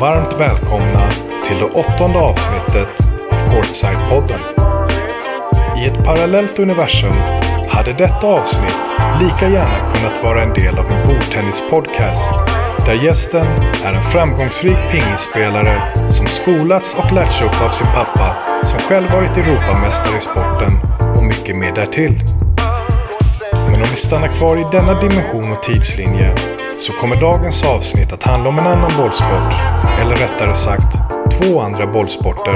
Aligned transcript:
varmt 0.00 0.40
välkomna 0.40 1.10
till 1.44 1.58
det 1.58 1.64
åttonde 1.64 2.18
avsnittet 2.18 2.88
av 3.30 3.50
Courtside-podden. 3.50 4.40
I 5.78 5.86
ett 5.86 6.04
parallellt 6.04 6.58
universum 6.58 7.12
hade 7.68 7.92
detta 7.92 8.26
avsnitt 8.26 8.94
lika 9.20 9.48
gärna 9.48 9.88
kunnat 9.88 10.22
vara 10.22 10.42
en 10.42 10.52
del 10.52 10.78
av 10.78 10.90
en 10.90 11.06
bordtennispodcast 11.06 12.30
där 12.86 12.94
gästen 12.94 13.46
är 13.84 13.94
en 13.94 14.02
framgångsrik 14.02 14.76
pingisspelare 14.90 16.10
som 16.10 16.26
skolats 16.26 16.94
och 16.94 17.12
lärts 17.12 17.42
upp 17.42 17.62
av 17.62 17.70
sin 17.70 17.86
pappa 17.86 18.36
som 18.62 18.78
själv 18.78 19.12
varit 19.12 19.36
Europamästare 19.36 20.16
i 20.16 20.20
sporten 20.20 20.70
och 21.16 21.24
mycket 21.24 21.56
mer 21.56 21.74
därtill. 21.74 22.22
Men 23.52 23.82
om 23.82 23.88
vi 23.90 23.96
stannar 23.96 24.28
kvar 24.28 24.56
i 24.56 24.66
denna 24.72 25.00
dimension 25.00 25.52
och 25.52 25.62
tidslinje 25.62 26.34
så 26.78 26.92
kommer 26.92 27.16
dagens 27.16 27.64
avsnitt 27.64 28.12
att 28.12 28.22
handla 28.22 28.48
om 28.48 28.58
en 28.58 28.66
annan 28.66 28.92
bollsport, 28.96 29.54
eller 30.00 30.16
rättare 30.16 30.54
sagt 30.56 30.96
två 31.32 31.60
andra 31.60 31.86
bollsporter, 31.86 32.52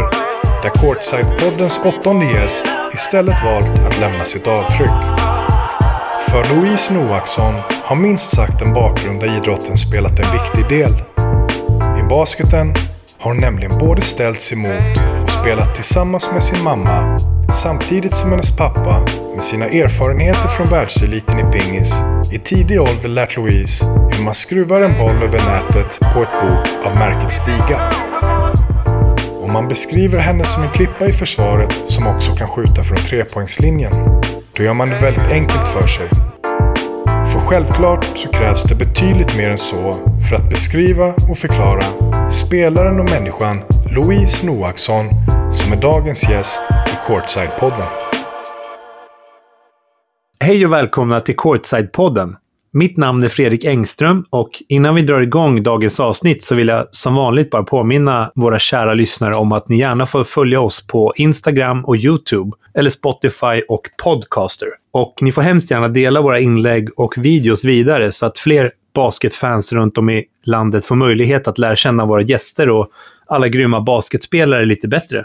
där 0.62 0.70
Courtside-poddens 0.70 1.80
åttonde 1.84 2.26
gäst 2.26 2.66
istället 2.94 3.44
valt 3.44 3.70
att 3.70 4.00
lämna 4.00 4.24
sitt 4.24 4.46
avtryck. 4.46 4.90
För 6.30 6.54
Louise 6.54 6.94
Noaksson 6.94 7.54
har 7.84 7.96
minst 7.96 8.36
sagt 8.36 8.62
en 8.62 8.74
bakgrund 8.74 9.20
där 9.20 9.36
idrotten 9.36 9.78
spelat 9.78 10.18
en 10.18 10.32
viktig 10.32 10.78
del. 10.78 11.02
I 11.98 12.02
basketen 12.10 12.74
har 13.18 13.30
hon 13.30 13.40
nämligen 13.40 13.78
både 13.78 14.00
ställts 14.00 14.52
emot 14.52 14.98
och 15.24 15.30
spelat 15.30 15.74
tillsammans 15.74 16.30
med 16.32 16.42
sin 16.42 16.62
mamma 16.62 17.18
samtidigt 17.52 18.14
som 18.14 18.30
hennes 18.30 18.56
pappa 18.56 19.06
med 19.34 19.42
sina 19.42 19.66
erfarenheter 19.66 20.48
från 20.48 20.66
världseliten 20.66 21.38
i 21.38 21.52
pingis 21.52 22.02
i 22.32 22.38
tidig 22.38 22.80
ålder 22.80 23.08
lärt 23.08 23.36
Louise 23.36 23.84
hur 24.12 24.24
man 24.24 24.34
skruvar 24.34 24.82
en 24.82 24.98
boll 24.98 25.22
över 25.22 25.38
nätet 25.38 26.00
på 26.14 26.22
ett 26.22 26.40
bord 26.40 26.86
av 26.86 26.94
märket 26.94 27.32
Stiga. 27.32 27.92
Och 29.42 29.52
man 29.52 29.68
beskriver 29.68 30.18
henne 30.18 30.44
som 30.44 30.62
en 30.62 30.70
klippa 30.70 31.06
i 31.06 31.12
försvaret 31.12 31.72
som 31.86 32.06
också 32.06 32.34
kan 32.34 32.48
skjuta 32.48 32.84
från 32.84 32.98
trepoängslinjen. 32.98 33.92
Då 34.56 34.64
gör 34.64 34.74
man 34.74 34.88
det 34.88 34.98
väldigt 35.02 35.32
enkelt 35.32 35.68
för 35.68 35.88
sig. 35.88 36.08
För 37.32 37.38
självklart 37.38 38.06
så 38.14 38.28
krävs 38.28 38.62
det 38.62 38.74
betydligt 38.74 39.36
mer 39.36 39.50
än 39.50 39.58
så 39.58 39.94
för 40.28 40.36
att 40.36 40.50
beskriva 40.50 41.14
och 41.30 41.38
förklara 41.38 41.84
spelaren 42.30 43.00
och 43.00 43.10
människan 43.10 43.62
Louise 43.90 44.46
Noaksson 44.46 45.21
som 45.52 45.72
är 45.72 45.76
dagens 45.76 46.30
gäst 46.30 46.62
i 46.86 47.12
Courtside-podden. 47.12 47.84
Hej 50.40 50.66
och 50.66 50.72
välkomna 50.72 51.20
till 51.20 51.36
Courtside-podden. 51.36 52.36
Mitt 52.72 52.96
namn 52.96 53.24
är 53.24 53.28
Fredrik 53.28 53.64
Engström 53.64 54.24
och 54.30 54.50
innan 54.68 54.94
vi 54.94 55.02
drar 55.02 55.20
igång 55.20 55.62
dagens 55.62 56.00
avsnitt 56.00 56.44
så 56.44 56.54
vill 56.54 56.68
jag 56.68 56.88
som 56.90 57.14
vanligt 57.14 57.50
bara 57.50 57.62
påminna 57.62 58.32
våra 58.34 58.58
kära 58.58 58.94
lyssnare 58.94 59.34
om 59.34 59.52
att 59.52 59.68
ni 59.68 59.78
gärna 59.78 60.06
får 60.06 60.24
följa 60.24 60.60
oss 60.60 60.86
på 60.86 61.12
Instagram 61.16 61.84
och 61.84 61.96
YouTube, 61.96 62.56
eller 62.74 62.90
Spotify 62.90 63.62
och 63.68 63.82
Podcaster. 64.02 64.68
Och 64.92 65.18
ni 65.20 65.32
får 65.32 65.42
hemskt 65.42 65.70
gärna 65.70 65.88
dela 65.88 66.20
våra 66.20 66.40
inlägg 66.40 66.88
och 66.96 67.14
videos 67.18 67.64
vidare 67.64 68.12
så 68.12 68.26
att 68.26 68.38
fler 68.38 68.72
basketfans 68.94 69.72
runt 69.72 69.98
om 69.98 70.10
i 70.10 70.24
landet 70.44 70.84
får 70.84 70.96
möjlighet 70.96 71.48
att 71.48 71.58
lära 71.58 71.76
känna 71.76 72.06
våra 72.06 72.22
gäster 72.22 72.68
och 72.68 72.88
alla 73.26 73.48
grymma 73.48 73.80
basketspelare 73.80 74.64
lite 74.64 74.88
bättre. 74.88 75.24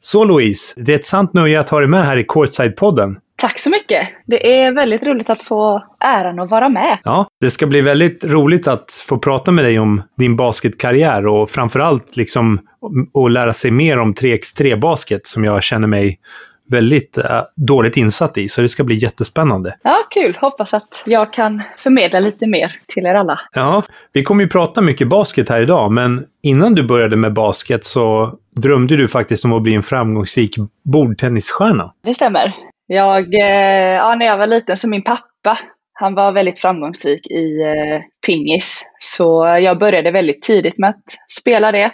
Så 0.00 0.24
Louise, 0.24 0.74
det 0.76 0.92
är 0.92 0.96
ett 0.96 1.06
sant 1.06 1.34
nöje 1.34 1.60
att 1.60 1.70
ha 1.70 1.78
dig 1.78 1.88
med 1.88 2.04
här 2.04 2.16
i 2.16 2.22
Courtside-podden. 2.22 3.16
Tack 3.36 3.58
så 3.58 3.70
mycket! 3.70 4.08
Det 4.26 4.62
är 4.62 4.72
väldigt 4.72 5.02
roligt 5.02 5.30
att 5.30 5.42
få 5.42 5.84
äran 6.00 6.38
att 6.38 6.50
vara 6.50 6.68
med. 6.68 6.98
Ja, 7.04 7.28
det 7.40 7.50
ska 7.50 7.66
bli 7.66 7.80
väldigt 7.80 8.24
roligt 8.24 8.68
att 8.68 8.90
få 9.08 9.18
prata 9.18 9.50
med 9.50 9.64
dig 9.64 9.78
om 9.78 10.02
din 10.16 10.36
basketkarriär 10.36 11.26
och 11.26 11.50
framförallt 11.50 12.16
liksom 12.16 12.60
att 13.24 13.32
lära 13.32 13.52
sig 13.52 13.70
mer 13.70 13.98
om 13.98 14.14
3x3-basket 14.14 15.26
som 15.26 15.44
jag 15.44 15.62
känner 15.62 15.88
mig 15.88 16.18
väldigt 16.68 17.18
äh, 17.18 17.42
dåligt 17.56 17.96
insatt 17.96 18.38
i. 18.38 18.48
Så 18.48 18.60
det 18.60 18.68
ska 18.68 18.84
bli 18.84 18.96
jättespännande. 18.96 19.76
Ja, 19.82 19.96
kul! 20.10 20.38
Hoppas 20.40 20.74
att 20.74 21.02
jag 21.06 21.32
kan 21.32 21.62
förmedla 21.78 22.20
lite 22.20 22.46
mer 22.46 22.76
till 22.86 23.06
er 23.06 23.14
alla. 23.14 23.40
Ja, 23.52 23.82
vi 24.12 24.22
kommer 24.22 24.44
ju 24.44 24.48
prata 24.48 24.80
mycket 24.80 25.08
basket 25.08 25.48
här 25.48 25.62
idag, 25.62 25.92
men 25.92 26.24
innan 26.42 26.74
du 26.74 26.82
började 26.82 27.16
med 27.16 27.32
basket 27.32 27.84
så 27.84 28.38
drömde 28.60 28.96
du 28.96 29.08
faktiskt 29.08 29.44
om 29.44 29.52
att 29.52 29.62
bli 29.62 29.74
en 29.74 29.82
framgångsrik 29.82 30.56
bordtennisstjärna. 30.84 31.94
Det 32.04 32.14
stämmer. 32.14 32.54
Jag, 32.86 33.34
eh, 33.34 33.94
ja, 33.94 34.14
när 34.14 34.26
jag 34.26 34.38
var 34.38 34.46
liten 34.46 34.76
så 34.76 34.88
min 34.88 35.04
pappa, 35.04 35.58
han 35.92 36.14
var 36.14 36.32
väldigt 36.32 36.58
framgångsrik 36.58 37.26
i 37.26 37.62
eh, 37.62 38.00
pingis. 38.26 38.84
Så 38.98 39.46
jag 39.60 39.78
började 39.78 40.10
väldigt 40.10 40.42
tidigt 40.42 40.78
med 40.78 40.90
att 40.90 41.04
spela 41.40 41.72
det. 41.72 41.92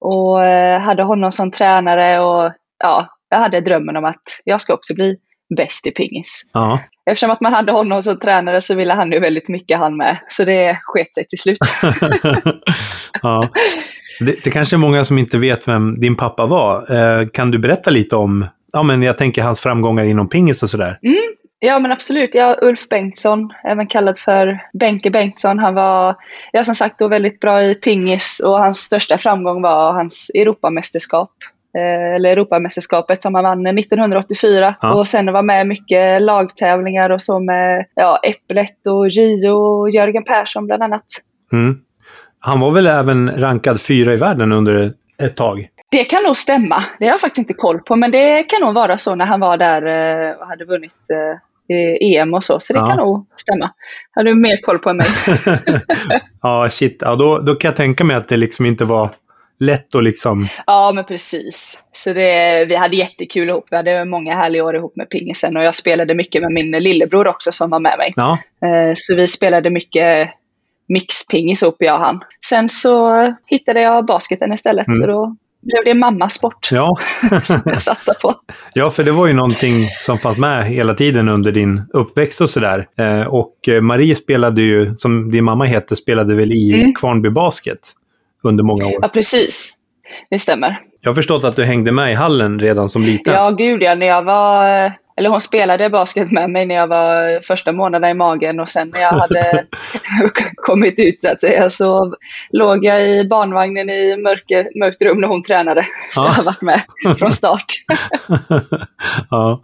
Och 0.00 0.44
eh, 0.44 0.80
hade 0.80 1.02
honom 1.02 1.32
som 1.32 1.50
tränare 1.50 2.20
och 2.20 2.52
ja, 2.78 3.08
jag 3.30 3.38
hade 3.38 3.60
drömmen 3.60 3.96
om 3.96 4.04
att 4.04 4.22
jag 4.44 4.60
ska 4.60 4.74
också 4.74 4.94
bli 4.94 5.16
bäst 5.56 5.86
i 5.86 5.90
pingis. 5.90 6.42
Ja. 6.52 6.80
Eftersom 7.10 7.30
att 7.30 7.40
man 7.40 7.54
hade 7.54 7.72
honom 7.72 8.02
som 8.02 8.18
tränare 8.18 8.60
så 8.60 8.74
ville 8.74 8.94
han 8.94 9.12
ju 9.12 9.20
väldigt 9.20 9.48
mycket 9.48 9.78
han 9.78 9.96
med. 9.96 10.18
Så 10.28 10.44
det 10.44 10.78
sket 10.82 11.14
sig 11.14 11.26
till 11.26 11.38
slut. 11.38 11.58
ja. 13.22 13.48
Det, 14.20 14.44
det 14.44 14.50
kanske 14.50 14.76
är 14.76 14.78
många 14.78 15.04
som 15.04 15.18
inte 15.18 15.38
vet 15.38 15.68
vem 15.68 16.00
din 16.00 16.16
pappa 16.16 16.46
var. 16.46 16.96
Eh, 16.96 17.26
kan 17.28 17.50
du 17.50 17.58
berätta 17.58 17.90
lite 17.90 18.16
om, 18.16 18.46
ja 18.72 18.82
men 18.82 19.02
jag 19.02 19.18
tänker 19.18 19.42
hans 19.42 19.60
framgångar 19.60 20.04
inom 20.04 20.28
pingis 20.28 20.62
och 20.62 20.70
sådär? 20.70 20.98
Mm, 21.02 21.34
ja 21.58 21.78
men 21.78 21.92
absolut. 21.92 22.34
Ja, 22.34 22.56
Ulf 22.62 22.88
Bengtsson, 22.88 23.52
även 23.64 23.86
kallad 23.86 24.18
för 24.18 24.58
Benke 24.72 25.10
Bengtsson. 25.10 25.58
Han 25.58 25.74
var, 25.74 26.16
ja 26.52 26.64
som 26.64 26.74
sagt 26.74 26.98
då 26.98 27.08
väldigt 27.08 27.40
bra 27.40 27.64
i 27.64 27.74
pingis 27.74 28.40
och 28.44 28.58
hans 28.58 28.78
största 28.78 29.18
framgång 29.18 29.62
var 29.62 29.92
hans 29.92 30.30
Europamästerskap 30.34 31.30
eh, 31.78 32.14
eller 32.14 32.30
Europamästerskapet 32.30 33.22
som 33.22 33.34
han 33.34 33.44
vann 33.44 33.66
1984. 33.66 34.74
Ja. 34.80 34.94
Och 34.94 35.08
sen 35.08 35.32
var 35.32 35.42
med 35.42 35.66
mycket 35.66 36.22
lagtävlingar 36.22 37.10
och 37.10 37.22
så 37.22 37.38
med 37.38 37.86
ja, 37.94 38.20
Äpplet 38.22 38.86
och 38.86 39.08
Gio 39.08 39.50
och 39.50 39.90
Jörgen 39.90 40.24
Persson 40.24 40.66
bland 40.66 40.82
annat. 40.82 41.06
Mm. 41.52 41.80
Han 42.40 42.60
var 42.60 42.70
väl 42.70 42.86
även 42.86 43.30
rankad 43.40 43.80
fyra 43.80 44.12
i 44.12 44.16
världen 44.16 44.52
under 44.52 44.92
ett 45.22 45.36
tag? 45.36 45.68
Det 45.90 46.04
kan 46.04 46.22
nog 46.22 46.36
stämma. 46.36 46.84
Det 46.98 47.04
har 47.04 47.12
jag 47.12 47.20
faktiskt 47.20 47.38
inte 47.50 47.54
koll 47.60 47.78
på, 47.80 47.96
men 47.96 48.10
det 48.10 48.42
kan 48.42 48.60
nog 48.60 48.74
vara 48.74 48.98
så 48.98 49.14
när 49.14 49.26
han 49.26 49.40
var 49.40 49.56
där 49.56 49.82
eh, 49.86 50.34
och 50.36 50.46
hade 50.46 50.64
vunnit 50.64 50.92
eh, 51.70 52.18
EM 52.20 52.34
och 52.34 52.44
så. 52.44 52.60
Så 52.60 52.72
det 52.72 52.78
Ja. 52.78 52.86
kan 52.86 52.96
nog 52.96 53.26
stämma. 53.36 53.70
Har 54.14 54.24
du 54.24 54.34
mer 54.34 54.60
koll 54.62 54.78
på 54.78 54.90
än 54.90 54.96
mig? 54.96 55.06
ja, 56.42 56.68
shit. 56.70 56.98
Ja, 57.00 57.14
då, 57.14 57.38
då 57.38 57.54
kan 57.54 57.68
jag 57.68 57.76
tänka 57.76 58.04
mig 58.04 58.16
att 58.16 58.28
det 58.28 58.36
liksom 58.36 58.66
inte 58.66 58.84
var 58.84 59.10
lätt 59.60 59.94
att 59.94 60.04
liksom... 60.04 60.48
ja, 60.66 60.92
men 60.94 61.04
precis. 61.04 61.80
Så 61.92 62.12
det, 62.12 62.64
vi 62.64 62.76
hade 62.76 62.96
jättekul 62.96 63.48
ihop. 63.48 63.66
Vi 63.70 63.76
hade 63.76 64.04
många 64.04 64.34
härliga 64.34 64.64
år 64.64 64.76
ihop 64.76 64.96
med 64.96 65.08
pingisen 65.10 65.56
och 65.56 65.62
jag 65.64 65.74
spelade 65.74 66.14
mycket 66.14 66.42
med 66.42 66.52
min 66.52 66.70
lillebror 66.70 67.26
också 67.28 67.52
som 67.52 67.70
var 67.70 67.80
med 67.80 67.98
mig. 67.98 68.12
Ja, 68.16 68.38
Eh, 68.62 68.92
Så 68.96 69.16
vi 69.16 69.26
spelade 69.28 69.70
mycket 69.70 70.30
mixpingis 70.88 71.62
ihop, 71.62 71.76
jag 71.78 71.94
och 72.00 72.06
han. 72.06 72.20
Sen 72.46 72.68
så 72.68 73.12
hittade 73.46 73.80
jag 73.80 74.06
basketen 74.06 74.52
istället, 74.52 74.86
Mm. 74.86 74.96
så 75.00 75.06
då 75.06 75.36
blev 75.62 75.84
det 75.84 75.94
mammasport 75.94 76.68
ja. 76.72 76.96
som 77.44 77.60
jag 77.64 77.82
satte 77.82 78.12
på. 78.22 78.34
ja, 78.72 78.90
för 78.90 79.04
det 79.04 79.10
var 79.12 79.26
ju 79.26 79.32
någonting 79.32 79.74
som 80.06 80.18
fanns 80.18 80.38
med 80.38 80.66
hela 80.66 80.94
tiden 80.94 81.28
under 81.28 81.52
din 81.52 81.82
uppväxt 81.92 82.40
och 82.40 82.50
sådär. 82.50 82.86
Eh, 82.98 83.20
och 83.22 83.68
eh, 83.68 83.80
Marie 83.80 84.14
spelade 84.16 84.62
ju, 84.62 84.96
som 84.96 85.30
din 85.30 85.44
mamma 85.44 85.64
heter, 85.64 85.94
spelade 85.96 86.34
väl 86.34 86.52
i 86.52 86.74
Mm. 86.74 86.94
Kvarnby 86.94 87.30
Basket 87.30 87.78
under 88.42 88.64
många 88.64 88.86
år. 88.86 88.98
Ja, 89.02 89.08
precis. 89.08 89.70
Det 90.30 90.38
stämmer. 90.38 90.80
Jag 91.00 91.10
har 91.10 91.14
förstått 91.14 91.44
att 91.44 91.56
du 91.56 91.64
hängde 91.64 91.92
med 91.92 92.12
i 92.12 92.14
hallen 92.14 92.58
redan 92.60 92.88
som 92.88 93.02
liten. 93.02 93.34
Ja, 93.34 93.50
gud 93.50 93.82
ja. 93.82 93.94
När 93.94 94.06
jag 94.06 94.22
var... 94.22 94.92
Eller 95.18 95.30
hon 95.30 95.40
spelade 95.40 95.90
basket 95.90 96.30
med 96.32 96.50
mig 96.50 96.66
när 96.66 96.74
jag 96.74 96.86
var 96.86 97.40
första 97.40 97.72
månaden 97.72 98.10
i 98.10 98.14
magen 98.14 98.60
och 98.60 98.68
sen 98.68 98.88
när 98.88 99.00
jag 99.00 99.10
hade 99.10 99.64
kommit 100.56 100.94
ut 100.98 101.22
så 101.22 101.28
att 101.32 101.40
säga 101.40 101.70
så 101.70 102.14
låg 102.50 102.84
jag 102.84 103.08
i 103.08 103.24
barnvagnen 103.24 103.90
i 103.90 104.16
mörker, 104.16 104.78
mörkt 104.78 105.02
rum 105.02 105.20
när 105.20 105.28
hon 105.28 105.42
tränade. 105.42 105.82
Så 106.14 106.20
Ja. 106.20 106.26
jag 106.26 106.32
har 106.32 106.44
varit 106.44 106.62
med 106.62 106.82
från 107.18 107.32
start. 107.32 107.64
ja. 109.30 109.60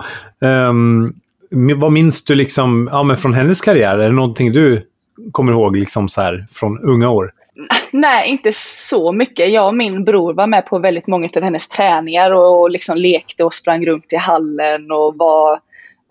Men 1.50 1.80
vad 1.80 1.92
minns 1.92 2.24
du 2.24 2.34
liksom, 2.34 2.88
ja, 2.92 3.02
men 3.02 3.16
från 3.16 3.34
hennes 3.34 3.60
karriär? 3.60 3.98
Är 3.98 4.08
det 4.08 4.14
någonting 4.14 4.52
du 4.52 4.86
kommer 5.32 5.52
ihåg 5.52 5.76
liksom 5.76 6.08
så 6.08 6.20
här 6.20 6.46
från 6.52 6.78
unga 6.78 7.08
år? 7.08 7.30
Nej, 7.90 8.28
inte 8.30 8.50
så 8.52 9.12
mycket. 9.12 9.52
Jag 9.52 9.66
och 9.66 9.74
min 9.74 10.04
bror 10.04 10.34
var 10.34 10.46
med 10.46 10.66
på 10.66 10.78
väldigt 10.78 11.06
många 11.06 11.28
av 11.36 11.42
hennes 11.42 11.68
träningar 11.68 12.30
och 12.30 12.70
liksom 12.70 12.96
lekte 12.96 13.44
och 13.44 13.54
sprang 13.54 13.86
runt 13.86 14.12
i 14.12 14.16
hallen 14.16 14.90
och 14.92 15.14
var 15.16 15.60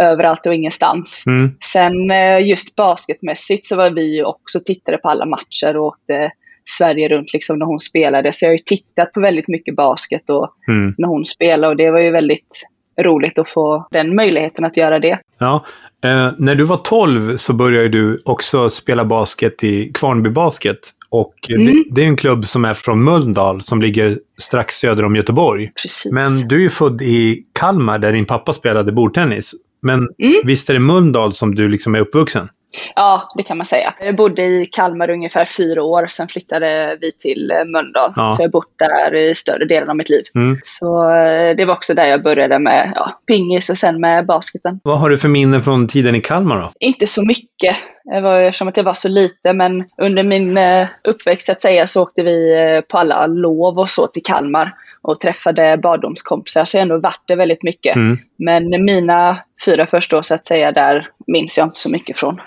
överallt 0.03 0.45
och 0.45 0.53
ingenstans. 0.53 1.23
Mm. 1.27 1.51
Sen 1.63 2.11
eh, 2.11 2.47
just 2.47 2.75
basketmässigt 2.75 3.65
så 3.65 3.75
var 3.75 3.89
vi 3.89 4.23
också 4.23 4.59
tittade 4.59 4.97
på 4.97 5.09
alla 5.09 5.25
matcher 5.25 5.77
och 5.77 5.85
åkte 5.85 6.31
Sverige 6.65 7.07
runt 7.09 7.33
liksom 7.33 7.59
när 7.59 7.65
hon 7.65 7.79
spelade. 7.79 8.33
Så 8.33 8.45
jag 8.45 8.49
har 8.49 8.53
ju 8.53 8.63
tittat 8.65 9.13
på 9.13 9.19
väldigt 9.19 9.47
mycket 9.47 9.75
basket 9.75 10.29
och 10.29 10.53
Mm. 10.67 10.95
när 10.97 11.07
hon 11.07 11.25
spelade 11.25 11.67
och 11.67 11.77
det 11.77 11.91
var 11.91 11.99
ju 11.99 12.11
väldigt 12.11 12.63
roligt 13.01 13.39
att 13.39 13.49
få 13.49 13.87
den 13.91 14.15
möjligheten 14.15 14.65
att 14.65 14.77
göra 14.77 14.99
det. 14.99 15.19
Ja. 15.39 15.65
Eh, 16.03 16.31
när 16.37 16.55
du 16.55 16.63
var 16.63 16.77
12 16.77 17.37
så 17.37 17.53
började 17.53 17.89
du 17.89 18.21
också 18.25 18.69
spela 18.69 19.05
basket 19.05 19.63
i 19.63 19.91
Kvarnby 19.93 20.29
Basket. 20.29 20.79
Och 21.15 21.33
det, 21.47 21.53
Mm. 21.53 21.83
det 21.91 22.01
är 22.03 22.05
en 22.07 22.15
klubb 22.17 22.45
som 22.45 22.65
är 22.65 22.73
från 22.73 23.03
Mölndal 23.03 23.61
som 23.61 23.81
ligger 23.81 24.19
strax 24.41 24.75
söder 24.75 25.05
om 25.05 25.15
Göteborg. 25.15 25.71
Precis. 25.81 26.11
Men 26.11 26.47
du 26.47 26.55
är 26.55 26.59
ju 26.59 26.69
född 26.69 27.01
i 27.01 27.43
Kalmar 27.59 27.99
där 27.99 28.13
din 28.13 28.25
pappa 28.25 28.53
spelade 28.53 28.91
bordtennis. 28.91 29.51
Men 29.81 29.99
Mm. 29.99 30.33
visst 30.45 30.69
är 30.69 30.73
det 30.73 30.79
Mölndal 30.79 31.33
som 31.33 31.55
du 31.55 31.69
liksom 31.69 31.95
är 31.95 31.99
uppvuxen? 31.99 32.47
Ja, 32.95 33.31
det 33.37 33.43
kan 33.43 33.57
man 33.57 33.65
säga. 33.65 33.93
Jag 33.99 34.15
bodde 34.15 34.43
i 34.43 34.65
Kalmar 34.65 35.09
ungefär 35.09 35.45
fyra 35.45 35.83
år, 35.83 36.07
sen 36.09 36.27
flyttade 36.27 36.97
vi 37.01 37.11
till 37.11 37.51
eh, 37.51 37.65
Mölndal. 37.65 38.13
Ja. 38.15 38.29
Så 38.29 38.41
jag 38.41 38.47
har 38.47 38.51
bott 38.51 38.73
där 38.79 39.15
i 39.15 39.35
större 39.35 39.65
delen 39.65 39.89
av 39.89 39.95
mitt 39.95 40.09
liv. 40.09 40.23
Mm. 40.35 40.59
Så 40.63 41.13
eh, 41.13 41.55
det 41.55 41.65
var 41.65 41.73
också 41.73 41.93
där 41.93 42.05
jag 42.05 42.23
började 42.23 42.59
med 42.59 42.91
ja, 42.95 43.19
pingis 43.27 43.69
och 43.69 43.77
sen 43.77 44.01
med 44.01 44.25
basketen. 44.25 44.79
Vad 44.83 44.99
har 44.99 45.09
du 45.09 45.17
för 45.17 45.29
minnen 45.29 45.61
från 45.61 45.87
tiden 45.87 46.15
i 46.15 46.21
Kalmar 46.21 46.61
då? 46.61 46.71
Inte 46.79 47.07
så 47.07 47.25
mycket, 47.25 47.75
det 48.03 48.21
var 48.21 48.51
som 48.51 48.67
att 48.67 48.77
jag 48.77 48.83
var 48.83 48.93
så 48.93 49.09
lite, 49.09 49.53
men 49.53 49.85
under 49.97 50.23
min 50.23 50.57
eh, 50.57 50.87
uppväxt 51.03 51.45
så 51.45 51.51
att 51.51 51.61
säga 51.61 51.87
så 51.87 52.01
åkte 52.01 52.23
vi 52.23 52.81
på 52.87 52.97
alla 52.97 53.27
lov 53.27 53.79
och 53.79 53.89
så 53.89 54.07
till 54.07 54.23
Kalmar 54.23 54.73
och 55.03 55.19
träffade 55.19 55.77
barndomskompisar, 55.77 56.65
så 56.65 56.77
jag 56.77 56.81
har 56.81 56.83
ändå 56.83 56.97
varit 56.99 57.21
där 57.27 57.35
väldigt 57.35 57.63
mycket. 57.63 57.95
Mm. 57.95 58.17
Men 58.37 58.85
mina 58.85 59.39
fyra 59.65 59.87
första 59.87 60.17
år 60.17 60.21
så 60.21 60.35
att 60.35 60.45
säga, 60.45 60.71
där 60.71 61.07
minns 61.27 61.57
jag 61.57 61.67
inte 61.67 61.79
så 61.79 61.89
mycket 61.89 62.17
från. 62.17 62.41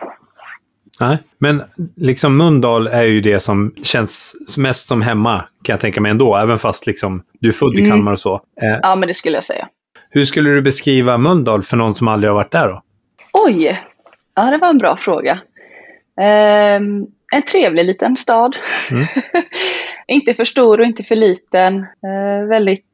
Nej. 1.00 1.18
Men 1.38 1.62
liksom 1.96 2.36
Mölndal 2.36 2.86
är 2.86 3.02
ju 3.02 3.20
det 3.20 3.40
som 3.40 3.74
känns 3.82 4.36
mest 4.58 4.88
som 4.88 5.02
hemma, 5.02 5.44
kan 5.62 5.72
jag 5.72 5.80
tänka 5.80 6.00
mig 6.00 6.10
ändå. 6.10 6.36
Även 6.36 6.58
fast 6.58 6.86
liksom 6.86 7.22
du 7.40 7.48
är 7.48 7.52
född 7.52 7.74
i 7.74 7.78
Mm. 7.78 7.90
Kalmar 7.90 8.12
och 8.12 8.20
så. 8.20 8.34
Eh, 8.34 8.78
Ja, 8.82 8.96
men 8.96 9.08
det 9.08 9.14
skulle 9.14 9.36
jag 9.36 9.44
säga. 9.44 9.68
hur 10.10 10.24
skulle 10.24 10.50
du 10.50 10.62
beskriva 10.62 11.18
Mölndal 11.18 11.62
för 11.62 11.76
någon 11.76 11.94
som 11.94 12.08
aldrig 12.08 12.30
har 12.30 12.34
varit 12.34 12.50
där 12.52 12.68
då? 12.68 12.82
Oj! 13.32 13.82
Ja, 14.34 14.50
det 14.50 14.58
var 14.58 14.68
en 14.68 14.78
bra 14.78 14.96
fråga. 14.96 15.38
Ehm, 16.20 17.06
en 17.34 17.42
trevlig 17.50 17.84
liten 17.84 18.16
stad. 18.16 18.56
Mm. 18.90 19.02
inte 20.08 20.34
för 20.34 20.44
stor 20.44 20.80
och 20.80 20.86
inte 20.86 21.02
för 21.02 21.16
liten. 21.16 21.78
Eh, 21.78 22.48
väldigt... 22.48 22.84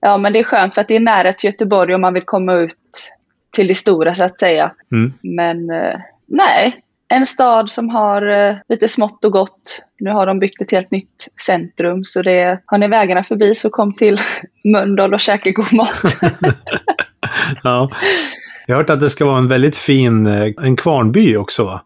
Ja, 0.00 0.16
men 0.18 0.32
det 0.32 0.38
är 0.38 0.44
skönt 0.44 0.74
för 0.74 0.80
att 0.80 0.88
det 0.88 0.96
är 0.96 1.00
nära 1.00 1.32
till 1.32 1.50
Göteborg 1.50 1.94
om 1.94 2.00
man 2.00 2.14
vill 2.14 2.24
komma 2.24 2.54
ut 2.54 3.12
till 3.50 3.66
det 3.66 3.74
stora 3.74 4.14
så 4.14 4.24
att 4.24 4.40
säga. 4.40 4.72
Mm. 4.92 5.12
Men 5.22 5.70
eh, 5.70 6.00
nej, 6.26 6.82
en 7.08 7.26
stad 7.26 7.70
som 7.70 7.88
har 7.88 8.26
eh, 8.26 8.56
lite 8.68 8.88
smått 8.88 9.24
och 9.24 9.32
gott. 9.32 9.84
Nu 9.98 10.10
har 10.10 10.26
de 10.26 10.38
byggt 10.38 10.62
ett 10.62 10.70
helt 10.70 10.90
nytt 10.90 11.26
centrum 11.46 12.04
så 12.04 12.22
det, 12.22 12.60
har 12.64 12.78
ni 12.78 12.88
vägarna 12.88 13.24
förbi 13.24 13.54
så 13.54 13.70
kom 13.70 13.94
till 13.94 14.16
Mölndal 14.64 15.14
och 15.14 15.20
käka 15.20 15.50
god 15.50 15.72
mat. 15.72 16.02
Ja. 17.62 17.90
Jag 18.70 18.76
har 18.76 18.82
hört 18.82 18.90
att 18.90 19.00
det 19.00 19.10
ska 19.10 19.24
vara 19.24 19.38
en 19.38 19.48
väldigt 19.48 19.76
fin 19.76 20.26
eh, 20.26 20.52
en 20.62 20.76
kvarnby 20.76 21.36
också 21.36 21.64
va? 21.64 21.80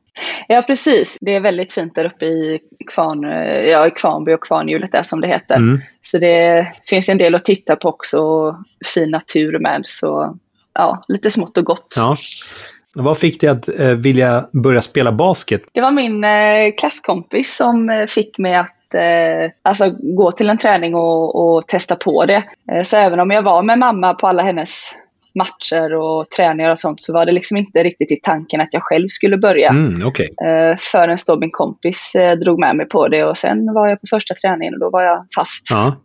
Ja, 0.49 0.63
precis. 0.63 1.19
Det 1.21 1.35
är 1.35 1.41
väldigt 1.41 1.73
fint 1.73 1.95
där 1.95 2.05
uppe 2.05 2.27
i, 2.27 2.61
Kvarn, 2.93 3.25
eh, 3.25 3.71
ja, 3.71 3.87
i 3.87 3.91
Kvarnby 3.91 4.33
och 4.33 4.43
Kvarnhjulet 4.43 4.93
där 4.93 5.03
som 5.03 5.21
det 5.21 5.29
heter. 5.29 5.57
Mm. 5.57 5.81
Så 6.01 6.19
det 6.19 6.67
finns 6.85 7.09
en 7.09 7.19
del 7.19 7.35
att 7.35 7.45
titta 7.45 7.77
på 7.77 7.89
också 7.89 8.21
och 8.21 8.57
fin 8.95 9.11
natur 9.11 9.59
med. 9.59 9.83
Så 9.87 10.39
ja, 10.75 11.05
lite 11.09 11.31
smått 11.31 11.57
och 11.57 11.65
gott. 11.65 11.95
Ja. 11.97 12.17
Vad 12.95 13.19
fick 13.19 13.41
dig 13.41 13.51
att 13.51 13.69
eh, 13.69 13.89
vilja 13.89 14.49
börja 14.53 14.83
spela 14.83 15.13
basket? 15.13 15.63
Det 15.73 15.81
var 15.81 15.91
min 15.91 16.25
eh, 16.25 16.75
klasskompis 16.79 17.57
som 17.57 17.91
eh, 17.91 18.07
fick 18.07 18.39
mig 18.39 18.55
att 18.55 18.95
eh, 18.95 19.51
alltså, 19.63 19.91
gå 19.91 20.33
till 20.33 20.51
en 20.51 20.59
träning 20.59 20.95
och, 20.95 21.57
och 21.57 21.67
testa 21.67 21.97
på 21.97 22.27
det. 22.27 22.45
Så 22.85 22.97
även 22.97 23.21
om 23.21 23.31
jag 23.31 23.43
var 23.43 23.63
med 23.63 23.79
mamma 23.79 24.15
på 24.15 24.27
alla 24.27 24.43
hennes 24.43 24.95
matcher 25.35 25.95
och 25.95 26.31
träningar 26.31 26.71
och 26.71 26.79
sånt 26.79 27.03
så 27.03 27.13
var 27.13 27.27
det 27.27 27.33
liksom 27.33 27.57
inte 27.57 27.83
riktigt 27.83 28.11
i 28.11 28.21
tanken 28.23 28.61
att 28.61 28.69
jag 28.71 28.83
själv 28.83 29.09
skulle 29.09 29.37
börja. 29.37 29.69
Mm, 29.69 30.07
Okej. 30.07 30.35
Eh, 30.47 30.77
förrän 30.79 31.19
då 31.27 31.39
min 31.39 31.51
kompis 31.51 32.15
eh, 32.15 32.39
drog 32.39 32.61
med 32.61 32.77
mig 32.77 32.89
på 32.89 33.09
det 33.09 33.25
och 33.25 33.37
sen 33.37 33.75
var 33.75 33.89
jag 33.89 34.01
på 34.01 34.07
första 34.11 34.35
träningen 34.35 34.75
och 34.75 34.81
då 34.81 34.91
var 34.91 35.03
jag 35.03 35.27
fast. 35.37 35.71
Ja, 35.71 35.85
Ja. 35.85 35.97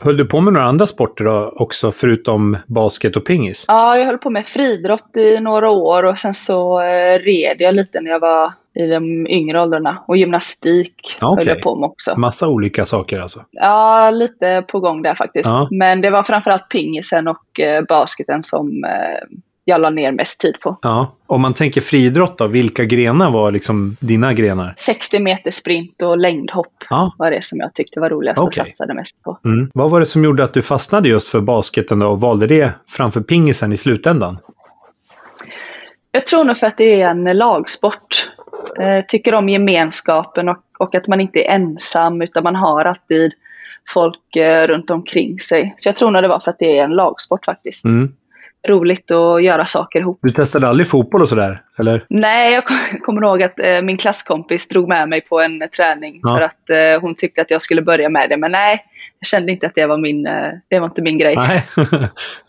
Höll 0.00 0.16
du 0.16 0.24
på 0.24 0.40
med 0.40 0.52
några 0.52 0.66
andra 0.66 0.86
sporter 0.86 1.24
då 1.24 1.52
också, 1.56 1.92
förutom 1.92 2.56
basket 2.66 3.16
och 3.16 3.24
pingis? 3.24 3.64
jag 3.96 4.06
höll 4.06 4.18
på 4.18 4.30
med 4.30 4.46
friidrott 4.46 5.16
i 5.16 5.40
några 5.40 5.70
år 5.70 6.02
och 6.02 6.18
sen 6.18 6.34
så 6.34 6.80
eh, 6.80 7.18
red 7.18 7.56
jag 7.58 7.74
lite 7.74 8.00
när 8.00 8.10
jag 8.10 8.20
var 8.20 8.52
i 8.78 8.86
de 8.86 9.26
yngre 9.26 9.60
åldrarna. 9.62 10.04
Och 10.08 10.16
gymnastik 10.16 11.16
Ja, 11.20 11.28
okej. 11.32 11.46
höll 11.46 11.54
jag 11.56 11.62
på 11.62 11.76
med 11.76 11.86
också. 11.86 12.18
Massa 12.20 12.48
olika 12.48 12.86
saker 12.86 13.20
alltså. 13.20 13.44
Ja, 13.50 14.10
lite 14.10 14.64
på 14.68 14.80
gång 14.80 15.02
där 15.02 15.14
faktiskt. 15.14 15.46
Ja. 15.46 15.68
Men 15.70 16.00
det 16.00 16.10
var 16.10 16.22
framförallt 16.22 16.68
pingisen 16.68 17.28
och 17.28 17.60
eh, 17.60 17.84
basketen 17.88 18.42
som 18.42 18.84
eh, 18.84 19.38
jag 19.64 19.80
la 19.80 19.90
ner 19.90 20.12
mest 20.12 20.40
tid 20.40 20.60
på. 20.60 20.78
Ja. 20.82 21.12
Om 21.26 21.40
man 21.40 21.54
tänker 21.54 21.80
friidrott 21.80 22.38
då, 22.38 22.46
vilka 22.46 22.84
grenar 22.84 23.30
var 23.30 23.52
liksom 23.52 23.96
dina 24.00 24.32
grenar? 24.32 24.74
60 24.76 25.18
meter 25.18 25.50
sprint 25.50 26.02
och 26.02 26.18
längdhopp 26.18 26.72
Ja. 26.90 27.14
var 27.18 27.30
det 27.30 27.44
som 27.44 27.58
jag 27.60 27.74
tyckte 27.74 28.00
var 28.00 28.10
roligast 28.10 28.38
Okej. 28.42 28.46
och 28.62 28.66
satsade 28.66 28.94
mest 28.94 29.22
på. 29.22 29.38
Mm. 29.44 29.70
Vad 29.74 29.90
var 29.90 30.00
det 30.00 30.06
som 30.06 30.24
gjorde 30.24 30.44
att 30.44 30.54
du 30.54 30.62
fastnade 30.62 31.08
just 31.08 31.28
för 31.28 31.40
basketen 31.40 32.02
och 32.02 32.20
valde 32.20 32.46
det 32.46 32.72
framför 32.88 33.20
pingisen 33.20 33.72
i 33.72 33.76
slutändan? 33.76 34.38
Jag 36.12 36.26
tror 36.26 36.44
nog 36.44 36.56
för 36.56 36.66
att 36.66 36.76
det 36.76 37.02
är 37.02 37.08
en 37.08 37.24
lagsport. 37.24 38.30
Eh, 38.80 39.04
tycker 39.08 39.34
om 39.34 39.48
gemenskapen 39.48 40.48
och, 40.48 40.62
och 40.78 40.94
att 40.94 41.06
man 41.06 41.20
inte 41.20 41.38
är 41.40 41.54
ensam 41.54 42.22
utan 42.22 42.42
man 42.42 42.56
har 42.56 42.84
alltid 42.84 43.32
folk 43.88 44.36
eh, 44.36 44.66
runt 44.66 44.90
omkring 44.90 45.38
sig. 45.38 45.74
Så 45.76 45.88
jag 45.88 45.96
tror 45.96 46.10
nog 46.10 46.22
det 46.22 46.28
var 46.28 46.40
för 46.40 46.50
att 46.50 46.58
det 46.58 46.78
är 46.78 46.84
en 46.84 46.90
lagsport 46.90 47.44
faktiskt. 47.44 47.84
Mm. 47.84 48.14
Roligt 48.68 49.10
att 49.10 49.42
göra 49.42 49.66
saker 49.66 50.00
ihop. 50.00 50.18
Du 50.22 50.30
testade 50.30 50.68
aldrig 50.68 50.86
fotboll 50.86 51.22
och 51.22 51.28
sådär? 51.28 51.62
Eller? 51.78 52.04
Nej, 52.08 52.54
jag 52.54 52.64
kom- 52.64 52.76
kommer 53.02 53.22
ihåg 53.22 53.42
att 53.42 53.58
eh, 53.60 53.82
min 53.82 53.96
klasskompis 53.96 54.68
drog 54.68 54.88
med 54.88 55.08
mig 55.08 55.20
på 55.20 55.40
en 55.40 55.62
träning 55.76 56.20
Ja. 56.22 56.36
för 56.36 56.42
att 56.42 56.70
eh, 56.70 57.00
hon 57.00 57.14
tyckte 57.14 57.40
att 57.40 57.50
jag 57.50 57.62
skulle 57.62 57.82
börja 57.82 58.08
med 58.08 58.30
det. 58.30 58.36
Men 58.36 58.52
nej, 58.52 58.80
jag 59.20 59.28
kände 59.28 59.52
inte 59.52 59.66
att 59.66 59.74
det 59.74 59.86
var 59.86 59.98
min, 59.98 60.26
eh, 60.26 60.48
det 60.70 60.78
var 60.78 60.86
inte 60.86 61.02
min 61.02 61.18
grej. 61.18 61.36
Nej, 61.36 61.64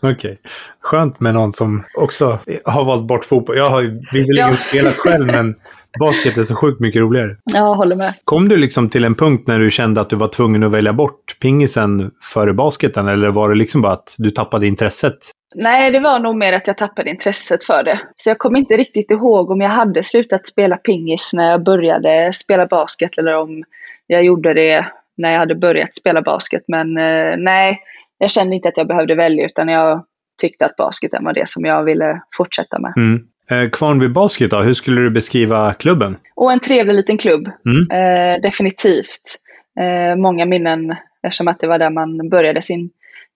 okej. 0.02 0.38
Skönt 0.80 1.20
med 1.20 1.34
någon 1.34 1.52
som 1.52 1.84
också 1.94 2.38
har 2.64 2.84
valt 2.84 3.06
bort 3.06 3.24
fotboll. 3.24 3.56
Jag 3.56 3.70
har 3.70 3.82
visserligen 4.12 4.48
Ja. 4.50 4.56
spelat 4.56 4.94
själv, 4.96 5.26
men 5.26 5.54
basket 6.00 6.36
är 6.38 6.44
så 6.44 6.54
sjukt 6.54 6.80
mycket 6.80 7.00
roligare. 7.00 7.36
Jag 7.54 7.74
håller 7.74 7.96
med. 7.96 8.14
Kom 8.24 8.48
du 8.48 8.56
liksom 8.56 8.88
till 8.88 9.04
en 9.04 9.14
punkt 9.14 9.44
när 9.46 9.58
du 9.58 9.70
kände 9.70 10.00
att 10.00 10.10
du 10.10 10.16
var 10.16 10.28
tvungen 10.28 10.62
att 10.62 10.70
välja 10.72 10.92
bort 10.92 11.36
pingisen 11.40 12.10
före 12.34 12.52
basketen? 12.54 13.08
Eller 13.08 13.28
var 13.30 13.48
det 13.48 13.54
liksom 13.54 13.82
bara 13.82 13.92
att 13.92 14.14
du 14.18 14.30
tappade 14.30 14.66
intresset? 14.66 15.18
Nej, 15.54 15.90
det 15.90 16.00
var 16.00 16.20
nog 16.20 16.36
mer 16.36 16.52
att 16.52 16.66
jag 16.66 16.76
tappade 16.78 17.10
intresset 17.10 17.64
för 17.64 17.82
det. 17.82 18.00
Så 18.16 18.30
jag 18.30 18.38
kommer 18.38 18.58
inte 18.58 18.76
riktigt 18.76 19.10
ihåg 19.10 19.50
om 19.50 19.60
jag 19.60 19.68
hade 19.68 20.02
slutat 20.02 20.46
spela 20.46 20.76
pingis 20.76 21.30
när 21.34 21.50
jag 21.50 21.62
började 21.64 22.32
spela 22.32 22.66
basket 22.66 23.18
eller 23.18 23.36
om 23.36 23.64
jag 24.06 24.22
gjorde 24.24 24.54
det 24.54 24.86
när 25.16 25.32
jag 25.32 25.38
hade 25.38 25.54
börjat 25.54 25.94
spela 25.94 26.22
basket. 26.22 26.62
Men 26.68 26.96
eh, 26.96 27.36
nej, 27.38 27.78
jag 28.18 28.30
kände 28.30 28.56
inte 28.56 28.68
att 28.68 28.76
jag 28.76 28.86
behövde 28.86 29.14
välja 29.14 29.44
utan 29.44 29.68
jag 29.68 30.04
tyckte 30.40 30.66
att 30.66 30.76
basketen 30.76 31.24
var 31.24 31.32
det 31.32 31.48
som 31.48 31.64
jag 31.64 31.84
ville 31.84 32.22
fortsätta 32.36 32.78
med. 32.78 32.92
Mm. 32.96 33.22
Eh, 33.50 33.70
Kvarnby 33.70 34.08
Basket 34.08 34.50
då, 34.50 34.60
hur 34.60 34.74
skulle 34.74 35.00
du 35.00 35.10
beskriva 35.10 35.74
klubben? 35.74 36.16
Och 36.34 36.52
en 36.52 36.60
trevlig 36.60 36.94
liten 36.94 37.18
klubb, 37.18 37.50
Mm. 37.66 37.90
eh, 37.90 38.40
definitivt. 38.40 39.36
Eh, 39.80 40.16
många 40.16 40.46
minnen 40.46 40.96
eftersom 41.22 41.48
att 41.48 41.60
det 41.60 41.66
var 41.66 41.78
där 41.78 41.90
man 41.90 42.28
började 42.28 42.62
sin 42.62 42.90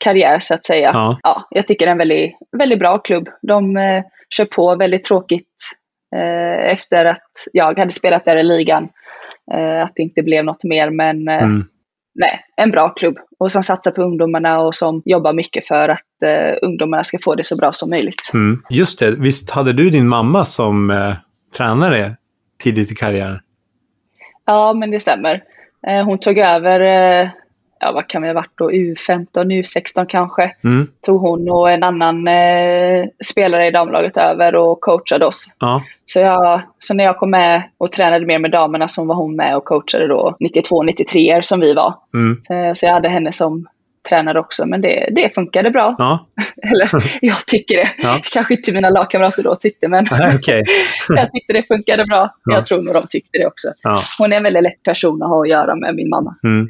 karriär 0.04 0.38
så 0.40 0.54
att 0.54 0.66
säga. 0.66 0.90
Ja. 0.92 1.18
ja, 1.22 1.46
jag 1.50 1.66
tycker 1.66 1.86
det 1.86 1.90
är 1.90 1.92
en 1.92 1.98
väldigt, 1.98 2.34
väldigt 2.58 2.78
bra 2.78 2.98
klubb. 2.98 3.28
De 3.42 3.76
eh, 3.76 4.02
kör 4.36 4.44
på 4.44 4.76
väldigt 4.76 5.04
tråkigt 5.04 5.48
eh, 6.16 6.72
efter 6.72 7.04
att 7.04 7.32
jag 7.52 7.78
hade 7.78 7.90
spelat 7.90 8.24
där 8.24 8.36
i 8.36 8.42
ligan. 8.42 8.88
Eh, 9.52 9.82
att 9.82 9.92
det 9.94 10.02
inte 10.02 10.22
blev 10.22 10.44
något 10.44 10.64
mer, 10.64 10.90
men 10.90 11.28
eh, 11.28 11.42
Mm. 11.42 11.64
nej, 12.14 12.40
en 12.56 12.70
bra 12.70 12.88
klubb. 12.88 13.18
Och 13.38 13.52
som 13.52 13.62
satsar 13.62 13.90
på 13.90 14.02
ungdomarna 14.02 14.60
och 14.60 14.74
som 14.74 15.02
jobbar 15.04 15.32
mycket 15.32 15.66
för 15.66 15.88
att 15.88 16.22
eh, 16.24 16.54
ungdomarna 16.62 17.04
ska 17.04 17.18
få 17.24 17.34
det 17.34 17.44
så 17.44 17.56
bra 17.56 17.72
som 17.72 17.90
möjligt. 17.90 18.30
Mm. 18.34 18.62
Just 18.70 18.98
det, 18.98 19.10
visst 19.10 19.50
hade 19.50 19.72
du 19.72 19.90
din 19.90 20.08
mamma 20.08 20.44
som 20.44 20.90
eh, 20.90 21.14
tränare 21.56 22.16
tidigt 22.62 22.92
i 22.92 22.94
karriären? 22.94 23.38
Ja, 24.46 24.72
men 24.72 24.90
det 24.90 25.00
stämmer. 25.00 25.42
Hon 26.04 26.18
tog 26.18 26.38
över, 26.38 26.80
ja 27.84 27.92
vad 27.92 28.06
kan 28.06 28.22
vi 28.22 28.28
ha 28.28 28.34
varit 28.34 28.58
då, 28.58 28.70
U15, 28.70 29.26
U16 29.34 30.06
kanske. 30.08 30.54
Mm. 30.64 30.88
Tog 31.06 31.20
hon 31.20 31.50
och 31.50 31.70
en 31.70 31.82
annan 31.82 32.28
eh, 32.28 33.06
spelare 33.24 33.66
i 33.66 33.70
damlaget 33.70 34.16
över 34.16 34.54
och 34.56 34.80
coachade 34.80 35.26
oss. 35.26 35.46
Ja. 35.60 35.82
Så, 36.04 36.20
jag, 36.20 36.62
så 36.78 36.94
när 36.94 37.04
jag 37.04 37.18
kom 37.18 37.30
med 37.30 37.62
och 37.78 37.92
tränade 37.92 38.26
mer 38.26 38.38
med 38.38 38.50
damerna 38.50 38.88
så 38.88 39.04
var 39.04 39.14
hon 39.14 39.36
med 39.36 39.56
och 39.56 39.64
coachade 39.64 40.08
då 40.08 40.36
92-93 40.40 41.42
som 41.42 41.60
vi 41.60 41.74
var. 41.74 41.94
Mm. 42.14 42.42
Eh, 42.50 42.74
Så 42.74 42.86
jag 42.86 42.92
hade 42.92 43.08
henne 43.08 43.32
som 43.32 43.66
tränare 44.08 44.40
också, 44.40 44.66
men 44.66 44.80
det, 44.80 45.08
det 45.14 45.34
funkade 45.34 45.70
bra. 45.70 45.94
Ja, 45.98 46.26
Eller 46.62 46.90
jag 47.20 47.46
tycker 47.46 47.76
det. 47.76 47.88
Ja. 47.98 48.20
Kanske 48.32 48.54
inte 48.54 48.72
mina 48.72 48.90
lagkamrater 48.90 49.42
då 49.42 49.54
tyckte, 49.54 49.88
men 49.88 50.06
Nej, 50.10 50.40
jag 51.08 51.32
tyckte 51.32 51.52
det 51.52 51.68
funkade 51.68 52.04
bra. 52.04 52.34
Ja. 52.44 52.54
Jag 52.54 52.66
tror 52.66 52.82
nog 52.82 52.94
de 52.94 53.02
tyckte 53.08 53.38
det 53.38 53.46
också. 53.46 53.68
Hon 54.18 54.32
är 54.32 54.36
en 54.36 54.42
väldigt 54.42 54.62
lätt 54.62 54.82
person 54.82 55.22
att 55.22 55.28
ha 55.28 55.42
att 55.42 55.48
göra 55.48 55.74
med, 55.74 55.94
min 55.94 56.08
mamma. 56.08 56.36
Mm. 56.44 56.68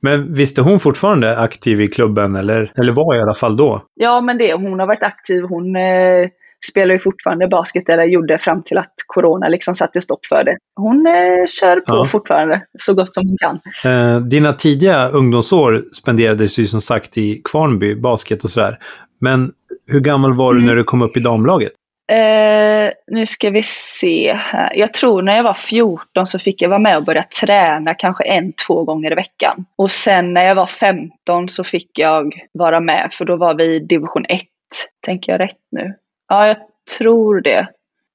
Men 0.00 0.34
visst 0.34 0.58
är 0.58 0.62
hon 0.62 0.80
fortfarande 0.80 1.38
aktiv 1.38 1.80
i 1.80 1.88
klubben, 1.88 2.36
eller, 2.36 2.72
eller 2.76 2.92
var 2.92 3.16
i 3.16 3.22
alla 3.22 3.34
fall 3.34 3.56
då? 3.56 3.84
Ja, 3.94 4.20
men 4.20 4.38
det, 4.38 4.54
hon 4.54 4.80
har 4.80 4.86
varit 4.86 5.02
aktiv. 5.02 5.42
Hon 5.42 5.76
eh, 5.76 6.28
spelar 6.66 6.92
ju 6.92 6.98
fortfarande 6.98 7.48
basket, 7.48 7.88
eller 7.88 8.04
gjorde 8.04 8.38
fram 8.38 8.62
till 8.62 8.78
att 8.78 8.92
corona 9.06 9.48
liksom 9.48 9.74
satte 9.74 10.00
stopp 10.00 10.26
för 10.26 10.44
det. 10.44 10.56
Hon 10.76 11.06
eh, 11.06 11.46
kör 11.60 11.80
på 11.80 11.94
Ja. 11.96 12.04
fortfarande, 12.04 12.62
så 12.78 12.94
gott 12.94 13.14
som 13.14 13.22
hon 13.28 13.36
kan. 13.38 13.60
Eh, 13.92 14.20
dina 14.20 14.52
tidiga 14.52 15.08
ungdomsår 15.08 15.84
spenderades 15.92 16.58
ju 16.58 16.66
som 16.66 16.80
sagt 16.80 17.18
i 17.18 17.42
Kvarnby, 17.44 17.94
basket 17.94 18.44
och 18.44 18.50
sådär. 18.50 18.78
Men 19.20 19.52
hur 19.86 20.00
gammal 20.00 20.34
var 20.36 20.52
du 20.52 20.58
Mm. 20.58 20.66
när 20.68 20.76
du 20.76 20.84
kom 20.84 21.02
upp 21.02 21.16
i 21.16 21.20
damlaget? 21.20 21.72
Eh, 22.12 22.90
nu 23.06 23.26
ska 23.26 23.50
vi 23.50 23.62
se. 23.62 24.38
Jag 24.74 24.94
tror 24.94 25.22
när 25.22 25.36
jag 25.36 25.42
var 25.42 25.54
14 25.54 26.26
så 26.26 26.38
fick 26.38 26.62
jag 26.62 26.68
vara 26.68 26.78
med 26.78 26.96
och 26.96 27.04
börja 27.04 27.22
träna 27.22 27.94
kanske 27.94 28.24
en, 28.24 28.52
två 28.66 28.84
gånger 28.84 29.12
i 29.12 29.14
veckan. 29.14 29.64
Och 29.76 29.90
sen 29.90 30.32
när 30.34 30.46
jag 30.48 30.54
var 30.54 30.66
15 30.66 31.48
så 31.48 31.64
fick 31.64 31.98
jag 31.98 32.32
vara 32.52 32.80
med 32.80 33.08
för 33.12 33.24
då 33.24 33.36
var 33.36 33.54
vi 33.54 33.64
i 33.64 33.78
division 33.78 34.24
1. 34.28 34.40
Tänker 35.06 35.32
jag 35.32 35.40
rätt 35.40 35.56
nu? 35.70 35.94
Ja, 36.30 36.46
jag 36.46 36.56
tror 36.98 37.40
det. 37.40 37.66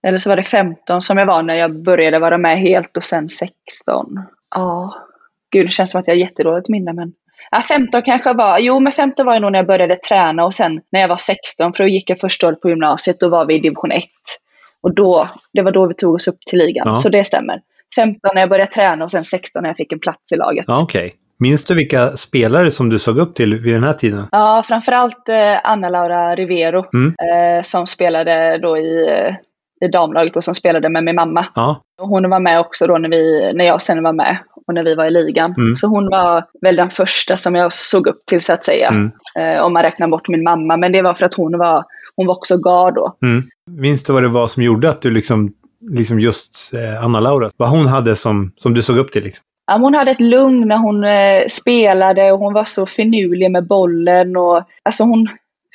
Eller 0.07 0.17
så 0.17 0.29
var 0.29 0.35
det 0.35 0.43
15 0.43 1.01
som 1.01 1.17
jag 1.17 1.25
var 1.25 1.43
när 1.43 1.55
jag 1.55 1.83
började 1.83 2.19
vara 2.19 2.37
med 2.37 2.59
helt 2.59 2.97
och 2.97 3.03
sen 3.03 3.29
16. 3.29 4.19
Ja, 4.55 4.95
gud 5.51 5.65
det 5.65 5.69
känns 5.69 5.91
som 5.91 6.01
att 6.01 6.07
jag 6.07 6.13
har 6.15 6.19
jättedåligt 6.19 6.69
minne 6.69 6.93
men 6.93 7.13
Ja, 7.51 7.61
15 7.61 8.01
kanske 8.01 8.33
var, 8.33 8.59
jo 8.59 8.79
men 8.79 8.93
15 8.93 9.25
var 9.25 9.33
jag 9.33 9.41
nog 9.41 9.51
när 9.51 9.59
jag 9.59 9.67
började 9.67 9.95
träna 9.95 10.45
och 10.45 10.53
sen 10.53 10.81
när 10.91 10.99
jag 11.01 11.07
var 11.07 11.17
16, 11.17 11.73
för 11.73 11.83
då 11.83 11.87
gick 11.87 12.09
jag 12.09 12.19
första 12.19 12.47
året 12.47 12.61
på 12.61 12.69
gymnasiet, 12.69 13.19
då 13.19 13.29
var 13.29 13.45
vi 13.45 13.55
i 13.55 13.59
division 13.59 13.91
1. 13.91 14.03
Och 14.81 14.93
då, 14.95 15.29
det 15.53 15.61
var 15.61 15.71
då 15.71 15.87
vi 15.87 15.93
tog 15.93 16.15
oss 16.15 16.27
upp 16.27 16.39
till 16.49 16.59
ligan, 16.59 16.87
Ja. 16.87 16.95
så 16.95 17.09
det 17.09 17.25
stämmer. 17.25 17.61
15 17.95 18.31
när 18.33 18.41
jag 18.41 18.49
började 18.49 18.71
träna 18.71 19.03
och 19.03 19.11
sen 19.11 19.25
16 19.25 19.61
när 19.63 19.69
jag 19.69 19.77
fick 19.77 19.91
en 19.91 19.99
plats 19.99 20.31
i 20.31 20.35
laget. 20.35 20.65
Ja, 20.67 20.83
okej. 20.83 21.15
Minns 21.37 21.65
du 21.65 21.75
vilka 21.75 22.17
spelare 22.17 22.71
som 22.71 22.89
du 22.89 22.99
såg 22.99 23.17
upp 23.19 23.35
till 23.35 23.55
vid 23.59 23.73
den 23.73 23.83
här 23.83 23.93
tiden? 23.93 24.27
Ja, 24.31 24.63
framförallt 24.67 25.29
eh, 25.29 25.59
Anna-Laura 25.71 26.35
Rivero 26.35 26.85
Mm. 26.93 27.07
eh, 27.07 27.63
som 27.63 27.87
spelade 27.87 28.57
då 28.57 28.77
i, 28.77 29.07
eh, 29.11 29.35
i 29.87 29.91
damlaget 29.91 30.35
och 30.35 30.43
som 30.43 30.55
spelade 30.55 30.89
med 30.89 31.03
min 31.03 31.15
mamma. 31.15 31.45
Ja, 31.55 31.81
hon 32.01 32.29
var 32.29 32.39
med 32.39 32.59
också 32.59 32.87
då 32.87 32.97
när, 32.97 33.09
vi, 33.09 33.51
när 33.53 33.65
jag 33.65 33.81
sen 33.81 34.03
var 34.03 34.13
med 34.13 34.37
och 34.67 34.73
när 34.73 34.83
vi 34.83 34.95
var 34.95 35.05
i 35.05 35.11
ligan. 35.11 35.53
Mm. 35.57 35.75
Så 35.75 35.87
hon 35.87 36.09
var 36.09 36.43
väl 36.61 36.75
den 36.75 36.89
första 36.89 37.37
som 37.37 37.55
jag 37.55 37.73
såg 37.73 38.07
upp 38.07 38.25
till 38.25 38.41
så 38.41 38.53
att 38.53 38.63
säga. 38.63 38.87
Mm. 38.89 39.11
Eh, 39.39 39.61
om 39.63 39.73
man 39.73 39.83
räknar 39.83 40.07
bort 40.07 40.27
min 40.27 40.43
mamma. 40.43 40.77
Men 40.77 40.91
det 40.91 41.01
var 41.01 41.13
för 41.13 41.25
att 41.25 41.33
hon 41.33 41.57
var, 41.57 41.83
hon 42.15 42.27
var 42.27 42.35
också 42.35 42.57
gard 42.57 42.93
då. 42.95 43.15
mm. 43.21 43.43
Minns 43.71 44.03
du 44.03 44.13
vad 44.13 44.23
det 44.23 44.29
var 44.29 44.47
som 44.47 44.63
gjorde 44.63 44.89
att 44.89 45.01
du 45.01 45.11
liksom, 45.11 45.53
liksom 45.91 46.19
just 46.19 46.71
eh, 46.73 47.03
Anna-Laura, 47.03 47.49
vad 47.57 47.69
hon 47.69 47.87
hade 47.87 48.15
som, 48.15 48.51
som 48.57 48.73
du 48.73 48.81
såg 48.81 48.97
upp 48.97 49.11
till? 49.11 49.23
Liksom? 49.23 49.43
Ja, 49.67 49.77
hon 49.77 49.93
hade 49.93 50.11
ett 50.11 50.21
lugn 50.21 50.67
när 50.67 50.77
hon 50.77 51.03
eh, 51.03 51.47
spelade 51.49 52.31
och 52.31 52.39
hon 52.39 52.53
var 52.53 52.65
så 52.65 52.85
finurlig 52.85 53.51
med 53.51 53.67
bollen. 53.67 54.37
Och, 54.37 54.63
alltså 54.83 55.03
hon 55.03 55.27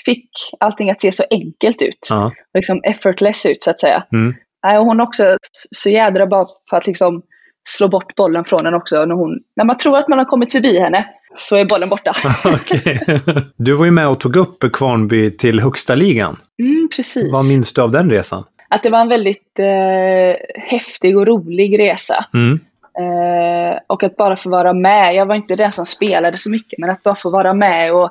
fick 0.04 0.30
allting 0.60 0.90
att 0.90 1.00
se 1.00 1.12
så 1.12 1.24
enkelt 1.30 1.82
ut. 1.82 2.06
Ja. 2.10 2.32
Liksom 2.54 2.80
effortless 2.84 3.46
ut 3.46 3.62
så 3.62 3.70
att 3.70 3.80
säga. 3.80 4.04
Mm. 4.12 4.34
Nej, 4.64 4.78
och 4.78 4.86
hon 4.86 5.00
också 5.00 5.36
så 5.70 5.90
jädra 5.90 6.26
bra 6.26 6.48
på 6.70 6.76
att 6.76 6.86
liksom 6.86 7.22
slå 7.68 7.88
bort 7.88 8.14
bollen 8.14 8.44
från 8.44 8.66
en 8.66 8.74
också. 8.74 9.04
När, 9.04 9.14
hon, 9.14 9.38
när 9.56 9.64
man 9.64 9.76
tror 9.76 9.98
att 9.98 10.08
man 10.08 10.18
har 10.18 10.26
kommit 10.26 10.52
förbi 10.52 10.78
henne 10.78 11.06
så 11.38 11.56
är 11.56 11.64
bollen 11.64 11.88
borta. 11.88 12.12
Okej. 12.44 13.20
Du 13.56 13.72
var 13.72 13.84
ju 13.84 13.90
med 13.90 14.08
och 14.08 14.20
tog 14.20 14.36
upp 14.36 14.72
Kvarnby 14.72 15.36
till 15.36 15.60
högsta 15.60 15.94
ligan. 15.94 16.36
Mm, 16.58 16.88
precis. 16.96 17.32
Vad 17.32 17.44
minns 17.44 17.72
du 17.72 17.82
av 17.82 17.90
den 17.90 18.10
resan? 18.10 18.44
Att 18.68 18.82
det 18.82 18.90
var 18.90 19.00
en 19.00 19.08
väldigt 19.08 19.58
eh, 19.58 20.62
häftig 20.62 21.18
och 21.18 21.26
rolig 21.26 21.78
resa. 21.78 22.24
Mm. 22.34 22.60
Eh, 23.00 23.78
och 23.86 24.02
att 24.02 24.16
bara 24.16 24.36
få 24.36 24.50
vara 24.50 24.72
med. 24.72 25.14
Jag 25.14 25.26
var 25.26 25.34
inte 25.34 25.56
den 25.56 25.72
som 25.72 25.86
spelade 25.86 26.38
så 26.38 26.50
mycket, 26.50 26.78
men 26.78 26.90
att 26.90 27.02
bara 27.02 27.14
få 27.14 27.30
vara 27.30 27.54
med 27.54 27.92
och 27.94 28.10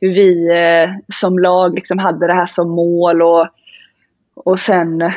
hur 0.00 0.14
vi 0.14 0.50
eh, 0.50 0.90
som 1.12 1.38
lag 1.38 1.74
liksom 1.74 1.98
hade 1.98 2.26
det 2.26 2.32
här 2.34 2.46
som 2.46 2.70
mål 2.70 3.22
och, 3.22 3.46
och 4.44 4.58
sen 4.58 5.12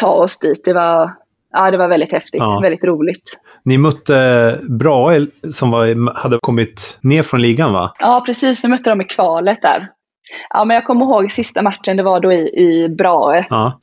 ta 0.00 0.08
oss 0.08 0.38
dit. 0.38 0.64
Det 0.64 0.72
var, 0.72 1.14
ja, 1.52 1.70
det 1.70 1.76
var 1.76 1.88
väldigt 1.88 2.12
häftigt, 2.12 2.40
Ja. 2.40 2.60
väldigt 2.62 2.84
roligt. 2.84 3.40
Ni 3.62 3.78
mötte 3.78 4.58
Brahe 4.68 5.26
som 5.52 5.70
var, 5.70 6.14
hade 6.14 6.38
kommit 6.42 6.98
ner 7.02 7.22
från 7.22 7.42
ligan 7.42 7.72
va? 7.72 7.92
Ja, 7.98 8.22
precis. 8.26 8.64
Vi 8.64 8.68
mötte 8.68 8.90
dem 8.90 9.00
i 9.00 9.04
kvalet 9.04 9.62
där. 9.62 9.88
Ja, 10.50 10.64
men 10.64 10.74
jag 10.74 10.84
kommer 10.84 11.04
ihåg 11.04 11.32
sista 11.32 11.62
matchen, 11.62 11.96
det 11.96 12.02
var 12.02 12.20
då 12.20 12.32
i, 12.32 12.38
i 12.38 12.88
Brahe. 12.88 13.46
Ja. 13.50 13.80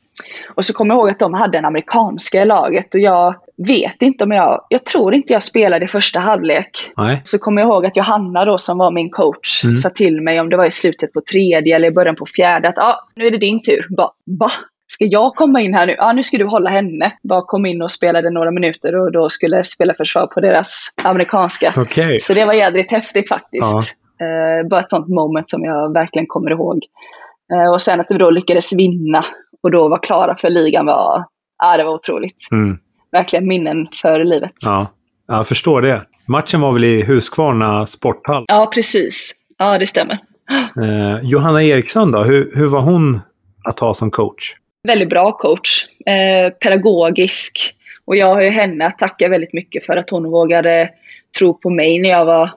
Och 0.55 0.65
så 0.65 0.73
kommer 0.73 0.95
jag 0.95 0.99
ihåg 0.99 1.09
att 1.09 1.19
de 1.19 1.33
hade 1.33 1.57
en 1.57 1.65
amerikanska 1.65 2.41
i 2.41 2.45
laget 2.45 2.93
och 2.93 2.99
jag 2.99 3.35
vet 3.67 4.01
inte 4.01 4.23
om 4.23 4.31
jag, 4.31 4.65
jag 4.69 4.85
tror 4.85 5.13
inte 5.13 5.33
jag 5.33 5.43
spelade 5.43 5.85
i 5.85 5.87
första 5.87 6.19
halvlek. 6.19 6.69
Nej. 6.97 7.21
Så 7.25 7.37
kommer 7.37 7.61
jag 7.61 7.67
ihåg 7.69 7.85
att 7.85 7.97
Johanna 7.97 8.45
då 8.45 8.57
som 8.57 8.77
var 8.77 8.91
min 8.91 9.09
coach 9.09 9.63
Mm. 9.63 9.77
sa 9.77 9.89
till 9.89 10.21
mig 10.21 10.39
om 10.39 10.49
det 10.49 10.57
var 10.57 10.65
i 10.65 10.71
slutet 10.71 11.13
på 11.13 11.21
tredje 11.31 11.75
eller 11.75 11.87
i 11.87 11.91
början 11.91 12.15
på 12.15 12.25
fjärde 12.25 12.69
att 12.69 12.77
ah, 12.77 12.95
nu 13.15 13.27
är 13.27 13.31
det 13.31 13.37
din 13.37 13.61
tur. 13.61 13.85
Bara, 13.97 14.09
va? 14.39 14.49
Ska 14.87 15.05
jag 15.05 15.35
komma 15.35 15.61
in 15.61 15.73
här 15.73 15.87
nu? 15.87 15.95
Ja, 15.97 16.13
nu 16.13 16.23
ska 16.23 16.37
du 16.37 16.45
hålla 16.45 16.69
henne. 16.69 17.13
Bara 17.29 17.41
kom 17.41 17.65
in 17.65 17.81
och 17.81 17.91
spelade 17.91 18.29
några 18.29 18.51
minuter 18.51 18.95
och 18.95 19.11
då 19.11 19.29
skulle 19.29 19.55
jag 19.55 19.65
spela 19.65 19.93
försvar 19.93 20.27
på 20.27 20.39
deras 20.41 20.87
amerikanska. 21.03 21.73
Okej. 21.77 22.19
Så 22.19 22.33
det 22.33 22.45
var 22.45 22.53
jädrigt 22.53 22.91
häftigt 22.91 23.29
faktiskt. 23.29 23.63
Ja. 23.63 23.81
Eh, 24.25 24.67
bara 24.67 24.79
ett 24.79 24.89
sånt 24.89 25.07
moment 25.07 25.49
som 25.49 25.63
jag 25.63 25.93
verkligen 25.93 26.25
kommer 26.27 26.51
ihåg. 26.51 26.79
Eh, 27.53 27.71
och 27.73 27.81
sen 27.81 27.99
att 27.99 28.07
vi 28.09 28.17
då 28.17 28.29
lyckades 28.29 28.73
vinna 28.73 29.25
och 29.63 29.71
då 29.71 29.87
var 29.89 29.97
klara 30.03 30.37
för 30.37 30.49
ligan 30.49 30.85
var, 30.85 31.23
ja 31.63 31.77
det 31.77 31.83
var 31.83 31.93
otroligt. 31.93 32.47
Mm. 32.51 32.77
Verkligen 33.15 33.47
minnen 33.47 33.87
för 34.01 34.23
livet. 34.23 34.51
Ja. 34.61 34.87
ja, 35.27 35.35
jag 35.35 35.47
förstår 35.47 35.81
det. 35.81 36.01
Matchen 36.25 36.61
var 36.61 36.73
väl 36.73 36.83
i 36.83 37.03
Huskvarna 37.03 37.87
sporthall. 37.87 38.45
Ja, 38.47 38.71
precis. 38.73 39.31
Ja, 39.57 39.77
det 39.77 39.87
stämmer. 39.87 40.19
Eh, 40.81 41.19
Johanna 41.23 41.63
Eriksson 41.63 42.11
då, 42.11 42.23
hur, 42.23 42.51
hur 42.55 42.67
var 42.67 42.81
hon 42.81 43.19
att 43.63 43.79
ha 43.79 43.93
som 43.93 44.11
coach? 44.11 44.55
Väldigt 44.83 45.09
bra 45.09 45.31
coach. 45.31 45.87
Eh, 46.05 46.53
pedagogisk. 46.53 47.75
Och 48.05 48.15
jag 48.15 48.35
har 48.35 48.41
ju 48.41 48.49
henne 48.49 48.87
att 48.87 48.99
tacka 48.99 49.29
väldigt 49.29 49.53
mycket 49.53 49.85
för 49.85 49.97
att 49.97 50.09
hon 50.09 50.31
vågade 50.31 50.89
tro 51.39 51.53
på 51.53 51.69
mig 51.69 51.99
när 51.99 52.09
jag 52.09 52.25
var 52.25 52.51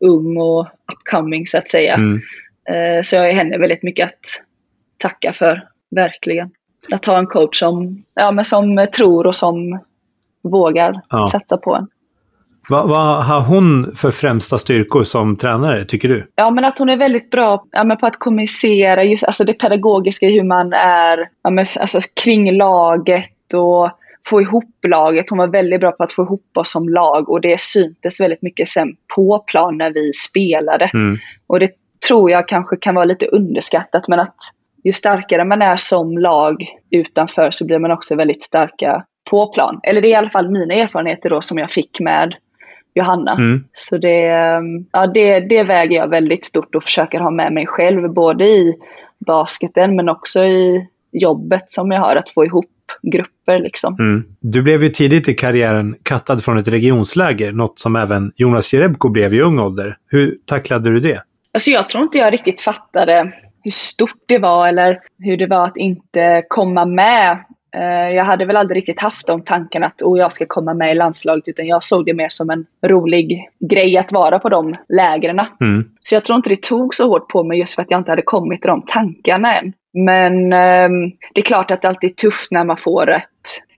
ung 0.00 0.36
och 0.36 0.68
upcoming 0.92 1.46
så 1.46 1.58
att 1.58 1.70
säga. 1.70 1.94
Mm. 1.94 2.20
Eh, 2.70 3.02
så 3.02 3.16
jag 3.16 3.22
har 3.22 3.28
ju 3.28 3.34
henne 3.34 3.58
väldigt 3.58 3.82
mycket 3.82 4.06
att 4.06 4.42
tacka 4.98 5.32
för. 5.32 5.62
Verkligen. 5.90 6.50
Att 6.94 7.04
ha 7.04 7.18
en 7.18 7.26
coach 7.26 7.58
som, 7.58 8.02
ja, 8.14 8.32
men 8.32 8.44
som 8.44 8.86
tror 8.96 9.26
och 9.26 9.36
som 9.36 9.80
vågar 10.42 11.00
Ja. 11.10 11.26
satsa 11.26 11.56
på 11.56 11.74
en. 11.74 11.86
Vad, 12.68 12.88
vad 12.88 13.24
har 13.24 13.40
hon 13.40 13.96
för 13.96 14.10
främsta 14.10 14.58
styrkor 14.58 15.04
som 15.04 15.36
tränare, 15.36 15.84
tycker 15.84 16.08
du? 16.08 16.26
Ja, 16.34 16.50
men 16.50 16.64
att 16.64 16.78
hon 16.78 16.88
är 16.88 16.96
väldigt 16.96 17.30
bra 17.30 17.64
ja, 17.72 17.84
men 17.84 17.96
på 17.96 18.06
att 18.06 18.18
kommunicera, 18.18 19.04
just 19.04 19.24
alltså 19.24 19.44
det 19.44 19.52
pedagogiska 19.52 20.26
i 20.26 20.32
hur 20.32 20.44
man 20.44 20.72
är 20.72 21.28
ja, 21.42 21.50
men, 21.50 21.66
alltså, 21.80 21.98
kring 22.24 22.56
laget 22.56 23.54
och 23.54 23.90
få 24.26 24.40
ihop 24.40 24.74
laget. 24.88 25.30
Hon 25.30 25.38
var 25.38 25.48
väldigt 25.48 25.80
bra 25.80 25.92
på 25.92 26.02
att 26.02 26.12
få 26.12 26.22
ihop 26.22 26.50
oss 26.56 26.72
som 26.72 26.88
lag 26.88 27.28
och 27.28 27.40
det 27.40 27.60
syntes 27.60 28.20
väldigt 28.20 28.42
mycket 28.42 28.68
sen 28.68 28.88
på 29.16 29.38
plan 29.38 29.78
när 29.78 29.90
vi 29.90 30.12
spelade. 30.12 30.90
Mm. 30.94 31.18
Och 31.46 31.60
det 31.60 31.70
tror 32.08 32.30
jag 32.30 32.48
kanske 32.48 32.76
kan 32.76 32.94
vara 32.94 33.04
lite 33.04 33.26
underskattat, 33.26 34.08
men 34.08 34.20
att 34.20 34.36
ju 34.84 34.92
starkare 34.92 35.44
man 35.44 35.62
är 35.62 35.76
som 35.76 36.18
lag 36.18 36.66
utanför 36.90 37.50
så 37.50 37.66
blir 37.66 37.78
man 37.78 37.90
också 37.90 38.16
väldigt 38.16 38.42
starka 38.42 39.04
på 39.30 39.46
plan. 39.46 39.80
Eller 39.82 40.00
det 40.00 40.08
är 40.08 40.10
i 40.10 40.14
alla 40.14 40.30
fall 40.30 40.50
mina 40.50 40.74
erfarenheter 40.74 41.30
då 41.30 41.40
som 41.40 41.58
jag 41.58 41.70
fick 41.70 42.00
med 42.00 42.34
Johanna. 42.94 43.32
Mm. 43.32 43.64
Så 43.72 43.98
det, 43.98 44.26
ehm, 44.26 44.86
ja, 44.92 45.06
det, 45.06 45.40
det 45.40 45.62
väger 45.62 45.96
jag 45.96 46.08
väldigt 46.08 46.44
stort 46.44 46.74
och 46.74 46.84
försöker 46.84 47.20
ha 47.20 47.30
med 47.30 47.52
mig 47.52 47.66
själv, 47.66 48.12
både 48.12 48.44
i 48.44 48.74
basketen 49.26 49.96
men 49.96 50.08
också 50.08 50.44
i 50.44 50.86
jobbet 51.12 51.70
som 51.70 51.90
jag 51.90 52.00
har, 52.00 52.16
att 52.16 52.30
få 52.30 52.44
ihop 52.44 52.66
grupper 53.02 53.58
liksom. 53.58 53.96
Mm. 53.98 54.24
Du 54.40 54.62
blev 54.62 54.82
ju 54.82 54.88
tidigt 54.88 55.28
i 55.28 55.34
karriären 55.34 55.96
kattad 56.02 56.44
från 56.44 56.58
ett 56.58 56.68
regionsläger, 56.68 57.52
något 57.52 57.78
som 57.78 57.96
även 57.96 58.32
Jonas 58.36 58.72
Jerebko 58.72 59.08
blev 59.08 59.34
i 59.34 59.40
ung 59.40 59.58
ålder. 59.58 59.96
Hur 60.06 60.38
tacklade 60.46 60.90
du 60.90 61.00
det? 61.00 61.22
Alltså 61.54 61.70
jag 61.70 61.88
tror 61.88 62.02
inte 62.02 62.18
jag 62.18 62.32
riktigt 62.32 62.60
fattade 62.60 63.32
hur 63.62 63.70
stort 63.70 64.22
det 64.26 64.38
var 64.38 64.68
eller 64.68 64.98
hur 65.18 65.36
det 65.36 65.46
var 65.46 65.64
att 65.64 65.76
inte 65.76 66.42
komma 66.48 66.84
med. 66.84 67.38
Eh, 67.76 68.10
Jag 68.16 68.24
hade 68.24 68.44
väl 68.44 68.56
aldrig 68.56 68.76
riktigt 68.76 69.00
haft 69.00 69.26
de 69.26 69.42
tankarna 69.42 69.86
att 69.86 70.02
oh, 70.02 70.18
jag 70.18 70.32
ska 70.32 70.44
komma 70.48 70.74
med 70.74 70.90
i 70.92 70.94
landslaget 70.94 71.48
utan 71.48 71.66
jag 71.66 71.84
såg 71.84 72.06
det 72.06 72.14
mer 72.14 72.28
som 72.28 72.50
en 72.50 72.66
rolig 72.86 73.48
grej 73.70 73.98
att 73.98 74.12
vara 74.12 74.38
på 74.38 74.48
de 74.48 74.72
lägren. 74.88 75.40
Mm. 75.60 75.84
Så 76.02 76.14
jag 76.14 76.24
tror 76.24 76.36
inte 76.36 76.50
det 76.50 76.62
tog 76.62 76.94
så 76.94 77.08
hårt 77.08 77.28
på 77.28 77.42
mig 77.42 77.58
just 77.58 77.74
för 77.74 77.82
att 77.82 77.90
jag 77.90 78.00
inte 78.00 78.12
hade 78.12 78.22
kommit 78.22 78.62
till 78.62 78.68
de 78.68 78.82
tankarna 78.86 79.56
än. 79.58 79.72
Men 79.94 80.52
ehm, 80.52 81.10
det 81.34 81.40
är 81.40 81.42
klart 81.42 81.70
att 81.70 81.82
det 81.82 81.88
alltid 81.88 82.10
är 82.10 82.14
tufft 82.14 82.50
när 82.50 82.64
man 82.64 82.76
får 82.76 83.10
ett 83.10 83.24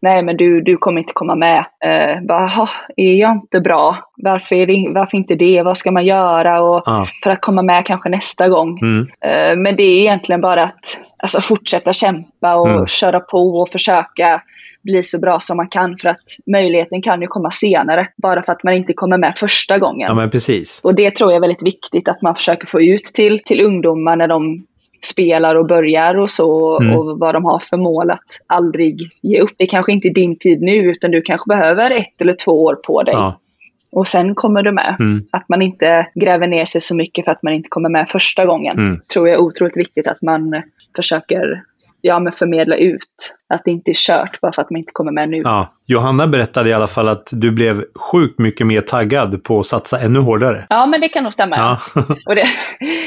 Nej 0.04 0.22
men 0.22 0.36
du, 0.36 0.60
du 0.60 0.76
kommer 0.76 1.00
inte 1.00 1.12
komma 1.12 1.34
med. 1.34 1.58
Uh, 1.58 2.26
bara, 2.26 2.40
"Jaha, 2.40 2.68
är 2.96 3.12
jag 3.14 3.32
inte 3.32 3.60
bra? 3.60 3.96
Varför, 4.16 4.56
är 4.56 4.66
det, 4.66 4.92
varför 4.94 5.16
inte 5.16 5.34
det? 5.34 5.62
Vad 5.62 5.78
ska 5.78 5.90
man 5.90 6.04
göra? 6.04 6.62
Och 6.62 6.88
Ah. 6.88 7.06
för 7.24 7.30
att 7.30 7.40
komma 7.40 7.62
med 7.62 7.86
kanske 7.86 8.08
nästa 8.08 8.48
gång. 8.48 8.78
Mm. 8.82 9.06
Eh, 9.24 9.56
Men 9.56 9.76
det 9.76 9.82
är 9.82 10.00
egentligen 10.00 10.40
bara 10.40 10.64
att 10.64 11.00
alltså, 11.22 11.40
fortsätta 11.40 11.92
kämpa 11.92 12.54
och 12.56 12.68
Mm. 12.68 12.86
köra 12.86 13.20
på 13.20 13.60
och 13.60 13.68
försöka 13.68 14.42
bli 14.82 15.02
så 15.02 15.18
bra 15.20 15.40
som 15.40 15.56
man 15.56 15.68
kan. 15.68 15.96
För 15.98 16.08
att 16.08 16.22
möjligheten 16.46 17.02
kan 17.02 17.20
ju 17.20 17.26
komma 17.26 17.50
senare. 17.50 18.08
Bara 18.16 18.42
för 18.42 18.52
att 18.52 18.62
man 18.62 18.74
inte 18.74 18.92
kommer 18.92 19.18
med 19.18 19.32
första 19.36 19.78
gången. 19.78 20.08
Ja, 20.08 20.14
men 20.14 20.30
precis. 20.30 20.80
Och 20.84 20.94
det 20.94 21.10
tror 21.10 21.30
jag 21.30 21.36
är 21.36 21.40
väldigt 21.40 21.62
viktigt 21.66 22.08
att 22.08 22.22
man 22.22 22.34
försöker 22.34 22.66
få 22.66 22.80
ut 22.82 23.04
till, 23.04 23.40
till 23.44 23.60
ungdomar 23.60 24.16
när 24.16 24.28
de 24.28 24.66
spelar 25.04 25.54
och 25.54 25.66
börjar 25.66 26.14
och 26.18 26.30
så 26.30 26.78
Mm. 26.80 26.96
och 26.98 27.18
vad 27.18 27.34
de 27.34 27.44
har 27.44 27.58
för 27.58 27.76
mål 27.76 28.10
att 28.10 28.40
aldrig 28.46 29.00
ge 29.20 29.40
upp. 29.40 29.50
Det 29.56 29.66
kanske 29.66 29.92
inte 29.92 30.08
är 30.08 30.14
din 30.14 30.38
tid 30.38 30.60
nu 30.62 30.74
utan 30.76 31.10
du 31.10 31.22
kanske 31.22 31.48
behöver 31.48 31.90
ett 31.90 32.20
eller 32.20 32.34
två 32.44 32.64
år 32.64 32.74
på 32.74 33.02
dig 33.02 33.14
Ja. 33.14 33.38
och 33.92 34.08
sen 34.08 34.34
kommer 34.34 34.62
du 34.62 34.72
med. 34.72 34.96
Mm. 34.98 35.24
Att 35.32 35.48
man 35.48 35.62
inte 35.62 36.06
gräver 36.14 36.46
ner 36.46 36.64
sig 36.64 36.80
så 36.80 36.94
mycket 36.94 37.24
för 37.24 37.32
att 37.32 37.42
man 37.42 37.52
inte 37.52 37.68
kommer 37.68 37.88
med 37.88 38.08
första 38.08 38.44
gången. 38.46 38.78
Mm. 38.78 39.00
Tror 39.12 39.28
jag 39.28 39.36
är 39.38 39.40
otroligt 39.42 39.76
viktigt 39.76 40.06
att 40.06 40.22
man 40.22 40.62
försöker 40.96 41.64
ja, 42.00 42.18
men 42.18 42.32
förmedla 42.32 42.76
ut. 42.76 43.34
Att 43.48 43.62
det 43.64 43.70
inte 43.70 43.90
är 43.90 43.94
kört 43.94 44.40
bara 44.40 44.52
för 44.52 44.62
att 44.62 44.70
man 44.70 44.78
inte 44.78 44.92
kommer 44.92 45.12
med 45.12 45.28
nu. 45.28 45.36
Ja. 45.44 45.74
Johanna 45.86 46.26
berättade 46.26 46.70
i 46.70 46.72
alla 46.72 46.86
fall 46.86 47.08
att 47.08 47.28
du 47.32 47.50
blev 47.50 47.84
sjukt 48.12 48.38
mycket 48.38 48.66
mer 48.66 48.80
taggad 48.80 49.44
på 49.44 49.60
att 49.60 49.66
satsa 49.66 50.00
ännu 50.00 50.18
hårdare. 50.18 50.66
Ja, 50.68 50.86
men 50.86 51.00
det 51.00 51.08
kan 51.08 51.22
nog 51.24 51.32
stämma. 51.32 51.56
Ja. 51.56 52.02
Och, 52.26 52.34
det, 52.34 52.44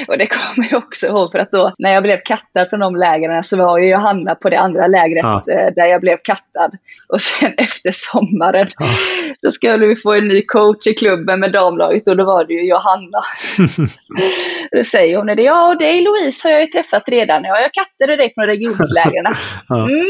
och 0.08 0.18
det 0.18 0.28
kommer 0.28 0.68
jag 0.72 0.78
också 0.78 1.06
ihåg 1.08 1.32
för 1.32 1.40
att 1.40 1.52
då 1.52 1.74
när 1.78 1.94
jag 1.94 2.04
blev 2.04 2.18
kattad 2.26 2.70
från 2.70 2.80
de 2.80 2.96
lägren 2.96 3.44
så 3.44 3.58
var 3.58 3.80
ju 3.80 3.90
Johanna 3.90 4.36
på 4.36 4.50
det 4.50 4.60
andra 4.60 4.88
lägret 4.88 5.24
Ja. 5.24 5.42
eh, 5.52 5.74
där 5.76 5.86
jag 5.86 6.02
blev 6.02 6.18
kattad. 6.24 6.72
Och 7.08 7.22
sen 7.22 7.54
efter 7.58 7.92
sommaren 7.94 8.68
Ja. 8.80 8.86
så 9.42 9.52
skulle 9.52 9.86
vi 9.88 9.96
få 9.96 10.14
en 10.14 10.28
ny 10.28 10.46
coach 10.46 10.88
i 10.88 10.94
klubben 10.94 11.40
med 11.40 11.52
damlaget 11.52 12.08
och 12.08 12.18
då 12.18 12.26
var 12.26 12.46
det 12.46 12.54
ju 12.54 12.68
Johanna. 12.70 13.22
då 14.78 14.84
säger 14.84 15.18
hon 15.18 15.28
det, 15.28 15.42
ja 15.42 15.68
och 15.68 15.78
dig 15.78 16.02
Louise 16.04 16.48
har 16.48 16.54
jag 16.54 16.62
ju 16.62 16.68
träffat 16.68 17.04
redan. 17.08 17.44
Ja, 17.44 17.60
jag 17.60 17.74
kattade 17.74 18.16
dig 18.16 18.34
från 18.34 18.46
regionslägren. 18.46 19.26
Mm, 19.70 20.06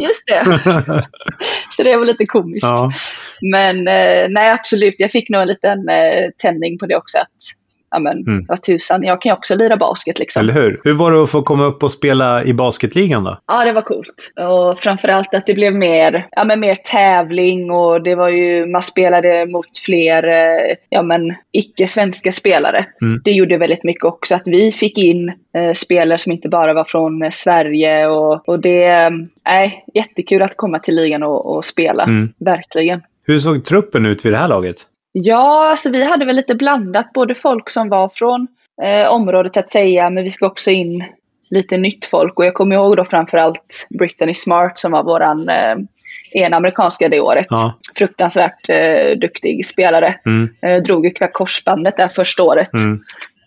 just 0.00 0.26
det. 0.26 0.60
Så 1.70 1.82
det 1.82 1.96
var 2.04 2.12
lite 2.12 2.26
komiskt. 2.26 2.64
ja. 2.64 2.92
Men 3.52 3.88
eh, 3.88 4.28
nej, 4.30 4.50
absolut. 4.50 4.94
Jag 4.98 5.10
fick 5.10 5.28
nog 5.28 5.42
en 5.42 5.48
liten 5.48 5.88
eh, 5.88 6.30
tändning 6.38 6.78
på 6.78 6.86
det 6.86 6.96
också. 6.96 7.18
Att, 7.18 7.36
ja, 7.94 8.00
men 8.00 8.24
Mm. 8.26 8.44
vad 8.48 8.62
tusan, 8.62 9.02
jag 9.02 9.22
kan 9.22 9.30
ju 9.30 9.34
också 9.34 9.54
lira 9.56 9.76
basket 9.76 10.18
liksom. 10.18 10.40
Eller 10.40 10.52
hur? 10.52 10.80
Hur 10.84 10.92
var 10.92 11.12
det 11.12 11.22
att 11.22 11.30
få 11.30 11.42
komma 11.42 11.64
upp 11.64 11.82
och 11.82 11.92
spela 11.92 12.44
i 12.44 12.54
basketligan 12.54 13.24
då? 13.24 13.38
Ja, 13.46 13.64
det 13.64 13.72
var 13.72 13.80
coolt. 13.80 14.32
Och 14.48 14.78
framförallt 14.78 15.34
att 15.34 15.46
det 15.46 15.54
blev 15.54 15.74
mer, 15.74 16.26
ja, 16.30 16.44
men 16.44 16.60
mer 16.60 16.74
tävling 16.74 17.70
och 17.70 18.02
det 18.02 18.14
var 18.14 18.28
ju, 18.28 18.66
man 18.66 18.82
spelade 18.82 19.46
mot 19.46 19.78
fler 19.86 20.28
eh, 20.28 20.76
ja, 20.88 21.02
men, 21.02 21.34
icke-svenska 21.52 22.32
spelare. 22.32 22.86
Mm. 23.02 23.20
Det 23.24 23.30
gjorde 23.32 23.58
väldigt 23.58 23.84
mycket 23.84 24.04
också 24.04 24.34
att 24.34 24.42
vi 24.46 24.70
fick 24.72 24.98
in 24.98 25.28
eh, 25.56 25.72
spelare 25.74 26.18
som 26.18 26.32
inte 26.32 26.48
bara 26.48 26.74
var 26.74 26.84
från 26.84 27.22
eh, 27.22 27.30
Sverige 27.30 28.06
och, 28.06 28.48
och 28.48 28.60
det 28.60 28.84
är 28.84 29.10
eh, 29.64 29.72
jättekul 29.94 30.42
att 30.42 30.56
komma 30.56 30.78
till 30.78 30.94
ligan 30.94 31.22
och, 31.22 31.56
och 31.56 31.64
spela. 31.64 32.02
Mm. 32.02 32.32
Verkligen. 32.38 33.02
Hur 33.26 33.38
såg 33.38 33.64
truppen 33.64 34.06
ut 34.06 34.24
vid 34.24 34.32
det 34.32 34.36
här 34.38 34.48
laget? 34.48 34.76
Ja, 35.16 35.70
alltså 35.70 35.90
vi 35.90 36.04
hade 36.04 36.24
väl 36.24 36.36
lite 36.36 36.54
blandat. 36.54 37.12
Både 37.12 37.34
folk 37.34 37.70
som 37.70 37.88
var 37.88 38.08
från 38.08 38.46
eh, 38.82 39.06
området 39.08 39.54
så 39.54 39.60
att 39.60 39.70
säga, 39.70 40.10
men 40.10 40.24
vi 40.24 40.30
fick 40.30 40.42
också 40.42 40.70
in 40.70 41.04
lite 41.50 41.76
nytt 41.76 42.06
folk. 42.06 42.38
Och 42.38 42.44
jag 42.46 42.54
kommer 42.54 42.76
ihåg 42.76 42.96
då 42.96 43.04
framförallt 43.04 43.86
Brittany 43.98 44.34
Smart 44.34 44.78
som 44.78 44.92
var 44.92 45.02
våran 45.02 45.48
eh, 45.48 45.76
ena 46.32 46.56
amerikanska 46.56 47.08
det 47.08 47.20
året. 47.20 47.46
Ja. 47.50 47.74
Fruktansvärt 47.96 48.68
eh, 48.68 49.18
duktig 49.20 49.66
spelare. 49.66 50.14
Mm. 50.26 50.48
Eh, 50.62 50.82
drog 50.82 51.06
ju 51.06 51.12
korsbandet 51.32 51.96
där 51.96 52.08
första 52.08 52.42
året 52.42 52.70
Mm. 52.74 53.00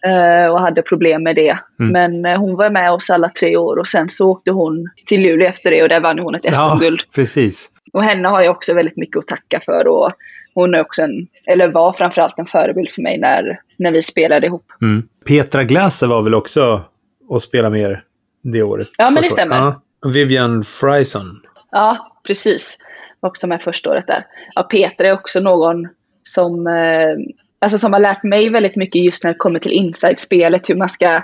eh, 0.05 0.51
och 0.51 0.59
hade 0.61 0.81
problem 0.81 1.23
med 1.23 1.35
det. 1.35 1.57
Mm. 1.79 1.91
Men 1.91 2.33
eh, 2.33 2.39
hon 2.39 2.55
var 2.55 2.69
med 2.69 2.91
oss 2.91 3.09
alla 3.09 3.29
tre 3.29 3.57
år 3.57 3.77
och 3.79 3.87
sen 3.87 4.09
så 4.09 4.29
åkte 4.29 4.51
hon 4.51 4.89
till 5.05 5.21
Luleå 5.21 5.47
efter 5.47 5.71
det 5.71 5.83
och 5.83 5.89
där 5.89 5.99
vann 5.99 6.19
hon 6.19 6.35
ett 6.35 6.55
SM-guld. 6.55 7.01
precis. 7.15 7.69
Och 7.93 8.03
henne 8.03 8.27
har 8.27 8.41
jag 8.41 8.51
också 8.51 8.73
väldigt 8.73 8.97
mycket 8.97 9.17
att 9.17 9.27
tacka 9.27 9.59
för. 9.65 9.87
Och 9.87 10.11
hon 10.61 10.73
är 10.73 10.81
också 10.81 11.01
en, 11.01 11.27
eller 11.45 11.67
var 11.67 11.93
framförallt 11.93 12.39
en 12.39 12.45
förebild 12.45 12.91
för 12.91 13.01
mig 13.01 13.19
när, 13.19 13.59
när 13.77 13.91
vi 13.91 14.01
spelade 14.01 14.47
ihop. 14.47 14.65
Mm. 14.81 15.07
Petra 15.25 15.63
Glaser 15.63 16.07
var 16.07 16.21
väl 16.21 16.35
också 16.35 16.83
och 17.27 17.43
spelade 17.43 17.69
med 17.69 17.81
er 17.81 18.03
det 18.43 18.63
året? 18.63 18.87
Ja, 18.97 19.09
men 19.09 19.23
det 19.23 19.29
stämmer. 19.29 19.55
Ja. 19.55 19.81
Vivian 20.13 20.63
Frison. 20.63 21.41
Ja, 21.71 22.11
precis. 22.27 22.77
Också 23.19 23.47
med 23.47 23.61
första 23.61 23.89
året 23.89 24.07
där. 24.07 24.25
Ja, 24.55 24.63
Petra 24.63 25.07
är 25.07 25.13
också 25.13 25.39
någon 25.39 25.87
som, 26.23 26.67
eh, 26.67 27.15
alltså 27.59 27.77
som 27.77 27.93
har 27.93 27.99
lärt 27.99 28.23
mig 28.23 28.49
väldigt 28.49 28.75
mycket 28.75 29.03
just 29.03 29.23
när 29.23 29.31
det 29.31 29.37
kommer 29.37 29.59
till 29.59 29.71
inside-spelet. 29.71 30.69
Hur 30.69 30.75
man 30.75 30.89
ska 30.89 31.21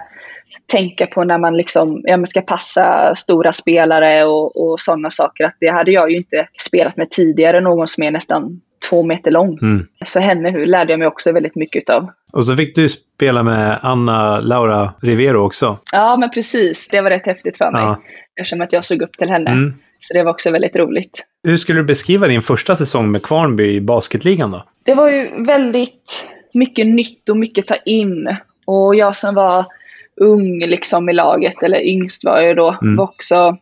tänka 0.66 1.06
på 1.06 1.24
när 1.24 1.38
man, 1.38 1.58
liksom, 1.58 2.02
ja, 2.04 2.18
man 2.18 2.28
ska 2.28 2.42
passa 2.42 3.16
stora 3.16 3.54
spelare 3.54 4.26
och, 4.26 4.62
och 4.62 4.80
sådana 4.80 5.10
saker. 5.10 5.44
Att 5.44 5.58
det 5.60 5.68
hade 5.68 5.92
jag 5.92 6.12
ju 6.12 6.18
inte 6.18 6.48
spelat 6.62 6.98
med 6.98 7.10
tidigare. 7.12 7.62
Någon 7.62 7.88
som 7.88 8.04
är 8.04 8.12
nästan 8.12 8.62
två 8.90 9.04
meter 9.04 9.32
lång. 9.32 9.58
Mm. 9.62 9.88
Så 10.06 10.20
henne 10.20 10.66
lärde 10.66 10.92
jag 10.94 11.00
mig 11.00 11.08
också 11.08 11.32
väldigt 11.32 11.56
mycket 11.56 11.82
utav. 11.82 12.10
Och 12.32 12.46
så 12.46 12.56
fick 12.56 12.76
du 12.76 12.90
spela 12.90 13.44
med 13.44 13.80
Anna 13.82 14.40
Laura 14.40 14.94
Rivero 15.02 15.46
också. 15.46 15.78
Ja, 15.92 16.18
men 16.18 16.30
precis. 16.30 16.88
Det 16.88 17.02
var 17.02 17.10
rätt 17.10 17.26
häftigt 17.26 17.58
för 17.58 17.72
mig. 17.72 17.82
Ja. 17.84 18.02
Eftersom 18.40 18.62
att 18.62 18.74
jag 18.74 18.86
såg 18.86 19.02
upp 19.02 19.18
till 19.18 19.30
henne. 19.30 19.50
Mm. 19.52 19.74
Så 20.00 20.14
det 20.14 20.24
var 20.24 20.32
också 20.32 20.52
väldigt 20.52 20.76
roligt. 20.76 21.26
Hur 21.44 21.58
skulle 21.58 21.80
du 21.80 21.84
beskriva 21.84 22.28
din 22.28 22.42
första 22.42 22.76
säsong 22.76 23.12
med 23.12 23.24
Kvarnby 23.24 23.72
i 23.76 23.82
basketligan 23.82 24.52
då? 24.52 24.64
Det 24.84 24.94
var 24.94 25.10
ju 25.10 25.44
väldigt 25.46 26.28
mycket 26.54 26.88
nytt 26.88 27.30
och 27.30 27.38
mycket 27.38 27.68
ta 27.68 27.76
in. 27.76 28.36
Och 28.66 28.96
jag 28.96 29.16
som 29.16 29.36
var 29.36 29.66
ung 30.22 30.60
liksom 30.60 31.10
i 31.10 31.14
laget, 31.14 31.64
eller 31.64 31.88
yngst 31.88 32.26
var 32.26 32.42
jag 32.42 32.56
då, 32.56 32.78
Mm. 32.82 32.96
var 32.96 33.04
också... 33.04 33.58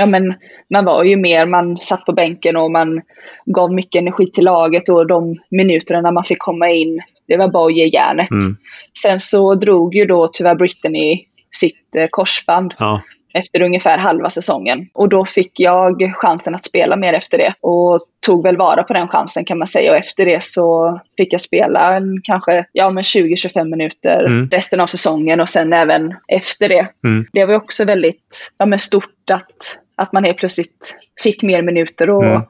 Ja 0.00 0.06
men 0.06 0.34
man 0.72 0.84
var 0.84 1.04
ju 1.04 1.16
mer, 1.16 1.46
man 1.46 1.78
satt 1.78 2.04
på 2.04 2.12
bänken 2.12 2.56
och 2.56 2.70
man 2.70 3.02
gav 3.46 3.72
mycket 3.72 4.02
energi 4.02 4.30
till 4.30 4.44
laget 4.44 4.88
och 4.88 5.06
de 5.06 5.36
minuterna 5.50 6.00
när 6.00 6.12
man 6.12 6.24
fick 6.24 6.38
komma 6.38 6.68
in, 6.70 7.00
det 7.28 7.36
var 7.36 7.48
bara 7.48 7.66
att 7.66 7.76
ge 7.76 7.86
järnet. 7.86 8.30
Mm. 8.30 8.56
Sen 9.02 9.20
så 9.20 9.54
drog 9.54 9.94
ju 9.94 10.04
då 10.04 10.28
tyvärr 10.32 10.54
Brittany 10.54 11.24
sitt 11.50 11.96
eh, 11.96 12.06
korsband 12.10 12.74
Ja. 12.78 13.02
efter 13.34 13.62
ungefär 13.62 13.98
halva 13.98 14.30
säsongen. 14.30 14.88
Och 14.94 15.08
då 15.08 15.24
fick 15.24 15.60
jag 15.60 16.12
chansen 16.16 16.54
att 16.54 16.64
spela 16.64 16.96
mer 16.96 17.12
efter 17.12 17.38
det. 17.38 17.54
Och 17.60 18.00
tog 18.26 18.42
väl 18.42 18.56
vara 18.56 18.82
på 18.82 18.92
den 18.92 19.08
chansen 19.08 19.44
kan 19.44 19.58
man 19.58 19.66
säga. 19.66 19.90
Och 19.90 19.96
efter 19.96 20.24
det 20.24 20.44
så 20.44 21.00
fick 21.16 21.32
jag 21.32 21.40
spela 21.40 21.96
en, 21.96 22.20
kanske 22.22 22.64
ja, 22.72 22.90
men 22.90 23.02
20-25 23.02 23.64
minuter 23.64 24.24
Mm. 24.26 24.48
resten 24.50 24.80
av 24.80 24.86
säsongen 24.86 25.40
och 25.40 25.48
sen 25.48 25.72
även 25.72 26.14
efter 26.28 26.68
det. 26.68 26.88
Mm. 27.04 27.26
Det 27.32 27.44
var 27.44 27.52
ju 27.52 27.56
också 27.58 27.84
väldigt 27.84 28.52
ja, 28.58 28.66
men 28.66 28.78
stort 28.78 29.30
att, 29.30 29.78
att 29.98 30.12
man 30.12 30.24
helt 30.24 30.38
plötsligt 30.38 30.96
fick 31.22 31.42
mer 31.42 31.62
minuter 31.62 32.10
och, 32.10 32.24
Mm. 32.24 32.42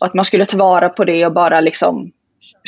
och 0.00 0.06
att 0.06 0.14
man 0.14 0.24
skulle 0.24 0.46
ta 0.46 0.56
vara 0.56 0.88
på 0.88 1.04
det 1.04 1.26
och 1.26 1.32
bara 1.32 1.60
liksom 1.60 2.12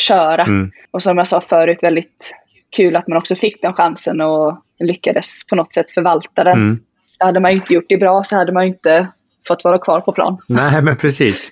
köra. 0.00 0.42
Mm. 0.42 0.70
Och 0.90 1.02
som 1.02 1.18
jag 1.18 1.26
sa 1.26 1.40
förut, 1.40 1.82
väldigt 1.82 2.34
kul 2.76 2.96
att 2.96 3.08
man 3.08 3.18
också 3.18 3.34
fick 3.34 3.62
den 3.62 3.72
chansen 3.74 4.20
och 4.20 4.62
lyckades 4.80 5.46
på 5.46 5.56
något 5.56 5.72
sätt 5.74 5.90
förvalta 5.90 6.44
den. 6.44 6.52
Mm. 6.58 6.80
Hade 7.18 7.40
man 7.40 7.50
inte 7.52 7.74
gjort 7.74 7.84
det 7.88 7.96
bra 7.96 8.24
så 8.24 8.36
hade 8.36 8.52
man 8.52 8.64
inte 8.64 9.06
fått 9.48 9.64
vara 9.64 9.78
kvar 9.78 10.00
på 10.00 10.12
plan. 10.12 10.38
Nej, 10.46 10.82
men 10.82 10.96
precis. 10.96 11.50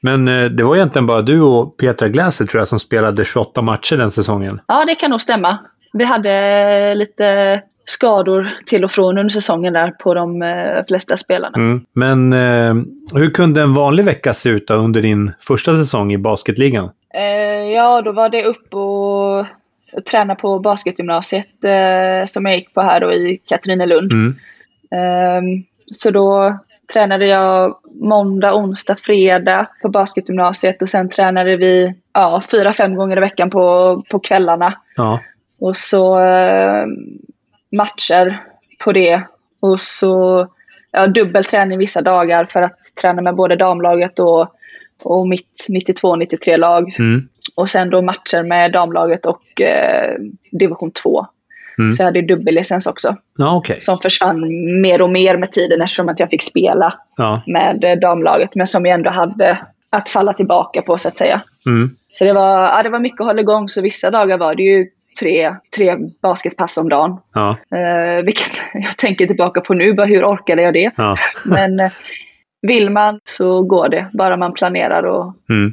Men 0.00 0.28
eh, 0.28 0.44
det 0.44 0.62
var 0.64 0.76
egentligen 0.76 1.06
bara 1.06 1.22
du 1.22 1.40
och 1.40 1.76
Petra 1.76 2.08
Glaser 2.08 2.44
tror 2.46 2.60
jag 2.60 2.68
som 2.68 2.78
spelade 2.80 3.24
28 3.24 3.62
matcher 3.62 3.96
den 3.96 4.10
säsongen. 4.10 4.60
Ja, 4.66 4.84
det 4.84 4.94
kan 4.94 5.10
nog 5.10 5.22
stämma. 5.22 5.58
Vi 5.92 6.04
hade 6.04 6.94
lite 6.94 7.62
skador 7.86 8.50
till 8.66 8.84
och 8.84 8.90
från 8.90 9.18
under 9.18 9.32
säsongen 9.32 9.72
där 9.72 9.90
på 9.90 10.14
de 10.14 10.42
eh, 10.42 10.84
flesta 10.88 11.16
spelarna. 11.16 11.56
Mm. 11.56 11.86
Men 11.92 12.32
eh, 12.32 12.74
hur 13.14 13.30
kunde 13.30 13.62
en 13.62 13.74
vanlig 13.74 14.04
vecka 14.04 14.34
se 14.34 14.48
ut 14.48 14.68
då 14.68 14.74
under 14.74 15.02
din 15.02 15.32
första 15.40 15.74
säsong 15.74 16.12
i 16.12 16.18
basketligan? 16.18 16.90
Eh, 17.14 17.72
ja, 17.72 18.02
då 18.02 18.12
var 18.12 18.28
det 18.28 18.44
upp 18.44 18.74
och 18.74 19.46
träna 20.10 20.34
på 20.34 20.58
basketgymnasiet 20.58 21.64
eh, 21.64 22.26
som 22.26 22.46
jag 22.46 22.54
gick 22.54 22.74
på 22.74 22.80
här 22.80 23.00
då 23.00 23.12
i 23.12 23.40
Katrinelund. 23.46 24.12
Mm. 24.12 24.36
Ehm, 24.90 25.64
så 25.90 26.10
då 26.10 26.58
tränade 26.92 27.26
jag 27.26 27.76
måndag, 28.00 28.54
onsdag, 28.54 28.96
fredag 28.96 29.66
på 29.82 29.88
basketgymnasiet 29.88 30.82
och 30.82 30.88
sen 30.88 31.08
tränade 31.08 31.56
vi 31.56 31.94
ja, 32.12 32.42
fyra, 32.50 32.72
fem 32.72 32.94
gånger 32.94 33.16
i 33.16 33.20
veckan 33.20 33.50
på, 33.50 34.02
på 34.10 34.18
kvällarna. 34.18 34.74
Ja. 34.96 35.20
Och 35.60 35.76
så 35.76 36.20
eh, 36.20 36.86
matcher 37.72 38.42
på 38.84 38.92
det. 38.92 39.22
Och 39.60 39.80
så 39.80 40.46
ja, 40.90 41.06
dubbelträning 41.06 41.78
vissa 41.78 42.02
dagar 42.02 42.44
för 42.44 42.62
att 42.62 42.78
träna 43.00 43.22
med 43.22 43.34
både 43.34 43.56
damlaget 43.56 44.18
och, 44.18 44.48
och 45.02 45.28
mitt 45.28 45.66
92-93-lag. 45.70 46.94
Mm. 46.98 47.28
Och 47.56 47.68
sen 47.68 47.90
då 47.90 48.02
matcher 48.02 48.42
med 48.42 48.72
damlaget 48.72 49.26
och 49.26 49.60
eh, 49.60 50.14
division 50.50 50.90
2. 50.90 51.26
Mm. 51.78 51.92
Så 51.92 52.02
jag 52.02 52.06
hade 52.06 52.22
dubbellicens 52.22 52.86
också. 52.86 53.16
Ja, 53.38 53.56
okej. 53.56 53.80
Som 53.80 53.98
försvann 53.98 54.40
mer 54.80 55.02
och 55.02 55.10
mer 55.10 55.36
med 55.36 55.52
tiden 55.52 55.82
eftersom 55.82 56.08
att 56.08 56.20
jag 56.20 56.30
fick 56.30 56.42
spela 56.42 56.94
Ja. 57.16 57.42
med 57.46 57.84
eh, 57.84 57.98
damlaget. 57.98 58.54
Men 58.54 58.66
som 58.66 58.86
jag 58.86 58.94
ändå 58.94 59.10
hade 59.10 59.58
att 59.90 60.08
falla 60.08 60.32
tillbaka 60.32 60.82
på 60.82 60.98
så 60.98 61.08
att 61.08 61.18
säga. 61.18 61.42
Mm. 61.66 61.90
Så 62.12 62.24
det 62.24 62.32
var, 62.32 62.62
ja, 62.62 62.82
det 62.82 62.88
var 62.88 62.98
mycket 62.98 63.20
att 63.20 63.26
hålla 63.26 63.40
igång. 63.40 63.68
Så 63.68 63.82
vissa 63.82 64.10
dagar 64.10 64.38
var 64.38 64.54
det 64.54 64.62
ju 64.62 64.88
tre, 65.20 65.54
tre 65.76 65.96
basketpass 66.22 66.76
om 66.76 66.88
dagen. 66.88 67.16
Ja. 67.34 67.50
Eh, 67.78 68.24
vilket 68.24 68.50
jag 68.74 68.96
tänker 68.96 69.26
tillbaka 69.26 69.60
på 69.60 69.74
nu. 69.74 69.92
Bara 69.94 70.06
hur 70.06 70.24
orkade 70.24 70.62
jag 70.62 70.74
det? 70.74 70.90
Ja. 70.96 71.14
Men 71.44 71.80
eh, 71.80 71.92
vill 72.62 72.90
man 72.90 73.20
så 73.24 73.62
går 73.62 73.88
det. 73.88 74.10
Bara 74.12 74.36
man 74.36 74.52
planerar 74.52 75.02
och 75.02 75.34
Mm. 75.48 75.72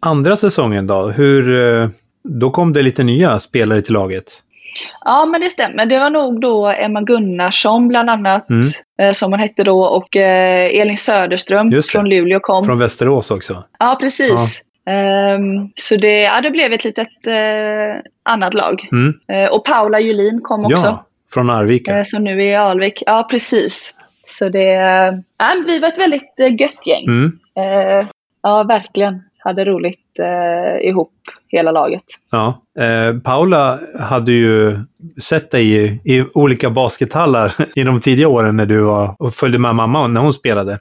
Andra 0.00 0.36
säsongen 0.36 0.86
då? 0.86 1.08
Hur, 1.08 1.66
eh, 1.82 1.88
då 2.24 2.50
kom 2.50 2.72
det 2.72 2.82
lite 2.82 3.02
nya 3.04 3.38
spelare 3.38 3.82
till 3.82 3.92
laget. 3.94 4.24
Ja, 5.04 5.26
men 5.26 5.40
det 5.40 5.50
stämmer. 5.50 5.86
Det 5.86 5.98
var 5.98 6.10
nog 6.10 6.40
då 6.40 6.66
Emma 6.66 7.00
Gunnarsson 7.00 7.88
bland 7.88 8.10
annat, 8.10 8.50
Mm. 8.50 8.62
eh, 9.00 9.10
som 9.12 9.32
hon 9.32 9.40
hette 9.40 9.64
då, 9.64 9.82
och 9.84 10.16
eh, 10.16 10.80
Elin 10.80 10.96
Söderström 10.96 11.82
från 11.82 12.08
Luleå 12.08 12.40
kom. 12.40 12.64
Från 12.64 12.78
Västerås 12.78 13.30
också. 13.30 13.64
Ja, 13.78 13.96
precis. 14.00 14.62
Ehm, 14.86 15.68
så 15.74 15.96
det, 15.96 16.20
ja, 16.22 16.40
det 16.40 16.50
blev 16.50 16.72
ett 16.72 16.84
litet 16.84 17.26
eh, 17.26 18.02
annat 18.22 18.54
lag. 18.54 18.88
Mm. 18.92 19.14
Eh, 19.28 19.52
och 19.52 19.64
Paula 19.64 20.00
Julin 20.00 20.40
kom 20.42 20.64
också, 20.64 20.86
Ja, 20.86 21.06
från 21.32 21.50
Arvika. 21.50 21.96
eh, 21.96 22.02
som 22.02 22.24
nu 22.24 22.30
är 22.30 22.50
i 22.50 22.54
Alvik. 22.54 23.02
Ja, 23.06 23.26
precis. 23.30 23.94
Så 24.26 24.48
det, 24.48 24.62
ja, 25.38 25.54
vi 25.66 25.78
var 25.78 25.88
ett 25.88 25.98
väldigt 25.98 26.40
eh, 26.40 26.60
gött 26.60 26.86
gäng. 26.86 27.04
Mm. 27.04 27.38
Ja, 28.42 28.62
verkligen. 28.62 29.22
Hade 29.38 29.64
roligt 29.64 29.98
ihop, 30.80 31.12
hela 31.48 31.70
laget. 31.72 32.02
Ja. 32.30 32.62
Paula 33.24 33.80
hade 34.00 34.32
ju 34.32 34.78
sett 35.22 35.50
dig 35.50 35.72
i, 35.76 36.00
i 36.04 36.24
olika 36.34 36.70
baskethallar 36.70 37.52
i 37.76 37.82
de 37.82 38.00
tidiga 38.00 38.28
åren 38.28 38.56
när 38.56 38.66
du 38.66 38.80
var 38.80 39.16
och 39.18 39.34
följde 39.34 39.58
med 39.58 39.74
mamma 39.74 40.06
när 40.06 40.20
hon 40.20 40.32
spelade. 40.32 40.78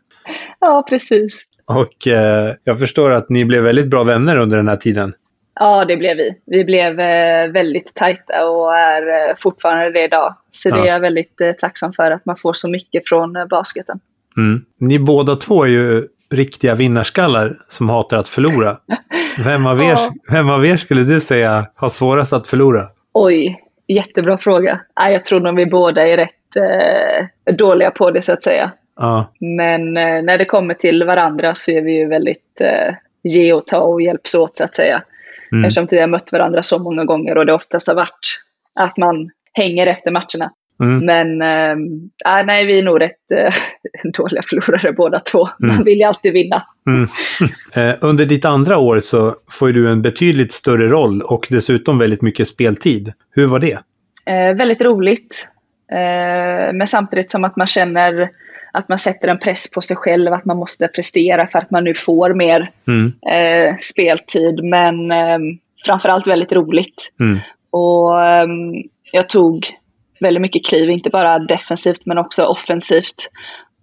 Ja, 0.60 0.86
precis. 0.90 1.44
Och 1.78 2.08
eh, 2.08 2.54
jag 2.64 2.80
förstår 2.80 3.12
att 3.12 3.30
ni 3.30 3.46
blev 3.46 3.64
väldigt 3.64 3.88
bra 3.88 4.04
vänner 4.04 4.36
under 4.38 4.58
den 4.58 4.68
här 4.68 4.76
tiden. 4.76 5.14
Ja, 5.60 5.86
det 5.86 5.98
blev 5.98 6.18
vi. 6.18 6.36
Vi 6.46 6.64
blev 6.66 7.00
eh, 7.00 7.48
väldigt 7.52 7.96
tajta 7.96 8.50
och 8.50 8.76
är 8.76 9.02
eh, 9.02 9.36
fortfarande 9.38 9.92
det 9.92 10.04
idag. 10.04 10.36
Så 10.52 10.70
det 10.70 10.78
Ja. 10.78 10.84
är 10.84 10.88
jag 10.88 11.00
väldigt 11.00 11.42
eh, 11.42 11.52
tacksam 11.52 11.94
för, 11.94 12.12
att 12.12 12.26
man 12.26 12.36
får 12.36 12.54
så 12.54 12.70
mycket 12.70 13.08
från 13.10 13.36
eh, 13.36 13.46
basketen. 13.46 14.00
Mm. 14.38 14.62
Ni 14.80 15.00
båda 15.00 15.36
två 15.36 15.64
är 15.64 15.68
ju 15.68 16.08
riktiga 16.32 16.76
vinnarskallar 16.76 17.58
som 17.68 17.90
hatar 17.90 18.18
att 18.18 18.28
förlora. 18.28 18.78
Vem 19.46 19.66
av 19.66 19.82
er, 19.82 19.86
Ja. 19.90 20.10
vem 20.32 20.50
av 20.50 20.66
er 20.66 20.78
skulle 20.78 21.04
du 21.04 21.20
säga 21.20 21.66
har 21.76 21.90
svårast 21.90 22.34
att 22.34 22.48
förlora? 22.48 22.88
Oj, 23.14 23.60
jättebra 23.88 24.38
fråga. 24.38 24.82
Jag 24.96 25.26
tror 25.26 25.40
nog 25.40 25.56
vi 25.56 25.66
båda 25.66 26.08
är 26.08 26.18
rätt 26.18 26.30
eh, 27.48 27.54
dåliga 27.56 27.92
på 27.92 28.12
det, 28.12 28.22
så 28.22 28.34
att 28.34 28.44
säga. 28.44 28.72
Ja, 29.02 29.32
Men 29.40 29.98
eh, 29.98 30.24
när 30.24 30.38
det 30.38 30.46
kommer 30.46 30.74
till 30.74 31.04
varandra 31.04 31.56
så 31.56 31.72
är 31.72 31.82
vi 31.82 31.98
ju 32.00 32.08
väldigt 32.08 32.62
eh, 32.62 32.96
ge 33.24 33.54
och 33.54 33.68
ta 33.68 33.80
och 33.80 34.02
hjälps 34.02 34.36
åt, 34.36 34.58
så 34.58 34.64
att 34.64 34.76
säga. 34.76 35.04
mm. 35.52 35.64
Eftersom 35.66 35.88
vi 35.92 36.00
har 36.00 36.08
mött 36.08 36.32
varandra 36.32 36.64
så 36.64 36.80
många 36.80 37.06
gånger 37.06 37.38
och 37.38 37.46
det 37.46 37.54
oftast 37.54 37.88
har 37.88 37.96
varit 37.96 38.40
att 38.80 38.98
man 38.98 39.30
hänger 39.54 39.88
efter 39.88 40.12
matcherna. 40.12 40.52
Mm. 40.84 41.06
Men 41.06 41.42
äh, 41.42 42.46
nej, 42.46 42.66
vi 42.66 42.80
är 42.80 42.84
nog 42.84 43.02
rätt 43.02 43.32
äh, 43.32 43.54
dåliga 44.18 44.42
förlorare 44.46 44.92
båda 44.94 45.20
två. 45.20 45.50
Man 45.60 45.70
Mm. 45.72 45.84
vill 45.84 45.98
ju 45.98 46.04
alltid 46.04 46.34
vinna. 46.34 46.64
Mm. 46.88 47.08
Eh, 47.74 47.96
Under 48.02 48.26
ditt 48.26 48.46
andra 48.46 48.78
år 48.78 49.00
så 49.00 49.36
får 49.52 49.70
du 49.72 49.92
en 49.92 50.02
betydligt 50.02 50.52
större 50.52 50.88
roll 50.88 51.22
och 51.22 51.48
dessutom 51.50 51.98
väldigt 52.00 52.22
mycket 52.22 52.48
speltid. 52.48 53.14
Hur 53.32 53.46
var 53.48 53.60
det? 53.60 53.80
Eh, 54.26 54.56
väldigt 54.56 54.82
roligt. 54.82 55.48
Eh, 55.92 56.74
men 56.74 56.88
samtidigt 56.88 57.32
som 57.32 57.44
att 57.44 57.56
man 57.56 57.68
känner 57.68 58.30
att 58.72 58.90
man 58.90 59.00
sätter 59.00 59.28
en 59.28 59.40
press 59.40 59.72
på 59.72 59.82
sig 59.82 59.98
själv, 59.98 60.34
att 60.34 60.46
man 60.46 60.58
måste 60.58 60.88
prestera 60.88 61.48
för 61.48 61.60
att 61.60 61.72
man 61.72 61.84
nu 61.84 61.94
får 61.94 62.34
mer 62.34 62.72
Mm. 62.88 63.14
eh, 63.32 63.76
speltid. 63.82 64.64
Men 64.64 65.12
eh, 65.12 65.40
framförallt 65.86 66.28
väldigt 66.28 66.52
roligt. 66.52 67.14
Mm. 67.20 67.40
Och 67.70 68.26
ehm, 68.26 68.74
jag 69.12 69.30
tog 69.30 69.68
väldigt 70.20 70.42
mycket 70.42 70.66
kliv, 70.66 70.90
inte 70.90 71.10
bara 71.10 71.40
defensivt 71.40 72.06
men 72.06 72.18
också 72.18 72.46
offensivt. 72.46 73.30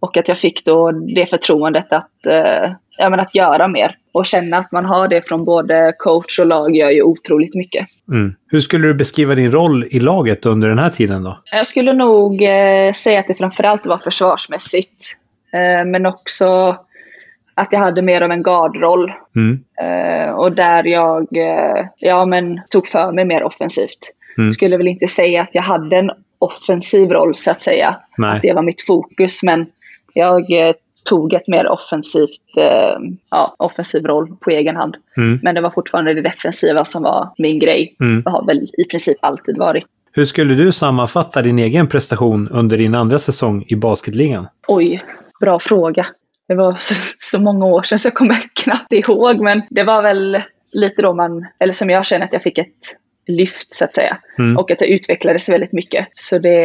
Och 0.00 0.16
att 0.16 0.28
jag 0.28 0.38
fick 0.38 0.64
då 0.64 0.90
det 0.90 1.26
förtroendet 1.26 1.92
att, 1.92 2.26
eh, 2.26 2.72
ja, 2.98 3.11
men 3.11 3.20
att 3.20 3.34
göra 3.34 3.68
mer. 3.68 3.96
Och 4.12 4.26
känna 4.26 4.56
att 4.56 4.72
man 4.72 4.84
har 4.84 5.08
det 5.08 5.28
från 5.28 5.44
både 5.44 5.92
coach 5.98 6.38
och 6.38 6.46
lag 6.46 6.76
gör 6.76 6.90
ju 6.90 7.02
otroligt 7.02 7.54
mycket. 7.54 7.87
Mm. 8.08 8.34
Hur 8.50 8.61
skulle 8.61 8.87
du 8.87 8.94
beskriva 8.94 9.34
din 9.34 9.52
roll 9.52 9.87
i 9.90 10.00
laget 10.00 10.46
under 10.46 10.68
den 10.68 10.78
här 10.78 10.90
tiden 10.90 11.22
då? 11.22 11.38
Jag 11.52 11.66
skulle 11.66 11.92
nog 11.92 12.42
eh, 12.42 12.92
säga 12.92 13.20
att 13.20 13.26
det 13.26 13.34
framförallt 13.34 13.87
var 13.87 13.98
försvarsmässigt. 13.98 15.16
Eh, 15.52 15.84
men 15.87 16.06
också 16.06 16.76
att 17.54 17.68
jag 17.72 17.80
hade 17.80 18.02
mer 18.02 18.20
av 18.20 18.30
en 18.30 18.42
guardroll. 18.42 19.12
Mm. 19.37 19.64
Eh, 19.82 20.30
och 20.30 20.52
där 20.52 20.84
jag 20.84 21.37
eh, 21.37 21.87
ja, 21.98 22.26
men 22.26 22.61
tog 22.70 22.87
för 22.87 23.12
mig 23.12 23.24
mer 23.24 23.42
offensivt. 23.42 24.12
Mm. 24.38 24.50
Skulle 24.50 24.76
väl 24.76 24.88
inte 24.88 25.08
säga 25.08 25.42
att 25.42 25.54
jag 25.54 25.62
hade 25.62 25.96
en 25.96 26.11
offensiv 26.38 27.11
roll 27.11 27.34
så 27.34 27.50
att 27.50 27.62
säga. 27.62 27.96
Nej. 28.18 28.37
Att 28.37 28.42
det 28.42 28.52
var 28.52 28.62
mitt 28.62 28.87
fokus. 28.87 29.42
Men 29.42 29.66
jag 30.18 30.68
eh, 30.68 30.74
tog 31.04 31.33
ett 31.33 31.48
mer 31.48 31.68
offensivt, 31.68 32.57
eh, 32.57 32.98
ja, 33.31 33.54
offensiv 33.59 34.07
roll 34.07 34.37
på 34.40 34.50
egen 34.50 34.76
hand. 34.76 34.96
Mm. 35.16 35.40
Men 35.42 35.54
det 35.54 35.61
var 35.61 35.70
fortfarande 35.70 36.14
det 36.14 36.22
defensiva 36.22 36.85
som 36.85 37.02
var 37.02 37.31
min 37.38 37.59
grej. 37.59 37.96
Mm. 38.00 38.22
Det 38.22 38.31
har 38.31 38.46
väl 38.46 38.70
i 38.78 38.85
princip 38.85 39.18
alltid 39.20 39.59
varit. 39.59 39.85
Hur 40.12 40.24
skulle 40.24 40.54
du 40.54 40.72
sammanfatta 40.72 41.42
din 41.42 41.59
egen 41.59 41.88
prestation 41.88 42.48
under 42.48 42.78
din 42.78 42.94
andra 42.94 43.18
säsong 43.18 43.64
i 43.68 43.76
basketligan? 43.76 44.46
Oj, 44.68 45.04
bra 45.40 45.59
fråga. 45.59 46.07
Det 46.48 46.54
var 46.54 46.72
så, 46.78 46.94
så 47.18 47.40
många 47.40 47.66
år 47.66 47.83
sedan 47.83 47.98
så 47.98 48.07
jag 48.07 48.14
kommer 48.14 48.42
knappt 48.64 48.92
ihåg. 48.92 49.40
Men 49.40 49.62
det 49.70 49.83
var 49.83 50.02
väl 50.02 50.42
lite 50.72 51.02
då 51.02 51.14
man, 51.14 51.46
eller 51.59 51.72
som 51.72 51.90
jag 51.90 52.07
känner 52.07 52.24
att 52.24 52.33
jag 52.33 52.42
fick 52.42 52.59
ett 52.59 52.76
lyft 53.28 53.74
så 53.74 53.84
att 53.84 53.94
säga. 53.94 54.18
Mm. 54.38 54.56
Och 54.56 54.70
att 54.70 54.80
jag 54.80 54.90
utvecklades 54.90 55.48
väldigt 55.48 55.72
mycket. 55.72 56.08
Så 56.14 56.38
det, 56.38 56.58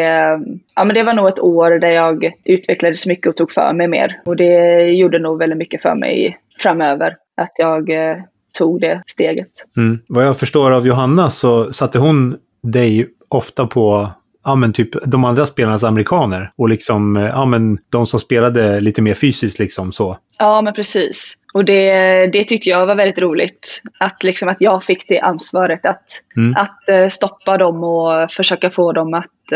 ja, 0.75 0.85
men 0.85 0.93
det 0.93 1.03
var 1.03 1.13
nog 1.13 1.27
ett 1.27 1.39
år 1.39 1.71
där 1.71 1.91
jag 1.91 2.31
utvecklades 2.43 3.05
mycket 3.05 3.27
och 3.27 3.35
tog 3.35 3.51
för 3.51 3.73
mig 3.73 3.87
mer. 3.87 4.21
Och 4.25 4.35
det 4.35 4.83
gjorde 4.83 5.19
nog 5.19 5.39
väldigt 5.39 5.57
mycket 5.57 5.81
för 5.81 5.95
mig 5.95 6.37
framöver. 6.59 7.17
Att 7.37 7.51
jag 7.57 7.89
eh, 7.89 8.17
tog 8.57 8.81
det 8.81 9.03
steget. 9.07 9.51
Mm. 9.77 9.99
Vad 10.07 10.25
jag 10.25 10.39
förstår 10.39 10.71
av 10.71 10.87
Johanna 10.87 11.29
så 11.29 11.73
satte 11.73 11.99
hon 11.99 12.35
dig 12.63 13.09
ofta 13.27 13.67
på 13.67 14.11
ja, 14.43 14.55
men 14.55 14.73
typ 14.73 14.89
de 15.05 15.25
andra 15.25 15.45
spelarnas 15.45 15.83
amerikaner 15.83 16.51
och 16.55 16.69
liksom 16.69 17.17
eh, 17.17 17.23
ja, 17.23 17.45
men 17.45 17.77
de 17.89 18.05
som 18.05 18.19
spelade 18.19 18.79
lite 18.79 19.01
mer 19.01 19.13
fysiskt 19.13 19.59
liksom 19.59 19.91
så. 19.91 20.17
Ja, 20.39 20.61
men 20.61 20.73
precis. 20.73 21.37
Och 21.53 21.65
det, 21.65 22.27
det 22.27 22.43
tyckte 22.43 22.69
jag 22.69 22.85
var 22.87 22.95
väldigt 22.95 23.19
roligt. 23.19 23.81
Att, 23.99 24.23
liksom, 24.23 24.49
att 24.49 24.61
jag 24.61 24.83
fick 24.83 25.07
det 25.07 25.19
ansvaret 25.19 25.85
att, 25.85 26.05
Mm. 26.37 26.55
att 26.57 26.89
eh, 26.89 27.07
stoppa 27.07 27.57
dem 27.57 27.83
och 27.83 28.31
försöka 28.31 28.69
få 28.69 28.91
dem 28.91 29.13
att 29.13 29.51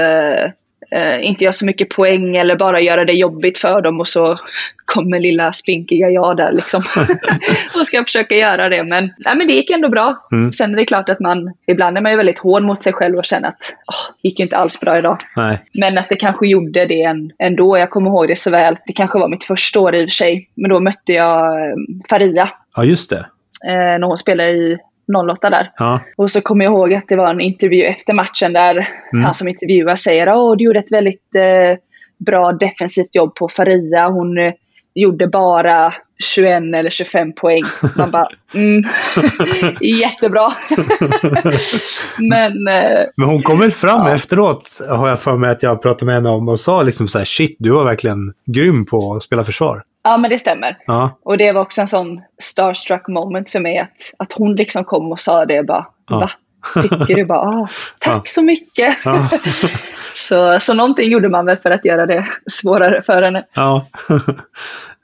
eh, 0.91 1.27
inte 1.27 1.43
göra 1.43 1.53
så 1.53 1.65
mycket 1.65 1.89
poäng 1.89 2.35
eller 2.35 2.55
bara 2.55 2.81
göra 2.81 3.05
det 3.05 3.13
jobbigt 3.13 3.57
för 3.57 3.81
dem 3.81 3.99
och 3.99 4.07
så 4.07 4.37
kommer 4.85 5.19
lilla 5.19 5.51
spinkiga 5.53 6.09
jag 6.09 6.37
där 6.37 6.51
liksom. 6.51 6.83
och 7.79 7.85
ska 7.87 8.03
försöka 8.03 8.35
göra 8.35 8.69
det. 8.69 8.83
Men, 8.83 9.13
nej, 9.17 9.35
men 9.35 9.47
det 9.47 9.53
gick 9.53 9.69
ändå 9.69 9.89
bra. 9.89 10.17
Mm. 10.31 10.51
Sen 10.51 10.73
är 10.73 10.77
det 10.77 10.85
klart 10.85 11.09
att 11.09 11.19
man, 11.19 11.53
ibland 11.67 11.97
är 11.97 12.01
man 12.01 12.11
ju 12.11 12.17
väldigt 12.17 12.39
hård 12.39 12.63
mot 12.63 12.83
sig 12.83 12.93
själv 12.93 13.17
och 13.17 13.25
känner 13.25 13.47
att 13.47 13.75
åh, 13.87 14.15
det 14.21 14.27
gick 14.29 14.39
ju 14.39 14.43
inte 14.43 14.57
alls 14.57 14.79
bra 14.79 14.97
idag. 14.97 15.17
Nej. 15.35 15.59
Men 15.73 15.97
att 15.97 16.09
det 16.09 16.15
kanske 16.15 16.47
gjorde 16.47 16.85
det 16.85 17.15
ändå. 17.39 17.77
Jag 17.77 17.89
kommer 17.89 18.09
ihåg 18.09 18.27
det 18.27 18.35
så 18.35 18.51
väl. 18.51 18.77
Det 18.85 18.93
kanske 18.93 19.19
var 19.19 19.27
mitt 19.29 19.43
första 19.43 19.79
år 19.79 19.95
i 19.95 19.99
och 20.05 20.09
för 20.09 20.15
sig. 20.15 20.49
Men 20.55 20.69
då 20.69 20.79
mötte 20.79 21.13
jag 21.13 21.61
eh, 21.61 21.75
Faria 22.09 22.49
Ja, 22.75 22.83
just 22.83 23.09
det. 23.09 23.25
eh, 23.67 23.99
när 23.99 24.07
hon 24.07 24.17
spelade 24.17 24.49
i 24.51 24.77
08 25.31 25.49
där. 25.49 25.71
Ja. 25.77 25.99
Och 26.17 26.31
så 26.31 26.41
kommer 26.41 26.65
jag 26.65 26.71
ihåg 26.73 26.93
att 26.93 27.07
det 27.07 27.15
var 27.15 27.29
en 27.29 27.41
intervju 27.41 27.83
efter 27.83 28.13
matchen 28.13 28.53
där 28.53 28.89
Mm. 29.13 29.25
han 29.25 29.33
som 29.33 29.47
intervjuar 29.47 29.95
säger 29.95 30.27
att 30.51 30.57
du 30.57 30.63
gjorde 30.65 30.79
ett 30.79 30.91
väldigt 30.91 31.35
eh, 31.35 31.77
bra 32.25 32.51
defensivt 32.51 33.15
jobb 33.15 33.35
på 33.35 33.49
Faria. 33.49 34.07
Hon 34.09 34.37
eh, 34.37 34.53
gjorde 34.95 35.27
bara 35.27 35.93
21 36.35 36.63
eller 36.75 36.89
25 36.89 37.33
poäng. 37.33 37.63
Man 37.97 38.11
bara, 38.11 38.27
mm, 38.53 38.83
jättebra. 39.81 40.53
Men 42.17 42.67
eh, 42.67 43.05
Men 43.15 43.27
hon 43.27 43.43
kommer 43.43 43.69
fram 43.69 44.07
Ja. 44.07 44.15
efteråt, 44.15 44.81
har 44.89 45.09
jag 45.09 45.19
för 45.19 45.37
mig 45.37 45.51
att 45.51 45.63
jag 45.63 45.81
pratade 45.81 46.05
med 46.05 46.15
henne 46.15 46.29
om 46.29 46.49
och 46.49 46.59
sa 46.59 46.81
liksom 46.83 47.07
så 47.07 47.17
här 47.17 47.25
shit, 47.25 47.55
du 47.59 47.69
var 47.71 47.83
verkligen 47.85 48.33
grym 48.45 48.85
på 48.85 49.13
att 49.15 49.23
spela 49.23 49.43
försvar. 49.43 49.83
Ja, 50.11 50.17
men 50.17 50.29
det 50.29 50.39
stämmer. 50.39 50.77
Ja, 50.85 51.17
Och 51.23 51.37
det 51.37 51.51
var 51.51 51.61
också 51.61 51.81
en 51.81 51.87
sån 51.87 52.21
starstruck 52.41 53.07
moment 53.07 53.49
för 53.49 53.59
mig 53.59 53.77
att, 53.77 54.13
att 54.19 54.33
hon 54.33 54.55
liksom 54.55 54.83
kom 54.83 55.11
och 55.11 55.19
sa 55.19 55.45
det 55.45 55.63
bara, 55.63 55.87
Ja. 56.09 56.19
va? 56.19 56.29
Tycker 56.81 57.15
du 57.15 57.25
bara, 57.25 57.39
ah, 57.39 57.67
tack 57.99 58.15
Ja. 58.15 58.21
så 58.25 58.41
mycket. 58.43 58.97
så, 60.15 60.59
så 60.59 60.73
någonting 60.73 61.11
gjorde 61.11 61.29
man 61.29 61.45
väl 61.45 61.57
för 61.57 61.71
att 61.71 61.85
göra 61.85 62.05
det 62.05 62.25
svårare 62.51 63.01
för 63.01 63.21
henne. 63.21 63.43
ja. 63.55 63.85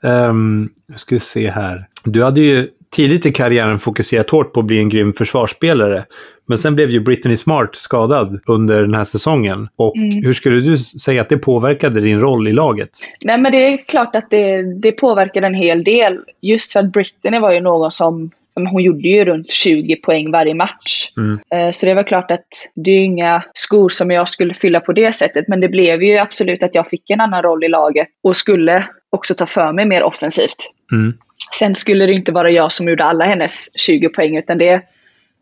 um, 0.02 0.70
ska 0.96 1.18
se 1.20 1.50
här. 1.50 1.86
Du 2.04 2.24
hade 2.24 2.40
ju 2.40 2.70
tidigt 2.94 3.26
i 3.26 3.30
karriären 3.32 3.78
fokuserat 3.78 4.30
hårt 4.30 4.52
på 4.52 4.60
att 4.60 4.66
bli 4.66 4.78
en 4.78 4.88
grym 4.88 5.12
försvarsspelare. 5.12 6.04
Men 6.46 6.58
sen 6.58 6.74
blev 6.74 6.90
ju 6.90 7.00
Brittany 7.00 7.36
Smart 7.36 7.76
skadad 7.76 8.40
under 8.46 8.80
den 8.80 8.94
här 8.94 9.04
säsongen. 9.04 9.68
Och 9.76 9.96
Mm. 9.96 10.24
hur 10.24 10.32
skulle 10.32 10.60
du 10.60 10.78
säga 10.78 11.20
att 11.22 11.28
det 11.28 11.38
påverkade 11.38 12.00
din 12.00 12.20
roll 12.20 12.48
i 12.48 12.52
laget? 12.52 12.90
Nej 13.24 13.38
men 13.38 13.52
det 13.52 13.72
är 13.72 13.76
klart 13.76 14.16
att 14.16 14.30
det, 14.30 14.62
det 14.80 14.92
påverkade 14.92 15.46
en 15.46 15.54
hel 15.54 15.84
del. 15.84 16.18
Just 16.42 16.72
för 16.72 16.80
att 16.80 16.92
Brittany 16.92 17.38
var 17.38 17.52
ju 17.52 17.60
någon 17.60 17.90
som 17.90 18.30
hon 18.70 18.82
gjorde 18.82 19.08
ju 19.08 19.24
runt 19.24 19.50
20 19.52 19.96
poäng 19.96 20.30
varje 20.30 20.54
match. 20.54 21.10
Mm. 21.16 21.38
Eh, 21.50 21.72
Så 21.72 21.86
det 21.86 21.94
var 21.94 22.02
klart 22.02 22.30
att 22.30 22.46
det 22.74 22.90
är 22.90 23.04
inga 23.04 23.42
skor 23.54 23.88
som 23.88 24.10
jag 24.10 24.28
skulle 24.28 24.54
fylla 24.54 24.80
på 24.80 24.92
det 24.92 25.12
sättet. 25.12 25.48
Men 25.48 25.60
det 25.60 25.68
blev 25.68 26.02
ju 26.02 26.16
absolut 26.18 26.62
att 26.62 26.74
jag 26.74 26.86
fick 26.86 27.10
en 27.10 27.20
annan 27.20 27.42
roll 27.42 27.64
i 27.64 27.68
laget 27.68 28.08
och 28.22 28.36
skulle 28.36 28.84
också 29.10 29.34
ta 29.34 29.46
för 29.46 29.72
mig 29.72 29.84
mer 29.86 30.02
offensivt. 30.02 30.70
Mm. 30.92 31.14
Sen 31.58 31.74
skulle 31.74 32.06
det 32.06 32.12
inte 32.12 32.32
vara 32.32 32.50
jag 32.50 32.72
som 32.72 32.88
gjorde 32.88 33.04
alla 33.04 33.24
hennes 33.24 33.68
20 33.80 34.08
poäng 34.08 34.36
utan 34.36 34.58
det 34.58 34.82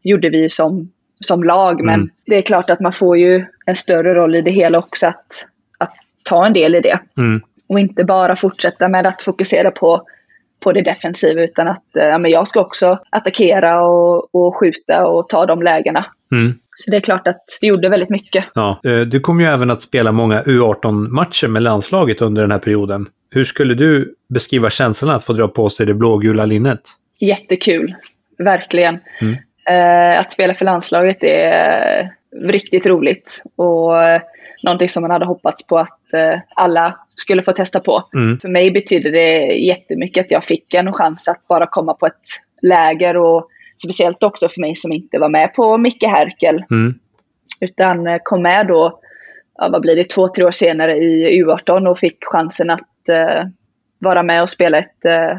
gjorde 0.02 0.28
vi 0.28 0.48
som 0.48 0.90
som 1.20 1.44
lag. 1.44 1.84
Men 1.84 1.94
Mm. 1.94 2.10
det 2.26 2.36
är 2.36 2.42
klart 2.42 2.70
att 2.70 2.80
man 2.80 2.92
får 2.92 3.18
ju 3.18 3.44
en 3.66 3.76
större 3.76 4.14
roll 4.14 4.34
i 4.34 4.40
det 4.42 4.50
hela 4.50 4.78
också 4.78 5.06
att, 5.06 5.46
att 5.78 5.92
ta 6.24 6.46
en 6.46 6.52
del 6.52 6.74
i 6.74 6.80
det. 6.80 6.98
Mm. 7.16 7.40
Och 7.68 7.80
inte 7.80 8.04
bara 8.04 8.36
fortsätta 8.36 8.88
med 8.88 9.06
att 9.06 9.22
fokusera 9.22 9.70
på, 9.70 10.02
på 10.60 10.72
det 10.72 10.82
defensiva 10.82 11.42
utan 11.42 11.68
att 11.68 11.96
eh, 11.96 12.04
ja, 12.04 12.18
men 12.18 12.30
jag 12.30 12.48
ska 12.48 12.60
också 12.60 12.98
attackera 13.10 13.84
och, 13.84 14.34
och 14.34 14.56
skjuta 14.56 15.06
och 15.06 15.28
ta 15.28 15.46
de 15.46 15.62
lägena. 15.62 16.04
Mm. 16.32 16.54
Så 16.74 16.90
det 16.90 16.96
är 16.96 17.00
klart 17.00 17.28
att 17.28 17.40
det 17.60 17.66
gjorde 17.66 17.88
väldigt 17.88 18.10
mycket. 18.10 18.44
Ja. 18.54 18.80
Eh, 18.84 19.00
Du 19.00 19.20
kom 19.20 19.40
ju 19.40 19.46
även 19.46 19.70
att 19.70 19.82
spela 19.82 20.12
många 20.12 20.42
U18-matcher 20.42 21.48
med 21.48 21.62
landslaget 21.62 22.22
under 22.22 22.42
den 22.42 22.50
här 22.50 22.58
perioden. 22.58 23.06
Hur 23.34 23.44
skulle 23.44 23.74
du 23.74 24.14
beskriva 24.28 24.70
känslan 24.70 25.16
att 25.16 25.24
få 25.24 25.32
dra 25.32 25.48
på 25.48 25.70
sig 25.70 25.86
det 25.86 25.94
blågula 25.94 26.44
linnet? 26.44 26.80
Jättekul, 27.18 27.94
verkligen. 28.38 28.98
Mm. 29.20 29.36
Eh, 29.66 30.18
att 30.20 30.32
spela 30.32 30.54
för 30.54 30.64
landslaget 30.64 31.22
är 31.22 32.00
eh, 32.00 32.08
riktigt 32.48 32.86
roligt 32.86 33.42
och 33.56 34.04
eh, 34.04 34.22
någonting 34.62 34.88
som 34.88 35.00
man 35.02 35.10
hade 35.10 35.24
hoppats 35.24 35.66
på 35.66 35.78
att 35.78 36.12
eh, 36.14 36.38
alla 36.56 36.98
skulle 37.08 37.42
få 37.42 37.52
testa 37.52 37.80
på. 37.80 38.08
Mm. 38.14 38.38
För 38.38 38.48
mig 38.48 38.70
betyder 38.70 39.12
det 39.12 39.40
jättemycket 39.46 40.24
att 40.24 40.30
jag 40.30 40.44
fick 40.44 40.74
en 40.74 40.92
chans 40.92 41.28
att 41.28 41.48
bara 41.48 41.66
komma 41.66 41.94
på 41.94 42.06
ett 42.06 42.22
läger 42.62 43.16
och 43.16 43.48
speciellt 43.82 44.22
också 44.22 44.48
för 44.48 44.60
mig 44.60 44.76
som 44.76 44.92
inte 44.92 45.18
var 45.18 45.28
med 45.28 45.52
på 45.52 45.78
Micke 45.78 46.04
Härkel 46.04 46.64
Mm. 46.70 46.94
utan 47.60 48.18
kom 48.22 48.42
med 48.42 48.66
då, 48.66 49.00
ja, 49.58 49.68
vad 49.72 49.82
blir 49.82 49.96
det, 49.96 50.08
två, 50.08 50.28
tre 50.28 50.44
år 50.44 50.50
senare 50.50 50.96
i 50.96 51.42
U18 51.42 51.88
och 51.88 51.98
fick 51.98 52.24
chansen 52.24 52.70
att 52.70 52.80
eh, 53.08 53.44
vara 53.98 54.22
med 54.22 54.42
och 54.42 54.48
spela 54.48 54.78
ett 54.78 55.04
eh, 55.04 55.38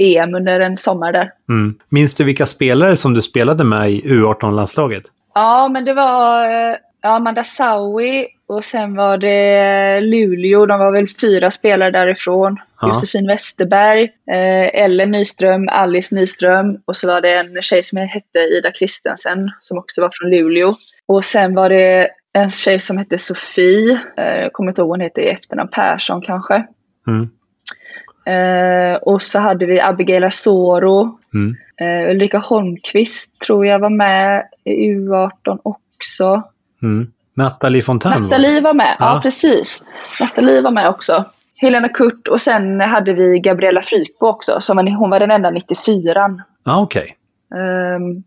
EM 0.00 0.34
under 0.34 0.60
en 0.60 0.76
sommar 0.76 1.12
där. 1.12 1.32
Mm. 1.48 1.78
Minns 1.88 2.14
du 2.14 2.24
vilka 2.24 2.46
spelare 2.46 2.96
som 2.96 3.14
du 3.14 3.22
spelade 3.22 3.64
med 3.64 3.90
i 3.90 4.02
U18-landslaget? 4.02 5.02
Ja, 5.34 5.68
men 5.68 5.84
det 5.84 5.94
var 5.94 6.44
eh, 6.44 6.76
ja, 7.02 7.16
Amanda 7.16 7.44
Saui 7.44 8.26
och 8.48 8.64
sen 8.64 8.94
var 8.94 9.18
det 9.18 10.00
Luleå. 10.00 10.66
De 10.66 10.78
var 10.78 10.92
väl 10.92 11.08
fyra 11.20 11.50
spelare 11.50 11.90
därifrån. 11.90 12.56
Ja. 12.80 12.88
Josefin 12.88 13.26
Westerberg, 13.26 14.02
eh, 14.30 14.82
Ellen 14.82 15.10
Nyström, 15.10 15.68
Alice 15.68 16.14
Nyström 16.14 16.78
och 16.84 16.96
så 16.96 17.06
var 17.06 17.20
det 17.20 17.34
en 17.34 17.62
tjej 17.62 17.82
som 17.82 17.98
hette 17.98 18.38
Ida 18.38 18.72
Kristensen 18.72 19.50
som 19.58 19.78
också 19.78 20.00
var 20.00 20.10
från 20.12 20.30
Luleå. 20.30 20.74
Och 21.06 21.24
sen 21.24 21.54
var 21.54 21.68
det 21.68 22.08
en 22.32 22.50
tjej 22.50 22.80
som 22.80 22.98
hette 22.98 23.18
Sofie. 23.18 24.00
Eh, 24.16 24.40
jag 24.40 24.52
kommer 24.52 24.70
inte 24.70 24.80
ihåg 24.80 24.90
hon 24.90 25.00
heter 25.00 25.22
i 25.22 25.28
efternamn. 25.28 25.70
Persson 25.70 26.22
kanske. 26.22 26.66
Mm. 27.06 27.30
Eh, 28.26 28.96
och 28.96 29.22
så 29.22 29.38
hade 29.38 29.66
vi 29.66 29.80
Abigail 29.80 30.24
Asoro. 30.24 31.18
Mm. 31.34 31.56
Eh, 31.80 32.10
Ulrika 32.10 32.38
Holmqvist 32.38 33.40
tror 33.40 33.66
jag 33.66 33.78
var 33.78 33.90
med 33.90 34.44
i 34.64 34.92
U18 34.92 35.58
också. 35.62 36.42
Mm. 36.82 37.12
Nathalie 37.34 37.82
Fontän? 37.82 38.12
va? 38.12 38.18
Nathalie 38.18 38.60
var 38.60 38.74
med, 38.74 38.96
ja. 38.98 39.14
Ja. 39.14 39.20
precis. 39.22 39.84
Nathalie 40.20 40.60
var 40.62 40.70
med 40.70 40.88
också. 40.88 41.24
Helena 41.56 41.88
Kurt 41.88 42.28
och 42.28 42.40
sen 42.40 42.80
hade 42.80 43.12
vi 43.12 43.38
Gabriella 43.40 43.82
Frypo 43.82 44.26
också. 44.26 44.60
Som 44.60 44.76
var, 44.76 44.96
hon 44.96 45.10
var 45.10 45.20
den 45.20 45.30
enda 45.30 45.50
94 45.50 46.42
Ja, 46.64 46.82
okej. 46.82 47.16
um, 47.96 48.22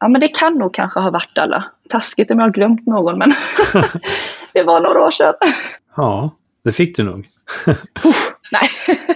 Ja 0.00 0.08
men 0.08 0.20
det 0.20 0.28
kan 0.28 0.54
nog 0.54 0.74
kanske 0.74 1.00
ha 1.00 1.10
varit 1.10 1.38
alla. 1.38 1.64
Taskigt 1.88 2.30
om 2.30 2.38
jag 2.38 2.46
har 2.46 2.52
glömt 2.52 2.86
någon 2.86 3.18
men 3.18 3.32
det 4.52 4.62
var 4.62 4.80
några 4.80 5.00
år 5.06 5.10
sedan. 5.10 5.34
Ja, 5.96 6.30
det 6.64 6.72
fick 6.72 6.96
du 6.96 7.02
nog. 7.02 7.16
Nej. 8.52 8.96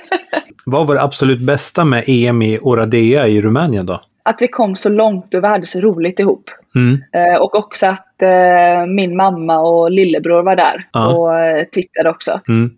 Vad 0.66 0.86
var 0.86 0.94
det 0.94 1.02
absolut 1.02 1.40
bästa 1.40 1.84
med 1.84 2.04
EM 2.06 2.42
i 2.42 2.58
Oradea 2.62 3.28
i 3.28 3.42
Rumänien 3.42 3.86
då? 3.86 4.00
Att 4.22 4.42
vi 4.42 4.48
kom 4.48 4.76
så 4.76 4.88
långt 4.88 5.34
och 5.34 5.42
vi 5.42 5.46
hade 5.48 5.66
så 5.66 5.80
roligt 5.80 6.20
ihop. 6.20 6.50
Mm. 6.74 7.02
Eh, 7.12 7.40
och 7.40 7.54
också 7.54 7.86
att 7.86 8.22
eh, 8.22 8.86
min 8.86 9.16
mamma 9.16 9.58
och 9.58 9.90
lillebror 9.90 10.42
var 10.42 10.56
där 10.56 10.86
Ja. 10.92 11.14
och 11.14 11.38
eh, 11.38 11.64
tittade 11.72 12.10
också. 12.10 12.40
Mm. 12.48 12.70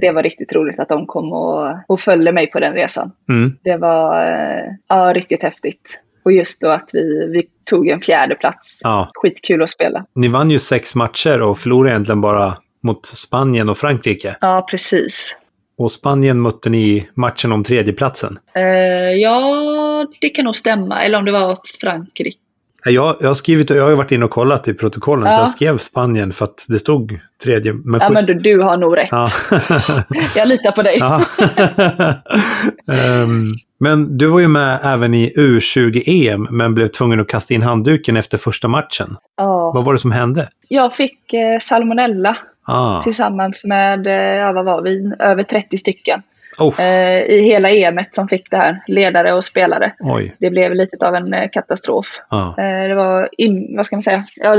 Det 0.00 0.12
var 0.12 0.22
riktigt 0.22 0.52
roligt 0.52 0.80
att 0.80 0.88
de 0.88 1.06
kom 1.06 1.32
och, 1.32 1.72
och 1.86 2.00
följde 2.00 2.32
mig 2.32 2.50
på 2.50 2.60
den 2.60 2.74
resan. 2.74 3.12
Mm. 3.28 3.56
Det 3.62 3.76
var 3.76 4.16
ja, 4.88 5.12
riktigt 5.14 5.42
häftigt. 5.42 6.00
Och 6.24 6.32
just 6.32 6.62
då 6.62 6.70
att 6.70 6.90
vi, 6.92 7.28
vi 7.32 7.46
tog 7.70 7.88
en 7.88 8.00
fjärde 8.00 8.34
plats. 8.34 8.80
Ja. 8.84 9.10
Skitkul 9.14 9.62
att 9.62 9.70
spela. 9.70 10.04
Ni 10.14 10.28
vann 10.28 10.50
ju 10.50 10.58
sex 10.58 10.94
matcher 10.94 11.42
och 11.42 11.58
förlorade 11.58 11.90
egentligen 11.94 12.20
bara 12.20 12.56
mot 12.86 13.06
Spanien 13.06 13.68
och 13.68 13.78
Frankrike. 13.78 14.36
Ja, 14.40 14.66
precis. 14.70 15.36
Och 15.78 15.92
Spanien 15.92 16.40
mötte 16.40 16.70
ni 16.70 16.78
i 16.78 17.08
matchen 17.14 17.52
om 17.52 17.64
tredjeplatsen. 17.64 18.38
Eh, 18.54 18.62
ja, 19.12 20.06
det 20.20 20.28
kan 20.28 20.44
nog 20.44 20.56
stämma. 20.56 21.02
Eller 21.02 21.18
om 21.18 21.24
det 21.24 21.32
var 21.32 21.58
Frankrike. 21.80 22.38
Jag, 22.84 23.16
jag 23.20 23.28
har 23.28 23.34
skrivit, 23.34 23.70
jag 23.70 23.84
har 23.84 23.92
varit 23.92 24.12
inne 24.12 24.24
och 24.24 24.30
kollat 24.30 24.68
i 24.68 24.74
protokollen. 24.74 25.26
Ja. 25.26 25.38
Jag 25.38 25.50
skrev 25.50 25.78
Spanien 25.78 26.32
för 26.32 26.44
att 26.44 26.64
det 26.68 26.78
stod 26.78 27.20
tredje. 27.42 27.72
Men 27.72 28.00
Ja, 28.00 28.10
men 28.10 28.26
du, 28.26 28.34
du 28.34 28.60
har 28.60 28.76
nog 28.76 28.96
rätt. 28.96 29.08
Ja. 29.10 29.28
Jag 30.36 30.48
litar 30.48 30.72
på 30.72 30.82
dig. 30.82 30.96
Ja. 31.00 31.22
Ehm, 32.92 33.54
men 33.78 34.18
du 34.18 34.26
var 34.26 34.40
ju 34.40 34.48
med 34.48 34.78
även 34.82 35.14
i 35.14 35.32
U20-EM 35.36 36.48
men 36.50 36.74
blev 36.74 36.88
tvungen 36.88 37.20
att 37.20 37.28
kasta 37.28 37.54
in 37.54 37.62
handduken 37.62 38.16
efter 38.16 38.38
första 38.38 38.68
matchen. 38.68 39.16
Ja. 39.36 39.72
Vad 39.72 39.84
var 39.84 39.92
det 39.92 39.98
som 39.98 40.12
hände? 40.12 40.48
Jag 40.68 40.94
fick 40.94 41.34
eh, 41.34 41.58
salmonella 41.60 42.36
Ah. 42.66 43.02
tillsammans 43.02 43.64
med, 43.64 44.06
eh, 44.06 44.12
ja 44.12 44.52
vad 44.52 44.64
var 44.64 44.82
vi, 44.82 45.12
över 45.18 45.42
30 45.42 45.76
stycken. 45.76 46.22
Oh, 46.58 46.80
Eh, 46.80 47.22
I 47.22 47.40
hela 47.40 47.70
EMet 47.70 48.14
som 48.14 48.28
fick 48.28 48.50
det 48.50 48.56
här, 48.56 48.82
ledare 48.86 49.32
och 49.32 49.44
spelare. 49.44 49.92
oj. 50.00 50.36
Det 50.40 50.50
blev 50.50 50.74
lite 50.74 51.08
av 51.08 51.14
en 51.14 51.34
eh, 51.34 51.48
katastrof. 51.52 52.06
Ah. 52.28 52.48
Eh, 52.62 52.88
det 52.88 52.94
var, 52.94 53.28
in, 53.38 53.76
vad 53.76 53.86
ska 53.86 53.96
man 53.96 54.02
säga, 54.02 54.24
ja, 54.36 54.54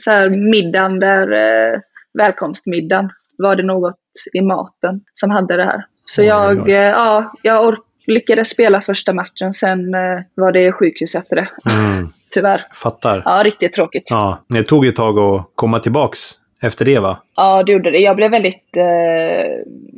så 0.00 0.10
här 0.10 0.28
middagen 0.28 1.00
där, 1.00 1.32
eh, 1.32 1.80
välkomstmiddagen, 2.18 3.10
var 3.38 3.56
det 3.56 3.62
något 3.62 4.00
i 4.32 4.40
maten 4.40 5.00
som 5.14 5.30
hade 5.30 5.56
det 5.56 5.64
här. 5.64 5.84
Så 6.04 6.22
Oj, 6.22 6.28
jag, 6.28 6.62
oj, 6.62 6.72
eh, 6.72 6.82
ja, 6.82 7.32
jag 7.42 7.76
lyckades 8.06 8.50
spela 8.50 8.80
första 8.80 9.12
matchen, 9.12 9.52
sen 9.52 9.92
var 10.34 10.52
det 10.52 10.72
sjukhus 10.72 11.14
efter 11.14 11.36
det. 11.36 11.48
Mm, 11.70 12.08
Tyvärr. 12.34 12.60
fattar. 12.74 13.22
Ja, 13.24 13.42
riktigt 13.44 13.72
tråkigt. 13.72 14.08
Ja, 14.10 14.44
det 14.48 14.62
tog 14.62 14.86
ett 14.86 14.96
tag 14.96 15.18
att 15.18 15.50
komma 15.54 15.78
tillbaks 15.78 16.20
efter 16.66 16.84
det 16.84 16.98
va? 16.98 17.18
Ja, 17.36 17.62
det 17.62 17.72
gjorde 17.72 17.90
det. 17.90 17.98
Jag 17.98 18.16
blev 18.16 18.30
väldigt, 18.30 18.76
eh, 18.76 19.50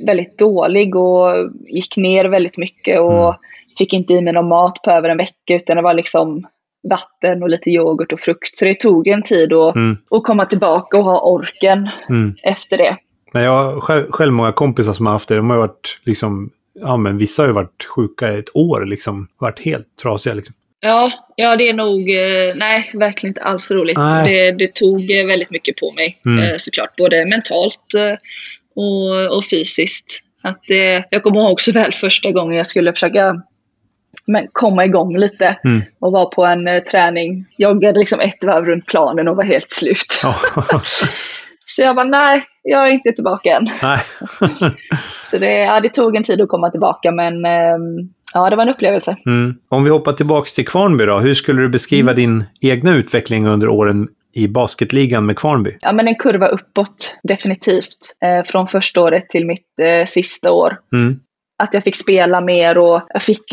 väldigt 0.06 0.38
dålig 0.38 0.96
och 0.96 1.50
gick 1.66 1.96
ner 1.96 2.24
väldigt 2.24 2.56
mycket 2.56 3.00
och 3.00 3.12
Mm. 3.26 3.34
fick 3.78 3.92
inte 3.92 4.14
i 4.14 4.20
mig 4.22 4.32
någon 4.32 4.48
mat 4.48 4.82
på 4.84 4.90
över 4.90 5.08
en 5.08 5.16
vecka 5.16 5.54
utan 5.54 5.76
det 5.76 5.82
var 5.82 5.94
liksom 5.94 6.46
vatten 6.88 7.42
och 7.42 7.48
lite 7.48 7.70
yoghurt 7.70 8.12
och 8.12 8.20
frukt. 8.20 8.56
Så 8.56 8.64
det 8.64 8.80
tog 8.80 9.08
en 9.08 9.22
tid 9.22 9.52
att, 9.52 9.76
Mm, 9.76 9.96
att 10.10 10.24
komma 10.24 10.44
tillbaka 10.44 10.98
och 10.98 11.04
ha 11.04 11.20
orken 11.20 11.88
mm. 12.08 12.34
efter 12.42 12.78
det. 12.78 12.96
Men 13.32 13.42
jag 13.42 13.52
har 13.52 13.80
själv, 13.80 14.10
själv 14.10 14.32
många 14.32 14.52
kompisar 14.52 14.92
som 14.92 15.06
har 15.06 15.12
haft 15.12 15.28
det. 15.28 15.36
De 15.36 15.50
har 15.50 15.56
varit 15.56 16.00
liksom, 16.04 16.50
ja 16.80 16.96
men 16.96 17.18
vissa 17.18 17.42
har 17.42 17.46
ju 17.48 17.52
varit 17.52 17.84
sjuka 17.96 18.32
i 18.34 18.38
ett 18.38 18.56
år 18.56 18.84
liksom. 18.84 19.28
Varit 19.38 19.60
helt 19.60 19.86
trasiga 20.02 20.34
liksom. 20.34 20.54
Ja, 20.80 21.12
ja 21.36 21.56
det 21.56 21.68
är 21.68 21.74
nog, 21.74 22.10
eh, 22.10 22.54
nej, 22.56 22.90
verkligen 22.94 23.30
inte 23.30 23.42
alls 23.42 23.70
roligt. 23.70 23.96
Det, 24.24 24.52
det 24.52 24.74
tog 24.74 25.10
eh, 25.10 25.26
väldigt 25.26 25.50
mycket 25.50 25.76
på 25.76 25.92
mig 25.92 26.20
Mm. 26.26 26.42
eh, 26.44 26.56
såklart, 26.58 26.96
både 26.96 27.26
mentalt 27.26 27.94
och, 28.76 29.36
och 29.36 29.44
fysiskt. 29.50 30.22
Att 30.42 30.60
det, 30.68 31.04
jag 31.10 31.22
kommer 31.22 31.40
ihåg 31.40 31.60
så 31.60 31.72
väl 31.72 31.92
första 31.92 32.30
gången 32.32 32.56
jag 32.56 32.66
skulle 32.66 32.92
försöka 32.92 33.42
men, 34.26 34.46
komma 34.52 34.84
igång 34.84 35.16
lite 35.18 35.56
Mm. 35.64 35.82
och 35.98 36.12
var 36.12 36.26
på 36.26 36.44
en 36.46 36.68
eh, 36.68 36.82
träning. 36.82 37.46
Joggade 37.58 37.98
liksom 37.98 38.20
ett 38.20 38.44
varv 38.44 38.64
runt 38.64 38.86
planen 38.86 39.28
och 39.28 39.36
var 39.36 39.44
helt 39.44 39.70
slut. 39.70 40.20
Ja. 40.22 40.36
Så 41.68 41.82
jag 41.82 41.96
bara, 41.96 42.06
nej, 42.06 42.44
jag 42.62 42.88
är 42.88 42.92
inte 42.92 43.12
tillbaka 43.12 43.50
än. 43.50 43.68
Så 45.22 45.38
det, 45.38 45.52
ja, 45.52 45.80
det 45.80 45.88
tog 45.88 46.16
en 46.16 46.22
tid 46.22 46.40
att 46.40 46.48
komma 46.48 46.70
tillbaka 46.70 47.12
men 47.12 47.44
ehm, 47.44 48.10
ja, 48.34 48.50
det 48.50 48.56
var 48.56 48.62
en 48.62 48.68
upplevelse. 48.74 49.16
Mm. 49.26 49.54
Om 49.68 49.84
vi 49.84 49.90
hoppar 49.90 50.12
tillbaks 50.12 50.54
till 50.54 50.66
Kvarnby 50.66 51.04
då. 51.04 51.18
Hur 51.18 51.34
skulle 51.34 51.62
du 51.62 51.68
beskriva 51.68 52.12
Mm. 52.12 52.16
din 52.22 52.44
egna 52.72 52.94
utveckling 52.94 53.46
under 53.46 53.68
åren 53.68 54.08
i 54.34 54.48
basketligan 54.48 55.26
med 55.26 55.36
Kvarnby? 55.38 55.76
Ja, 55.80 55.92
men 55.92 56.08
en 56.08 56.14
kurva 56.14 56.48
uppåt, 56.48 57.16
definitivt. 57.22 57.96
Eh, 58.24 58.44
från 58.44 58.66
första 58.66 59.00
året 59.02 59.28
till 59.28 59.46
mitt 59.46 59.80
eh, 59.80 60.06
sista 60.06 60.52
år. 60.52 60.78
Mm. 60.92 61.20
Att 61.58 61.74
jag 61.74 61.84
fick 61.84 61.96
spela 61.96 62.40
mer 62.40 62.78
och 62.78 63.02
jag 63.08 63.22
fick 63.22 63.52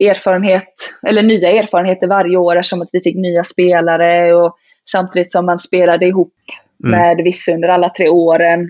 erfarenhet, 0.00 0.72
eller 1.06 1.22
nya 1.22 1.50
erfarenheter 1.52 2.06
varje 2.06 2.36
år 2.36 2.56
eftersom 2.56 2.82
att 2.82 2.88
vi 2.92 3.00
fick 3.02 3.16
nya 3.16 3.44
spelare 3.44 4.34
och 4.34 4.56
samtidigt 4.90 5.32
som 5.32 5.46
man 5.46 5.58
spelade 5.58 6.06
ihop 6.06 6.32
Mm. 6.84 6.90
med 7.00 7.24
vissa 7.24 7.52
under 7.52 7.68
alla 7.68 7.88
tre 7.88 8.08
åren. 8.08 8.60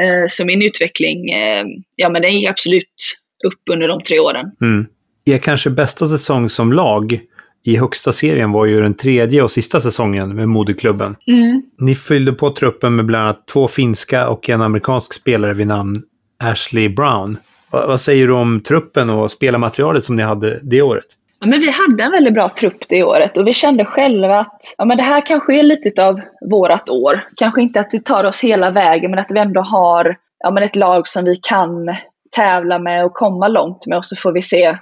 Eh, 0.00 0.24
så 0.28 0.44
min 0.46 0.62
utveckling, 0.62 1.30
eh, 1.30 1.64
ja 1.96 2.08
men 2.08 2.22
den 2.22 2.34
gick 2.34 2.48
absolut 2.50 2.94
upp 3.44 3.60
under 3.70 3.88
de 3.88 4.02
tre 4.02 4.20
åren. 4.20 4.50
Mm. 4.60 4.86
Er 5.24 5.38
kanske 5.38 5.70
bästa 5.70 6.06
säsong 6.06 6.48
som 6.48 6.72
lag 6.72 7.20
i 7.66 7.76
högsta 7.76 8.12
serien 8.12 8.52
var 8.52 8.66
ju 8.66 8.80
den 8.82 8.94
tredje 8.94 9.42
och 9.42 9.50
sista 9.50 9.80
säsongen 9.80 10.34
med 10.34 10.48
moderklubben. 10.48 11.16
Ni 11.78 11.94
fyllde 11.94 12.32
på 12.32 12.50
truppen 12.50 12.96
med 12.96 13.04
bland 13.04 13.24
annat 13.24 13.46
två 13.46 13.68
finska 13.68 14.28
och 14.28 14.48
en 14.48 14.62
amerikansk 14.62 15.14
spelare 15.14 15.52
vid 15.54 15.66
namn 15.66 16.02
Ashley 16.44 16.88
Brown. 16.88 17.38
Va- 17.70 17.86
vad 17.86 18.00
säger 18.00 18.26
du 18.26 18.32
om 18.32 18.60
truppen 18.60 19.10
och 19.10 19.30
spelarmaterialet 19.30 20.04
som 20.04 20.16
ni 20.16 20.22
hade 20.22 20.60
det 20.62 20.82
året? 20.82 21.04
Ja, 21.40 21.46
men 21.46 21.60
vi 21.60 21.70
hade 21.70 22.02
en 22.02 22.10
väldigt 22.10 22.34
bra 22.34 22.48
trupp 22.48 22.88
det 22.88 23.04
året 23.04 23.36
och 23.36 23.46
vi 23.48 23.52
kände 23.52 23.84
själva 23.84 24.38
att 24.38 24.74
ja, 24.78 24.84
men 24.84 24.96
det 24.96 25.02
här 25.02 25.26
kanske 25.26 25.58
är 25.58 25.62
lite 25.62 26.06
av 26.06 26.20
vårat 26.50 26.88
år. 26.88 27.20
Kanske 27.36 27.62
inte 27.62 27.80
att 27.80 27.90
det 27.90 28.04
tar 28.04 28.24
oss 28.24 28.44
hela 28.44 28.70
vägen 28.70 29.10
men 29.10 29.20
att 29.20 29.30
vi 29.30 29.38
ändå 29.38 29.60
har 29.60 30.16
ja, 30.38 30.50
men 30.50 30.62
ett 30.62 30.76
lag 30.76 31.08
som 31.08 31.24
vi 31.24 31.36
kan 31.36 31.88
tävla 32.36 32.78
med 32.78 33.04
och 33.04 33.12
komma 33.14 33.48
långt 33.48 33.86
med 33.86 33.98
och 33.98 34.04
så 34.06 34.16
får 34.16 34.32
vi 34.32 34.42
se 34.42 34.76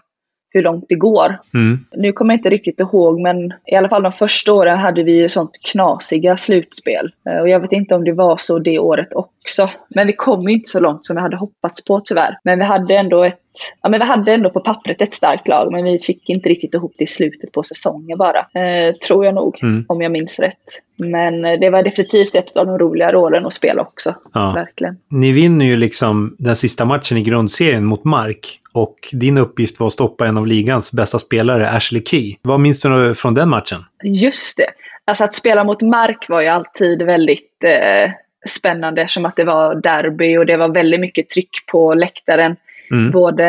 hur 0.55 0.63
långt 0.63 0.85
det 0.89 0.95
går. 0.95 1.41
Mm. 1.55 1.85
Nu 1.97 2.13
kommer 2.13 2.35
jag 2.35 2.39
inte 2.39 2.51
riktigt 2.51 2.81
ihåg 2.81 3.21
men 3.21 3.53
i 3.67 3.77
alla 3.77 3.89
fall 3.89 4.03
de 4.03 4.13
första 4.13 4.53
åren 4.53 4.79
hade 4.79 5.03
vi 5.03 5.13
ju 5.21 5.29
sånt 5.29 5.59
knasiga 5.73 6.37
slutspel. 6.37 7.13
Eh, 7.29 7.41
Och 7.41 7.49
jag 7.49 7.61
vet 7.61 7.73
inte 7.73 7.95
om 7.95 8.05
det 8.05 8.13
var 8.13 8.37
så 8.37 8.59
det 8.59 8.79
året 8.79 9.15
också. 9.15 9.71
Men 9.89 10.07
vi 10.07 10.13
kom 10.13 10.49
ju 10.49 10.55
inte 10.55 10.71
så 10.71 10.81
långt 10.81 11.07
som 11.07 11.17
vi 11.17 11.23
hade 11.23 11.37
hoppats 11.37 11.85
på 11.85 12.01
tyvärr. 12.05 12.39
Men 12.45 12.59
vi 12.59 12.65
hade 12.65 12.97
ändå 12.97 13.25
ett, 13.25 13.39
ja 13.83 13.89
men 13.89 14.01
vi 14.01 14.07
hade 14.07 14.33
ändå 14.35 14.51
på 14.51 14.61
pappret 14.61 15.03
ett 15.03 15.15
starkt 15.15 15.49
lag 15.49 15.73
men 15.73 15.85
vi 15.85 15.99
fick 15.99 16.31
inte 16.31 16.49
riktigt 16.49 16.75
ihop 16.75 16.95
det 16.99 17.05
i 17.05 17.07
slutet 17.07 17.53
på 17.53 17.63
säsongen 17.63 18.19
bara. 18.19 18.39
Eh, 18.39 18.95
tror 18.95 19.25
jag 19.25 19.35
nog, 19.35 19.59
Mm. 19.63 19.85
om 19.89 20.03
jag 20.03 20.13
minns 20.13 20.39
rätt. 20.39 20.83
Men 20.97 21.45
eh, 21.45 21.61
det 21.61 21.71
var 21.71 21.83
definitivt 21.83 22.35
ett 22.35 22.57
av 22.57 22.67
de 22.67 22.79
roligare 22.79 23.17
åren 23.17 23.47
att 23.47 23.53
spela 23.53 23.83
också. 23.83 24.15
Ja. 24.35 24.53
Verkligen. 24.53 24.97
Ni 25.11 25.33
vinner 25.33 25.67
ju 25.67 25.77
liksom 25.77 26.37
den 26.39 26.57
sista 26.57 26.85
matchen 26.85 27.19
i 27.19 27.23
grundserien 27.23 27.85
mot 27.85 28.05
Mark. 28.05 28.59
Och 28.73 28.97
din 29.13 29.39
uppgift 29.39 29.81
var 29.81 29.87
att 29.87 29.93
stoppa 29.93 30.27
en 30.27 30.39
av 30.39 30.47
ligans 30.47 30.93
bästa 30.93 31.19
spelare, 31.19 31.71
Ashley 31.71 32.03
Key. 32.05 32.37
Vad 32.43 32.61
minns 32.61 32.83
du 32.83 33.15
från 33.15 33.35
den 33.35 33.49
matchen? 33.49 33.85
Just 34.03 34.57
det. 34.59 34.67
Alltså 35.05 35.25
att 35.25 35.35
spela 35.35 35.65
mot 35.65 35.83
Mark 35.83 36.29
var 36.29 36.41
ju 36.41 36.49
alltid 36.49 37.03
väldigt 37.03 37.65
eh, 37.65 38.11
spännande 38.49 39.09
som 39.09 39.25
att 39.27 39.37
det 39.37 39.45
var 39.45 39.75
derby 39.75 40.37
och 40.37 40.47
det 40.47 40.57
var 40.57 40.69
väldigt 40.69 41.01
mycket 41.01 41.29
tryck 41.29 41.51
på 41.73 41.95
läktaren. 41.95 42.57
Mm. 42.93 43.11
Både 43.11 43.45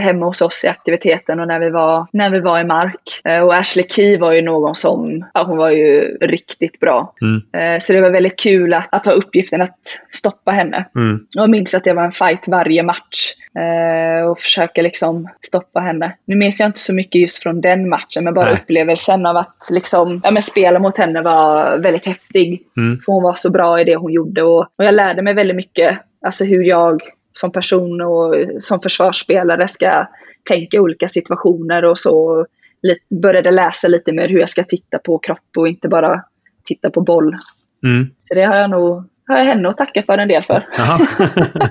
hemma 0.00 0.26
hos 0.26 0.42
oss 0.42 0.64
i 0.64 0.68
aktiviteten 0.68 1.40
och 1.40 1.46
när 1.46 1.60
vi 1.60 1.70
var, 1.70 2.06
när 2.12 2.30
vi 2.30 2.40
var 2.40 2.60
i 2.60 2.64
Mark. 2.64 3.20
Eh, 3.24 3.40
och 3.40 3.54
Ashley 3.54 3.84
Key 3.88 4.18
var 4.18 4.32
ju 4.32 4.42
någon 4.42 4.74
som, 4.74 5.24
ja, 5.34 5.42
hon 5.42 5.56
var 5.56 5.70
ju 5.70 6.16
riktigt 6.20 6.80
bra. 6.80 7.14
Mm. 7.20 7.42
Eh, 7.52 7.80
så 7.80 7.92
det 7.92 8.00
var 8.00 8.10
väldigt 8.10 8.38
kul 8.38 8.74
att, 8.74 8.88
att 8.90 9.06
ha 9.06 9.12
uppgiften 9.12 9.62
att 9.62 9.78
stoppa 10.10 10.50
henne. 10.50 10.84
Mm. 10.96 11.14
Och 11.16 11.42
jag 11.42 11.50
minns 11.50 11.74
att 11.74 11.84
det 11.84 11.92
var 11.92 12.04
en 12.04 12.12
fight 12.12 12.48
varje 12.48 12.82
match. 12.82 13.34
Eh, 13.58 14.26
och 14.26 14.38
försöka 14.38 14.82
liksom 14.82 15.28
stoppa 15.40 15.80
henne. 15.80 16.16
Nu 16.24 16.36
minns 16.36 16.60
jag 16.60 16.68
inte 16.68 16.80
så 16.80 16.94
mycket 16.94 17.22
just 17.22 17.42
från 17.42 17.60
den 17.60 17.88
matchen, 17.88 18.24
men 18.24 18.34
bara 18.34 18.44
Nej. 18.44 18.54
upplevelsen 18.54 19.26
av 19.26 19.36
att 19.36 19.68
liksom, 19.70 20.20
ja, 20.24 20.30
men 20.30 20.42
spela 20.42 20.78
mot 20.78 20.98
henne 20.98 21.22
var 21.22 21.78
väldigt 21.78 22.06
häftig. 22.06 22.62
Mm. 22.76 22.98
För 22.98 23.12
hon 23.12 23.22
var 23.22 23.34
så 23.34 23.50
bra 23.50 23.80
i 23.80 23.84
det 23.84 23.96
hon 23.96 24.12
gjorde. 24.12 24.42
Och, 24.42 24.60
och 24.60 24.84
jag 24.84 24.94
lärde 24.94 25.22
mig 25.22 25.34
väldigt 25.34 25.56
mycket. 25.56 25.98
Alltså 26.24 26.44
hur 26.44 26.64
jag 26.64 27.02
som 27.32 27.52
person 27.52 28.00
och 28.00 28.34
som 28.60 28.80
försvarsspelare 28.80 29.68
ska 29.68 30.06
tänka 30.48 30.76
i 30.76 30.80
olika 30.80 31.08
situationer 31.08 31.84
och 31.84 31.98
så. 31.98 32.46
Började 33.22 33.50
läsa 33.50 33.88
lite 33.88 34.12
mer 34.12 34.28
hur 34.28 34.38
jag 34.38 34.48
ska 34.48 34.64
titta 34.64 34.98
på 34.98 35.18
kropp 35.18 35.56
och 35.56 35.68
inte 35.68 35.88
bara 35.88 36.22
titta 36.64 36.90
på 36.90 37.00
boll. 37.00 37.36
Mm. 37.84 38.10
Så 38.18 38.34
det 38.34 38.44
har 38.44 38.56
jag 38.56 38.70
nog 38.70 39.04
har 39.26 39.38
jag 39.38 39.44
henne 39.44 39.68
att 39.68 39.76
tacka 39.76 40.02
för 40.02 40.18
en 40.18 40.28
del 40.28 40.42
för. 40.42 40.66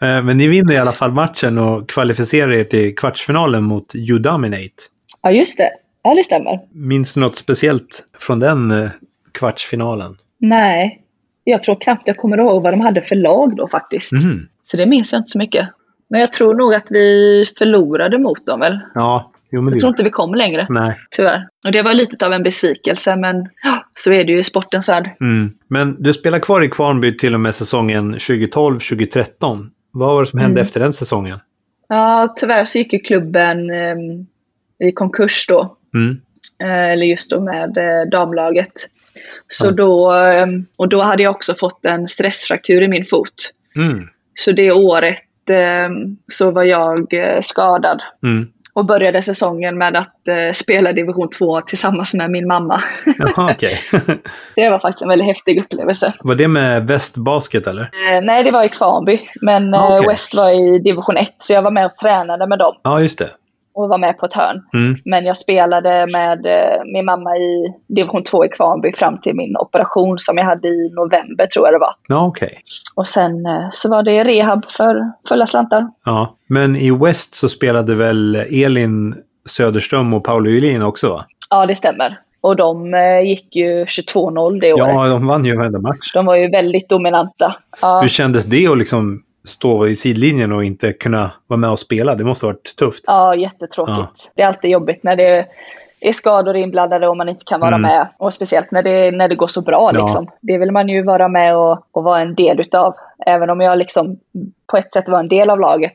Eh, 0.00 0.22
Men 0.22 0.36
ni 0.36 0.48
vinner 0.48 0.74
i 0.74 0.78
alla 0.78 0.92
fall 0.92 1.12
matchen 1.12 1.58
och 1.58 1.88
kvalificerar 1.88 2.52
er 2.52 2.64
till 2.64 2.96
kvartsfinalen 2.96 3.64
mot 3.64 3.94
U-Dominate. 3.94 4.74
Ja, 5.22 5.30
just 5.30 5.58
det. 5.58 5.70
Ja, 6.02 6.14
det 6.14 6.24
stämmer. 6.24 6.60
Minns 6.72 7.14
du 7.14 7.20
något 7.20 7.36
speciellt 7.36 8.04
från 8.18 8.40
den 8.40 8.70
eh, 8.70 8.90
kvartsfinalen? 9.32 10.16
Nej, 10.38 11.02
jag 11.50 11.62
tror 11.62 11.76
knappt 11.80 12.08
jag 12.08 12.16
kommer 12.16 12.38
ihåg 12.38 12.62
vad 12.62 12.72
de 12.72 12.80
hade 12.80 13.00
för 13.00 13.16
lag 13.16 13.56
då 13.56 13.68
faktiskt. 13.68 14.12
Mhm. 14.12 14.48
Så 14.62 14.76
det 14.76 14.86
minns 14.86 15.12
jag 15.12 15.20
inte 15.20 15.30
så 15.30 15.38
mycket. 15.38 15.68
Men 16.10 16.20
jag 16.20 16.32
tror 16.32 16.54
nog 16.54 16.74
att 16.74 16.86
vi 16.90 17.44
förlorade 17.58 18.18
mot 18.18 18.46
dem 18.46 18.60
väl. 18.60 18.80
Ja, 18.94 19.32
jo 19.50 19.60
men 19.62 19.68
Jag 19.72 19.76
det 19.76 19.80
tror 19.80 19.90
inte 19.90 20.02
vi 20.04 20.10
kom 20.10 20.34
längre, 20.34 20.66
Nej. 20.70 20.96
tyvärr. 21.10 21.48
Och 21.66 21.72
det 21.72 21.82
var 21.82 21.94
lite 21.94 22.26
av 22.26 22.32
en 22.32 22.42
besvikelse, 22.42 23.16
men 23.16 23.36
ja, 23.62 23.84
så 23.94 24.12
är 24.12 24.24
det 24.24 24.32
ju 24.32 24.38
i 24.38 24.44
sportens 24.44 24.88
värld. 24.88 25.10
Mm. 25.20 25.50
Men 25.68 26.02
du 26.02 26.14
spelar 26.14 26.38
kvar 26.38 26.62
i 26.62 26.68
Kvarnby 26.68 27.16
till 27.16 27.34
och 27.34 27.40
med 27.40 27.54
säsongen 27.54 28.14
2012-2013. 28.14 29.70
Vad 29.92 30.08
var 30.14 30.20
det 30.24 30.26
som 30.30 30.38
hände 30.38 30.52
Mm. 30.60 30.62
efter 30.66 30.80
den 30.80 30.92
säsongen? 30.92 31.38
Ja, 31.88 32.34
tyvärr 32.36 32.64
så 32.64 32.78
gick 32.78 32.92
ju 32.92 32.98
klubben 32.98 33.70
eh, 33.70 33.96
i 34.88 34.92
konkurs 34.92 35.46
då. 35.48 35.76
Mm. 35.94 36.20
Eh, 36.62 36.90
eller 36.90 37.06
just 37.06 37.30
då 37.30 37.40
med 37.40 37.78
eh, 37.78 38.08
damlaget. 38.10 38.72
Så 39.48 39.70
då, 39.70 40.14
eh, 40.14 40.46
och 40.76 40.88
då 40.88 41.02
hade 41.02 41.22
jag 41.22 41.30
också 41.30 41.54
fått 41.54 41.84
en 41.84 42.08
stressfraktur 42.08 42.82
i 42.82 42.88
min 42.88 43.04
fot. 43.04 43.50
Mm. 43.76 44.08
Så 44.34 44.52
det 44.52 44.72
året 44.72 45.50
eh, 45.50 45.88
så 46.32 46.50
var 46.50 46.62
jag 46.62 47.14
eh, 47.14 47.40
skadad. 47.40 48.02
Mm. 48.22 48.48
Och 48.74 48.86
började 48.86 49.22
säsongen 49.22 49.78
med 49.78 49.96
att 49.96 50.56
spela 50.56 50.92
division 50.92 51.30
2 51.30 51.60
tillsammans 51.60 52.14
med 52.14 52.30
min 52.30 52.46
mamma. 52.46 52.80
Jaha, 53.18 53.52
okej. 53.52 53.70
det 54.54 54.70
var 54.70 54.78
faktiskt 54.78 55.02
en 55.02 55.08
väldigt 55.08 55.26
häftig 55.26 55.60
upplevelse. 55.60 56.12
var 56.20 56.34
det 56.34 56.48
med 56.48 56.86
västbasket 56.86 57.66
eller? 57.66 57.82
Eh, 57.82 58.22
nej, 58.22 58.44
det 58.44 58.50
var 58.50 58.64
i 58.64 58.68
Kvarnby. 58.68 59.20
Men 59.40 59.74
Ah, 59.74 59.96
okej. 59.98 60.08
West 60.08 60.34
var 60.34 60.50
i 60.50 60.78
division 60.78 61.16
1, 61.16 61.28
så 61.38 61.52
jag 61.52 61.62
var 61.62 61.70
med 61.70 61.86
och 61.86 61.96
tränade 61.96 62.46
med 62.46 62.58
dem. 62.58 62.74
Ja, 62.82 63.00
just 63.00 63.18
det. 63.18 63.30
Och 63.76 63.88
var 63.88 63.98
med 63.98 64.18
på 64.18 64.26
ett 64.26 64.32
hörn. 64.32 64.62
Mm. 64.74 64.96
Men 65.04 65.24
jag 65.24 65.36
spelade 65.36 66.06
med 66.06 66.46
eh, 66.46 66.84
min 66.92 67.04
mamma 67.04 67.36
i 67.36 67.74
division 67.86 68.22
2 68.22 68.44
i 68.44 68.48
Kvarnby 68.48 68.92
fram 68.92 69.20
till 69.20 69.36
min 69.36 69.56
operation 69.56 70.18
som 70.18 70.36
jag 70.38 70.44
hade 70.44 70.68
i 70.68 70.90
november, 70.94 71.46
tror 71.46 71.66
jag 71.66 71.74
det 71.74 71.78
var. 71.78 71.94
Ja, 72.08 72.26
okej. 72.26 72.58
Och 72.96 73.06
sen 73.06 73.46
eh, 73.46 73.68
så 73.72 73.90
var 73.90 74.02
det 74.02 74.24
rehab 74.24 74.70
för 74.70 75.12
fulla 75.28 75.46
slantar. 75.46 75.88
Ja. 76.04 76.36
Men 76.46 76.76
i 76.76 76.90
West 76.90 77.34
så 77.34 77.48
spelade 77.48 77.94
väl 77.94 78.36
Elin 78.36 79.14
Söderström 79.46 80.14
och 80.14 80.24
Paolo 80.24 80.50
Julin 80.50 80.82
också 80.82 81.08
va? 81.08 81.24
Ja, 81.50 81.66
det 81.66 81.76
stämmer. 81.76 82.18
Och 82.40 82.56
de 82.56 82.94
eh, 82.94 83.20
gick 83.20 83.56
ju 83.56 83.84
22-0 83.84 84.60
det 84.60 84.72
året. 84.72 84.94
Ja, 84.94 85.08
de 85.08 85.26
vann 85.26 85.44
ju 85.44 85.56
varenda 85.56 85.78
match. 85.78 86.12
De 86.14 86.26
var 86.26 86.36
ju 86.36 86.50
väldigt 86.50 86.88
dominanta. 86.88 87.56
Ja. 87.80 88.00
Hur 88.00 88.08
kändes 88.08 88.44
det 88.46 88.66
att 88.66 88.78
liksom 88.78 89.22
stå 89.46 89.86
i 89.88 89.96
sidlinjen 89.96 90.52
och 90.52 90.64
inte 90.64 90.92
kunna 90.92 91.30
vara 91.46 91.58
med 91.58 91.70
och 91.70 91.78
spela? 91.78 92.14
Det 92.14 92.24
måste 92.24 92.46
ha 92.46 92.52
varit 92.52 92.76
tufft. 92.76 93.04
Ja, 93.06 93.34
jättetråkigt. 93.34 93.96
Ja. 94.26 94.30
Det 94.34 94.42
är 94.42 94.46
alltid 94.46 94.70
jobbigt 94.70 95.02
när 95.02 95.16
det 95.16 95.46
är 96.00 96.12
skador 96.12 96.56
inblandade 96.56 97.08
och 97.08 97.16
man 97.16 97.28
inte 97.28 97.44
kan 97.44 97.60
vara 97.60 97.74
Mm. 97.74 97.82
med. 97.82 98.08
Och 98.18 98.34
speciellt 98.34 98.70
när 98.70 98.82
det, 98.82 99.10
när 99.10 99.28
det 99.28 99.34
går 99.34 99.48
så 99.48 99.60
bra. 99.60 99.90
Ja. 99.94 100.00
Liksom. 100.02 100.28
Det 100.40 100.58
vill 100.58 100.70
man 100.70 100.88
ju 100.88 101.02
vara 101.02 101.28
med 101.28 101.56
och, 101.56 101.86
och 101.92 102.04
vara 102.04 102.20
en 102.20 102.34
del 102.34 102.60
utav. 102.60 102.94
Även 103.26 103.50
om 103.50 103.60
jag 103.60 103.78
liksom 103.78 104.18
på 104.66 104.76
ett 104.76 104.92
sätt 104.92 105.08
var 105.08 105.18
en 105.18 105.28
del 105.28 105.50
av 105.50 105.60
laget 105.60 105.92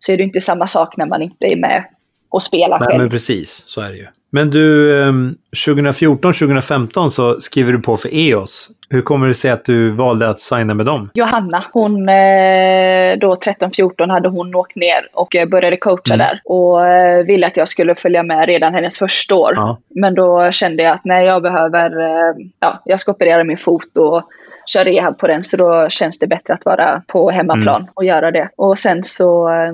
så 0.00 0.12
är 0.12 0.16
det 0.16 0.22
inte 0.22 0.40
samma 0.40 0.66
sak 0.66 0.96
när 0.96 1.06
man 1.06 1.22
inte 1.22 1.46
är 1.46 1.56
med 1.56 1.84
och 2.28 2.42
spelar 2.42 2.78
Nej, 2.80 2.88
själv. 2.88 3.00
men 3.00 3.10
precis. 3.10 3.64
Så 3.66 3.80
är 3.80 3.88
det 3.90 3.96
ju. 3.96 4.06
Men 4.34 4.50
du, 4.50 5.02
ehm, 5.02 5.34
2014-2015 5.66 7.08
så 7.10 7.40
skriver 7.40 7.72
du 7.72 7.78
på 7.78 7.96
för 7.96 8.08
EOS. 8.12 8.68
Hur 8.90 9.02
kommer 9.02 9.28
det 9.28 9.34
sig 9.34 9.50
att 9.50 9.64
du 9.64 9.90
valde 9.90 10.28
att 10.28 10.40
signa 10.40 10.74
med 10.74 10.86
dem? 10.86 11.10
Johanna, 11.14 11.64
hon 11.72 12.08
eh, 12.08 13.18
då 13.18 13.34
13-14 13.34 14.10
hade 14.10 14.28
hon 14.28 14.54
åkt 14.54 14.76
ner 14.76 15.08
och 15.12 15.36
eh, 15.36 15.48
började 15.48 15.76
coacha 15.76 16.14
Mm. 16.14 16.18
där. 16.26 16.40
Och 16.44 16.86
eh, 16.86 17.24
ville 17.24 17.46
att 17.46 17.56
jag 17.56 17.68
skulle 17.68 17.94
följa 17.94 18.22
med 18.22 18.46
redan 18.46 18.74
hennes 18.74 18.98
första 18.98 19.34
år. 19.34 19.52
Ja. 19.56 19.78
Men 19.88 20.14
då 20.14 20.50
kände 20.52 20.82
jag 20.82 20.92
att 20.92 21.04
nej, 21.04 21.26
jag 21.26 21.42
behöver, 21.42 22.00
eh, 22.00 22.34
ja, 22.60 22.82
jag 22.84 23.00
ska 23.00 23.12
operera 23.12 23.44
min 23.44 23.56
fot 23.58 23.96
och 23.98 24.22
köra 24.66 24.84
rehab 24.84 25.18
på 25.18 25.26
den. 25.26 25.42
Så 25.42 25.56
då 25.56 25.88
känns 25.88 26.18
det 26.18 26.26
bättre 26.26 26.54
att 26.54 26.64
vara 26.66 27.02
på 27.06 27.30
hemmaplan 27.30 27.80
Mm. 27.80 27.90
och 27.94 28.04
göra 28.04 28.30
det. 28.30 28.48
Och 28.56 28.78
sen 28.78 29.04
så 29.04 29.48
eh, 29.48 29.72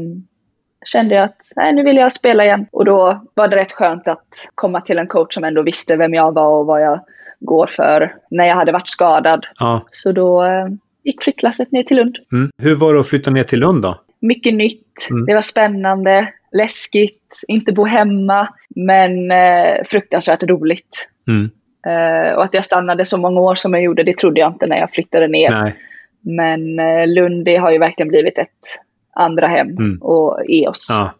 kände 0.84 1.14
jag 1.14 1.24
att 1.24 1.52
nej, 1.56 1.72
nu 1.72 1.82
vill 1.82 1.96
jag 1.96 2.12
spela 2.12 2.44
igen. 2.44 2.66
Och 2.72 2.84
då 2.84 3.20
var 3.34 3.48
det 3.48 3.56
rätt 3.56 3.72
skönt 3.72 4.08
att 4.08 4.48
komma 4.54 4.80
till 4.80 4.98
en 4.98 5.06
coach 5.06 5.34
som 5.34 5.44
ändå 5.44 5.62
visste 5.62 5.96
vem 5.96 6.14
jag 6.14 6.34
var 6.34 6.48
och 6.60 6.66
vad 6.66 6.82
jag 6.82 7.00
går 7.40 7.66
för 7.66 8.14
när 8.30 8.46
jag 8.46 8.54
hade 8.54 8.72
varit 8.72 8.88
skadad. 8.88 9.46
Ja. 9.58 9.86
Så 9.90 10.12
då 10.12 10.44
eh, 10.44 10.66
gick 11.04 11.22
flyttlasset 11.22 11.72
ner 11.72 11.82
till 11.82 11.96
Lund. 11.96 12.16
Mm. 12.32 12.50
Hur 12.62 12.74
var 12.74 12.94
det 12.94 13.00
att 13.00 13.08
flytta 13.08 13.30
ner 13.30 13.42
till 13.42 13.58
Lund 13.60 13.82
då? 13.82 14.00
Mycket 14.20 14.54
nytt, 14.54 15.08
Mm. 15.10 15.26
det 15.26 15.34
var 15.34 15.42
spännande, 15.42 16.32
läskigt, 16.52 17.42
inte 17.48 17.72
bo 17.72 17.84
hemma, 17.84 18.48
men 18.76 19.30
eh, 19.30 19.84
fruktansvärt 19.84 20.42
roligt. 20.42 21.08
Mm. 21.28 21.50
Eh, 21.86 22.32
och 22.34 22.44
att 22.44 22.54
jag 22.54 22.64
stannade 22.64 23.04
så 23.04 23.18
många 23.18 23.40
år 23.40 23.54
som 23.54 23.74
jag 23.74 23.82
gjorde, 23.82 24.02
det 24.02 24.16
trodde 24.16 24.40
jag 24.40 24.52
inte 24.52 24.66
när 24.66 24.78
jag 24.78 24.90
flyttade 24.90 25.28
ner. 25.28 25.50
Nej. 25.50 25.74
Men 26.20 26.78
eh, 26.78 27.06
Lund, 27.06 27.44
det 27.44 27.56
har 27.56 27.70
ju 27.70 27.78
verkligen 27.78 28.08
blivit 28.08 28.38
ett 28.38 28.48
andra 29.18 29.46
hem 29.46 29.68
Mm. 29.68 29.98
och 30.02 30.40
EOS. 30.48 30.86
Ja. 30.90 31.12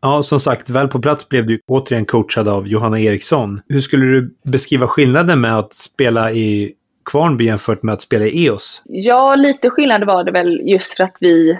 Ja, 0.00 0.22
som 0.22 0.40
sagt, 0.40 0.70
väl 0.70 0.88
på 0.88 1.00
plats 1.00 1.28
blev 1.28 1.46
du 1.46 1.60
återigen 1.66 2.06
coachad 2.06 2.48
av 2.48 2.68
Johanna 2.68 3.00
Eriksson. 3.00 3.60
Hur 3.68 3.80
skulle 3.80 4.06
du 4.06 4.34
beskriva 4.44 4.86
skillnaden 4.86 5.40
med 5.40 5.58
att 5.58 5.74
spela 5.74 6.32
i 6.32 6.72
Kvarnby 7.10 7.44
jämfört 7.44 7.82
med 7.82 7.92
att 7.92 8.00
spela 8.02 8.24
i 8.24 8.46
EOS? 8.46 8.82
Ja, 8.84 9.34
lite 9.34 9.70
skillnad 9.70 10.04
var 10.04 10.24
det 10.24 10.32
väl 10.32 10.60
just 10.64 10.96
för 10.96 11.04
att 11.04 11.16
vi 11.20 11.58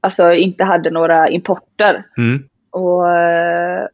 alltså, 0.00 0.32
inte 0.32 0.64
hade 0.64 0.90
några 0.90 1.28
importer. 1.28 2.04
Mm. 2.18 2.42
Och, 2.70 3.02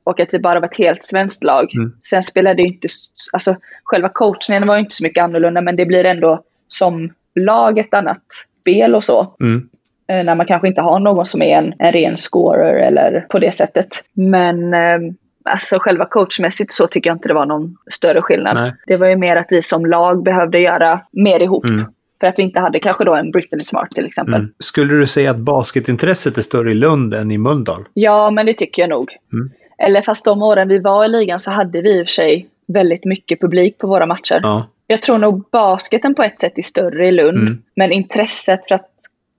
och 0.04 0.20
att 0.20 0.30
det 0.30 0.38
bara 0.38 0.60
var 0.60 0.68
ett 0.68 0.76
helt 0.78 1.04
svenskt 1.04 1.44
lag. 1.44 1.74
Mm. 1.74 1.92
Sen 2.10 2.22
spelade 2.22 2.62
ju 2.62 2.68
inte, 2.68 2.88
alltså 3.32 3.56
själva 3.84 4.08
coachningen 4.08 4.66
var 4.66 4.74
ju 4.74 4.80
inte 4.80 4.94
så 4.94 5.04
mycket 5.04 5.24
annorlunda 5.24 5.60
men 5.60 5.76
det 5.76 5.86
blir 5.86 6.04
ändå 6.04 6.42
som 6.68 7.12
lag 7.34 7.78
ett 7.78 7.94
annat 7.94 8.22
spel 8.60 8.94
och 8.94 9.04
så. 9.04 9.36
Mm. 9.40 9.68
Eh, 10.08 10.24
När 10.24 10.34
man 10.34 10.46
kanske 10.46 10.68
inte 10.68 10.80
har 10.80 10.98
någon 10.98 11.26
som 11.26 11.42
är 11.42 11.58
en, 11.58 11.74
en 11.78 11.92
ren 11.92 12.16
scorer 12.16 12.74
eller 12.74 13.26
på 13.30 13.38
det 13.38 13.54
sättet. 13.54 13.88
Men 14.12 14.74
eh, 14.74 14.98
alltså 15.44 15.78
själva 15.78 16.04
coachmässigt 16.04 16.72
så 16.72 16.86
tycker 16.86 17.10
jag 17.10 17.14
inte 17.14 17.28
det 17.28 17.34
var 17.34 17.46
någon 17.46 17.76
större 17.90 18.22
skillnad. 18.22 18.54
Nej. 18.56 18.74
Det 18.86 18.96
var 18.96 19.06
ju 19.06 19.16
mer 19.16 19.36
att 19.36 19.46
vi 19.50 19.62
som 19.62 19.86
lag 19.86 20.22
behövde 20.22 20.58
göra 20.58 21.00
mer 21.12 21.40
ihop. 21.40 21.64
Mm. 21.64 21.84
För 22.20 22.26
att 22.26 22.38
vi 22.38 22.42
inte 22.42 22.60
hade 22.60 22.78
kanske 22.78 23.04
då 23.04 23.14
en 23.14 23.30
Brittany 23.30 23.62
Smart 23.62 23.90
till 23.90 24.06
exempel. 24.06 24.34
Mm. 24.34 24.52
Skulle 24.58 24.94
du 24.94 25.06
säga 25.06 25.30
att 25.30 25.36
basketintresset 25.36 26.38
är 26.38 26.42
större 26.42 26.70
i 26.70 26.74
Lund 26.74 27.14
än 27.14 27.30
i 27.30 27.38
Mölndal? 27.38 27.84
Ja, 27.94 28.30
men 28.30 28.46
det 28.46 28.54
tycker 28.54 28.82
jag 28.82 28.88
nog. 28.88 29.16
Mm. 29.32 29.50
Eller 29.78 30.02
fast 30.02 30.24
de 30.24 30.42
åren 30.42 30.68
vi 30.68 30.78
var 30.78 31.04
i 31.04 31.08
ligan 31.08 31.40
så 31.40 31.50
hade 31.50 31.82
vi 31.82 31.98
i 31.98 32.02
och 32.02 32.06
för 32.06 32.12
sig 32.12 32.46
väldigt 32.68 33.04
mycket 33.04 33.40
publik 33.40 33.78
på 33.78 33.86
våra 33.86 34.06
matcher. 34.06 34.40
Ja. 34.42 34.66
Jag 34.86 35.02
tror 35.02 35.18
nog 35.18 35.48
basketen 35.52 36.14
på 36.14 36.22
ett 36.22 36.40
sätt 36.40 36.58
är 36.58 36.62
större 36.62 37.08
i 37.08 37.12
Lund. 37.12 37.38
Mm. 37.38 37.62
Men 37.76 37.92
intresset 37.92 38.68
för 38.68 38.74
att 38.74 38.90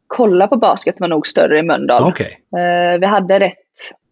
kolla 0.08 0.48
på 0.48 0.56
basket 0.58 1.00
var 1.00 1.08
nog 1.08 1.28
större 1.28 1.60
i 1.60 1.64
Mölndal. 1.64 2.04
Okej. 2.04 2.40
Eh, 2.58 3.00
vi 3.00 3.06
hade 3.06 3.40
rätt 3.40 3.54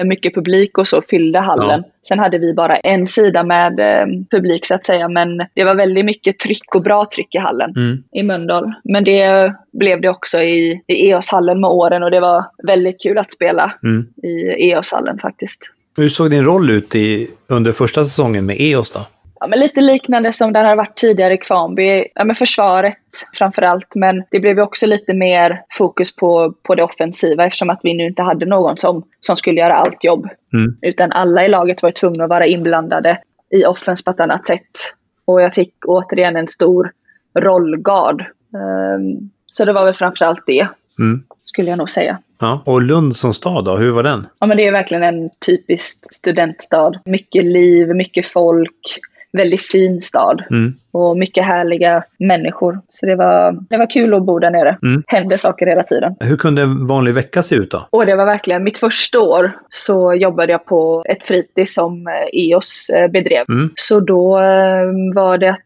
mycket 0.03 0.33
publik 0.35 0.77
och 0.77 0.87
så 0.87 1.01
fyllde 1.01 1.39
hallen. 1.39 1.83
Sen 2.07 2.19
hade 2.19 2.37
vi 2.37 2.53
bara 2.53 2.77
en 2.77 3.07
sida 3.07 3.43
med 3.43 3.79
eh, 3.79 4.07
publik 4.31 4.65
så 4.65 4.75
att 4.75 4.85
säga. 4.85 5.07
Men 5.09 5.37
det 5.53 5.63
var 5.63 5.75
väldigt 5.75 6.05
mycket 6.05 6.39
tryck 6.39 6.75
och 6.75 6.81
bra 6.81 7.05
tryck 7.15 7.35
i 7.35 7.37
hallen 7.37 7.73
Mm. 7.75 8.03
i 8.11 8.23
Mölndal. 8.23 8.73
Men 8.83 9.03
det 9.03 9.53
blev 9.73 10.01
det 10.01 10.09
också 10.09 10.41
i, 10.41 10.81
i 10.87 11.09
EOS-hallen 11.09 11.59
med 11.61 11.69
åren 11.69 12.03
och 12.03 12.11
det 12.11 12.19
var 12.19 12.45
väldigt 12.67 13.01
kul 13.01 13.17
att 13.17 13.31
spela 13.33 13.73
Mm. 13.83 14.07
i 14.23 14.69
EOS-hallen 14.71 15.19
faktiskt. 15.19 15.61
Hur 15.97 16.09
såg 16.09 16.29
din 16.31 16.43
roll 16.43 16.69
ut 16.69 16.95
i, 16.95 17.27
under 17.47 17.71
första 17.71 18.03
säsongen 18.03 18.45
med 18.45 18.55
EOS 18.59 18.91
då? 18.91 18.99
Ja, 19.45 19.49
men 19.49 19.59
lite 19.59 19.81
liknande 19.81 20.33
som 20.33 20.53
den 20.53 20.65
har 20.65 20.75
varit 20.75 20.95
tidigare 20.95 21.33
i 21.33 21.37
Kvarnby. 21.37 22.05
Ja, 22.15 22.23
men 22.23 22.35
försvaret 22.35 22.97
framför 23.37 23.61
allt, 23.61 23.95
men 23.95 24.23
det 24.31 24.39
blev 24.39 24.57
ju 24.57 24.63
också 24.63 24.87
lite 24.87 25.13
mer 25.13 25.61
fokus 25.73 26.15
på, 26.15 26.53
på 26.63 26.75
det 26.75 26.83
offensiva 26.83 27.45
eftersom 27.45 27.69
att 27.69 27.79
vi 27.83 27.93
nu 27.93 28.05
inte 28.05 28.21
hade 28.21 28.45
någon 28.45 28.77
som, 28.77 29.03
som 29.19 29.35
skulle 29.35 29.59
göra 29.61 29.75
allt 29.75 30.03
jobb. 30.03 30.29
Mm. 30.53 30.75
Utan 30.81 31.11
alla 31.11 31.45
i 31.45 31.47
laget 31.47 31.83
var 31.83 31.91
tvungna 31.91 32.23
att 32.23 32.29
vara 32.29 32.45
inblandade 32.45 33.19
i 33.51 33.65
offens 33.65 34.03
på 34.03 34.11
ett 34.11 34.19
annat 34.19 34.47
sätt. 34.47 34.69
Och 35.25 35.41
jag 35.41 35.53
fick 35.53 35.73
återigen 35.87 36.35
en 36.35 36.47
stor 36.47 36.91
rollgard. 37.39 38.21
Ehm, 38.21 39.29
så 39.45 39.65
det 39.65 39.73
var 39.73 39.85
väl 39.85 39.93
framför 39.93 40.25
allt 40.25 40.43
det, 40.47 40.67
Mm. 40.99 41.23
skulle 41.37 41.69
jag 41.69 41.77
nog 41.77 41.89
säga. 41.89 42.17
Ja. 42.39 42.61
Och 42.65 42.81
Lund 42.81 43.15
som 43.15 43.33
stad 43.33 43.65
då, 43.65 43.77
hur 43.77 43.91
var 43.91 44.03
den? 44.03 44.27
Ja, 44.39 44.47
men 44.47 44.57
det 44.57 44.67
är 44.67 44.71
verkligen 44.71 45.03
en 45.03 45.29
typisk 45.45 46.13
studentstad. 46.15 46.91
Mycket 47.05 47.45
liv, 47.45 47.95
mycket 47.95 48.27
folk, 48.27 48.99
väldigt 49.35 49.61
fin 49.61 50.01
stad 50.01 50.43
Mm. 50.51 50.73
och 50.93 51.17
mycket 51.17 51.45
härliga 51.45 52.03
människor. 52.19 52.79
Så 52.89 53.05
det 53.05 53.15
var, 53.15 53.57
det 53.69 53.77
var 53.77 53.89
kul 53.89 54.13
att 54.13 54.23
bo 54.23 54.39
där 54.39 54.49
nere. 54.51 54.77
Mm. 54.83 55.03
Hände 55.07 55.37
saker 55.37 55.65
hela 55.65 55.83
tiden. 55.83 56.15
Hur 56.19 56.37
kunde 56.37 56.61
en 56.61 56.87
vanlig 56.87 57.13
vecka 57.13 57.43
se 57.43 57.55
ut 57.55 57.71
då? 57.71 57.87
Och 57.89 58.05
det 58.05 58.15
var 58.15 58.25
verkligen, 58.25 58.63
mitt 58.63 58.77
första 58.77 59.19
år 59.19 59.51
så 59.69 60.13
jobbade 60.13 60.51
jag 60.51 60.65
på 60.65 61.03
ett 61.09 61.23
fritids 61.23 61.73
som 61.73 62.07
eh, 62.07 62.13
EOS 62.33 62.89
eh, 62.89 63.07
bedrev. 63.11 63.43
Mm. 63.49 63.69
Så 63.75 63.99
då 63.99 64.37
eh, 64.39 64.85
var 65.15 65.37
det 65.37 65.49
att 65.49 65.59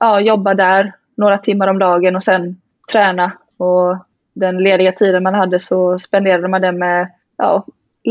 ja, 0.00 0.20
jobba 0.20 0.54
där 0.54 0.92
några 1.16 1.38
timmar 1.38 1.68
om 1.68 1.78
dagen 1.78 2.16
och 2.16 2.22
sen 2.22 2.56
träna. 2.92 3.32
Och 3.58 3.96
den 4.34 4.58
lediga 4.58 4.92
tiden 4.92 5.22
man 5.22 5.34
hade 5.34 5.58
så 5.58 5.98
spenderade 5.98 6.48
man 6.48 6.60
den 6.60 6.78
med 6.78 7.08
ja, 7.38 7.64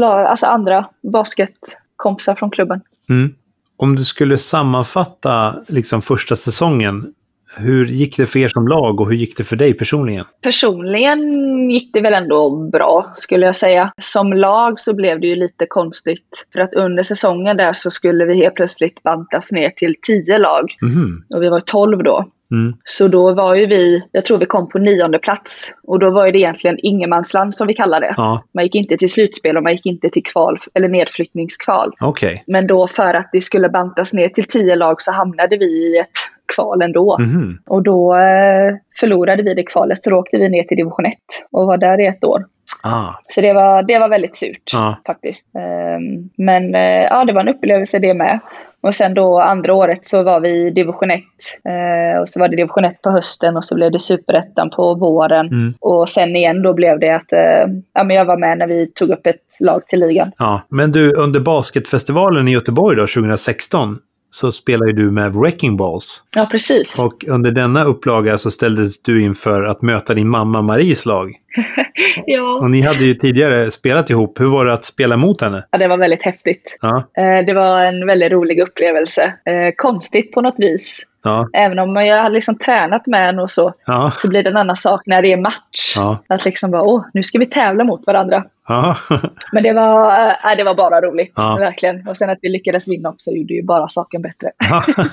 alltså 0.03 0.45
andra 0.45 0.85
basketkompisar 1.01 2.35
från 2.35 2.51
klubben. 2.51 2.81
Mm. 3.09 3.35
Om 3.77 3.95
du 3.95 4.03
skulle 4.03 4.37
sammanfatta 4.37 5.55
liksom 5.67 6.01
första 6.01 6.35
säsongen, 6.35 7.13
hur 7.57 7.85
gick 7.85 8.17
det 8.17 8.25
för 8.25 8.39
er 8.39 8.49
som 8.49 8.67
lag 8.67 9.01
och 9.01 9.09
hur 9.09 9.15
gick 9.15 9.37
det 9.37 9.43
för 9.43 9.55
dig 9.55 9.73
personligen? 9.73 10.25
Personligen 10.41 11.19
gick 11.69 11.93
det 11.93 12.01
väl 12.01 12.13
ändå 12.13 12.69
bra 12.71 13.11
skulle 13.15 13.45
jag 13.45 13.55
säga. 13.55 13.91
Som 14.01 14.33
lag 14.33 14.79
så 14.79 14.93
blev 14.93 15.19
det 15.19 15.27
ju 15.27 15.35
lite 15.35 15.65
konstigt. 15.65 16.47
För 16.53 16.59
att 16.59 16.73
under 16.73 17.03
säsongen 17.03 17.57
där 17.57 17.73
så 17.73 17.91
skulle 17.91 18.25
vi 18.25 18.35
helt 18.35 18.55
plötsligt 18.55 19.03
bantas 19.03 19.51
ner 19.51 19.69
till 19.69 19.93
10 20.01 20.37
lag. 20.37 20.75
Mhm. 20.81 21.23
Och 21.35 21.43
vi 21.43 21.49
var 21.49 21.59
12 21.59 22.03
då. 22.03 22.25
Mm. 22.55 22.73
Så 22.83 23.07
då 23.07 23.33
var 23.33 23.55
ju 23.55 23.65
vi, 23.65 24.03
jag 24.11 24.25
tror 24.25 24.37
vi 24.37 24.45
kom 24.45 24.69
på 24.69 24.79
nionde 24.79 25.19
plats. 25.19 25.73
Och 25.83 25.99
då 25.99 26.09
var 26.09 26.31
det 26.31 26.39
egentligen 26.39 26.77
ingenmansland 26.79 27.55
som 27.55 27.67
vi 27.67 27.73
kallade 27.73 28.05
det. 28.05 28.13
Ja, 28.17 28.43
Man 28.53 28.63
gick 28.63 28.75
inte 28.75 28.97
till 28.97 29.09
slutspel 29.11 29.57
och 29.57 29.63
man 29.63 29.71
gick 29.71 29.85
inte 29.85 30.09
till 30.09 30.23
kval, 30.23 30.57
eller 30.73 30.87
nedflyttningskval. 30.87 31.93
okej. 31.99 32.43
Men 32.47 32.67
då 32.67 32.87
för 32.87 33.13
att 33.13 33.29
det 33.31 33.41
skulle 33.41 33.69
bantas 33.69 34.13
ner 34.13 34.29
till 34.29 34.43
10 34.47 34.75
lag 34.75 35.01
så 35.01 35.11
hamnade 35.11 35.57
vi 35.57 35.65
i 35.65 35.97
ett 35.97 36.09
kval 36.55 36.81
ändå. 36.81 37.17
Mhm. 37.19 37.57
Och 37.67 37.83
då 37.83 38.15
eh, 38.15 38.73
förlorade 38.99 39.43
vi 39.43 39.53
det 39.53 39.63
kvalet 39.63 40.03
så 40.03 40.09
då 40.09 40.17
åkte 40.17 40.37
vi 40.37 40.49
ner 40.49 40.63
till 40.63 40.77
division 40.77 41.05
1 41.05 41.13
och 41.51 41.67
var 41.67 41.77
där 41.77 42.01
i 42.01 42.05
ett 42.07 42.23
år. 42.23 42.45
Ah, 42.83 43.13
Så 43.27 43.41
det 43.41 43.53
var, 43.53 43.83
det 43.83 43.99
var 43.99 44.09
väldigt 44.09 44.35
surt 44.35 44.71
Ja. 44.73 44.95
faktiskt. 45.07 45.47
Ehm, 45.55 46.29
men 46.37 46.75
eh, 46.75 47.03
ja, 47.03 47.25
det 47.25 47.33
var 47.33 47.41
en 47.41 47.47
upplevelse 47.49 47.99
det 47.99 48.13
med. 48.13 48.39
Och 48.85 48.95
sen 48.95 49.13
då 49.13 49.39
andra 49.39 49.73
året 49.73 50.05
så 50.05 50.23
var 50.23 50.39
vi 50.39 50.67
i 50.67 50.69
division 50.69 51.11
1. 51.11 51.23
Eh, 51.63 52.21
och 52.21 52.29
så 52.29 52.39
var 52.39 52.47
det 52.47 52.55
division 52.55 52.85
1 52.85 53.01
på 53.01 53.09
hösten 53.09 53.57
och 53.57 53.65
så 53.65 53.75
blev 53.75 53.91
det 53.91 53.99
superettan 53.99 54.69
på 54.69 54.95
våren. 54.95 55.47
Mm. 55.47 55.73
Och 55.79 56.09
sen 56.09 56.35
igen 56.35 56.61
då 56.61 56.73
blev 56.73 56.99
det 56.99 57.09
att 57.09 57.33
eh, 57.33 57.73
ja, 57.93 58.03
men 58.03 58.09
jag 58.09 58.25
var 58.25 58.37
med 58.37 58.57
när 58.57 58.67
vi 58.67 58.91
tog 58.95 59.09
upp 59.09 59.27
ett 59.27 59.57
lag 59.59 59.87
till 59.87 59.99
ligan. 59.99 60.31
ja. 60.37 60.61
Men 60.69 60.91
du, 60.91 61.13
under 61.13 61.39
basketfestivalen 61.39 62.47
i 62.47 62.51
Göteborg 62.51 62.97
då, 62.97 63.07
2016, 63.07 63.99
så 64.35 64.51
spelade 64.51 64.91
ju 64.91 64.97
du 64.97 65.11
med 65.11 65.33
Wrecking 65.33 65.77
Balls. 65.77 66.21
Ja, 66.35 66.47
precis. 66.51 66.99
Och 66.99 67.25
under 67.27 67.51
denna 67.51 67.83
upplaga 67.83 68.37
så 68.37 68.51
ställdes 68.51 69.01
du 69.01 69.21
inför 69.21 69.63
att 69.63 69.81
möta 69.81 70.13
din 70.13 70.29
mamma 70.29 70.61
Maries 70.61 71.05
lag. 71.05 71.33
Ja. 72.25 72.59
Och 72.61 72.71
ni 72.71 72.81
hade 72.81 73.03
ju 73.03 73.13
tidigare 73.13 73.71
spelat 73.71 74.09
ihop. 74.09 74.39
Hur 74.39 74.45
var 74.45 74.65
det 74.65 74.73
att 74.73 74.85
spela 74.85 75.17
mot 75.17 75.41
henne? 75.41 75.65
ja, 75.71 75.77
det 75.77 75.87
var 75.87 75.97
väldigt 75.97 76.23
häftigt. 76.23 76.77
Ja, 76.81 77.09
Eh, 77.17 77.45
det 77.45 77.53
var 77.53 77.85
en 77.85 78.07
väldigt 78.07 78.31
rolig 78.31 78.59
upplevelse. 78.61 79.23
Eh, 79.23 79.73
konstigt 79.77 80.31
på 80.31 80.41
något 80.41 80.55
vis. 80.57 81.05
Ja, 81.25 81.49
Även 81.53 81.79
om 81.79 81.95
jag 81.95 82.23
hade 82.23 82.35
liksom 82.35 82.57
tränat 82.57 83.07
med 83.07 83.25
henne 83.25 83.41
och 83.41 83.51
så, 83.51 83.73
ja, 83.85 84.11
så 84.17 84.29
blir 84.29 84.43
det 84.43 84.49
en 84.49 84.57
annan 84.57 84.75
sak 84.75 85.01
när 85.05 85.21
det 85.21 85.33
är 85.33 85.37
match. 85.37 85.93
ja. 85.95 86.23
Att 86.29 86.45
liksom 86.45 86.71
bara, 86.71 86.81
åh, 86.83 87.05
nu 87.13 87.23
ska 87.23 87.39
vi 87.39 87.45
tävla 87.45 87.83
mot 87.83 88.07
varandra. 88.07 88.43
Men 89.51 89.63
det 89.63 89.73
var, 89.73 90.27
äh, 90.27 90.57
det 90.57 90.63
var 90.63 90.75
bara 90.75 91.01
roligt, 91.01 91.33
verkligen. 91.37 92.07
Och 92.07 92.17
sen 92.17 92.29
att 92.29 92.37
vi 92.41 92.49
lyckades 92.49 92.89
vinna 92.89 93.09
också 93.09 93.31
gjorde 93.31 93.53
ju 93.53 93.63
bara 93.63 93.87
saken 93.87 94.21
bättre. 94.21 94.51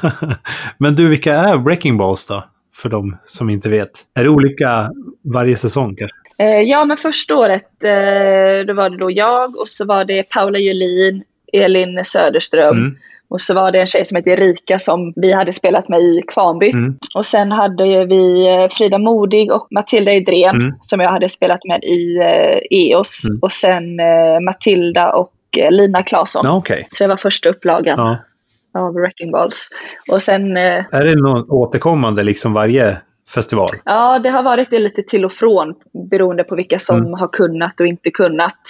Men 0.78 0.94
du, 0.94 1.08
vilka 1.08 1.34
är 1.34 1.56
Wrecking 1.56 1.98
Balls 1.98 2.26
då? 2.26 2.44
För 2.74 2.88
de 2.88 3.16
som 3.26 3.50
inte 3.50 3.68
vet. 3.68 3.90
Är 4.14 4.24
det 4.24 4.30
olika 4.30 4.90
varje 5.34 5.56
säsong 5.56 5.96
kanske? 5.96 6.16
Eh, 6.38 6.60
ja, 6.60 6.84
men 6.84 6.96
första 6.96 7.36
året 7.36 7.84
eh, 7.84 8.66
då 8.66 8.74
var 8.74 8.90
det 8.90 8.96
då 8.98 9.10
jag 9.10 9.56
och 9.56 9.68
så 9.68 9.84
var 9.84 10.04
det 10.04 10.22
Paula 10.22 10.58
Julin, 10.58 11.22
Elin 11.52 12.04
Söderström 12.04 12.76
Mm. 12.78 12.96
Och 13.32 13.40
så 13.40 13.54
var 13.54 13.72
det 13.72 13.80
en 13.80 13.86
tjej 13.86 14.04
som 14.04 14.16
heter 14.16 14.30
Erika 14.30 14.78
som 14.78 15.12
vi 15.16 15.32
hade 15.32 15.52
spelat 15.52 15.88
med 15.88 16.00
i 16.00 16.22
Kvarnby. 16.28 16.70
Mm. 16.70 16.98
Och 17.14 17.26
sen 17.26 17.52
hade 17.52 18.04
vi 18.06 18.48
eh, 18.48 18.68
Frida 18.68 18.98
Modig 18.98 19.52
och 19.52 19.66
Matilda 19.70 20.12
Idrén 20.12 20.56
Mm. 20.56 20.72
som 20.82 21.00
jag 21.00 21.10
hade 21.10 21.28
spelat 21.28 21.60
med 21.64 21.84
i 21.84 22.16
eh, 22.16 22.58
EOS. 22.78 23.24
Mm. 23.28 23.38
Och 23.42 23.52
sen 23.52 24.00
eh, 24.00 24.40
Matilda 24.40 25.12
och 25.12 25.32
Lina 25.70 26.02
Claesson. 26.02 26.46
Okej. 26.46 26.86
Så 26.90 27.04
det 27.04 27.08
var 27.08 27.16
första 27.16 27.48
upplagan 27.48 27.98
Ja. 27.98 28.80
av 28.80 28.94
Wrecking 28.94 29.30
Balls. 29.30 29.68
Och 30.10 30.22
sen, 30.22 30.56
Är 30.56 31.04
det 31.04 31.14
någon 31.14 31.50
återkommande 31.50 32.22
liksom 32.22 32.52
varje 32.52 32.96
festival? 33.34 33.68
ja 33.84 34.18
det 34.18 34.28
har 34.28 34.42
varit 34.42 34.70
det 34.70 34.78
lite 34.78 35.02
till 35.02 35.24
och 35.24 35.32
från 35.32 35.74
beroende 36.10 36.44
på 36.44 36.56
vilka 36.56 36.78
som 36.78 36.98
Mm. 36.98 37.12
har 37.14 37.28
kunnat 37.28 37.80
och 37.80 37.86
inte 37.86 38.10
kunnat. 38.10 38.60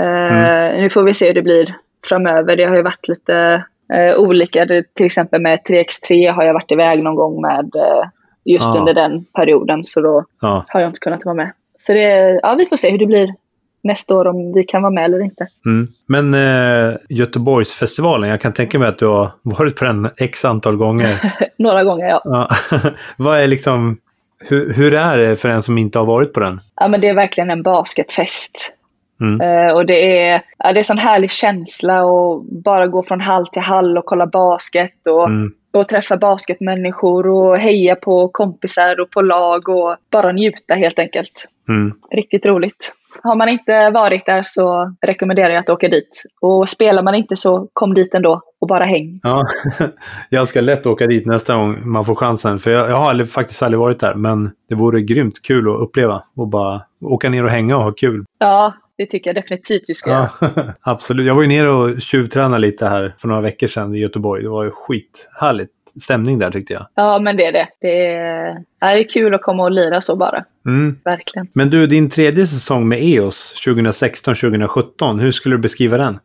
Eh, 0.00 0.80
Nu 0.80 0.90
får 0.90 1.02
vi 1.02 1.14
se 1.14 1.26
hur 1.26 1.34
det 1.34 1.42
blir 1.42 1.74
framöver. 2.08 2.56
Det 2.56 2.64
har 2.64 2.76
ju 2.76 2.82
varit 2.82 3.08
lite 3.08 3.64
eh, 3.94 4.16
olika. 4.18 4.66
Till 4.94 5.06
exempel 5.06 5.40
med 5.42 5.58
3x3 5.68 6.32
har 6.32 6.42
jag 6.44 6.54
varit 6.54 6.70
iväg 6.72 7.02
någon 7.02 7.14
gång 7.14 7.42
med 7.42 7.70
eh, 7.74 8.08
just 8.44 8.74
Ja. 8.74 8.80
under 8.80 8.94
den 8.94 9.24
perioden. 9.24 9.84
Så 9.84 10.00
då 10.00 10.24
Ja. 10.40 10.64
har 10.68 10.80
jag 10.80 10.88
inte 10.88 11.00
kunnat 11.00 11.24
vara 11.24 11.34
med. 11.34 11.52
Så 11.78 11.92
det, 11.92 12.40
ja, 12.42 12.54
vi 12.58 12.66
får 12.66 12.76
se 12.76 12.90
hur 12.90 12.98
det 12.98 13.06
blir 13.06 13.34
nästa 13.82 14.16
år 14.16 14.26
om 14.26 14.52
vi 14.52 14.64
kan 14.64 14.82
vara 14.82 14.90
med 14.92 15.04
eller 15.04 15.20
inte. 15.22 15.46
Mm. 15.66 15.88
Men 16.06 16.34
eh, 16.34 16.96
Göteborgsfestivalen, 17.08 18.30
jag 18.30 18.40
kan 18.40 18.52
tänka 18.52 18.78
mig 18.78 18.88
att 18.88 18.98
du 18.98 19.06
har 19.06 19.30
varit 19.42 19.76
på 19.76 19.84
den 19.84 20.10
x 20.16 20.44
antal 20.44 20.76
gånger. 20.76 21.34
Några 21.56 21.84
gånger, 21.84 22.08
ja. 22.08 22.20
Ja. 22.24 22.50
Vad 23.16 23.38
är 23.40 23.46
liksom, 23.46 23.96
hur, 24.38 24.72
hur 24.72 24.94
är 24.94 25.16
det 25.18 25.36
för 25.36 25.48
en 25.48 25.62
som 25.62 25.78
inte 25.78 25.98
har 25.98 26.06
varit 26.06 26.32
på 26.32 26.40
den? 26.40 26.60
ja 26.76 26.88
men 26.88 27.00
det 27.00 27.08
är 27.08 27.14
verkligen 27.14 27.50
en 27.50 27.62
basketfest. 27.62 28.72
Mm. 29.20 29.40
Eh, 29.40 29.72
och 29.74 29.86
det 29.86 30.20
är, 30.28 30.40
ja, 30.58 30.72
det 30.72 30.80
är 30.80 30.82
sån 30.82 30.98
härlig 30.98 31.30
känsla 31.30 32.00
att 32.00 32.42
bara 32.64 32.86
gå 32.86 33.02
från 33.02 33.20
hall 33.20 33.46
till 33.46 33.62
hall 33.62 33.98
och 33.98 34.04
kolla 34.06 34.26
basket 34.26 35.06
och, 35.06 35.26
Mm. 35.26 35.52
och 35.72 35.88
träffa 35.88 36.16
basketmänniskor 36.16 37.26
och 37.26 37.58
heja 37.58 37.94
på 37.96 38.28
kompisar 38.28 39.00
och 39.00 39.10
på 39.10 39.22
lag 39.22 39.68
och 39.68 39.96
bara 40.12 40.32
njuta 40.32 40.74
helt 40.74 40.98
enkelt. 40.98 41.44
Mm. 41.68 41.92
Riktigt 42.10 42.46
roligt. 42.46 42.94
Har 43.22 43.34
man 43.36 43.48
inte 43.48 43.90
varit 43.90 44.26
där 44.26 44.42
så 44.44 44.94
rekommenderar 45.06 45.50
jag 45.50 45.60
att 45.60 45.70
åka 45.70 45.88
dit. 45.88 46.22
Och 46.40 46.68
spelar 46.68 47.02
man 47.02 47.14
inte 47.14 47.36
så 47.36 47.68
kom 47.72 47.94
dit 47.94 48.14
ändå 48.14 48.42
och 48.60 48.68
bara 48.68 48.84
häng. 48.84 49.20
Ja, 49.22 49.46
jag 50.28 50.48
ska 50.48 50.60
lätt 50.60 50.86
åka 50.86 51.06
dit 51.06 51.26
nästa 51.26 51.54
gång 51.56 51.78
man 51.88 52.04
får 52.04 52.14
chansen. 52.14 52.58
För 52.58 52.70
jag, 52.70 52.90
jag 52.90 52.96
har 52.96 53.10
aldrig, 53.10 53.30
faktiskt 53.30 53.62
aldrig 53.62 53.78
varit 53.80 54.00
där. 54.00 54.14
Men 54.14 54.50
det 54.68 54.74
vore 54.74 55.02
grymt 55.02 55.42
kul 55.42 55.68
att 55.68 55.80
uppleva. 55.80 56.22
Och 56.36 56.48
bara 56.48 56.82
åka 57.00 57.28
ner 57.28 57.44
och 57.44 57.50
hänga 57.50 57.76
och 57.76 57.82
ha 57.84 57.92
kul. 57.92 58.24
Ja, 58.38 58.72
det 58.98 59.06
tycker 59.06 59.28
jag 59.30 59.34
definitivt 59.34 59.82
vi 59.88 59.94
ska 59.94 60.10
göra. 60.10 60.28
Ja, 60.40 60.48
absolut. 60.80 61.26
Jag 61.26 61.34
var 61.34 61.42
ju 61.42 61.48
nere 61.48 61.70
och 61.70 62.00
tjuvtränade 62.02 62.58
lite 62.58 62.86
här 62.86 63.14
för 63.18 63.28
några 63.28 63.40
veckor 63.40 63.66
sedan 63.66 63.94
i 63.94 63.98
Göteborg. 63.98 64.42
Det 64.42 64.48
var 64.48 64.64
ju 64.64 64.70
skithärligt 64.70 65.70
stämning 66.02 66.38
där 66.38 66.50
tyckte 66.50 66.72
jag. 66.72 66.86
Ja, 66.94 67.18
men 67.18 67.36
det 67.36 67.44
är 67.46 67.52
det. 67.52 67.68
Det 67.80 68.06
är, 68.06 68.54
det 68.80 68.86
är 68.86 69.08
kul 69.08 69.34
att 69.34 69.42
komma 69.42 69.62
och 69.62 69.70
lira 69.70 70.00
så 70.00 70.16
bara. 70.16 70.44
Mm. 70.66 70.96
Verkligen. 71.04 71.48
Men 71.52 71.70
du, 71.70 71.86
din 71.86 72.10
tredje 72.10 72.46
säsong 72.46 72.88
med 72.88 72.98
EOS 73.02 73.54
2016-2017, 73.66 75.20
hur 75.20 75.30
skulle 75.30 75.56
du 75.56 75.60
beskriva 75.60 75.96
den? 75.98 76.18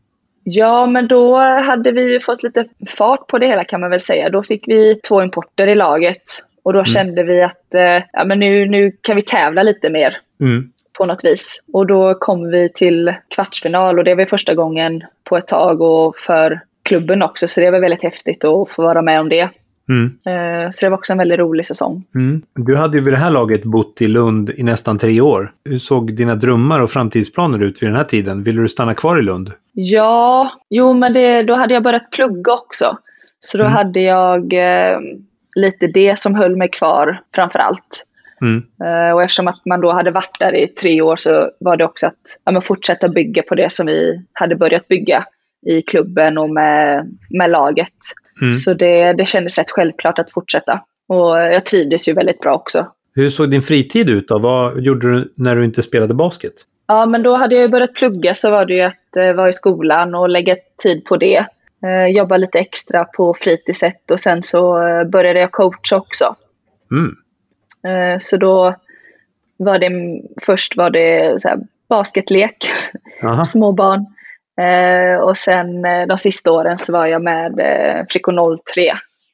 Ja, 0.44 0.86
men 0.86 1.08
då 1.08 1.38
hade 1.38 1.92
vi 1.92 2.20
fått 2.20 2.44
lite 2.44 2.66
fart 2.98 3.28
på 3.28 3.40
det 3.40 3.48
hela 3.48 3.64
kan 3.64 3.82
man 3.82 3.90
väl 3.90 4.00
säga. 4.00 4.30
Då 4.30 4.44
fick 4.44 4.68
vi 4.68 5.00
två 5.10 5.24
importer 5.24 5.68
i 5.68 5.76
laget 5.76 6.24
och 6.64 6.74
då 6.74 6.80
Mm. 6.80 6.86
kände 6.86 7.24
vi 7.24 7.42
att 7.44 7.74
eh, 7.74 8.04
ja, 8.14 8.26
men 8.26 8.40
nu, 8.40 8.66
nu 8.66 8.92
kan 9.02 9.16
vi 9.16 9.22
tävla 9.22 9.64
lite 9.64 9.90
mer 9.90 10.18
Mm. 10.42 10.70
På 10.98 11.06
något 11.06 11.26
vis. 11.26 11.64
Och 11.74 11.88
då 11.88 12.14
kom 12.14 12.50
vi 12.50 12.72
till 12.74 13.14
kvartsfinal 13.36 14.00
och 14.00 14.06
det 14.06 14.16
var 14.16 14.26
första 14.26 14.56
gången 14.56 15.04
på 15.24 15.38
ett 15.38 15.48
tag 15.48 15.82
och 15.82 16.16
för 16.18 16.60
klubben 16.84 17.22
också. 17.22 17.48
Så 17.48 17.62
det 17.62 17.72
var 17.72 17.80
väldigt 17.80 18.04
häftigt 18.04 18.46
att 18.46 18.70
få 18.70 18.82
vara 18.82 19.02
med 19.02 19.20
om 19.20 19.30
det. 19.30 19.50
Mm. 19.90 20.06
Eh, 20.66 20.70
Så 20.72 20.86
det 20.86 20.90
var 20.90 20.98
också 20.98 21.12
en 21.14 21.18
väldigt 21.18 21.40
rolig 21.40 21.66
säsong. 21.66 22.04
Mm. 22.16 22.42
Du 22.56 22.76
hade 22.76 22.98
ju 22.98 23.04
vid 23.04 23.14
det 23.14 23.18
här 23.18 23.30
laget 23.30 23.64
bott 23.64 24.02
i 24.02 24.08
Lund 24.08 24.50
i 24.50 24.64
nästan 24.64 24.98
tre 25.00 25.22
år. 25.22 25.52
Hur 25.66 25.80
såg 25.80 26.14
dina 26.16 26.36
drömmar 26.36 26.80
och 26.80 26.92
framtidsplaner 26.92 27.60
ut 27.64 27.82
vid 27.84 27.90
den 27.90 27.96
här 27.98 28.04
tiden? 28.04 28.44
Ville 28.44 28.62
du 28.62 28.70
stanna 28.70 28.94
kvar 28.94 29.20
i 29.20 29.22
Lund? 29.22 29.52
Ja, 29.74 30.52
jo 30.70 30.94
men 30.94 31.14
det, 31.14 31.44
då 31.44 31.54
hade 31.56 31.74
jag 31.74 31.84
börjat 31.84 32.12
plugga 32.12 32.54
också. 32.54 32.98
Så 33.40 33.58
då 33.58 33.64
Mm. 33.64 33.74
hade 33.74 34.00
jag 34.00 34.54
eh, 34.54 35.00
lite 35.56 35.88
det 35.88 36.20
som 36.20 36.36
höll 36.36 36.56
mig 36.56 36.70
kvar 36.70 37.22
framför 37.36 37.60
allt. 37.60 38.06
Mm. 38.44 38.64
Eh, 38.84 39.14
och 39.14 39.24
eftersom 39.24 39.48
att 39.48 39.66
man 39.66 39.82
då 39.82 39.92
hade 39.92 40.12
varit 40.12 40.40
där 40.40 40.56
i 40.56 40.68
tre 40.68 41.02
år 41.02 41.16
så 41.16 41.52
var 41.60 41.78
det 41.78 41.86
också 41.86 42.08
att 42.08 42.40
ja, 42.46 42.62
fortsätta 42.62 43.10
bygga 43.10 43.44
på 43.44 43.56
det 43.56 43.72
som 43.72 43.86
vi 43.86 44.26
hade 44.34 44.56
börjat 44.56 44.88
bygga 44.88 45.26
i 45.66 45.82
klubben 45.82 46.38
och 46.38 46.50
med, 46.50 47.10
med 47.30 47.50
laget. 47.50 47.94
Mm. 48.42 48.52
Så 48.52 48.74
det, 48.74 49.14
det 49.14 49.26
kändes 49.26 49.58
rätt 49.58 49.72
självklart 49.72 50.20
att 50.20 50.32
fortsätta. 50.32 50.82
Och 51.08 51.38
jag 51.38 51.66
trivdes 51.66 52.08
ju 52.08 52.14
väldigt 52.14 52.40
bra 52.40 52.56
också. 52.56 52.88
Hur 53.16 53.30
såg 53.30 53.52
din 53.52 53.62
fritid 53.62 54.10
ut 54.10 54.28
då? 54.28 54.40
Vad 54.40 54.82
gjorde 54.82 55.12
du 55.12 55.34
när 55.36 55.56
du 55.56 55.66
inte 55.66 55.84
spelade 55.84 56.14
basket? 56.14 56.54
Ja, 56.88 57.06
men 57.06 57.24
då 57.24 57.36
hade 57.36 57.56
jag 57.56 57.72
börjat 57.72 57.94
plugga 57.94 58.36
så 58.36 58.52
var 58.52 58.66
det 58.66 58.74
ju 58.74 58.82
att 58.82 59.16
eh, 59.18 59.34
vara 59.34 59.50
i 59.50 59.54
skolan 59.54 60.16
och 60.16 60.30
lägga 60.30 60.56
tid 60.84 61.06
på 61.06 61.18
det. 61.18 61.46
Eh, 61.86 62.08
jobba 62.08 62.38
lite 62.38 62.60
extra 62.60 63.06
på 63.06 63.34
fritidset 63.34 64.12
och 64.12 64.20
sen 64.20 64.44
så 64.44 64.74
började 65.12 65.40
jag 65.40 65.52
coacha 65.52 65.98
också. 65.98 66.36
Mm. 66.92 67.16
Eh, 67.88 68.20
så 68.20 68.38
då 68.38 68.76
var 69.58 69.80
det, 69.80 70.22
först 70.42 70.78
var 70.78 70.90
det 70.90 71.40
basketlek, 71.90 72.72
Aha. 73.24 73.46
små 73.46 73.72
barn. 73.72 74.06
Eh, 74.58 75.20
och 75.20 75.38
sen 75.38 75.86
eh, 75.86 76.08
de 76.08 76.18
sista 76.18 76.52
åren 76.52 76.78
så 76.78 76.94
var 76.94 77.06
jag 77.06 77.24
med 77.24 77.56
Flickor 78.10 78.58
03 78.74 78.82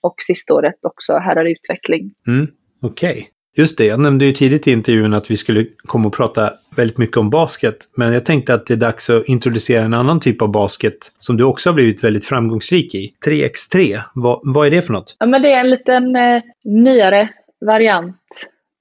och 0.02 0.16
sista 0.28 0.54
året 0.54 0.76
också 0.82 1.18
Herrar 1.18 1.46
Utveckling. 1.46 2.12
Mm. 2.28 2.48
Okej. 2.82 3.30
Just 3.56 3.78
det, 3.78 3.86
jag 3.86 4.00
nämnde 4.00 4.26
ju 4.26 4.32
tidigt 4.32 4.68
i 4.68 4.72
intervjun 4.72 5.14
att 5.14 5.32
vi 5.32 5.38
skulle 5.38 5.66
komma 5.86 6.08
och 6.08 6.14
prata 6.14 6.54
väldigt 6.76 6.98
mycket 6.98 7.18
om 7.18 7.30
basket. 7.30 7.78
Men 7.96 8.14
jag 8.14 8.26
tänkte 8.26 8.54
att 8.54 8.66
det 8.66 8.74
är 8.74 8.78
dags 8.78 9.10
att 9.10 9.26
introducera 9.26 9.84
en 9.84 9.94
annan 9.94 10.20
typ 10.20 10.42
av 10.42 10.52
basket 10.52 11.12
som 11.20 11.38
du 11.38 11.44
också 11.44 11.70
har 11.70 11.74
blivit 11.74 12.04
väldigt 12.04 12.26
framgångsrik 12.26 12.96
i. 12.96 13.14
3x3, 13.26 14.02
vad, 14.14 14.40
vad 14.44 14.68
är 14.68 14.72
det 14.72 14.82
för 14.82 14.94
något? 14.94 15.16
Ja, 15.20 15.26
men 15.26 15.42
det 15.42 15.52
är 15.52 15.60
en 15.60 15.70
liten 15.70 16.16
eh, 16.16 16.42
nyare 16.64 17.30
variant. 17.66 18.18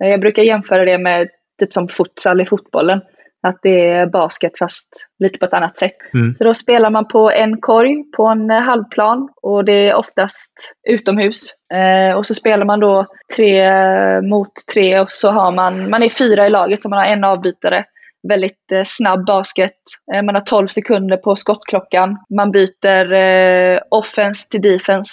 Eh, 0.05 0.11
Jag 0.11 0.21
brukar 0.21 0.43
jämföra 0.43 0.85
det 0.85 0.99
med 0.99 1.29
typ 1.61 1.73
som 1.73 1.89
futsal 1.89 2.41
i 2.41 2.45
fotbollen. 2.45 3.01
Att 3.43 3.59
det 3.63 3.91
är 3.91 4.07
basket 4.07 4.59
fast 4.59 4.89
lite 5.19 5.39
på 5.39 5.45
ett 5.45 5.53
annat 5.53 5.79
sätt. 5.79 5.97
Mm. 6.15 6.33
Så 6.33 6.45
då 6.45 6.55
spelar 6.55 6.91
man 6.91 7.09
på 7.09 7.31
en 7.31 7.61
korg 7.61 8.05
på 8.17 8.27
en 8.27 8.51
eh, 8.51 8.61
halvplan 8.61 9.29
och 9.43 9.65
det 9.65 9.89
är 9.89 9.95
oftast 9.95 10.75
utomhus. 10.89 11.51
Eh, 11.75 12.17
och 12.17 12.27
så 12.27 12.35
spelar 12.35 12.65
man 12.65 12.81
då 12.81 13.07
tre 13.37 13.61
eh, 13.61 14.23
mot 14.23 14.53
tre 14.73 15.01
och 15.01 15.11
så 15.11 15.31
har 15.31 15.53
man, 15.53 15.91
man 15.91 16.03
är 16.03 16.09
fyra 16.09 16.47
i 16.47 16.51
laget 16.51 16.83
så 16.83 16.89
man 16.89 16.99
har 16.99 17.07
en 17.07 17.25
avbytare. 17.25 17.85
Väldigt 18.29 18.73
eh, 18.73 18.83
snabb 18.85 19.27
basket. 19.27 19.77
Eh, 20.15 20.23
man 20.23 20.35
har 20.35 20.43
12 20.43 20.67
sekunder 20.67 21.17
på 21.17 21.37
skottklockan. 21.37 22.17
Man 22.37 22.51
byter 22.51 23.81
offense 23.91 24.49
till 24.49 24.63
defense 24.63 25.13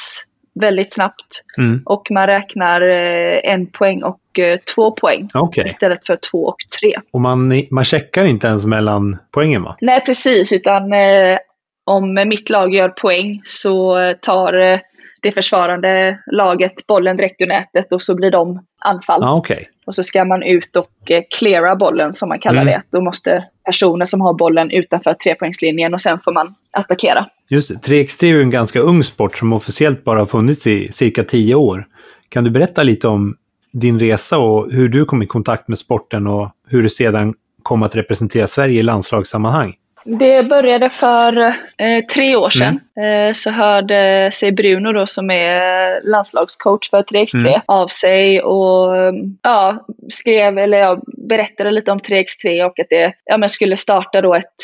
väldigt 0.60 0.94
snabbt. 0.94 1.44
Mm. 1.58 1.82
Och 1.86 2.08
man 2.12 2.28
räknar 2.28 2.82
eh, 2.82 3.40
en 3.44 3.68
poäng 3.68 4.04
och 4.04 4.40
eh, 4.40 4.60
två 4.76 4.92
poäng 4.92 5.30
Okej. 5.34 5.68
istället 5.68 6.06
för 6.06 6.20
två 6.32 6.46
och 6.46 6.58
tre. 6.80 6.96
Och 7.12 7.22
man, 7.22 7.64
man 7.72 7.84
checkar 7.84 8.26
inte 8.26 8.48
ens 8.48 8.66
mellan 8.66 9.18
poängen 9.32 9.64
va? 9.64 9.78
Nej, 9.82 10.06
precis. 10.06 10.54
Utan 10.54 10.94
eh, 10.94 11.38
om 11.84 12.14
mitt 12.14 12.50
lag 12.50 12.74
gör 12.74 12.90
poäng 12.90 13.42
så 13.44 13.98
tar 14.22 14.54
eh, 14.54 14.80
det 15.22 15.32
försvarande 15.32 16.20
laget 16.32 16.88
bollen 16.88 17.18
direkt 17.18 17.42
ur 17.42 17.48
nätet 17.48 17.94
och 17.94 18.02
så 18.02 18.16
blir 18.16 18.32
de 18.32 18.66
anfall. 18.80 19.22
Ja, 19.22 19.36
okej. 19.36 19.70
Och 19.86 19.96
så 19.96 20.04
ska 20.04 20.26
man 20.26 20.44
ut 20.44 20.76
och 20.76 21.12
eh, 21.12 21.24
cleara 21.40 21.76
bollen 21.76 22.14
som 22.14 22.30
man 22.30 22.40
kallar 22.40 22.62
Mm. 22.62 22.74
det. 22.74 22.98
Då 22.98 23.02
måste 23.02 23.46
personer 23.66 24.06
som 24.06 24.22
har 24.22 24.34
bollen 24.34 24.72
utanför 24.72 25.14
trepoängslinjen 25.14 25.94
och 25.94 26.02
sen 26.02 26.20
får 26.20 26.32
man 26.32 26.56
attackera. 26.78 27.26
Just 27.50 27.70
det. 27.70 27.76
3x3 27.94 28.36
är 28.38 28.42
en 28.42 28.50
ganska 28.50 28.80
ung 28.80 29.04
sport 29.04 29.38
som 29.38 29.54
officiellt 29.54 30.04
bara 30.04 30.20
har 30.20 30.26
funnits 30.26 30.68
i 30.68 30.92
cirka 30.92 31.24
10 31.24 31.56
år. 31.56 31.88
Kan 32.30 32.44
du 32.44 32.50
berätta 32.50 32.84
lite 32.84 33.08
om 33.08 33.36
din 33.74 34.00
resa 34.00 34.38
och 34.38 34.72
hur 34.72 34.90
du 34.90 35.06
kom 35.06 35.22
i 35.22 35.28
kontakt 35.28 35.68
med 35.68 35.80
sporten 35.80 36.28
och 36.28 36.50
hur 36.68 36.84
du 36.84 36.90
sedan 36.90 37.34
kom 37.64 37.84
att 37.84 37.96
representera 37.96 38.48
Sverige 38.48 38.80
i 38.80 38.84
landslagssammanhang? 38.84 39.74
Det 40.08 40.44
började 40.44 40.90
för 40.90 41.38
eh, 41.78 42.06
tre 42.14 42.36
år 42.36 42.50
sedan. 42.50 42.80
Eh, 43.06 43.34
så 43.34 43.52
hörde 43.52 44.30
sig 44.34 44.52
Bruno 44.52 44.94
då 44.94 45.06
som 45.08 45.30
är 45.32 46.02
landslagscoach 46.04 46.90
för 46.90 47.02
3x3 47.04 47.48
Mm. 47.48 47.62
av 47.66 47.88
sig 47.88 48.42
och 48.42 48.98
eh, 48.98 49.14
ja, 49.42 49.86
skrev, 50.10 50.58
eller 50.58 50.78
ja, 50.78 51.00
berättade 51.08 51.72
lite 51.72 51.92
om 51.92 52.00
3x3 52.00 52.64
och 52.64 52.80
att 52.80 52.88
det 52.90 53.14
ja, 53.26 53.38
men 53.38 53.50
skulle 53.50 53.78
starta 53.78 54.22
då 54.22 54.36
ett 54.36 54.56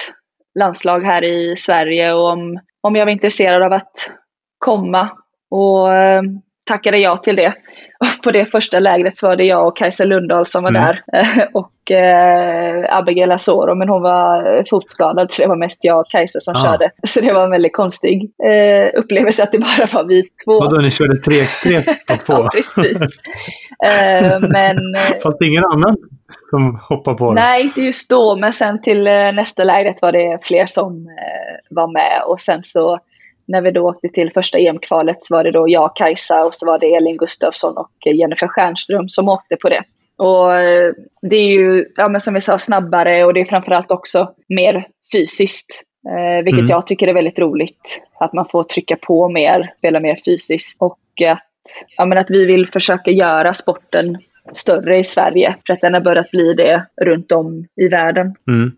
landslag 0.60 1.00
här 1.06 1.24
i 1.24 1.56
Sverige 1.56 2.14
och 2.14 2.30
om, 2.30 2.60
om 2.82 2.96
jag 2.96 3.06
var 3.06 3.12
intresserad 3.12 3.64
av 3.64 3.74
att 3.74 4.12
komma. 4.58 5.10
Och 5.52 5.94
eh, 5.94 6.22
tackade 6.64 6.98
ja 6.98 7.18
till 7.18 7.36
det. 7.36 7.54
Och 8.00 8.24
på 8.24 8.32
det 8.32 8.46
första 8.46 8.80
lägret 8.80 9.18
så 9.18 9.28
var 9.28 9.36
det 9.36 9.44
jag 9.44 9.68
och 9.68 9.78
Kajsa 9.78 10.04
Lundahl 10.06 10.46
som 10.46 10.64
var 10.64 10.70
Mm. 10.70 10.82
där. 10.84 11.02
och 11.54 11.92
eh, 11.92 12.98
Abigail 12.98 13.32
Asoro, 13.32 13.76
men 13.76 13.90
hon 13.90 14.02
var 14.02 14.64
fotskadad 14.70 15.32
så 15.34 15.42
det 15.42 15.48
var 15.48 15.56
mest 15.56 15.84
jag 15.84 16.00
och 16.00 16.10
Kajsa 16.10 16.40
som 16.40 16.54
Ah. 16.58 16.64
körde. 16.64 16.90
Så 17.08 17.22
det 17.22 17.34
var 17.34 17.44
en 17.44 17.52
väldigt 17.52 17.76
konstig 17.76 18.32
eh, 18.44 19.00
upplevelse 19.00 19.44
att 19.44 19.52
det 19.52 19.60
bara 19.60 19.88
var 19.94 20.04
vi 20.08 20.24
två. 20.46 20.60
Vadå, 20.60 20.78
ni 20.78 20.92
körde 20.92 21.14
3x3 21.14 21.84
på 22.08 22.18
två? 22.26 22.34
Ja, 22.44 22.50
precis. 22.54 23.02
eh, 23.86 24.40
men 24.50 24.78
eh, 24.96 25.20
Fanns 25.24 25.38
det 25.40 25.48
ingen 25.48 25.66
annan 25.66 25.98
som 26.50 26.80
hoppade 26.90 27.18
på 27.18 27.34
det? 27.34 27.42
Nej, 27.42 27.64
inte 27.64 27.82
just 27.82 28.10
då, 28.10 28.36
men 28.36 28.54
sen 28.54 28.82
till 28.82 29.08
eh, 29.08 29.14
nästa 29.14 29.64
lägret 29.64 30.02
var 30.02 30.12
det 30.12 30.40
fler 30.44 30.66
som 30.66 30.94
eh, 31.08 31.76
var 31.76 31.88
med. 31.94 32.24
Och 32.26 32.40
sen 32.40 32.64
så 32.64 33.00
när 33.52 33.62
vi 33.62 33.72
då 33.72 33.90
åkte 33.90 34.10
till 34.10 34.32
första 34.32 34.58
EM-kvalet 34.58 35.24
så 35.24 35.36
var 35.36 35.44
det 35.44 35.52
då 35.52 35.66
jag, 35.70 35.96
Kajsa 35.96 36.46
och 36.46 36.56
så 36.56 36.66
var 36.66 36.80
det 36.80 36.96
Elin 36.96 37.18
Gustafsson 37.18 37.78
och 37.78 37.92
Jennifer 38.06 38.48
Stjernström 38.48 39.10
som 39.10 39.30
åkte 39.30 39.56
på 39.56 39.70
det. 39.70 39.84
Och 40.18 40.56
eh, 40.56 40.94
det 41.22 41.36
är 41.36 41.52
ju, 41.52 41.86
ja, 41.96 42.10
men 42.10 42.22
som 42.22 42.34
vi 42.34 42.42
sa, 42.42 42.58
snabbare 42.58 43.26
och 43.26 43.34
det 43.34 43.42
är 43.42 43.46
framförallt 43.46 43.92
också 43.92 44.32
mer 44.50 44.88
fysiskt. 45.14 45.84
Eh, 46.10 46.44
vilket 46.44 46.60
Mm. 46.60 46.70
jag 46.70 46.88
tycker 46.88 47.08
är 47.08 47.14
väldigt 47.14 47.40
roligt. 47.40 48.02
Att 48.20 48.34
man 48.34 48.46
får 48.46 48.64
trycka 48.64 48.96
på 48.96 49.30
mer, 49.30 49.74
spela 49.78 50.00
mer 50.00 50.18
fysiskt. 50.26 50.82
Och 50.82 51.00
att, 51.28 51.48
ja, 51.98 52.06
men 52.06 52.18
att 52.18 52.32
vi 52.32 52.46
vill 52.46 52.68
försöka 52.68 53.12
göra 53.12 53.54
sporten 53.54 54.18
större 54.54 54.98
i 54.98 55.04
Sverige. 55.04 55.56
För 55.68 55.74
att 55.74 55.82
den 55.82 55.94
har 55.94 56.02
börjat 56.02 56.32
bli 56.32 56.54
det 56.54 56.86
runt 57.02 57.32
om 57.32 57.68
i 57.76 57.88
världen. 57.88 58.36
Mm. 58.48 58.72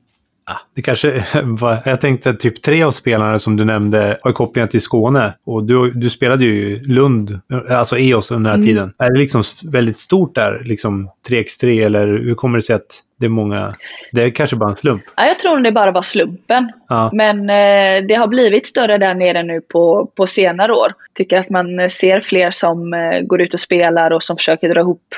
Ja, 0.46 0.60
det 0.76 0.82
kanske 0.82 1.26
var, 1.44 1.78
jag 1.86 2.02
tänkte 2.02 2.34
typ 2.34 2.62
tre 2.62 2.84
av 2.84 2.91
spelarna 2.91 3.39
som 3.39 3.56
du 3.56 3.66
nämnde 3.66 4.18
har 4.22 4.32
kopplingar 4.32 4.68
till 4.68 4.82
Skåne. 4.82 5.34
Och 5.46 5.64
du, 5.64 5.91
du 5.91 6.10
spelade 6.10 6.46
ju 6.46 6.80
Lund, 6.84 7.39
alltså 7.70 7.98
EOS 7.98 8.32
under 8.32 8.52
den 8.52 8.60
här 8.62 8.68
Mm. 8.68 8.76
tiden. 8.76 8.94
Är 8.98 9.12
det 9.14 9.20
liksom 9.20 9.44
väldigt 9.64 9.98
stort 9.98 10.36
där, 10.36 10.62
liksom 10.66 11.10
3x3 11.30 11.86
eller 11.86 12.08
hur 12.08 12.36
kommer 12.36 12.58
det 12.58 12.62
sig 12.62 12.76
att 12.76 13.00
det 13.20 13.26
är 13.26 13.30
många? 13.30 13.74
Det 14.12 14.24
är 14.24 14.30
kanske 14.30 14.56
bara 14.56 14.70
en 14.70 14.76
slump. 14.76 15.04
Ja, 15.16 15.26
jag 15.26 15.39
tror 15.39 15.60
det 15.60 15.72
bara 15.72 15.91
var 15.91 16.02
slumpen. 16.02 16.72
Ja. 16.89 17.10
Men 17.14 17.39
eh, 17.39 18.08
det 18.08 18.14
har 18.14 18.28
blivit 18.28 18.68
större 18.68 18.98
där 18.98 19.14
nere 19.14 19.44
nu 19.44 19.62
på, 19.62 20.12
på 20.16 20.28
senare 20.28 20.74
år. 20.74 20.88
Tycker 21.18 21.38
att 21.39 21.50
man 21.50 21.89
ser 21.89 22.20
fler 22.20 22.52
som 22.52 22.94
eh, 22.94 23.20
går 23.22 23.41
ut 23.41 23.54
och 23.54 23.60
spelar 23.60 24.12
och 24.12 24.24
som 24.24 24.38
försöker 24.38 24.70
dra 24.70 24.80
ihop 24.80 25.02
eh, 25.14 25.18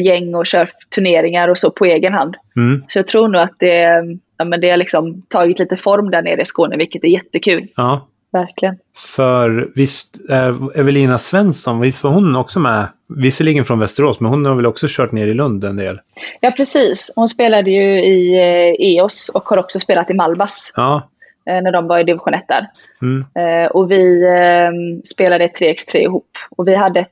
gäng 0.00 0.34
och 0.34 0.46
kör 0.46 0.68
turneringar 0.94 1.48
och 1.48 1.58
så 1.58 1.70
på 1.70 1.84
egen 1.84 2.12
hand. 2.12 2.36
Mm. 2.56 2.82
Så 2.88 2.98
jag 2.98 3.06
tror 3.06 3.28
nog 3.28 3.42
att 3.42 3.54
det, 3.58 4.04
ja, 4.36 4.44
men 4.44 4.60
det 4.60 4.70
har 4.70 4.76
liksom 4.76 5.22
tagit 5.28 5.58
lite 5.58 5.76
form 5.76 6.10
där 6.10 6.22
nere 6.22 6.40
i 6.42 6.44
Skåne, 6.44 6.76
vilket 6.76 7.04
är 7.04 7.08
jättekul. 7.08 7.68
Ja. 7.76 8.08
verkligen. 8.32 8.76
För 9.16 9.68
visst, 9.74 10.30
eh, 10.30 10.56
Evelina 10.74 11.18
Svensson, 11.18 11.80
visst 11.80 12.04
var 12.04 12.10
hon 12.10 12.36
också 12.36 12.60
med? 12.60 12.86
Visserligen 13.16 13.64
från 13.64 13.78
Västerås, 13.78 14.20
men 14.20 14.30
hon 14.30 14.44
har 14.44 14.54
väl 14.54 14.66
också 14.66 14.86
kört 14.90 15.12
ner 15.12 15.26
i 15.26 15.34
Lund 15.34 15.64
en 15.64 15.76
del? 15.76 16.00
Ja, 16.40 16.50
precis. 16.50 17.10
Hon 17.16 17.28
spelade 17.28 17.70
ju 17.70 18.04
i 18.04 18.34
eh, 18.34 18.86
EOS 18.88 19.28
och 19.34 19.42
har 19.42 19.56
också 19.58 19.78
spelat 19.78 20.10
i 20.10 20.14
Malbas 20.14 20.72
Ja. 20.76 21.08
eh, 21.46 21.62
när 21.62 21.72
de 21.72 21.86
var 21.86 21.98
i 21.98 22.04
division 22.04 22.34
1 22.34 22.44
där. 22.48 22.66
Mm. 23.02 23.24
Eh, 23.34 23.70
och 23.70 23.90
vi 23.90 24.24
eh, 24.24 24.70
spelade 25.10 25.46
3x3 25.48 25.96
ihop. 25.96 26.28
Och 26.50 26.68
vi 26.68 26.74
hade 26.74 27.00
ett, 27.00 27.10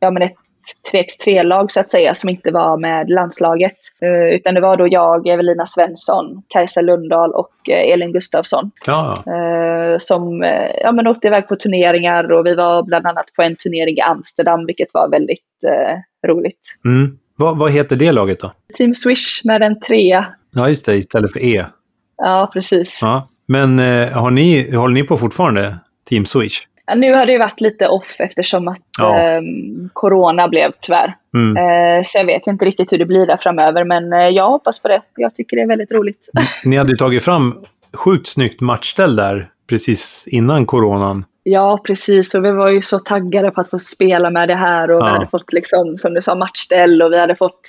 ja, 0.00 0.10
men 0.10 0.22
ett 0.22 0.34
3x3-lag 0.92 1.72
så 1.72 1.80
att 1.80 1.90
säga 1.90 2.14
som 2.14 2.28
inte 2.28 2.50
var 2.50 2.78
med 2.78 3.10
landslaget. 3.10 3.76
Eh, 4.02 4.34
utan 4.34 4.54
det 4.54 4.60
var 4.60 4.76
då 4.76 4.88
jag, 4.90 5.26
Evelina 5.26 5.66
Svensson, 5.66 6.42
Kajsa 6.48 6.80
Lundahl 6.80 7.32
och 7.32 7.68
eh, 7.68 7.92
Elin 7.92 8.12
Gustafsson 8.12 8.70
Ja, 8.86 9.24
eh, 9.26 9.98
som 9.98 10.42
ja, 10.82 10.92
men 10.92 11.06
åkte 11.06 11.26
iväg 11.26 11.48
på 11.48 11.56
turneringar 11.56 12.32
och 12.32 12.46
vi 12.46 12.54
var 12.54 12.82
bland 12.82 13.06
annat 13.06 13.26
på 13.36 13.42
en 13.42 13.56
turnering 13.56 13.96
i 13.96 14.00
Amsterdam 14.00 14.66
vilket 14.66 14.94
var 14.94 15.08
väldigt 15.08 15.64
eh, 15.66 16.28
roligt. 16.28 16.60
mm. 16.84 17.18
vad, 17.36 17.58
vad 17.58 17.72
heter 17.72 17.96
det 17.96 18.12
laget 18.12 18.40
då? 18.40 18.52
Team 18.76 18.94
Swish 18.94 19.44
med 19.44 19.62
en 19.62 19.80
trea. 19.80 20.26
Ja, 20.54 20.68
just 20.68 20.86
det, 20.86 20.96
istället 20.96 21.32
för 21.32 21.44
E. 21.44 21.66
Ja, 22.16 22.50
precis. 22.52 22.98
Ja. 23.02 23.28
Men 23.46 23.78
eh, 23.78 24.08
har 24.12 24.30
ni, 24.30 24.76
håller 24.76 24.94
ni 24.94 25.02
på 25.02 25.18
fortfarande 25.18 25.78
Team 26.08 26.26
Swish? 26.26 26.66
Nu 26.96 27.14
har 27.14 27.26
det 27.26 27.38
varit 27.38 27.60
lite 27.60 27.88
off 27.88 28.16
eftersom 28.18 28.68
att 28.68 28.78
Ja. 28.98 29.18
eh, 29.18 29.40
corona 29.92 30.48
blev 30.48 30.70
tyvärr. 30.80 31.16
Mm. 31.34 31.56
Eh, 31.56 32.02
så 32.04 32.18
jag 32.18 32.24
vet 32.24 32.46
inte 32.46 32.64
riktigt 32.64 32.92
hur 32.92 32.98
det 32.98 33.04
blir 33.06 33.26
där 33.26 33.36
framöver 33.36 33.84
men 33.84 34.12
eh, 34.12 34.18
jag 34.28 34.50
hoppas 34.50 34.82
på 34.82 34.88
det. 34.88 35.00
Jag 35.16 35.34
tycker 35.34 35.56
det 35.56 35.62
är 35.62 35.66
väldigt 35.66 35.92
roligt. 35.92 36.28
Ni 36.64 36.76
hade 36.76 36.90
ju 36.90 36.96
tagit 36.96 37.22
fram 37.24 37.64
sjukt 37.94 38.28
snyggt 38.28 38.60
matchställ 38.60 39.16
där 39.16 39.48
precis 39.68 40.24
innan 40.26 40.66
coronan. 40.66 41.24
Ja, 41.42 41.80
precis. 41.86 42.34
Och 42.34 42.44
vi 42.44 42.50
var 42.50 42.68
ju 42.68 42.82
så 42.82 42.98
taggade 42.98 43.50
på 43.50 43.60
att 43.60 43.70
få 43.70 43.78
spela 43.78 44.30
med 44.30 44.48
det 44.48 44.54
här. 44.54 44.90
Och 44.90 45.00
Ja. 45.00 45.04
vi 45.06 45.10
hade 45.12 45.26
fått, 45.26 45.52
liksom, 45.52 45.98
som 45.98 46.14
du 46.14 46.20
sa, 46.20 46.34
matchställ 46.34 47.02
och 47.02 47.12
vi 47.12 47.18
hade 47.20 47.34
fått 47.34 47.60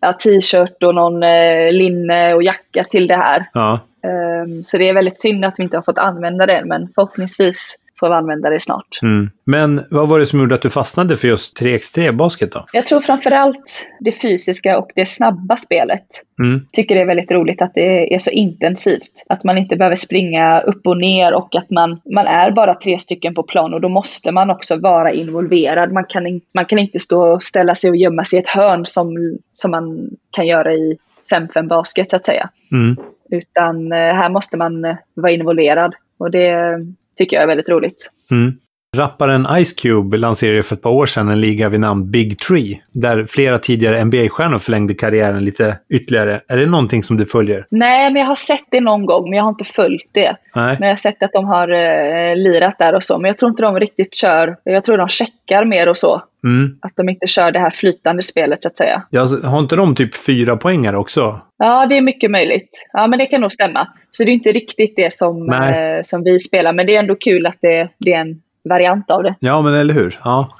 ja, 0.00 0.12
t-shirt 0.12 0.82
och 0.82 0.94
någon 0.94 1.22
eh, 1.22 1.72
linne 1.72 2.34
och 2.34 2.42
jacka 2.42 2.84
till 2.84 3.06
det 3.06 3.16
här. 3.16 3.46
Ja. 3.52 3.80
Ehm, 4.06 4.64
så 4.64 4.78
det 4.78 4.88
är 4.88 4.94
väldigt 4.94 5.20
synd 5.20 5.44
att 5.44 5.54
vi 5.58 5.62
inte 5.62 5.76
har 5.76 5.82
fått 5.82 5.98
använda 5.98 6.46
det, 6.46 6.62
men 6.64 6.88
förhoppningsvis 6.94 7.76
får 8.00 8.08
vi 8.08 8.14
använda 8.14 8.50
det 8.50 8.60
snart. 8.60 8.98
Mm. 9.02 9.30
Men 9.44 9.84
vad 9.90 10.08
var 10.08 10.18
det 10.18 10.26
som 10.26 10.40
gjorde 10.40 10.54
att 10.54 10.62
du 10.62 10.70
fastnade 10.70 11.16
för 11.16 11.28
just 11.28 11.60
3x3-basket 11.60 12.52
då? 12.52 12.64
Jag 12.72 12.86
tror 12.86 13.00
framförallt 13.00 13.86
det 14.00 14.12
fysiska 14.12 14.78
och 14.78 14.90
det 14.94 15.06
snabba 15.06 15.56
spelet. 15.56 16.06
Mm. 16.38 16.66
Tycker 16.72 16.94
det 16.94 17.00
är 17.00 17.06
väldigt 17.06 17.30
roligt 17.30 17.62
att 17.62 17.74
det 17.74 18.14
är 18.14 18.18
så 18.18 18.30
intensivt. 18.30 19.24
Att 19.28 19.44
man 19.44 19.58
inte 19.58 19.76
behöver 19.76 19.96
springa 19.96 20.60
upp 20.60 20.86
och 20.86 20.96
ner 20.96 21.34
och 21.34 21.56
att 21.56 21.70
man, 21.70 22.00
man 22.14 22.26
är 22.26 22.50
bara 22.50 22.74
tre 22.74 22.98
stycken 22.98 23.34
på 23.34 23.42
plan 23.42 23.74
och 23.74 23.80
då 23.80 23.88
måste 23.88 24.32
man 24.32 24.50
också 24.50 24.76
vara 24.76 25.12
involverad. 25.12 25.92
Man 25.92 26.04
kan, 26.04 26.26
in, 26.26 26.40
man 26.52 26.64
kan 26.64 26.78
inte 26.78 27.00
stå 27.00 27.32
och 27.32 27.42
ställa 27.42 27.74
sig 27.74 27.90
och 27.90 27.96
gömma 27.96 28.24
sig 28.24 28.38
i 28.38 28.42
ett 28.42 28.48
hörn 28.48 28.86
som, 28.86 29.38
som 29.54 29.70
man 29.70 30.10
kan 30.30 30.46
göra 30.46 30.72
i 30.72 30.98
5-5 31.30 31.68
basket 31.68 32.10
så 32.10 32.16
att 32.16 32.26
säga. 32.26 32.50
Mm. 32.72 32.96
Utan 33.30 33.92
eh, 33.92 33.98
här 33.98 34.28
måste 34.28 34.56
man 34.56 34.84
eh, 34.84 34.96
vara 35.14 35.32
involverad 35.32 35.94
och 36.18 36.30
det 36.30 36.78
tycker 37.16 37.36
jag 37.36 37.42
är 37.42 37.46
väldigt 37.46 37.68
roligt. 37.68 38.10
Mm. 38.30 38.52
Rapparen 38.96 39.64
Ice 39.64 39.72
Cube 39.72 40.16
lanserade 40.16 40.62
för 40.62 40.74
ett 40.74 40.82
par 40.82 40.90
år 40.90 41.06
sedan 41.06 41.28
en 41.28 41.40
liga 41.40 41.68
vid 41.68 41.80
namn 41.80 42.10
Big 42.10 42.38
Tree, 42.38 42.80
där 42.92 43.26
flera 43.28 43.58
tidigare 43.58 44.04
NBA-stjärnor 44.04 44.58
förlängde 44.58 44.94
karriären 44.94 45.44
lite 45.44 45.78
ytterligare. 45.90 46.40
Är 46.48 46.56
det 46.56 46.66
någonting 46.66 47.02
som 47.02 47.16
du 47.16 47.26
följer? 47.26 47.66
Nej, 47.70 48.12
men 48.12 48.20
jag 48.20 48.28
har 48.28 48.36
sett 48.36 48.64
det 48.70 48.80
någon 48.80 49.06
gång, 49.06 49.30
men 49.30 49.36
jag 49.36 49.44
har 49.44 49.50
inte 49.50 49.64
följt 49.64 50.10
det. 50.12 50.36
Nej? 50.54 50.76
Men 50.78 50.88
jag 50.88 50.92
har 50.92 50.96
sett 50.96 51.22
att 51.22 51.32
de 51.32 51.44
har 51.44 51.68
eh, 51.68 52.36
lirat 52.36 52.78
där 52.78 52.94
och 52.94 53.04
så, 53.04 53.18
men 53.18 53.28
jag 53.28 53.38
tror 53.38 53.50
inte 53.50 53.62
de 53.62 53.80
riktigt 53.80 54.14
kör. 54.14 54.56
Jag 54.64 54.84
tror 54.84 54.98
de 54.98 55.08
checkar 55.08 55.64
mer 55.64 55.88
och 55.88 55.98
så. 55.98 56.22
Mm. 56.44 56.78
Att 56.80 56.92
de 56.96 57.08
inte 57.08 57.26
kör 57.26 57.52
det 57.52 57.58
här 57.58 57.70
flytande 57.70 58.22
spelet 58.22 58.62
så 58.62 58.68
att 58.68 58.76
säga. 58.76 59.02
Ja, 59.10 59.28
har 59.44 59.58
inte 59.58 59.76
de 59.76 59.94
typ 59.94 60.16
fyra 60.16 60.56
poänger 60.56 60.94
också? 60.94 61.40
Ja, 61.58 61.86
det 61.86 61.96
är 61.96 62.00
mycket 62.00 62.30
möjligt. 62.30 62.88
Ja, 62.92 63.06
men 63.06 63.18
det 63.18 63.26
kan 63.26 63.40
nog 63.40 63.52
stämma. 63.52 63.88
Så 64.10 64.24
det 64.24 64.30
är 64.30 64.34
inte 64.34 64.52
riktigt 64.52 64.96
det 64.96 65.12
som, 65.12 65.52
eh, 65.52 66.02
som 66.02 66.24
vi 66.24 66.38
spelar, 66.38 66.72
men 66.72 66.86
det 66.86 66.96
är 66.96 67.00
ändå 67.00 67.14
kul 67.14 67.46
att 67.46 67.58
det, 67.60 67.88
det 67.98 68.12
är 68.12 68.20
en 68.20 68.40
variant 68.68 69.10
av 69.10 69.22
det. 69.22 69.34
Ja, 69.40 69.62
men 69.62 69.74
eller 69.74 69.94
hur? 69.94 70.20
Ja, 70.24 70.56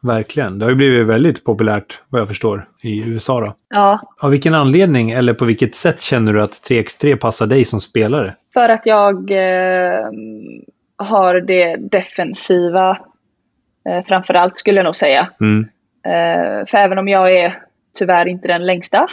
verkligen. 0.00 0.58
Det 0.58 0.64
har 0.64 0.70
ju 0.70 0.76
blivit 0.76 1.06
väldigt 1.06 1.44
populärt, 1.44 2.00
vad 2.08 2.20
jag 2.20 2.28
förstår, 2.28 2.68
i 2.82 3.08
USA 3.08 3.40
då. 3.40 3.54
Ja, 3.70 4.00
Av 4.20 4.30
vilken 4.30 4.54
anledning 4.54 5.10
eller 5.10 5.34
på 5.34 5.44
vilket 5.44 5.74
sätt 5.74 6.00
känner 6.00 6.32
du 6.32 6.42
att 6.42 6.52
3x3 6.52 7.16
passar 7.16 7.46
dig 7.46 7.64
som 7.64 7.80
spelare? 7.80 8.34
för 8.54 8.68
att 8.68 8.86
jag 8.86 9.30
eh, 9.30 10.04
har 10.96 11.34
det 11.40 11.76
defensiva 11.76 12.98
eh, 13.88 14.04
framför 14.06 14.34
allt 14.34 14.58
skulle 14.58 14.78
jag 14.78 14.84
nog 14.84 14.96
säga. 14.96 15.28
Mm. 15.40 15.68
Eh, 16.06 16.66
för 16.66 16.78
även 16.78 16.98
om 16.98 17.08
jag 17.08 17.32
är 17.36 17.54
tyvärr 17.98 18.28
inte 18.28 18.48
den 18.48 18.66
längsta, 18.66 18.98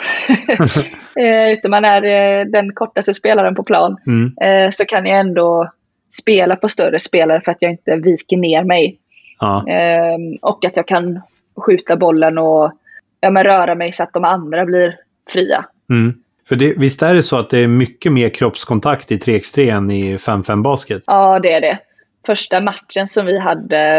eh, 1.19 1.53
utan 1.53 1.71
man 1.71 1.85
är 1.85 2.03
eh, 2.39 2.45
den 2.45 2.73
kortaste 2.73 3.13
spelaren 3.13 3.55
på 3.55 3.63
plan, 3.63 3.97
Mm. 4.07 4.33
eh, 4.41 4.69
så 4.71 4.85
kan 4.85 5.05
jag 5.05 5.19
ändå 5.19 5.71
spela 6.11 6.55
på 6.55 6.69
större 6.69 6.99
spelare 6.99 7.41
för 7.41 7.51
att 7.51 7.57
jag 7.61 7.71
inte 7.71 7.95
viker 7.95 8.37
ner 8.37 8.63
mig. 8.63 8.97
Ja. 9.39 9.67
Eh, 9.69 10.17
och 10.41 10.65
att 10.65 10.77
jag 10.77 10.87
kan 10.87 11.21
skjuta 11.57 11.97
bollen 11.97 12.37
och 12.37 12.71
ja, 13.19 13.29
men 13.29 13.43
röra 13.43 13.75
mig 13.75 13.93
så 13.93 14.03
att 14.03 14.13
de 14.13 14.23
andra 14.23 14.65
blir 14.65 14.95
fria. 15.29 15.65
Mm. 15.89 16.13
För 16.47 16.55
det, 16.55 16.73
visst 16.77 17.01
är 17.03 17.13
det 17.13 17.23
så 17.23 17.37
att 17.39 17.49
det 17.49 17.57
är 17.59 17.67
mycket 17.67 18.11
mer 18.11 18.29
kroppskontakt 18.29 19.11
i 19.11 19.17
3x3 19.17 19.73
än 19.77 19.91
i 19.91 20.17
5-5 20.17 20.61
basket? 20.61 21.03
Ja, 21.07 21.39
det 21.39 21.51
är 21.53 21.61
det. 21.61 21.79
Första 22.25 22.59
matchen 22.61 23.07
som 23.07 23.25
vi 23.25 23.39
hade 23.39 23.97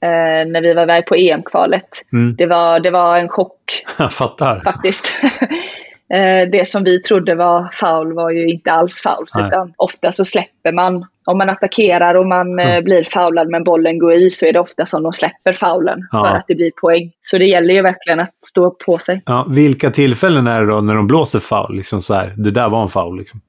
eh, 0.00 0.46
när 0.46 0.60
vi 0.62 0.74
var 0.74 0.82
iväg 0.82 1.06
på 1.06 1.14
EM-kvalet, 1.14 1.88
Mm. 2.12 2.34
det, 2.38 2.46
var, 2.46 2.80
det 2.80 2.90
var 2.90 3.18
en 3.18 3.28
chock 3.28 3.84
Jag 3.98 4.12
fattar. 4.12 4.60
faktiskt. 4.60 5.20
Eh, 6.12 6.48
det 6.52 6.68
som 6.68 6.84
vi 6.84 7.02
trodde 7.02 7.34
var 7.34 7.68
foul 7.72 8.12
var 8.12 8.30
ju 8.30 8.46
inte 8.48 8.72
alls 8.72 9.02
fouls, 9.02 9.32
Nej. 9.36 9.46
utan 9.46 9.72
ofta 9.76 10.12
så 10.12 10.24
släpper 10.24 10.72
man, 10.72 11.06
om 11.24 11.38
man 11.38 11.50
attackerar 11.50 12.14
och 12.14 12.26
man 12.26 12.58
Mm. 12.58 12.84
blir 12.84 13.04
foulad 13.04 13.48
men 13.48 13.64
bollen 13.64 13.98
går 13.98 14.12
i 14.14 14.30
så 14.30 14.46
är 14.46 14.52
det 14.52 14.60
ofta 14.60 14.86
som 14.86 15.02
de 15.02 15.12
släpper 15.12 15.52
foulen 15.52 16.08
Ja. 16.12 16.24
för 16.24 16.34
att 16.34 16.44
det 16.48 16.54
blir 16.54 16.70
poäng. 16.80 17.12
Så 17.22 17.38
det 17.38 17.44
gäller 17.46 17.74
ju 17.74 17.82
verkligen 17.82 18.20
att 18.20 18.34
stå 18.44 18.70
på 18.70 18.98
sig. 18.98 19.22
Ja, 19.26 19.46
vilka 19.48 19.90
tillfällen 19.90 20.46
är 20.46 20.60
det 20.60 20.66
då 20.66 20.80
när 20.80 20.94
de 20.94 21.06
blåser 21.06 21.40
foul? 21.40 21.76
Liksom 21.76 22.02
så 22.02 22.14
här, 22.14 22.34
det 22.36 22.50
där 22.50 22.68
var 22.68 22.82
en 22.82 22.88
foul. 22.88 23.18
Liksom. 23.18 23.40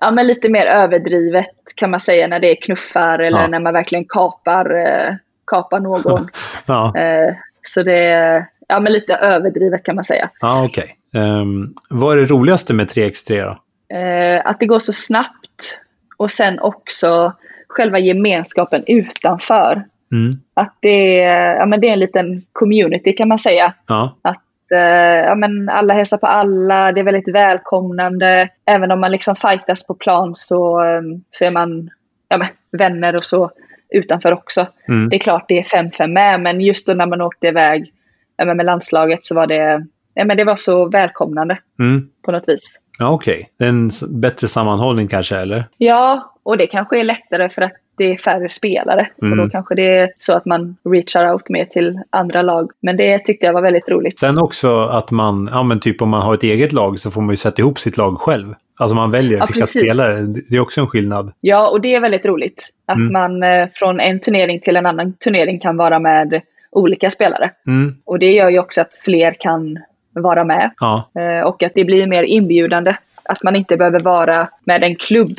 Ja, 0.00 0.10
men 0.10 0.26
lite 0.26 0.48
mer 0.48 0.66
överdrivet 0.66 1.46
kan 1.76 1.90
man 1.90 2.00
säga 2.00 2.26
när 2.26 2.38
det 2.40 2.50
är 2.50 2.54
knuffar 2.62 3.18
eller 3.18 3.40
Ja. 3.40 3.46
när 3.46 3.60
man 3.60 3.72
verkligen 3.72 4.04
kapar, 4.08 4.74
eh, 4.86 5.14
kapar 5.46 5.80
någon. 5.80 6.28
Ja, 6.66 6.96
eh, 6.96 7.34
så 7.62 7.82
det 7.82 7.98
är 8.04 8.46
ja, 8.68 8.80
men 8.80 8.92
lite 8.92 9.14
överdrivet 9.14 9.82
kan 9.84 9.94
man 9.94 10.04
säga. 10.04 10.30
ja 10.40 10.64
okej. 10.64 10.96
Ehm, 11.14 11.74
vad 11.90 12.12
är 12.16 12.20
det 12.20 12.26
roligaste 12.26 12.74
med 12.74 12.88
3x3 12.90 13.42
då? 13.44 13.58
Eh, 13.96 14.46
att 14.46 14.60
det 14.60 14.66
går 14.66 14.78
så 14.78 14.92
snabbt 14.92 15.78
och 16.22 16.30
sen 16.30 16.58
också 16.60 17.32
själva 17.68 17.98
gemenskapen 17.98 18.84
utanför. 18.86 19.84
Mm. 20.12 20.36
Att 20.54 20.76
det 20.80 21.20
är, 21.20 21.54
ja, 21.54 21.66
men 21.66 21.80
det 21.80 21.88
är 21.88 21.92
en 21.92 21.98
liten 21.98 22.42
community 22.52 23.12
kan 23.12 23.28
man 23.28 23.38
säga. 23.38 23.74
Ja. 23.86 24.16
Att 24.22 24.72
eh, 24.72 25.26
ja, 25.28 25.34
men 25.34 25.68
alla 25.68 25.94
hälsar 25.94 26.18
på 26.18 26.26
alla, 26.26 26.92
det 26.92 27.00
är 27.00 27.04
väldigt 27.04 27.34
välkomnande. 27.34 28.48
Även 28.66 28.90
om 28.90 29.00
man 29.00 29.12
liksom 29.12 29.36
fightas 29.36 29.86
på 29.86 29.94
plan 29.94 30.32
så, 30.34 30.84
eh, 30.84 31.02
så 31.30 31.44
är 31.44 31.50
man 31.50 31.90
ja, 32.28 32.38
men, 32.38 32.48
vänner 32.72 33.16
och 33.16 33.24
så 33.24 33.50
utanför 33.90 34.32
också. 34.32 34.66
Mm. 34.88 35.08
Det 35.08 35.16
är 35.16 35.20
klart 35.20 35.44
det 35.48 35.58
är 35.58 35.62
5-5 35.62 36.06
med, 36.06 36.40
men 36.40 36.60
just 36.60 36.86
då 36.86 36.94
när 36.94 37.06
man 37.06 37.20
åkte 37.20 37.46
iväg 37.46 37.92
ja, 38.36 38.54
med 38.54 38.66
landslaget 38.66 39.24
så 39.24 39.34
var 39.34 39.46
det, 39.46 39.86
ja, 40.14 40.24
men 40.24 40.36
det 40.36 40.44
var 40.44 40.56
så 40.56 40.88
välkomnande 40.88 41.58
Mm. 41.78 42.08
på 42.24 42.32
något 42.32 42.48
vis. 42.48 42.81
Ja, 42.98 43.10
okej. 43.10 43.50
En 43.58 43.88
s- 43.88 44.04
bättre 44.08 44.48
sammanhållning 44.48 45.08
kanske, 45.08 45.36
eller? 45.36 45.64
Ja, 45.78 46.32
och 46.42 46.56
det 46.58 46.66
kanske 46.66 47.00
är 47.00 47.04
lättare 47.04 47.48
för 47.48 47.62
att 47.62 47.72
det 47.96 48.04
är 48.12 48.16
färre 48.16 48.48
spelare. 48.48 49.08
Mm. 49.22 49.32
Och 49.40 49.44
då 49.44 49.50
kanske 49.50 49.74
det 49.74 49.96
är 49.98 50.10
så 50.18 50.36
att 50.36 50.44
man 50.46 50.76
reachar 50.84 51.32
out 51.32 51.48
mer 51.48 51.64
till 51.64 52.00
andra 52.10 52.42
lag. 52.42 52.70
Men 52.82 52.96
det 52.96 53.18
tyckte 53.18 53.46
jag 53.46 53.52
var 53.52 53.62
väldigt 53.62 53.88
roligt. 53.88 54.18
Sen 54.18 54.38
också 54.38 54.80
att 54.84 55.10
man, 55.10 55.48
ja 55.52 55.62
men 55.62 55.80
typ 55.80 56.02
om 56.02 56.08
man 56.08 56.22
har 56.22 56.34
ett 56.34 56.42
eget 56.42 56.72
lag 56.72 57.00
så 57.00 57.10
får 57.10 57.20
man 57.20 57.30
ju 57.30 57.36
sätta 57.36 57.62
ihop 57.62 57.78
sitt 57.78 57.96
lag 57.96 58.20
själv. 58.20 58.54
Alltså 58.76 58.94
man 58.94 59.10
väljer 59.10 59.38
Ja, 59.38 59.46
vilka 59.46 59.60
precis. 59.60 59.82
spelare. 59.82 60.20
Det 60.22 60.56
är 60.56 60.60
också 60.60 60.80
en 60.80 60.86
skillnad. 60.86 61.32
Ja, 61.40 61.68
och 61.68 61.80
det 61.80 61.94
är 61.94 62.00
väldigt 62.00 62.26
roligt. 62.26 62.68
Att 62.86 62.96
Mm. 62.96 63.12
man 63.12 63.42
eh, 63.42 63.68
från 63.74 64.00
en 64.00 64.20
turnering 64.20 64.60
till 64.60 64.76
en 64.76 64.86
annan 64.86 65.12
turnering 65.12 65.58
kan 65.60 65.76
vara 65.76 65.98
med 65.98 66.40
olika 66.70 67.10
spelare. 67.10 67.50
Mm. 67.66 67.94
Och 68.04 68.18
det 68.18 68.32
gör 68.32 68.50
ju 68.50 68.58
också 68.58 68.80
att 68.80 68.92
fler 69.04 69.36
kan 69.40 69.78
vara 70.14 70.44
med. 70.44 70.70
Ja. 70.80 71.10
Eh, 71.18 71.46
och 71.46 71.62
att 71.62 71.72
det 71.74 71.84
blir 71.84 72.06
mer 72.06 72.22
inbjudande. 72.22 72.96
Att 73.24 73.42
man 73.42 73.56
inte 73.56 73.76
behöver 73.76 74.00
vara 74.04 74.48
med 74.64 74.82
en 74.82 74.96
klubb. 74.96 75.36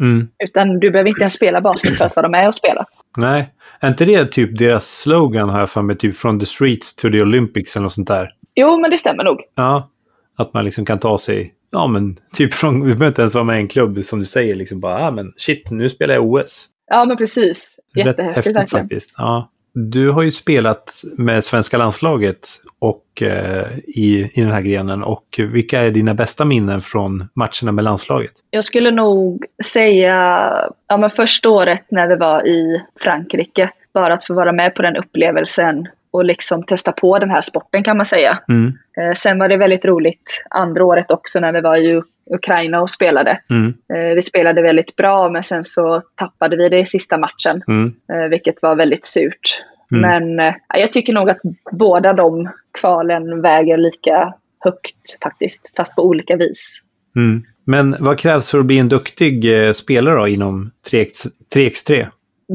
Mm. 0.00 0.28
Utan 0.44 0.80
du 0.80 0.90
behöver 0.90 1.08
inte 1.08 1.20
ens 1.20 1.34
spela 1.34 1.60
basket 1.60 1.98
för 1.98 2.04
att 2.04 2.16
vara 2.16 2.28
med 2.28 2.48
och 2.48 2.54
spela. 2.54 2.84
Nej. 3.16 3.48
Är 3.80 3.88
inte 3.88 4.04
det 4.04 4.32
typ 4.32 4.58
deras 4.58 4.98
slogan 4.98 5.48
har 5.48 5.60
jag 5.60 5.70
för 5.70 5.82
mig, 5.82 5.96
typ 5.98 6.16
från 6.16 6.40
the 6.40 6.46
streets 6.46 6.96
to 6.96 7.10
the 7.10 7.22
Olympics 7.22 7.76
eller 7.76 7.82
något 7.82 7.92
sånt 7.92 8.08
där? 8.08 8.30
Jo, 8.54 8.78
men 8.80 8.90
det 8.90 8.96
stämmer 8.96 9.24
nog. 9.24 9.40
Ja. 9.54 9.90
Att 10.36 10.54
man 10.54 10.64
liksom 10.64 10.84
kan 10.84 10.98
ta 10.98 11.18
sig, 11.18 11.54
ja 11.72 11.86
men 11.86 12.16
typ 12.34 12.54
från, 12.54 12.80
vi 12.80 12.86
behöver 12.86 13.06
inte 13.06 13.22
ens 13.22 13.34
vara 13.34 13.44
med 13.44 13.56
i 13.56 13.60
en 13.60 13.68
klubb 13.68 14.04
som 14.04 14.18
du 14.18 14.24
säger 14.24 14.54
liksom 14.54 14.80
bara, 14.80 15.06
ah 15.06 15.10
men 15.10 15.32
shit, 15.36 15.70
nu 15.70 15.90
spelar 15.90 16.14
jag 16.14 16.24
OS. 16.24 16.66
Ja, 16.86 17.04
men 17.04 17.16
precis. 17.16 17.78
Rätt 17.94 18.06
Jättehäftigt 18.06 18.36
häftigt 18.36 18.56
verkligen. 18.56 18.84
faktiskt. 18.84 19.14
Ja. 19.16 19.50
Du 19.72 20.10
har 20.10 20.22
ju 20.22 20.30
spelat 20.30 20.92
med 21.16 21.44
svenska 21.44 21.78
landslaget 21.78 22.48
och, 22.78 23.22
eh, 23.22 23.78
i, 23.78 24.30
i 24.34 24.40
den 24.40 24.50
här 24.50 24.60
grenen. 24.60 25.02
Och 25.02 25.40
vilka 25.52 25.80
är 25.80 25.90
dina 25.90 26.14
bästa 26.14 26.44
minnen 26.44 26.80
från 26.80 27.28
matcherna 27.34 27.72
med 27.72 27.84
landslaget? 27.84 28.32
Jag 28.50 28.64
skulle 28.64 28.90
nog 28.90 29.44
säga, 29.64 30.14
ja 30.88 30.96
men 30.96 31.10
första 31.10 31.50
året 31.50 31.84
när 31.88 32.08
vi 32.08 32.16
var 32.16 32.46
i 32.46 32.82
Frankrike, 33.00 33.70
bara 33.94 34.14
att 34.14 34.26
få 34.26 34.34
vara 34.34 34.52
med 34.52 34.74
på 34.74 34.82
den 34.82 34.96
upplevelsen 34.96 35.88
och 36.10 36.24
liksom 36.24 36.62
testa 36.62 36.92
på 36.92 37.18
den 37.18 37.30
här 37.30 37.40
sporten 37.40 37.82
kan 37.82 37.96
man 37.96 38.06
säga. 38.06 38.38
Mm, 38.48 38.72
Eh, 39.00 39.12
sen 39.12 39.38
var 39.38 39.48
det 39.48 39.56
väldigt 39.56 39.84
roligt 39.84 40.44
andra 40.50 40.84
året 40.84 41.10
också 41.10 41.40
när 41.40 41.52
vi 41.52 41.60
var 41.60 41.76
i 41.76 42.02
Ukraina 42.34 42.80
och 42.80 42.90
spelade. 42.90 43.40
mm, 43.50 43.74
Eh, 43.94 44.14
vi 44.14 44.22
spelade 44.22 44.62
väldigt 44.62 44.96
bra 44.96 45.30
men 45.30 45.42
sen 45.42 45.64
så 45.64 46.02
tappade 46.14 46.56
vi 46.56 46.68
det 46.68 46.78
i 46.78 46.86
sista 46.86 47.18
matchen, 47.18 47.62
mm, 47.68 47.94
eh, 48.12 48.28
vilket 48.28 48.62
var 48.62 48.76
väldigt 48.76 49.04
surt. 49.04 49.62
Mm. 49.92 50.00
Men 50.00 50.46
eh, 50.48 50.54
jag 50.74 50.92
tycker 50.92 51.12
nog 51.12 51.30
att 51.30 51.40
båda 51.72 52.12
de 52.12 52.48
kvalen 52.80 53.42
väger 53.42 53.76
lika 53.76 54.34
högt 54.58 55.22
faktiskt, 55.22 55.72
fast 55.76 55.96
på 55.96 56.02
olika 56.02 56.36
vis. 56.36 56.80
mm. 57.16 57.42
Men 57.64 57.96
vad 58.00 58.18
krävs 58.18 58.50
för 58.50 58.58
att 58.58 58.64
bli 58.66 58.78
en 58.78 58.88
duktig 58.88 59.46
spelare 59.76 60.14
då 60.14 60.28
inom 60.28 60.70
3x, 60.90 61.26
3x3? 61.54 62.06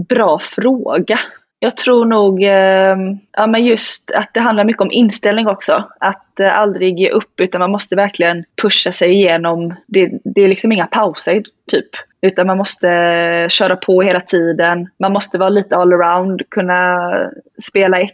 Bra 0.09 0.39
fråga. 0.39 1.19
Jag 1.65 1.77
tror 1.77 2.05
nog 2.05 2.43
ehm, 2.43 3.17
ja, 3.31 3.47
men 3.47 3.65
just 3.65 4.11
att 4.11 4.33
det 4.33 4.39
handlar 4.39 4.65
mycket 4.65 4.81
om 4.81 4.91
inställning 4.91 5.47
också. 5.47 5.89
Att 5.99 6.39
eh, 6.39 6.59
aldrig 6.59 6.99
ge 6.99 7.09
upp 7.09 7.39
utan 7.39 7.59
man 7.59 7.71
måste 7.71 7.95
verkligen 7.95 8.43
pusha 8.61 8.91
sig 8.91 9.11
igenom. 9.13 9.73
Det, 9.87 10.11
det 10.23 10.41
är 10.41 10.47
liksom 10.47 10.71
inga 10.71 10.87
pauser 10.87 11.43
typ. 11.71 11.89
Utan 12.21 12.47
man 12.47 12.57
måste 12.57 12.89
eh, 12.89 13.49
köra 13.49 13.75
på 13.75 14.01
hela 14.01 14.21
tiden. 14.21 14.89
Man 14.99 15.13
måste 15.13 15.37
vara 15.37 15.49
lite 15.49 15.75
allround, 15.75 16.41
kunna 16.49 17.09
spela 17.67 17.97
1-1. 17.97 18.09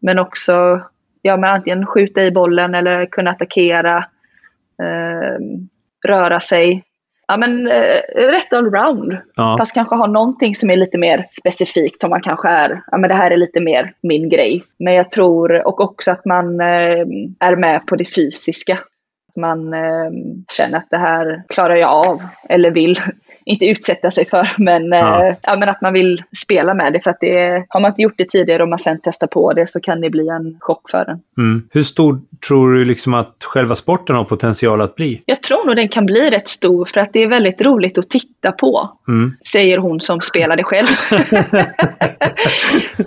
Men 0.00 0.18
också 0.18 0.80
ja, 1.22 1.36
men 1.36 1.50
antingen 1.50 1.86
skjuta 1.86 2.22
i 2.22 2.30
bollen 2.30 2.74
eller 2.74 3.06
kunna 3.06 3.30
attackera. 3.30 3.96
Eh, 4.82 5.38
röra 6.08 6.40
sig. 6.40 6.84
Ja 7.26 7.36
men 7.36 7.66
eh, 7.66 8.00
rätt 8.14 8.52
allround. 8.52 9.18
Ja. 9.36 9.56
Fast 9.58 9.74
kanske 9.74 9.94
ha 9.94 10.06
någonting 10.06 10.54
som 10.54 10.70
är 10.70 10.76
lite 10.76 10.98
mer 10.98 11.26
specifikt 11.38 12.00
som 12.00 12.10
man 12.10 12.22
kanske 12.22 12.48
är, 12.48 12.82
ja 12.90 12.98
men 12.98 13.08
det 13.08 13.14
här 13.14 13.30
är 13.30 13.36
lite 13.36 13.60
mer 13.60 13.94
min 14.02 14.28
grej. 14.28 14.64
Men 14.78 14.94
jag 14.94 15.10
tror, 15.10 15.66
och 15.66 15.80
också 15.80 16.10
att 16.10 16.24
man 16.24 16.60
eh, 16.60 17.06
är 17.40 17.56
med 17.56 17.86
på 17.86 17.96
det 17.96 18.14
fysiska. 18.14 18.72
Att 19.28 19.36
man 19.36 19.74
eh, 19.74 20.10
känner 20.52 20.78
att 20.78 20.90
det 20.90 20.98
här 20.98 21.42
klarar 21.48 21.76
jag 21.76 21.90
av, 21.90 22.22
eller 22.48 22.70
vill. 22.70 23.00
Inte 23.44 23.66
utsätta 23.66 24.10
sig 24.10 24.26
för, 24.26 24.48
men, 24.58 24.92
Ja. 24.92 25.26
eh, 25.26 25.34
ja, 25.42 25.56
men 25.56 25.68
att 25.68 25.80
man 25.80 25.92
vill 25.92 26.22
spela 26.42 26.74
med 26.74 26.92
det. 26.92 27.00
För 27.00 27.10
att 27.10 27.20
det, 27.20 27.64
har 27.68 27.80
man 27.80 27.90
inte 27.90 28.02
gjort 28.02 28.14
det 28.16 28.28
tidigare 28.30 28.62
och 28.62 28.68
man 28.68 28.78
sen 28.78 29.00
testar 29.02 29.26
på 29.26 29.52
det 29.52 29.66
så 29.66 29.80
kan 29.80 30.00
det 30.00 30.10
bli 30.10 30.28
en 30.28 30.56
chock 30.60 30.90
för 30.90 31.10
en. 31.10 31.20
Mm. 31.38 31.68
Hur 31.70 31.82
stor 31.82 32.20
tror 32.48 32.72
du 32.74 32.84
liksom 32.84 33.14
att 33.14 33.36
själva 33.44 33.74
sporten 33.74 34.16
har 34.16 34.24
potential 34.24 34.80
att 34.80 34.94
bli? 34.94 35.22
Jag 35.26 35.42
tror 35.42 35.66
nog 35.66 35.76
den 35.76 35.88
kan 35.88 36.06
bli 36.06 36.30
rätt 36.30 36.48
stor 36.48 36.84
för 36.84 37.00
att 37.00 37.12
det 37.12 37.22
är 37.22 37.28
väldigt 37.28 37.60
roligt 37.62 37.98
att 37.98 38.10
titta 38.10 38.52
på. 38.52 38.90
Mm. 39.08 39.36
säger 39.52 39.78
hon 39.78 40.00
som 40.00 40.20
spelade 40.20 40.62
själv. 40.64 40.86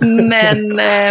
Men 0.00 0.78
eh, 0.78 1.08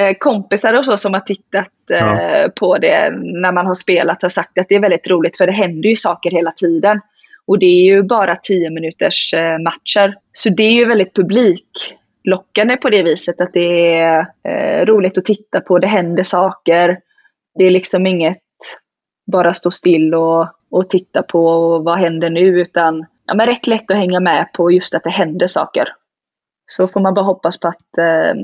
eh, 0.00 0.14
kompisar 0.18 0.74
och 0.74 0.84
så 0.84 0.96
som 0.96 1.12
har 1.14 1.20
tittat 1.20 1.68
eh, 1.90 1.96
Ja. 1.96 2.48
på 2.56 2.78
det 2.78 3.10
när 3.42 3.52
man 3.52 3.66
har 3.66 3.74
spelat 3.74 4.22
har 4.22 4.28
sagt 4.28 4.58
att 4.58 4.68
det 4.68 4.74
är 4.74 4.80
väldigt 4.80 5.06
roligt 5.08 5.36
för 5.36 5.46
det 5.46 5.52
händer 5.52 5.88
ju 5.88 5.96
saker 5.96 6.30
hela 6.30 6.50
tiden. 6.50 7.00
Och 7.46 7.58
det 7.58 7.66
är 7.66 7.84
ju 7.84 8.02
bara 8.02 8.36
10 8.36 8.70
minuters 8.70 9.34
eh, 9.34 9.58
matcher. 9.58 10.14
Så 10.32 10.48
det 10.48 10.62
är 10.62 10.72
ju 10.72 10.84
väldigt 10.84 11.14
publiklockande 11.14 12.76
på 12.76 12.90
det 12.90 13.02
viset 13.02 13.40
att 13.40 13.52
det 13.52 13.96
är 13.96 14.26
eh, 14.48 14.86
roligt 14.86 15.18
att 15.18 15.24
titta 15.24 15.60
på. 15.60 15.78
Det 15.78 15.86
händer 15.86 16.22
saker. 16.22 16.98
Det 17.58 17.64
är 17.64 17.70
liksom 17.70 18.06
inget 18.06 18.38
bara 19.32 19.54
stå 19.54 19.70
still 19.70 20.14
och, 20.14 20.46
och 20.70 20.90
titta 20.90 21.22
på 21.22 21.78
vad 21.78 21.98
händer 21.98 22.30
nu 22.30 22.60
utan 22.60 23.06
ja, 23.26 23.34
men 23.34 23.46
rätt 23.46 23.66
lätt 23.66 23.90
att 23.90 23.96
hänga 23.96 24.20
med 24.20 24.52
på 24.52 24.70
just 24.70 24.94
att 24.94 25.04
det 25.04 25.10
händer 25.10 25.46
saker. 25.46 25.88
Så 26.66 26.88
får 26.88 27.00
man 27.00 27.14
bara 27.14 27.24
hoppas 27.24 27.60
på 27.60 27.68
att 27.68 27.98
eh, 27.98 28.34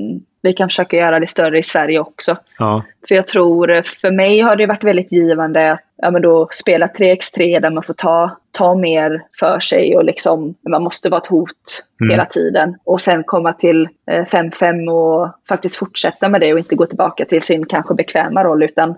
vi 0.41 0.53
kan 0.53 0.69
försöka 0.69 0.97
göra 0.97 1.19
det 1.19 1.27
större 1.27 1.59
i 1.59 1.63
Sverige 1.63 1.99
också. 1.99 2.37
Ja. 2.57 2.83
För 3.07 3.15
jag 3.15 3.27
tror, 3.27 3.81
för 3.81 4.11
mig 4.11 4.39
har 4.39 4.55
det 4.55 4.65
varit 4.65 4.83
väldigt 4.83 5.11
givande 5.11 5.71
att 5.71 5.90
ja, 6.01 6.11
men 6.11 6.21
då 6.21 6.47
spela 6.51 6.87
3x3 6.87 7.59
där 7.59 7.69
man 7.69 7.83
får 7.83 7.93
ta, 7.93 8.37
ta 8.51 8.75
mer 8.75 9.23
för 9.39 9.59
sig 9.59 9.97
och 9.97 10.05
liksom, 10.05 10.55
man 10.69 10.83
måste 10.83 11.09
vara 11.09 11.21
ett 11.21 11.27
hot 11.27 11.83
Mm. 12.01 12.11
hela 12.11 12.25
tiden. 12.25 12.75
Och 12.83 13.01
sen 13.01 13.23
komma 13.23 13.53
till 13.53 13.87
eh, 14.11 14.25
5-5 14.25 14.89
och 14.89 15.29
faktiskt 15.49 15.75
fortsätta 15.75 16.29
med 16.29 16.41
det 16.41 16.53
och 16.53 16.59
inte 16.59 16.75
gå 16.75 16.85
tillbaka 16.85 17.25
till 17.25 17.41
sin 17.41 17.65
kanske 17.65 17.93
bekväma 17.93 18.43
roll 18.43 18.63
utan 18.63 18.95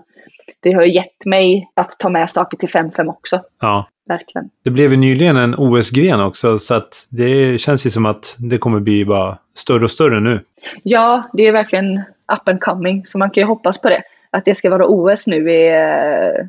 det 0.60 0.72
har 0.72 0.82
gett 0.82 1.24
mig 1.24 1.70
att 1.74 1.90
ta 1.98 2.08
med 2.08 2.30
saker 2.30 2.56
till 2.56 2.68
5-5 2.68 3.08
också. 3.08 3.40
ja. 3.60 3.88
Verkligen. 4.08 4.50
Det 4.64 4.70
blev 4.70 4.90
ju 4.90 4.96
nyligen 4.96 5.36
en 5.36 5.54
OS-gren 5.54 6.20
också, 6.20 6.58
så 6.58 6.74
att 6.74 7.06
det 7.10 7.60
känns 7.60 7.86
ju 7.86 7.90
som 7.90 8.06
att 8.06 8.36
det 8.38 8.58
kommer 8.58 8.80
bli 8.80 9.04
bara 9.04 9.38
större 9.56 9.84
och 9.84 9.90
större 9.90 10.20
nu. 10.20 10.40
Ja, 10.82 11.22
det 11.32 11.46
är 11.46 11.52
verkligen 11.52 11.96
up 12.32 12.48
and 12.48 12.60
coming, 12.60 13.06
så 13.06 13.18
man 13.18 13.30
kan 13.30 13.40
ju 13.40 13.46
hoppas 13.46 13.82
på 13.82 13.88
det. 13.88 14.02
Att 14.30 14.44
det 14.44 14.54
ska 14.54 14.70
vara 14.70 14.86
OS 14.88 15.26
nu 15.26 15.50
är 15.52 16.40
eh, 16.40 16.46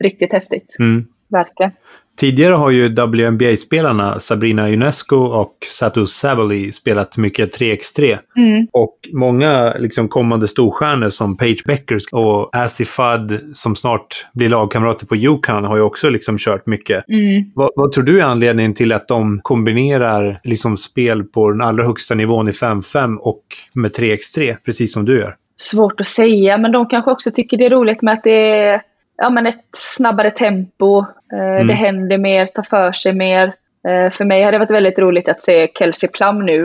riktigt 0.00 0.32
häftigt. 0.32 0.76
Mm. 0.78 1.04
Verkligen. 1.28 1.72
Tidigare 2.16 2.54
har 2.54 2.70
ju 2.70 2.88
WNBA-spelarna 2.88 4.20
Sabrina 4.20 4.70
Ionescu 4.70 5.16
och 5.16 5.56
Satu 5.66 6.06
Sabali 6.06 6.72
spelat 6.72 7.16
mycket 7.16 7.58
3x3. 7.58 8.18
Mm. 8.36 8.66
Och 8.72 8.98
många 9.12 9.74
liksom 9.78 10.08
kommande 10.08 10.48
storstjärnor 10.48 11.08
som 11.08 11.36
Paige 11.36 11.62
Becker 11.66 11.98
och 12.12 12.56
Asif 12.56 12.88
Fudd 12.88 13.40
som 13.52 13.76
snart 13.76 14.26
blir 14.34 14.48
lagkamrater 14.48 15.06
på 15.06 15.16
Yukon 15.16 15.64
har 15.64 15.76
ju 15.76 15.82
också 15.82 16.08
liksom 16.08 16.38
kört 16.38 16.66
mycket. 16.66 17.08
Mm. 17.08 17.44
Vad, 17.54 17.70
vad 17.76 17.92
tror 17.92 18.04
du 18.04 18.20
är 18.20 18.24
anledningen 18.24 18.74
till 18.74 18.92
att 18.92 19.08
de 19.08 19.40
kombinerar 19.42 20.40
liksom 20.44 20.76
spel 20.76 21.24
på 21.24 21.50
den 21.50 21.60
allra 21.60 21.84
högsta 21.84 22.14
nivån 22.14 22.48
i 22.48 22.52
5-5 22.52 23.16
och 23.16 23.42
med 23.72 23.90
3x3, 23.90 24.56
precis 24.64 24.92
som 24.92 25.04
du 25.04 25.18
gör? 25.18 25.36
Svårt 25.56 26.00
att 26.00 26.06
säga, 26.06 26.58
men 26.58 26.72
de 26.72 26.86
kanske 26.86 27.10
också 27.10 27.30
tycker 27.30 27.58
det 27.58 27.66
är 27.66 27.70
roligt 27.70 28.02
med 28.02 28.14
att 28.14 28.24
det 28.24 28.58
är 28.58 28.82
ja, 29.18 29.30
men 29.30 29.46
ett 29.46 29.64
snabbare 29.76 30.30
tempo. 30.30 30.98
Eh, 31.32 31.66
Det 31.66 31.72
händer 31.74 32.18
mer, 32.18 32.46
tar 32.46 32.62
för 32.62 32.92
sig 32.92 33.12
mer. 33.12 33.52
Eh, 33.88 34.10
för 34.10 34.24
mig 34.24 34.42
har 34.42 34.52
det 34.52 34.58
varit 34.58 34.70
väldigt 34.70 34.98
roligt 34.98 35.28
att 35.28 35.42
se 35.42 35.68
Kelsey 35.78 36.10
Plum 36.10 36.46
nu. 36.46 36.64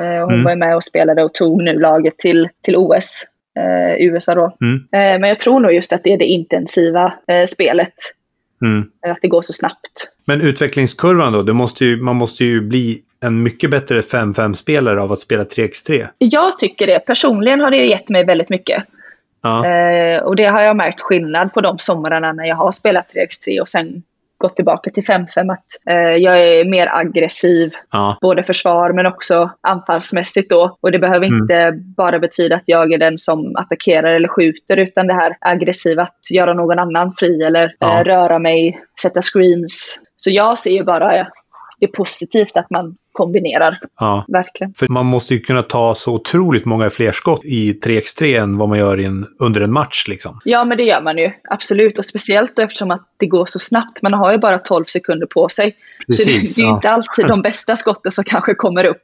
Eh, 0.00 0.24
hon 0.24 0.32
Mm. 0.34 0.44
var 0.44 0.56
med 0.56 0.76
och 0.76 0.84
spelade 0.84 1.22
och 1.22 1.34
tog 1.34 1.62
nu 1.62 1.78
laget 1.78 2.18
till, 2.18 2.48
till 2.62 2.76
OS. 2.76 3.24
I 3.98 4.04
USA 4.04 4.34
då. 4.34 4.56
Mm. 4.60 4.84
Men 5.20 5.28
jag 5.28 5.38
tror 5.38 5.60
nog 5.60 5.72
just 5.72 5.92
att 5.92 6.04
det 6.04 6.12
är 6.12 6.18
det 6.18 6.24
intensiva 6.24 7.12
spelet. 7.48 7.94
Mm. 8.62 8.84
Att 9.06 9.18
det 9.22 9.28
går 9.28 9.42
så 9.42 9.52
snabbt. 9.52 10.08
Men 10.26 10.40
utvecklingskurvan 10.40 11.46
då? 11.46 11.54
Måste 11.54 11.84
ju, 11.84 11.96
man 11.96 12.16
måste 12.16 12.44
ju 12.44 12.60
bli 12.60 13.02
en 13.20 13.42
mycket 13.42 13.70
bättre 13.70 14.00
5-5-spelare 14.00 15.00
av 15.02 15.12
att 15.12 15.20
spela 15.20 15.44
3x3. 15.44 16.08
Jag 16.18 16.58
tycker 16.58 16.86
det. 16.86 16.98
Personligen 17.06 17.60
har 17.60 17.70
det 17.70 17.76
gett 17.86 18.08
mig 18.08 18.24
väldigt 18.24 18.48
mycket. 18.48 18.84
Ja. 19.42 19.66
Eh, 19.66 20.22
och 20.22 20.36
det 20.36 20.44
har 20.44 20.62
jag 20.62 20.76
märkt 20.76 21.00
skillnad 21.00 21.52
på 21.52 21.60
de 21.60 21.78
somrarna 21.78 22.32
när 22.32 22.44
jag 22.44 22.56
har 22.56 22.70
spelat 22.72 23.12
3x3 23.14 23.60
och 23.60 23.68
sen 23.68 24.02
gått 24.40 24.56
tillbaka 24.56 24.90
till 24.90 25.04
5-5. 25.04 25.52
Att 25.52 25.64
eh, 25.90 25.96
jag 25.96 26.42
är 26.42 26.64
mer 26.64 26.88
aggressiv, 26.92 27.72
ja. 27.90 28.18
både 28.20 28.42
försvar 28.42 28.92
men 28.92 29.06
också 29.06 29.50
anfallsmässigt 29.60 30.50
då. 30.50 30.76
Och 30.80 30.92
det 30.92 30.98
behöver 30.98 31.26
Mm. 31.26 31.38
inte 31.42 31.72
bara 31.96 32.18
betyda 32.18 32.56
att 32.56 32.62
jag 32.66 32.92
är 32.92 32.98
den 32.98 33.18
som 33.18 33.56
attackerar 33.56 34.14
eller 34.14 34.28
skjuter 34.28 34.76
utan 34.76 35.06
det 35.06 35.14
här 35.14 35.36
aggressiva 35.40 36.02
att 36.02 36.30
göra 36.30 36.54
någon 36.54 36.78
annan 36.78 37.12
fri 37.12 37.42
eller 37.42 37.74
Ja. 37.78 37.98
eh, 38.00 38.04
röra 38.04 38.38
mig, 38.38 38.80
sätta 39.02 39.20
screens. 39.22 39.98
Så 40.16 40.30
jag 40.30 40.58
ser 40.58 40.70
ju 40.70 40.84
bara 40.84 41.26
det 41.80 41.86
är 41.86 41.90
positivt 41.90 42.56
att 42.56 42.70
man 42.70 42.96
kombinerar, 43.12 43.78
ja. 43.98 44.24
verkligen. 44.28 44.74
För 44.74 44.88
man 44.88 45.06
måste 45.06 45.34
ju 45.34 45.40
kunna 45.40 45.62
ta 45.62 45.94
så 45.94 46.12
otroligt 46.12 46.64
många 46.64 46.90
fler 46.90 47.12
skott 47.12 47.40
i 47.44 47.72
3x3 47.72 48.40
än 48.42 48.58
vad 48.58 48.68
man 48.68 48.78
gör 48.78 49.00
en, 49.00 49.26
under 49.38 49.60
en 49.60 49.72
match. 49.72 50.08
Liksom. 50.08 50.40
Ja, 50.44 50.64
men 50.64 50.76
det 50.76 50.82
gör 50.84 51.00
man 51.02 51.18
ju. 51.18 51.30
Absolut. 51.50 51.98
Och 51.98 52.04
speciellt 52.04 52.56
då 52.56 52.62
eftersom 52.62 52.90
att 52.90 53.08
det 53.16 53.26
går 53.26 53.46
så 53.46 53.58
snabbt. 53.58 54.02
Man 54.02 54.12
har 54.14 54.32
ju 54.32 54.38
bara 54.38 54.58
12 54.58 54.84
sekunder 54.84 55.26
på 55.26 55.48
sig. 55.48 55.70
så 55.72 56.22
det, 56.22 56.28
Precis, 56.28 56.54
det 56.54 56.60
är 56.60 56.64
ju 56.64 56.68
ja. 56.68 56.74
inte 56.74 56.90
alltid 56.90 57.26
de 57.26 57.42
bästa 57.42 57.76
skotten 57.76 58.12
som 58.12 58.24
kanske 58.24 58.54
kommer 58.54 58.84
upp. 58.84 59.02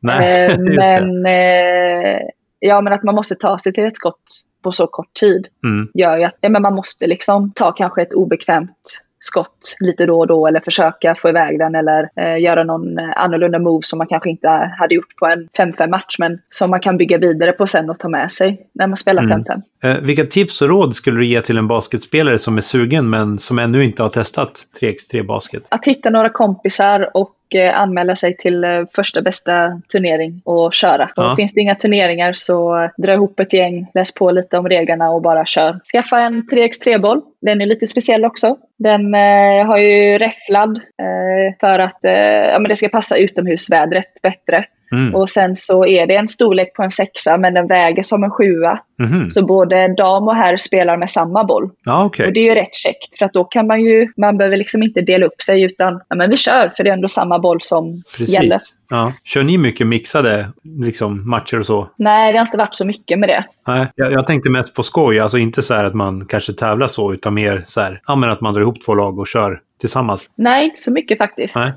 Nej, 0.00 0.50
Eh, 0.50 0.58
men, 0.76 1.26
eh, 1.26 2.20
ja, 2.58 2.80
men 2.80 2.92
att 2.92 3.02
man 3.02 3.14
måste 3.14 3.34
ta 3.34 3.58
sig 3.58 3.72
till 3.72 3.84
ett 3.84 3.96
skott 3.96 4.22
på 4.62 4.72
så 4.72 4.86
kort 4.86 5.14
tid 5.20 5.48
Mm. 5.64 5.88
gör 5.94 6.16
ju 6.16 6.24
att 6.24 6.38
ja, 6.40 6.48
men 6.48 6.62
man 6.62 6.74
måste 6.74 7.06
liksom 7.06 7.52
ta 7.54 7.72
kanske 7.72 8.02
ett 8.02 8.12
obekvämt 8.12 9.00
skott 9.24 9.76
lite 9.80 10.06
då 10.06 10.18
och 10.18 10.26
då 10.26 10.46
eller 10.46 10.60
försöka 10.60 11.14
få 11.14 11.28
iväg 11.28 11.58
den 11.58 11.74
eller 11.74 12.08
eh, 12.16 12.42
göra 12.42 12.64
någon 12.64 12.98
eh, 12.98 13.10
annorlunda 13.16 13.58
move 13.58 13.82
som 13.82 13.98
man 13.98 14.06
kanske 14.06 14.30
inte 14.30 14.48
hade 14.78 14.94
gjort 14.94 15.16
på 15.16 15.26
en 15.26 15.48
5-5 15.58 15.90
match 15.90 16.16
men 16.18 16.38
som 16.48 16.70
man 16.70 16.80
kan 16.80 16.96
bygga 16.96 17.18
vidare 17.18 17.52
på 17.52 17.66
sen 17.66 17.90
och 17.90 17.98
ta 17.98 18.08
med 18.08 18.32
sig 18.32 18.66
när 18.72 18.86
man 18.86 18.96
spelar 18.96 19.22
Mm. 19.24 19.42
5-5. 19.42 19.62
Eh, 19.82 20.00
vilka 20.00 20.24
tips 20.24 20.62
och 20.62 20.68
råd 20.68 20.94
skulle 20.94 21.18
du 21.18 21.26
ge 21.26 21.40
till 21.42 21.58
en 21.58 21.68
basketspelare 21.68 22.38
som 22.38 22.56
är 22.56 22.62
sugen 22.62 23.10
men 23.10 23.38
som 23.38 23.58
ännu 23.58 23.84
inte 23.84 24.02
har 24.02 24.10
testat 24.10 24.52
3x3 24.80 25.26
basket? 25.26 25.62
att 25.68 25.86
hitta 25.86 26.10
några 26.10 26.28
kompisar 26.28 27.10
och 27.16 27.30
och 27.54 27.60
eh, 27.60 27.80
anmäla 27.80 28.16
sig 28.16 28.36
till 28.36 28.64
eh, 28.64 28.70
första 28.94 29.22
bästa 29.22 29.80
turnering 29.92 30.42
och 30.44 30.72
köra. 30.72 31.10
Ja. 31.16 31.30
Och 31.30 31.36
finns 31.36 31.52
det 31.52 31.60
inga 31.60 31.74
turneringar 31.74 32.32
så 32.32 32.88
dra 32.96 33.12
ihop 33.12 33.40
ett 33.40 33.52
gäng, 33.52 33.86
läs 33.94 34.14
på 34.14 34.30
lite 34.30 34.58
om 34.58 34.68
reglerna 34.68 35.10
och 35.10 35.22
bara 35.22 35.46
kör. 35.46 35.80
Skaffa 35.92 36.20
en 36.20 36.42
3x3-boll. 36.42 37.20
Den 37.40 37.60
är 37.60 37.66
lite 37.66 37.86
speciell 37.86 38.24
också. 38.24 38.56
Den 38.78 39.14
eh, 39.14 39.66
har 39.66 39.78
ju 39.78 40.18
räfflad 40.18 40.76
eh, 40.76 41.56
för 41.60 41.78
att 41.78 42.04
eh, 42.04 42.12
ja, 42.52 42.58
men 42.58 42.68
det 42.68 42.76
ska 42.76 42.88
passa 42.88 43.16
utomhusvädret 43.16 44.22
bättre. 44.22 44.64
Mm. 44.94 45.14
Och 45.14 45.30
sen 45.30 45.56
så 45.56 45.86
är 45.86 46.06
det 46.06 46.16
en 46.16 46.28
storlek 46.28 46.74
på 46.74 46.82
en 46.82 46.90
sexa 46.90 47.36
men 47.38 47.54
den 47.54 47.66
väger 47.66 48.02
som 48.02 48.24
en 48.24 48.30
sjua. 48.30 48.78
Mhm. 48.98 49.28
Så 49.28 49.46
både 49.46 49.94
dam 49.94 50.28
och 50.28 50.34
herr 50.36 50.56
spelar 50.56 50.96
med 50.96 51.10
samma 51.10 51.44
boll. 51.44 51.70
Ja, 51.84 52.04
okej. 52.04 52.26
Och 52.26 52.32
det 52.32 52.40
är 52.40 52.44
ju 52.44 52.54
rätt 52.54 52.74
käckt 52.74 53.18
för 53.18 53.24
att 53.26 53.32
då 53.32 53.44
kan 53.44 53.66
man 53.66 53.82
ju, 53.82 54.08
man 54.16 54.38
behöver 54.38 54.56
liksom 54.56 54.82
inte 54.82 55.00
dela 55.00 55.26
upp 55.26 55.42
sig 55.42 55.62
utan 55.62 56.00
ja, 56.08 56.16
men 56.16 56.30
vi 56.30 56.36
kör 56.36 56.68
för 56.76 56.84
det 56.84 56.90
är 56.90 56.94
ändå 56.94 57.08
samma 57.08 57.38
boll 57.38 57.58
som 57.62 58.02
Precis. 58.16 58.34
gäller. 58.34 58.58
Ja. 58.90 59.12
Kör 59.24 59.42
ni 59.42 59.58
mycket 59.58 59.86
mixade 59.86 60.48
liksom, 60.62 61.30
matcher 61.30 61.60
och 61.60 61.66
så? 61.66 61.88
Nej, 61.96 62.32
det 62.32 62.38
har 62.38 62.46
inte 62.46 62.58
varit 62.58 62.74
så 62.74 62.84
mycket 62.86 63.18
med 63.18 63.28
det. 63.28 63.44
Nej, 63.66 63.86
jag, 63.94 64.12
jag 64.12 64.26
tänkte 64.26 64.50
mest 64.50 64.74
på 64.74 64.82
skoj. 64.82 65.20
Alltså 65.20 65.38
inte 65.38 65.62
så 65.62 65.74
här 65.74 65.84
att 65.84 65.94
man 65.94 66.26
kanske 66.26 66.52
tävlar 66.52 66.88
så, 66.88 67.12
utan 67.12 67.34
mer 67.34 67.64
så 67.66 67.80
här, 67.80 68.00
ja, 68.06 68.16
men 68.16 68.30
att 68.30 68.40
man 68.40 68.54
drar 68.54 68.60
ihop 68.60 68.84
två 68.84 68.94
lag 68.94 69.18
och 69.18 69.26
kör 69.28 69.60
tillsammans. 69.80 70.30
Nej, 70.36 70.64
inte 70.64 70.80
så 70.80 70.92
mycket 70.92 71.18
faktiskt. 71.18 71.56
Nej. 71.56 71.72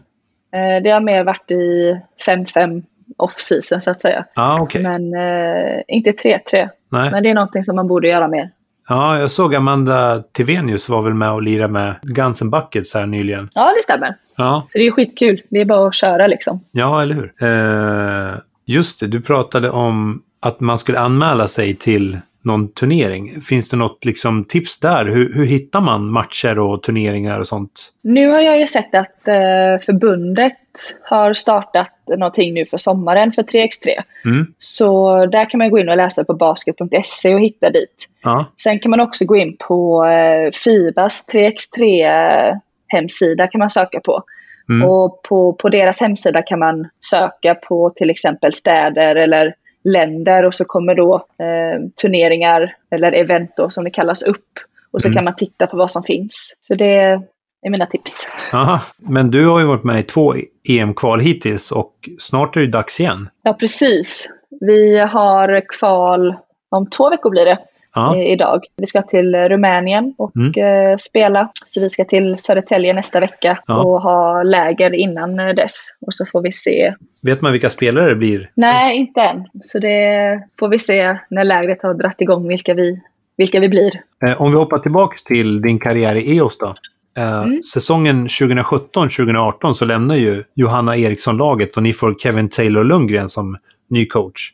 Eh, 0.77 0.83
Det 0.83 0.89
har 0.89 1.01
mer 1.01 1.23
varit 1.23 1.51
i 1.51 1.95
5-5 2.27 2.83
off-season 3.17 3.81
så 3.81 3.91
att 3.91 4.01
säga. 4.01 4.25
Ja, 4.35 4.61
okej. 4.61 4.83
Men 4.83 5.13
eh, 5.13 5.81
inte 5.87 6.11
3-3. 6.11 6.69
Nej. 6.89 7.11
Men 7.11 7.23
det 7.23 7.29
är 7.29 7.33
någonting 7.33 7.63
som 7.63 7.75
man 7.75 7.87
borde 7.87 8.07
göra 8.07 8.27
mer. 8.27 8.49
Ja, 8.89 9.19
jag 9.19 9.31
såg 9.31 9.55
Amanda 9.55 10.23
Tivenius 10.33 10.89
var 10.89 11.01
väl 11.01 11.13
med 11.13 11.31
och 11.31 11.41
lirade 11.41 11.73
med 11.73 11.95
Guns 12.01 12.41
N' 12.41 12.49
Buckets 12.49 12.93
här 12.93 13.05
nyligen. 13.05 13.49
Ja, 13.53 13.73
det 13.77 13.83
stämmer. 13.83 14.15
Ja, 14.37 14.67
Så 14.69 14.77
det 14.77 14.87
är 14.87 14.91
skitkul. 14.91 15.41
Det 15.49 15.61
är 15.61 15.65
bara 15.65 15.87
att 15.87 15.95
köra 15.95 16.27
liksom. 16.27 16.59
ja 16.71 17.01
eller 17.01 17.15
hur? 17.15 17.33
Eh, 17.41 18.39
just 18.65 18.99
det, 18.99 19.07
du 19.07 19.21
pratade 19.21 19.69
om 19.69 20.23
att 20.39 20.59
man 20.59 20.77
skulle 20.77 20.99
anmäla 20.99 21.47
sig 21.47 21.75
till 21.75 22.17
någon 22.41 22.73
turnering. 22.73 23.41
Finns 23.41 23.69
det 23.69 23.77
något 23.77 24.05
liksom, 24.05 24.43
tips 24.43 24.79
där? 24.79 25.05
Hur, 25.05 25.33
hur 25.33 25.45
hittar 25.45 25.81
man 25.81 26.11
matcher 26.11 26.59
och 26.59 26.83
turneringar 26.83 27.39
och 27.39 27.47
sånt? 27.47 27.93
Nu 28.01 28.29
har 28.29 28.41
jag 28.41 28.59
ju 28.59 28.67
sett 28.67 28.95
att 28.95 29.27
eh, 29.27 29.85
förbundet 29.85 30.57
har 31.03 31.33
startat 31.33 31.89
någonting 32.09 32.53
nu 32.53 32.65
för 32.65 32.77
sommaren 32.77 33.31
för 33.31 33.43
3x3. 33.43 33.89
Mm. 34.25 34.53
Så 34.57 35.25
där 35.25 35.49
kan 35.49 35.57
man 35.57 35.69
gå 35.69 35.79
in 35.79 35.89
och 35.89 35.97
läsa 35.97 36.23
på 36.23 36.33
basket.se 36.33 37.33
och 37.33 37.39
hitta 37.39 37.69
dit. 37.69 38.09
Ja, 38.23 38.45
Sen 38.63 38.79
kan 38.79 38.89
man 38.89 38.99
också 38.99 39.25
gå 39.25 39.35
in 39.35 39.57
på 39.57 40.05
eh, 40.05 40.51
Fibas 40.51 41.29
3x3 41.33 42.05
eh, 42.49 42.57
hemsida 42.87 43.47
kan 43.47 43.59
man 43.59 43.69
söka 43.69 43.99
på. 43.99 44.23
Mm. 44.69 44.89
Och 44.89 45.21
på, 45.23 45.53
på 45.53 45.69
deras 45.69 45.99
hemsida 45.99 46.41
kan 46.41 46.59
man 46.59 46.87
söka 47.09 47.55
på 47.55 47.89
till 47.89 48.09
exempel 48.09 48.53
städer 48.53 49.15
eller 49.15 49.53
länder 49.83 50.45
och 50.45 50.55
så 50.55 50.65
kommer 50.65 50.95
då 50.95 51.15
eh, 51.15 51.81
turneringar 52.01 52.75
eller 52.91 53.11
event 53.11 53.51
då, 53.57 53.69
som 53.69 53.83
det 53.83 53.89
kallas 53.89 54.21
upp. 54.23 54.59
Och 54.91 55.01
så 55.01 55.07
Mm. 55.07 55.15
kan 55.15 55.23
man 55.23 55.35
titta 55.35 55.67
på 55.67 55.77
vad 55.77 55.91
som 55.91 56.03
finns. 56.03 56.55
Så 56.59 56.75
det 56.75 57.19
är 57.61 57.69
mina 57.69 57.85
tips. 57.85 58.27
Aha. 58.53 58.81
Men 58.97 59.31
du 59.31 59.47
har 59.47 59.59
ju 59.59 59.65
varit 59.65 59.83
med 59.83 59.99
i 59.99 60.03
två 60.03 60.35
EM-kval 60.69 61.19
hittills 61.19 61.71
och 61.71 61.93
snart 62.19 62.55
är 62.55 62.61
det 62.61 62.67
dags 62.67 62.99
igen. 62.99 63.29
Ja, 63.43 63.53
precis. 63.53 64.29
Vi 64.61 64.99
har 64.99 65.61
kval 65.79 66.35
om 66.69 66.89
två 66.89 67.09
veckor 67.09 67.29
blir 67.29 67.45
det. 67.45 67.59
Ja, 67.95 68.15
idag. 68.17 68.61
Vi 68.77 68.85
ska 68.85 69.01
till 69.01 69.35
Rumänien 69.35 70.13
och 70.17 70.31
Mm. 70.35 70.91
eh, 70.91 70.97
spela. 70.97 71.49
Så 71.65 71.81
vi 71.81 71.89
ska 71.89 72.05
till 72.05 72.37
Södertälje 72.37 72.93
nästa 72.93 73.19
vecka 73.19 73.59
Ja. 73.67 73.83
och 73.83 74.01
ha 74.01 74.43
läger 74.43 74.93
innan 74.95 75.39
eh, 75.39 75.47
dess. 75.55 75.87
Och 76.01 76.13
så 76.13 76.25
får 76.25 76.41
vi 76.41 76.51
se. 76.51 76.93
vet 77.21 77.41
man 77.41 77.51
vilka 77.51 77.69
spelare 77.69 78.09
det 78.09 78.15
blir? 78.15 78.49
Nej, 78.53 78.97
inte 78.97 79.21
än. 79.21 79.43
Så 79.61 79.79
det 79.79 80.43
får 80.59 80.67
vi 80.67 80.79
se 80.79 81.17
när 81.29 81.43
lägret 81.43 81.83
har 81.83 81.93
dratt 81.93 82.21
igång 82.21 82.47
vilka 82.47 82.73
vi, 82.73 83.01
vilka 83.37 83.59
vi 83.59 83.69
blir. 83.69 84.01
Eh, 84.25 84.41
om 84.41 84.51
vi 84.51 84.57
hoppar 84.57 84.77
tillbaks 84.77 85.23
till 85.23 85.61
din 85.61 85.79
karriär 85.79 86.15
i 86.15 86.37
EOS 86.37 86.57
då. 86.57 86.73
Eh, 87.17 87.41
Mm. 87.41 87.63
Säsongen 87.63 88.27
2017-2018 88.27 89.73
så 89.73 89.85
lämnar 89.85 90.15
ju 90.15 90.43
Johanna 90.53 90.97
Eriksson 90.97 91.37
laget 91.37 91.77
och 91.77 91.83
ni 91.83 91.93
får 91.93 92.15
Kevin 92.19 92.49
Taylor 92.49 92.83
Lundgren 92.83 93.29
som 93.29 93.57
ny 93.89 94.05
coach. 94.05 94.51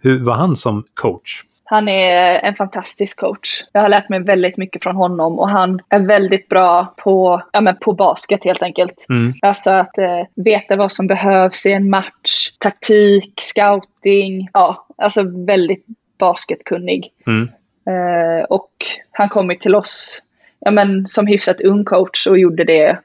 Hur 0.00 0.24
var 0.24 0.34
han 0.34 0.56
som 0.56 0.84
coach? 0.94 1.42
Han 1.64 1.88
är 1.88 2.38
en 2.38 2.54
fantastisk 2.54 3.20
coach. 3.20 3.64
Jag 3.72 3.80
har 3.80 3.88
lärt 3.88 4.08
mig 4.08 4.20
väldigt 4.20 4.56
mycket 4.56 4.82
från 4.82 4.96
honom 4.96 5.38
och 5.38 5.48
han 5.48 5.80
är 5.88 6.00
väldigt 6.00 6.48
bra 6.48 6.94
på, 6.96 7.42
ja, 7.52 7.60
men 7.60 7.76
på 7.76 7.92
basket 7.92 8.44
helt 8.44 8.62
enkelt. 8.62 9.06
Mm. 9.08 9.34
Alltså 9.42 9.70
att 9.70 9.98
eh, 9.98 10.22
veta 10.36 10.76
vad 10.76 10.92
som 10.92 11.06
behövs 11.06 11.66
i 11.66 11.72
en 11.72 11.90
match, 11.90 12.50
taktik, 12.58 13.32
scouting. 13.40 14.48
Ja, 14.52 14.86
alltså 14.98 15.22
väldigt 15.46 15.84
basketkunnig. 16.18 17.08
Mm. 17.26 17.48
Eh, 17.88 18.44
och 18.44 18.70
han 19.10 19.28
kom 19.28 19.50
ju 19.50 19.56
till 19.56 19.74
oss 19.74 20.22
ja, 20.60 20.70
men, 20.70 21.08
som 21.08 21.26
hyfsat 21.26 21.60
ung 21.60 21.84
coach 21.84 22.26
och 22.26 22.38
gjorde 22.38 22.64
det 22.64 22.98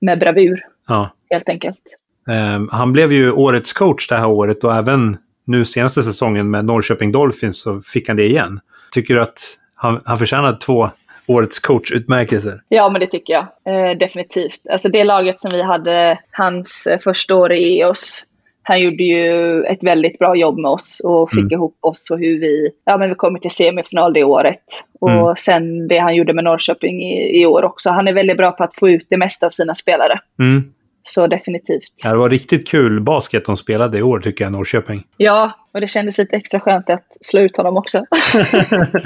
med 0.00 0.18
bravur 0.18 0.60
Ja. 0.88 1.10
helt 1.30 1.48
enkelt. 1.48 1.98
Eh, 2.28 2.62
han 2.70 2.92
blev 2.92 3.12
ju 3.12 3.32
årets 3.32 3.72
coach 3.72 4.08
det 4.08 4.16
här 4.16 4.26
året 4.28 4.64
och 4.64 4.74
även 4.76 5.16
nu 5.44 5.64
senaste 5.64 6.02
säsongen 6.02 6.50
med 6.50 6.64
Norrköping 6.64 7.12
Dolphins 7.12 7.60
så 7.60 7.82
fick 7.86 8.08
han 8.08 8.16
det 8.16 8.26
igen. 8.26 8.60
Tycker 8.92 9.14
du 9.14 9.22
att 9.22 9.40
han, 9.74 10.00
han 10.04 10.18
förtjänar 10.18 10.56
två 10.56 10.90
årets 11.26 11.58
coachutmärkelser? 11.58 12.62
Ja, 12.68 12.88
men 12.88 13.00
det 13.00 13.06
tycker 13.06 13.32
jag. 13.32 13.46
Eh, 13.90 13.98
definitivt. 13.98 14.60
Alltså 14.70 14.88
det 14.88 15.04
laget 15.04 15.40
som 15.40 15.50
vi 15.50 15.62
hade 15.62 16.18
hans 16.30 16.86
eh, 16.86 16.98
första 16.98 17.36
år 17.36 17.52
i 17.52 17.80
EOS. 17.80 18.24
Han 18.62 18.80
gjorde 18.80 19.02
ju 19.04 19.62
ett 19.64 19.84
väldigt 19.84 20.18
bra 20.18 20.36
jobb 20.36 20.58
med 20.58 20.70
oss 20.70 21.00
och 21.04 21.30
fick 21.30 21.38
Mm. 21.40 21.52
ihop 21.52 21.76
oss 21.80 22.10
och 22.10 22.18
hur 22.18 22.40
vi, 22.40 22.70
ja 22.84 22.96
men 22.98 23.08
vi 23.08 23.14
kom 23.14 23.40
till 23.40 23.50
semifinal 23.50 24.12
det 24.12 24.24
året. 24.24 24.62
Och 25.00 25.10
Mm. 25.10 25.34
sen 25.36 25.88
det 25.88 25.98
han 25.98 26.14
gjorde 26.16 26.32
med 26.34 26.44
Norrköping 26.44 27.02
i, 27.02 27.40
i 27.42 27.46
år 27.46 27.62
också. 27.64 27.90
Han 27.90 28.08
är 28.08 28.12
väldigt 28.12 28.36
bra 28.36 28.52
på 28.52 28.64
att 28.64 28.74
få 28.74 28.88
ut 28.88 29.06
det 29.10 29.16
mesta 29.18 29.46
av 29.46 29.50
sina 29.50 29.74
spelare. 29.74 30.18
Mm. 30.38 30.64
Så 31.04 31.26
definitivt. 31.26 31.82
Ja, 32.04 32.10
Det 32.10 32.16
var 32.16 32.30
riktigt 32.30 32.68
kul 32.68 33.00
basket 33.00 33.44
de 33.46 33.56
spelade 33.56 33.98
i 33.98 34.02
år 34.02 34.20
tycker 34.20 34.44
jag, 34.44 34.52
Norrköping. 34.52 35.02
Ja, 35.16 35.52
och 35.74 35.80
det 35.80 35.88
kändes 35.88 36.18
lite 36.18 36.36
extra 36.36 36.60
skönt 36.60 36.90
att 36.90 37.06
slå 37.20 37.40
ut 37.40 37.56
honom 37.56 37.76
också. 37.76 37.98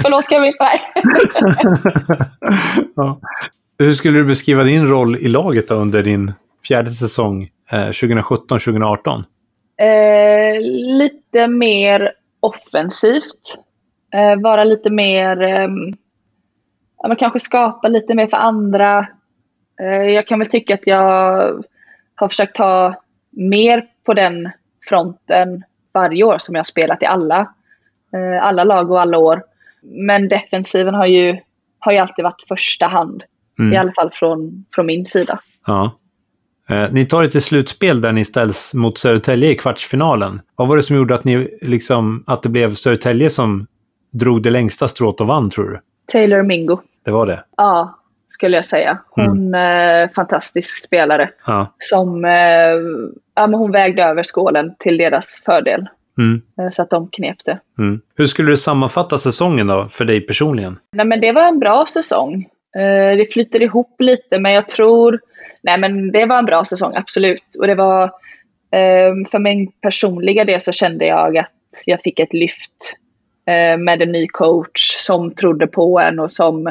Förlåt 0.01 0.29
Kevin. 0.29 0.53
Nej. 0.59 0.79
ja. 2.95 3.19
Hur 3.79 3.93
skulle 3.93 4.17
du 4.17 4.25
beskriva 4.25 4.63
din 4.63 4.87
roll 4.87 5.15
i 5.17 5.27
laget 5.27 5.67
då 5.67 5.75
under 5.75 6.03
din 6.03 6.33
fjärde 6.67 6.91
säsong 6.91 7.49
eh, 7.71 7.77
2017-2018? 7.89 9.23
Eh, 9.77 10.61
lite 10.61 11.47
mer 11.47 12.13
offensivt. 12.39 13.57
Eh, 14.13 14.41
vara 14.41 14.63
lite 14.63 14.89
mer, 14.89 15.41
ehm, 15.41 15.93
ja, 17.01 17.07
men 17.07 17.17
kanske 17.17 17.39
skapa 17.39 17.87
lite 17.87 18.15
mer 18.15 18.27
för 18.27 18.37
andra. 18.37 19.07
Eh, 19.81 20.03
jag 20.03 20.27
kan 20.27 20.39
väl 20.39 20.47
tycka 20.47 20.73
att 20.73 20.87
jag 20.87 21.63
har 22.15 22.27
försökt 22.27 22.55
ta 22.55 22.95
mer 23.29 23.85
på 24.05 24.13
den 24.13 24.51
fronten 24.89 25.63
varje 25.93 26.23
år 26.23 26.37
som 26.37 26.55
jag 26.55 26.59
har 26.59 26.63
spelat 26.63 27.03
i 27.03 27.05
alla, 27.05 27.39
eh, 28.13 28.43
alla 28.43 28.63
lag 28.63 28.91
och 28.91 29.01
alla 29.01 29.17
år. 29.17 29.43
Men 29.81 30.27
defensiven 30.27 30.95
har 30.95 31.05
ju, 31.05 31.37
har 31.79 31.91
ju 31.91 31.97
alltid 31.97 32.23
varit 32.23 32.43
första 32.47 32.87
hand. 32.87 33.23
Mm. 33.59 33.73
I 33.73 33.77
alla 33.77 33.91
fall 33.91 34.09
från, 34.11 34.65
från 34.71 34.85
min 34.85 35.05
sida. 35.05 35.39
Ja. 35.65 35.97
Eh, 36.69 36.87
ni 36.91 37.05
tar 37.05 37.21
det 37.21 37.29
till 37.29 37.41
slutspel 37.41 38.01
där 38.01 38.11
ni 38.11 38.25
ställs 38.25 38.73
mot 38.73 38.97
Södertälje 38.97 39.49
i 39.49 39.55
kvartsfinalen. 39.55 40.41
Vad 40.55 40.67
var 40.67 40.77
det 40.77 40.83
som 40.83 40.95
gjorde 40.95 41.15
att, 41.15 41.23
ni, 41.23 41.57
liksom, 41.61 42.23
att 42.27 42.43
det 42.43 42.49
blev 42.49 42.75
Södertälje 42.75 43.29
som 43.29 43.67
drog 44.11 44.43
det 44.43 44.49
längsta 44.49 44.87
strået 44.87 45.21
och 45.21 45.27
vann, 45.27 45.49
tror 45.49 45.65
du? 45.69 45.79
Taylor 46.11 46.43
Mingo. 46.43 46.79
Det 47.05 47.11
var 47.11 47.25
det? 47.25 47.43
Ja, 47.57 47.99
skulle 48.27 48.55
jag 48.55 48.65
säga. 48.65 48.97
Hon 49.09 49.53
är 49.53 50.07
fantastisk 50.07 50.85
spelare. 50.85 51.29
Ja. 51.45 51.73
Som, 51.79 52.25
eh, 52.25 52.31
ja, 53.35 53.47
men 53.47 53.53
hon 53.53 53.71
vägde 53.71 54.03
över 54.03 54.23
skålen 54.23 54.75
till 54.79 54.97
deras 54.97 55.41
fördel. 55.45 55.87
Mm. 56.17 56.41
eh, 56.61 56.69
Så 56.71 56.81
att 56.81 56.89
de 56.89 57.07
knep 57.07 57.37
det. 57.45 57.59
Mm. 57.79 58.01
Hur 58.15 58.25
skulle 58.27 58.49
du 58.51 58.57
sammanfatta 58.57 59.17
säsongen 59.17 59.67
då, 59.67 59.87
för 59.89 60.05
dig 60.05 60.21
personligen? 60.21 60.79
Nej, 60.91 61.05
men 61.05 61.21
det 61.21 61.31
var 61.31 61.47
en 61.47 61.59
bra 61.59 61.85
säsong. 61.93 62.47
Eh, 62.75 63.17
Det 63.17 63.33
flyter 63.33 63.61
ihop 63.61 63.95
lite, 64.01 64.39
men 64.39 64.51
jag 64.51 64.67
tror... 64.69 65.19
Nej, 65.67 65.79
men 65.79 66.11
det 66.11 66.25
var 66.25 66.39
en 66.39 66.45
bra 66.45 66.65
säsong, 66.65 66.93
absolut. 66.95 67.55
Och 67.59 67.67
det 67.67 67.75
var... 67.75 68.03
eh, 68.71 69.29
För 69.31 69.39
min 69.39 69.71
personliga 69.81 70.45
del 70.45 70.61
så 70.61 70.71
kände 70.71 71.05
jag 71.05 71.37
att 71.37 71.51
jag 71.85 72.01
fick 72.01 72.19
ett 72.19 72.33
lyft 72.33 72.95
eh, 73.47 73.77
med 73.77 74.01
en 74.01 74.11
ny 74.11 74.27
coach 74.27 74.97
som 74.99 75.31
trodde 75.31 75.67
på 75.67 75.99
en 75.99 76.19
och 76.19 76.31
som 76.31 76.67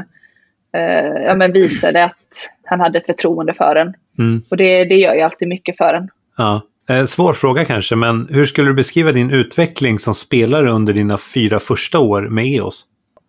eh, 0.77 1.23
ja, 1.27 1.35
men 1.35 1.53
visade 1.53 2.05
att 2.05 2.49
han 2.65 2.81
hade 2.81 2.99
ett 2.99 3.07
förtroende 3.07 3.55
för 3.55 3.77
en. 3.77 3.95
Mm. 4.19 4.43
Och 4.51 4.57
det, 4.57 4.85
det 4.85 4.95
gör 4.95 5.15
ju 5.15 5.21
alltid 5.21 5.49
mycket 5.49 5.77
för 5.77 5.95
en. 5.95 6.09
Ja. 6.37 6.63
Svår 7.07 7.33
fråga 7.33 7.65
kanske, 7.65 7.97
men 7.97 8.29
hur 8.31 8.47
skulle 8.47 8.69
du 8.71 8.75
beskriva 8.75 9.13
din 9.13 9.31
utveckling 9.31 9.99
som 9.99 10.15
spelare 10.15 10.71
under 10.71 10.93
dina 10.93 11.19
fyra 11.19 11.61
första 11.61 11.99
år 11.99 12.23
med 12.23 12.47
EOS? 12.47 12.85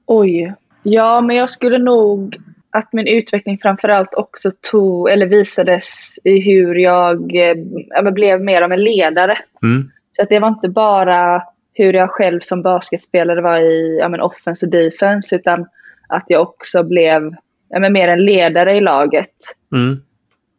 Oj. 0.05 0.53
Ja, 0.83 1.21
men 1.21 1.35
jag 1.35 1.49
skulle 1.49 1.77
nog 1.77 2.37
att 2.71 2.93
min 2.93 3.07
utveckling 3.07 3.57
framförallt 3.57 4.13
också 4.13 4.51
tog, 4.71 5.09
eller 5.09 5.25
visades 5.25 6.19
i 6.23 6.39
hur 6.39 6.75
jag 6.75 7.35
eh, 7.35 7.57
ja, 7.89 8.11
blev 8.11 8.41
mer 8.41 8.61
av 8.61 8.71
en 8.71 8.83
ledare. 8.83 9.37
Mm. 9.63 9.91
Så 10.11 10.21
att 10.23 10.29
det 10.29 10.39
var 10.39 10.47
inte 10.47 10.69
bara 10.69 11.43
hur 11.73 11.93
jag 11.93 12.09
själv 12.09 12.39
som 12.39 12.61
basketspelare 12.61 13.41
var 13.41 13.59
i 13.59 13.97
ja, 13.99 14.09
men 14.09 14.21
offense 14.21 14.65
och 14.65 14.71
defense, 14.71 15.35
utan 15.35 15.65
att 16.09 16.25
jag 16.27 16.41
också 16.41 16.83
blev 16.83 17.35
ja, 17.69 17.79
men 17.79 17.93
mer 17.93 18.07
en 18.07 18.25
ledare 18.25 18.75
i 18.75 18.81
laget. 18.81 19.35
Mm. 19.71 20.01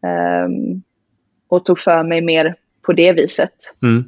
Um, 0.02 0.82
och 1.48 1.64
tog 1.64 1.78
för 1.78 2.02
mig 2.02 2.20
mer 2.20 2.54
på 2.86 2.92
det 2.92 3.12
viset. 3.12 3.52
Mm. 3.82 4.04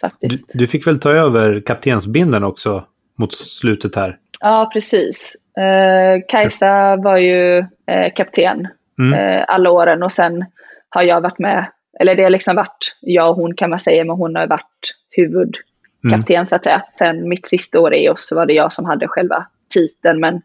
Faktiskt. 0.00 0.52
Du, 0.52 0.58
du, 0.58 0.66
fick 0.66 0.86
väl 0.86 1.00
ta 1.00 1.10
över 1.10 1.60
kaptensbinden 1.60 2.44
också 2.44 2.84
mot 3.16 3.34
slutet 3.34 3.96
här? 3.96 4.18
Ja, 4.40 4.70
precis. 4.72 5.36
Uh, 5.58 6.22
Kajsa 6.28 6.96
var 6.96 7.16
ju 7.16 7.58
uh, 7.58 8.14
kapten 8.16 8.68
mm. 8.98 9.12
uh, 9.20 9.44
alla 9.48 9.70
åren 9.70 10.02
och 10.02 10.12
sen 10.12 10.44
har 10.88 11.02
jag 11.02 11.20
varit 11.20 11.38
med, 11.38 11.66
eller 12.00 12.14
det 12.14 12.22
har 12.22 12.30
liksom 12.30 12.56
varit 12.56 12.96
jag 13.00 13.30
och 13.30 13.36
hon 13.36 13.54
kan 13.54 13.70
man 13.70 13.78
säga, 13.78 14.04
men 14.04 14.16
hon 14.16 14.36
har 14.36 14.46
varit 14.46 14.94
huvudkapten 15.10 16.36
mm. 16.36 16.46
så 16.46 16.56
att 16.56 16.64
säga. 16.64 16.82
Sen 16.98 17.28
mitt 17.28 17.46
sista 17.46 17.80
år 17.80 17.94
i 17.94 18.08
oss 18.08 18.28
så 18.28 18.36
var 18.36 18.46
det 18.46 18.52
jag 18.52 18.72
som 18.72 18.84
hade 18.84 19.08
själva 19.08 19.46
titeln, 19.74 20.20
men 20.20 20.42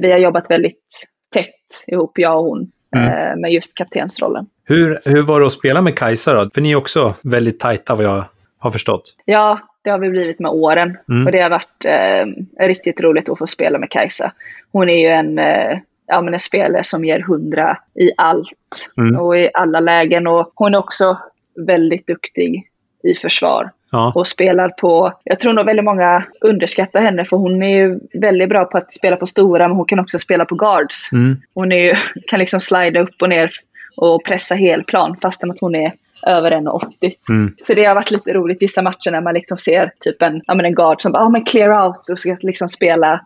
vi 0.00 0.12
har 0.12 0.18
jobbat 0.18 0.50
väldigt 0.50 1.06
tätt 1.34 1.84
ihop, 1.86 2.18
jag 2.18 2.38
och 2.38 2.44
hon, 2.44 2.72
mm. 2.96 3.40
med 3.40 3.52
just 3.52 3.76
kaptensrollen. 3.76 4.46
Hur, 4.64 5.00
hur 5.04 5.22
var 5.22 5.40
det 5.40 5.46
att 5.46 5.52
spela 5.52 5.80
med 5.80 5.98
Kajsa 5.98 6.32
då? 6.32 6.50
För 6.54 6.60
ni 6.60 6.72
är 6.72 6.76
också 6.76 7.14
väldigt 7.22 7.60
tajta 7.60 7.94
vad 7.94 8.04
jag 8.04 8.24
har 8.58 8.70
förstått. 8.70 9.14
Ja, 9.24 9.58
det 9.82 9.90
har 9.90 9.98
vi 9.98 10.10
blivit 10.10 10.38
med 10.38 10.50
åren. 10.50 10.96
Mm. 11.08 11.26
Och 11.26 11.32
det 11.32 11.40
har 11.40 11.50
varit 11.50 11.84
eh, 11.84 12.66
riktigt 12.66 13.00
roligt 13.00 13.28
att 13.28 13.38
få 13.38 13.46
spela 13.46 13.78
med 13.78 13.90
Kajsa. 13.90 14.32
Hon 14.72 14.88
är 14.88 14.98
ju 14.98 15.08
en, 15.08 15.38
eh, 15.38 15.78
ja, 16.06 16.22
men 16.22 16.34
en 16.34 16.40
spelare 16.40 16.84
som 16.84 17.04
ger 17.04 17.20
hundra 17.20 17.78
i 17.94 18.10
allt 18.16 18.90
mm. 18.96 19.16
och 19.16 19.38
i 19.38 19.50
alla 19.54 19.80
lägen. 19.80 20.26
Och 20.26 20.52
hon 20.54 20.74
är 20.74 20.78
också 20.78 21.18
väldigt 21.66 22.06
duktig 22.06 22.70
i 23.02 23.14
försvar. 23.14 23.70
Ja. 23.92 24.12
Och 24.14 24.28
spelar 24.28 24.68
på, 24.68 25.12
jag 25.24 25.38
tror 25.38 25.52
nog 25.52 25.66
väldigt 25.66 25.84
många 25.84 26.24
underskattar 26.40 27.00
henne 27.00 27.24
för 27.24 27.36
hon 27.36 27.62
är 27.62 27.76
ju 27.76 28.00
väldigt 28.12 28.48
bra 28.48 28.64
på 28.64 28.78
att 28.78 28.94
spela 28.94 29.16
på 29.16 29.26
stora 29.26 29.68
men 29.68 29.76
hon 29.76 29.86
kan 29.86 29.98
också 29.98 30.18
spela 30.18 30.44
på 30.44 30.54
guards. 30.54 31.12
Mm. 31.12 31.36
Hon 31.54 31.72
är 31.72 31.78
ju, 31.78 31.96
kan 32.26 32.38
liksom 32.38 32.60
slida 32.60 33.00
upp 33.00 33.22
och 33.22 33.28
ner 33.28 33.50
och 33.96 34.24
pressa 34.24 34.54
helplan 34.54 35.16
fastän 35.16 35.50
att 35.50 35.60
hon 35.60 35.74
är 35.74 35.92
över 36.26 36.50
1,80. 36.50 37.12
Mm. 37.28 37.54
Så 37.58 37.74
det 37.74 37.84
har 37.84 37.94
varit 37.94 38.10
lite 38.10 38.32
roligt 38.32 38.62
vissa 38.62 38.82
matcher 38.82 39.10
när 39.10 39.20
man 39.20 39.34
liksom 39.34 39.56
ser 39.56 39.92
typ 40.00 40.22
en, 40.22 40.42
ja, 40.46 40.54
men 40.54 40.66
en 40.66 40.74
guard 40.74 41.02
som 41.02 41.12
bara, 41.12 41.24
ah, 41.24 41.28
men 41.28 41.44
clear 41.44 41.86
out 41.86 42.10
och 42.10 42.18
ska 42.18 42.36
liksom 42.40 42.68
spela 42.68 43.20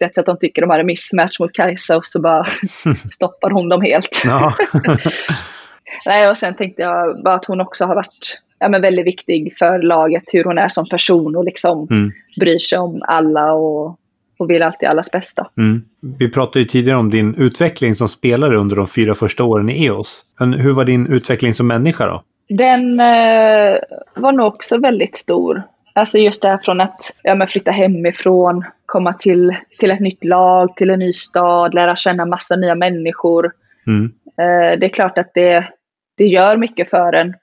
1 0.00 0.14
så 0.14 0.20
att 0.20 0.26
de 0.26 0.38
tycker 0.38 0.62
de 0.62 0.70
har 0.70 0.78
en 0.78 0.86
missmatch 0.86 1.40
mot 1.40 1.52
Kajsa 1.52 1.96
och 1.96 2.06
så 2.06 2.20
bara 2.20 2.46
stoppar 3.12 3.50
hon 3.50 3.68
dem 3.68 3.82
helt. 3.82 4.22
Nej, 6.06 6.30
och 6.30 6.38
sen 6.38 6.56
tänkte 6.56 6.82
jag 6.82 7.22
bara 7.22 7.34
att 7.34 7.44
hon 7.44 7.60
också 7.60 7.84
har 7.84 7.94
varit 7.94 8.40
ja, 8.58 8.68
men 8.68 8.82
väldigt 8.82 9.06
viktig 9.06 9.56
för 9.58 9.78
laget, 9.78 10.24
hur 10.32 10.44
hon 10.44 10.58
är 10.58 10.68
som 10.68 10.88
person 10.88 11.36
och 11.36 11.44
liksom 11.44 11.86
mm. 11.90 12.12
bryr 12.40 12.58
sig 12.58 12.78
om 12.78 13.02
alla 13.08 13.52
och 13.52 13.96
och 14.40 14.50
vill 14.50 14.62
alltid 14.62 14.88
allas 14.88 15.10
bästa. 15.10 15.50
Mm. 15.58 15.82
Vi 16.18 16.30
pratade 16.30 16.58
ju 16.58 16.64
tidigare 16.64 16.98
om 16.98 17.10
din 17.10 17.34
utveckling 17.34 17.94
som 17.94 18.08
spelare 18.08 18.56
under 18.56 18.76
de 18.76 18.88
fyra 18.88 19.14
första 19.14 19.44
åren 19.44 19.68
i 19.68 19.86
EOS. 19.86 20.22
Men 20.38 20.52
hur 20.52 20.72
var 20.72 20.84
din 20.84 21.06
utveckling 21.06 21.54
som 21.54 21.66
människa 21.66 22.06
då? 22.06 22.22
Den 22.48 23.00
eh, 23.00 23.78
var 24.14 24.32
nog 24.32 24.46
också 24.46 24.78
väldigt 24.78 25.16
stor. 25.16 25.62
Alltså 25.92 26.18
just 26.18 26.42
det 26.42 26.48
här 26.48 26.58
från 26.58 26.80
att 26.80 27.12
ja, 27.22 27.34
men 27.34 27.46
flytta 27.46 27.70
hemifrån, 27.70 28.64
komma 28.86 29.12
till, 29.12 29.56
till 29.78 29.90
ett 29.90 30.00
nytt 30.00 30.24
lag, 30.24 30.76
till 30.76 30.90
en 30.90 30.98
ny 30.98 31.12
stad, 31.12 31.74
lära 31.74 31.96
känna 31.96 32.26
massa 32.26 32.56
nya 32.56 32.74
människor. 32.74 33.52
Mm. 33.86 34.04
Eh, 34.26 34.78
det 34.78 34.86
är 34.86 34.94
klart 34.94 35.18
att 35.18 35.30
det, 35.34 35.68
det 36.16 36.26
gör 36.26 36.56
mycket 36.56 36.90
för 36.90 37.12
en. 37.12 37.34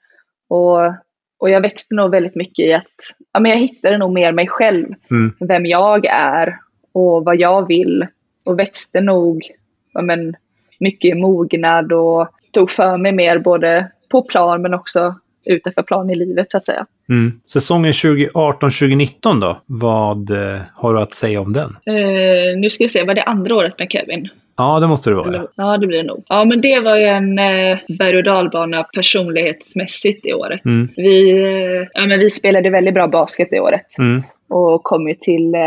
Och, 0.48 0.78
och 1.38 1.50
jag 1.50 1.60
växte 1.60 1.94
nog 1.94 2.10
väldigt 2.10 2.36
mycket 2.36 2.66
i 2.66 2.72
att 2.72 2.96
ja, 3.32 3.40
men 3.40 3.50
jag 3.50 3.58
hittade 3.58 3.98
nog 3.98 4.12
mer 4.12 4.32
mig 4.32 4.46
själv, 4.48 4.86
mm. 5.10 5.34
vem 5.40 5.66
jag 5.66 6.06
är 6.06 6.58
och 6.98 7.24
vad 7.24 7.36
jag 7.36 7.68
vill 7.68 8.06
och 8.44 8.58
växte 8.58 9.00
nog 9.00 9.42
ja, 9.92 10.02
men, 10.02 10.36
mycket 10.80 11.10
i 11.10 11.14
mognad 11.14 11.92
och 11.92 12.28
tog 12.52 12.70
för 12.70 12.96
mig 12.96 13.12
mer 13.12 13.38
både 13.38 13.90
på 14.10 14.22
plan 14.22 14.62
men 14.62 14.74
också 14.74 15.14
utanför 15.44 15.82
plan 15.82 16.10
i 16.10 16.14
livet 16.14 16.50
så 16.50 16.56
att 16.56 16.66
säga. 16.66 16.86
Mm. 17.08 17.40
Säsongen 17.52 17.92
2018-2019 17.92 19.40
då? 19.40 19.60
Vad 19.66 20.30
eh, 20.30 20.60
har 20.74 20.94
du 20.94 21.00
att 21.00 21.14
säga 21.14 21.40
om 21.40 21.52
den? 21.52 21.76
Eh, 21.86 22.58
nu 22.58 22.70
ska 22.70 22.84
jag 22.84 22.90
se, 22.90 23.04
var 23.04 23.14
det 23.14 23.22
andra 23.22 23.54
året 23.54 23.78
med 23.78 23.90
Kevin? 23.90 24.28
Ja, 24.56 24.80
det 24.80 24.86
måste 24.86 25.10
det 25.10 25.16
vara. 25.16 25.28
Eller, 25.28 25.46
ja, 25.54 25.76
det 25.76 25.86
blir 25.86 25.98
det 25.98 26.04
nog. 26.04 26.24
Ja, 26.28 26.44
men 26.44 26.60
det 26.60 26.80
var 26.80 26.96
ju 26.96 27.04
en 27.04 27.38
eh, 27.38 27.78
berg 27.98 28.16
och 28.16 28.24
dalbana 28.24 28.82
personlighetsmässigt 28.82 30.26
i 30.26 30.32
året. 30.32 30.64
Mm. 30.64 30.88
Vi, 30.96 31.30
eh, 31.30 31.88
ja, 31.92 32.06
men 32.06 32.18
vi 32.18 32.30
spelade 32.30 32.70
väldigt 32.70 32.94
bra 32.94 33.08
basket 33.08 33.48
det 33.50 33.60
året. 33.60 33.98
Mm 33.98 34.22
och 34.48 34.84
kom 34.84 35.08
ju 35.08 35.14
till 35.14 35.54
eh, 35.54 35.60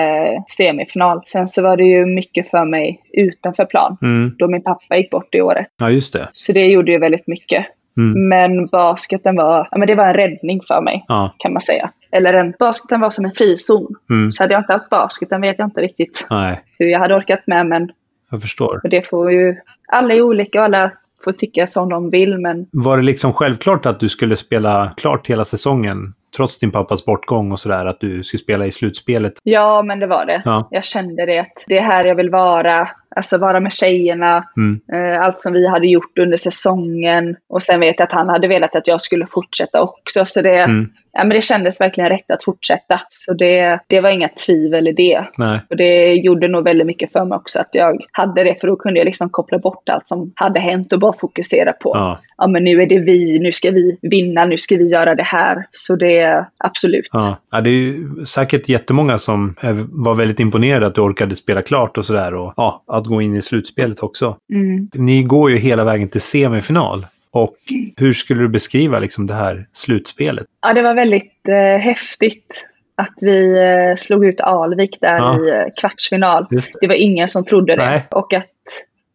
semifinal. 0.58 1.22
Sen 1.26 1.48
så 1.48 1.62
var 1.62 1.78
det 1.78 1.84
ju 1.84 2.06
mycket 2.06 2.50
för 2.50 2.66
mig 2.66 3.02
utanför 3.14 3.66
plan, 3.66 3.98
mm. 4.02 4.36
då 4.38 4.48
min 4.48 4.64
pappa 4.64 4.98
gick 4.98 5.10
bort 5.10 5.28
det 5.32 5.42
året. 5.42 5.68
Ja, 5.80 5.90
just 5.90 6.14
det. 6.14 6.30
Så 6.32 6.54
det 6.54 6.66
gjorde 6.66 6.92
ju 6.92 6.98
väldigt 6.98 7.28
mycket. 7.28 7.66
Mm. 7.98 8.28
Men 8.28 8.68
basketen 8.68 9.36
var, 9.36 9.68
ja, 9.72 9.78
men 9.78 9.88
det 9.88 9.96
var 9.96 10.08
en 10.08 10.14
räddning 10.14 10.62
för 10.68 10.82
mig, 10.82 11.06
ja. 11.08 11.36
kan 11.38 11.54
man 11.54 11.62
säga. 11.62 11.92
Eller 12.12 12.34
en, 12.34 12.54
basketen 12.60 13.00
var 13.02 13.10
som 13.10 13.26
en 13.26 13.32
frizon. 13.32 13.96
Mm. 14.10 14.32
Så 14.32 14.44
hade 14.44 14.54
jag 14.54 14.62
inte 14.62 14.74
haft 14.74 14.90
basketen 14.90 15.42
vet 15.42 15.60
jag 15.60 15.68
inte 15.68 15.82
riktigt 15.82 16.28
Nej. 16.30 16.62
hur 16.80 16.88
jag 16.88 17.00
hade 17.00 17.16
orkat 17.16 17.48
med. 17.48 17.66
Men 17.66 17.92
jag 18.32 18.42
förstår. 18.42 18.80
Och 18.84 18.90
det 18.90 19.08
får 19.08 19.32
ju, 19.32 19.56
alla 19.88 20.14
är 20.14 20.22
olika 20.22 20.60
och 20.60 20.66
alla 20.66 20.92
får 21.24 21.32
tycka 21.32 21.68
som 21.68 21.90
de 21.90 22.10
vill. 22.10 22.38
Men... 22.38 22.68
Var 22.72 22.98
det 22.98 23.04
liksom 23.04 23.34
självklart 23.34 23.86
att 23.86 24.00
du 24.00 24.10
skulle 24.10 24.38
spela 24.38 24.94
klart 24.98 25.28
hela 25.28 25.46
säsongen? 25.46 26.14
Trots 26.38 26.60
din 26.60 26.72
pappas 26.72 27.06
bortgång 27.06 27.52
och 27.52 27.60
sådär, 27.60 27.86
att 27.86 28.00
du 28.00 28.24
skulle 28.24 28.44
spela 28.44 28.66
i 28.66 28.72
slutspelet? 28.72 29.34
Ja, 29.44 29.82
men 29.82 30.00
det 30.00 30.08
var 30.08 30.26
det. 30.26 30.42
Ja. 30.46 30.68
Jag 30.72 30.86
kände 30.86 31.26
det 31.26 31.40
att 31.40 31.66
det 31.68 31.78
är 31.78 31.84
här 31.84 32.06
jag 32.06 32.16
vill 32.16 32.30
vara. 32.30 32.90
Alltså 33.16 33.38
vara 33.38 33.60
med 33.60 33.74
tjejerna, 33.74 34.48
mm. 34.58 34.82
eh, 34.94 35.22
allt 35.22 35.40
som 35.40 35.54
vi 35.54 35.68
hade 35.68 35.88
gjort 35.88 36.18
under 36.20 36.38
säsongen. 36.38 37.36
Och 37.50 37.62
sen 37.62 37.80
vet 37.80 37.96
jag 37.98 38.06
att 38.06 38.12
han 38.12 38.30
hade 38.30 38.48
velat 38.48 38.76
att 38.76 38.88
jag 38.88 39.02
skulle 39.02 39.26
fortsätta 39.26 39.82
också. 39.82 40.26
Så 40.26 40.42
det, 40.42 40.58
mm. 40.58 40.90
ja, 41.12 41.24
men 41.24 41.30
det 41.30 41.42
kändes 41.42 41.82
verkligen 41.82 42.10
rätt 42.10 42.32
att 42.32 42.44
fortsätta. 42.44 43.02
Så 43.08 43.34
det, 43.34 43.80
det 43.88 44.02
var 44.02 44.10
inga 44.10 44.30
tvivel 44.30 44.88
i 44.88 44.92
det. 44.92 45.26
Nej. 45.38 45.60
Och 45.70 45.78
det 45.78 46.14
gjorde 46.14 46.48
nog 46.48 46.64
väldigt 46.64 46.88
mycket 46.88 47.12
för 47.12 47.26
mig 47.26 47.36
också 47.36 47.60
att 47.60 47.70
jag 47.72 48.02
hade 48.12 48.44
det. 48.44 48.60
För 48.60 48.68
då 48.68 48.76
kunde 48.76 49.00
jag 49.00 49.06
liksom 49.06 49.30
koppla 49.30 49.58
bort 49.60 49.90
allt 49.90 50.08
som 50.08 50.32
hade 50.36 50.60
hänt 50.60 50.94
och 50.94 51.00
bara 51.00 51.14
fokusera 51.14 51.74
på 51.74 51.92
ja. 51.94 52.20
ja 52.38 52.48
men 52.48 52.64
nu 52.64 52.82
är 52.82 52.86
det 52.86 53.00
vi, 53.00 53.40
nu 53.40 53.52
ska 53.52 53.72
vi 53.72 53.98
vinna, 54.02 54.46
nu 54.46 54.58
ska 54.58 54.78
vi 54.78 54.88
göra 54.88 55.16
det 55.16 55.24
här. 55.24 55.66
Så 55.72 55.96
det, 55.96 56.21
absolut. 56.58 57.08
Ja, 57.12 57.38
ja 57.52 57.62
det 57.62 57.70
är 57.70 58.26
säkert 58.26 58.70
jättemånga 58.70 59.18
som 59.18 59.56
var 59.90 60.16
väldigt 60.16 60.40
imponerade 60.40 60.88
att 60.88 60.96
du 60.96 61.02
orkade 61.02 61.36
spela 61.36 61.62
klart 61.62 61.98
och 61.98 62.06
sådär. 62.06 62.34
Och 62.34 62.54
ja, 62.58 62.84
att 62.88 63.06
gå 63.06 63.22
in 63.22 63.36
i 63.36 63.42
slutspelet 63.42 64.04
också. 64.04 64.38
Mm. 64.54 64.90
Ni 64.94 65.24
går 65.24 65.52
ju 65.52 65.58
hela 65.58 65.84
vägen 65.84 66.10
till 66.10 66.22
semifinal. 66.22 67.06
Och 67.32 67.56
hur 67.98 68.14
skulle 68.14 68.42
du 68.42 68.48
beskriva 68.48 69.00
liksom 69.00 69.28
det 69.28 69.34
här 69.34 69.68
slutspelet? 69.74 70.46
Ja, 70.62 70.74
det 70.74 70.82
var 70.82 70.94
väldigt 70.94 71.48
eh, 71.48 71.80
häftigt 71.82 72.68
att 72.96 73.16
vi 73.22 73.58
eh, 73.58 73.96
slog 73.96 74.26
ut 74.26 74.42
Alvik 74.42 74.98
där 75.02 75.18
Ja. 75.18 75.40
i 75.40 75.50
eh, 75.50 75.64
kvartsfinal. 75.80 76.48
Det. 76.50 76.66
Det 76.82 76.88
var 76.88 76.96
ingen 76.96 77.28
som 77.28 77.46
trodde 77.46 77.76
det. 77.76 77.86
Nej. 77.86 78.08
Och 78.12 78.34
att, 78.34 78.46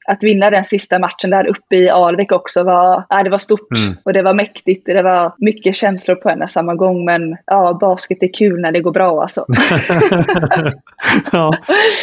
att 0.06 0.24
vinna 0.24 0.50
den 0.50 0.64
sista 0.64 0.98
matchen 0.98 1.30
där 1.30 1.46
uppe 1.46 1.76
i 1.76 1.88
Alvik 1.90 2.32
också 2.32 2.62
var, 2.62 3.04
ja, 3.08 3.22
det 3.22 3.30
var 3.30 3.38
stort. 3.38 3.68
Mm. 3.84 3.96
Och 4.02 4.12
det 4.12 4.22
var 4.22 4.34
mäktigt. 4.34 4.86
Det 4.86 5.02
var 5.02 5.32
mycket 5.38 5.76
känslor 5.76 6.14
på 6.14 6.28
en 6.30 6.42
och 6.42 6.50
samma 6.50 6.74
gång. 6.74 7.04
Men 7.04 7.36
ja, 7.46 7.78
basket 7.80 8.22
är 8.22 8.32
kul 8.32 8.60
när 8.60 8.72
det 8.72 8.80
går 8.80 8.92
bra 8.92 9.22
alltså. 9.22 9.44
ja. 11.32 11.56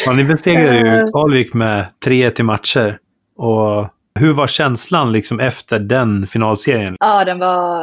ja, 0.06 0.12
ni 0.12 0.24
besegrade 0.24 0.76
ju. 0.78 1.06
Alvik 1.14 1.54
med 1.54 1.84
3-1 2.06 2.40
i 2.40 2.42
matcher. 2.42 2.98
Och 3.36 3.86
hur 4.20 4.32
var 4.32 4.46
känslan 4.46 5.12
liksom 5.12 5.40
efter 5.40 5.78
den 5.78 6.26
finalserien? 6.26 6.96
Ja, 7.00 7.24
den 7.24 7.38
var, 7.38 7.82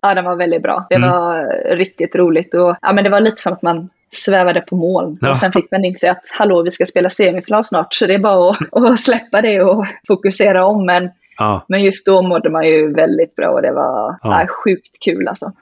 ja, 0.00 0.14
den 0.14 0.24
var 0.24 0.36
väldigt 0.36 0.62
bra. 0.62 0.86
Det 0.88 0.94
Mm. 0.94 1.10
var 1.10 1.46
riktigt 1.76 2.14
roligt. 2.16 2.54
Och, 2.54 2.76
ja, 2.82 2.92
men 2.92 3.04
det 3.04 3.10
var 3.10 3.20
lite 3.20 3.42
som 3.42 3.52
att 3.52 3.62
man 3.62 3.88
svävade 4.12 4.60
på 4.60 4.76
moln. 4.76 5.18
Ja. 5.20 5.30
Och 5.30 5.36
sen 5.36 5.52
fick 5.52 5.70
man 5.70 5.84
inse 5.84 6.10
att 6.10 6.22
hallå, 6.38 6.62
vi 6.62 6.70
ska 6.70 6.86
spela 6.86 7.10
semifinal 7.10 7.64
snart. 7.64 7.94
Så 7.94 8.06
det 8.06 8.14
är 8.14 8.18
bara 8.18 8.50
att, 8.50 8.56
att 8.90 8.98
släppa 9.00 9.40
det 9.40 9.62
och 9.62 9.86
fokusera 10.08 10.66
om. 10.66 10.86
Men, 10.86 11.10
Ja. 11.38 11.64
men 11.68 11.82
just 11.84 12.06
då 12.06 12.22
mådde 12.22 12.50
man 12.50 12.66
ju 12.68 12.92
väldigt 12.94 13.36
bra 13.36 13.48
och 13.48 13.62
det 13.62 13.72
var 13.72 14.16
Ja. 14.22 14.40
ja. 14.40 14.46
sjukt 14.64 15.04
kul 15.04 15.28
alltså. 15.28 15.52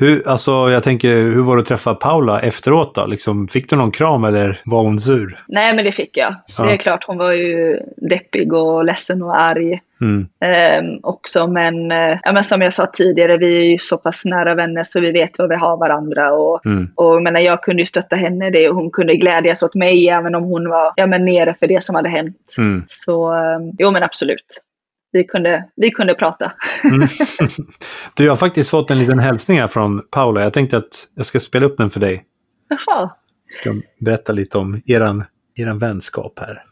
Hur, 0.00 0.28
alltså, 0.28 0.50
jag 0.70 0.82
tänker, 0.82 1.14
hur 1.14 1.42
var 1.42 1.56
det 1.56 1.60
att 1.62 1.68
träffa 1.68 1.94
Paula 1.94 2.40
efteråt 2.40 2.94
då? 2.94 3.06
Liksom, 3.06 3.48
fick 3.48 3.70
du 3.70 3.76
någon 3.76 3.90
kram 3.90 4.24
eller 4.24 4.60
var 4.64 4.82
hon 4.82 5.00
sur? 5.00 5.42
Nej, 5.48 5.74
men 5.74 5.84
det 5.84 5.92
fick 5.92 6.16
jag. 6.16 6.34
Ja. 6.58 6.64
Det 6.64 6.72
är 6.72 6.76
klart, 6.76 7.04
hon 7.06 7.18
var 7.18 7.32
ju 7.32 7.78
deppig 7.96 8.52
och 8.52 8.84
ledsen 8.84 9.22
och 9.22 9.40
arg 9.40 9.80
Mm. 10.02 10.26
eh, 10.44 10.98
också. 11.02 11.46
Men, 11.46 11.90
eh, 11.92 12.18
ja, 12.22 12.32
men 12.32 12.44
som 12.44 12.62
jag 12.62 12.72
sa 12.74 12.86
tidigare, 12.86 13.36
vi 13.36 13.56
är 13.58 13.62
ju 13.70 13.78
så 13.78 13.98
pass 13.98 14.24
nära 14.24 14.54
vänner 14.54 14.82
så 14.82 15.00
vi 15.00 15.12
vet 15.12 15.38
vad 15.38 15.48
vi 15.48 15.54
har 15.54 15.76
varandra. 15.76 16.32
Och, 16.32 16.66
Mm. 16.66 16.88
och 16.94 17.14
jag, 17.14 17.22
menar, 17.22 17.40
jag 17.40 17.62
kunde 17.62 17.82
ju 17.82 17.86
stötta 17.86 18.16
henne 18.16 18.46
i 18.46 18.50
det 18.50 18.68
och 18.68 18.74
hon 18.76 18.90
kunde 18.90 19.16
glädjas 19.16 19.62
åt 19.62 19.74
mig 19.74 20.08
även 20.08 20.34
om 20.34 20.42
hon 20.44 20.68
var 20.68 20.92
ja, 20.96 21.06
men 21.06 21.24
nere 21.24 21.54
för 21.54 21.66
det 21.66 21.82
som 21.82 21.94
hade 21.94 22.08
hänt. 22.08 22.54
Mm. 22.58 22.84
Så 22.86 23.32
eh, 23.34 23.58
jo, 23.78 23.90
men 23.90 24.02
absolut. 24.02 24.62
Vi 25.12 25.24
kunde, 25.24 25.64
vi 25.76 25.90
kunde 25.90 26.14
prata. 26.14 26.52
Mm. 26.84 27.08
Du, 28.14 28.24
jag 28.24 28.32
har 28.32 28.36
faktiskt 28.36 28.70
fått 28.70 28.90
en 28.90 28.98
liten 28.98 29.18
hälsning 29.18 29.60
här 29.60 29.66
från 29.66 30.02
Paula. 30.10 30.42
Jag 30.42 30.52
tänkte 30.52 30.76
att 30.76 31.08
jag 31.14 31.26
ska 31.26 31.40
spela 31.40 31.66
upp 31.66 31.76
den 31.76 31.90
för 31.90 32.00
dig. 32.00 32.24
Jaha. 32.68 33.10
Jag 33.46 33.60
ska 33.60 33.88
berätta 34.00 34.32
lite 34.32 34.58
om 34.58 34.82
eran, 34.86 35.24
eran 35.54 35.78
vänskap 35.78 36.38
här. 36.38 36.64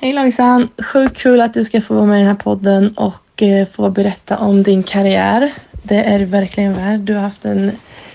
Hej 0.00 0.12
Lojsan! 0.12 0.68
Sjukt 0.92 1.16
kul 1.16 1.40
att 1.40 1.54
du 1.54 1.64
ska 1.64 1.80
få 1.80 1.94
vara 1.94 2.06
med 2.06 2.16
i 2.16 2.18
den 2.18 2.28
här 2.28 2.34
podden 2.34 2.94
och 2.96 3.42
eh, 3.42 3.68
få 3.68 3.90
berätta 3.90 4.38
om 4.38 4.62
din 4.62 4.82
karriär. 4.82 5.52
Det 5.82 5.96
är 5.96 6.26
verkligen 6.26 6.74
värd. 6.74 7.00
Du 7.00 7.14
har 7.14 7.22
haft 7.22 7.44
en 7.44 7.72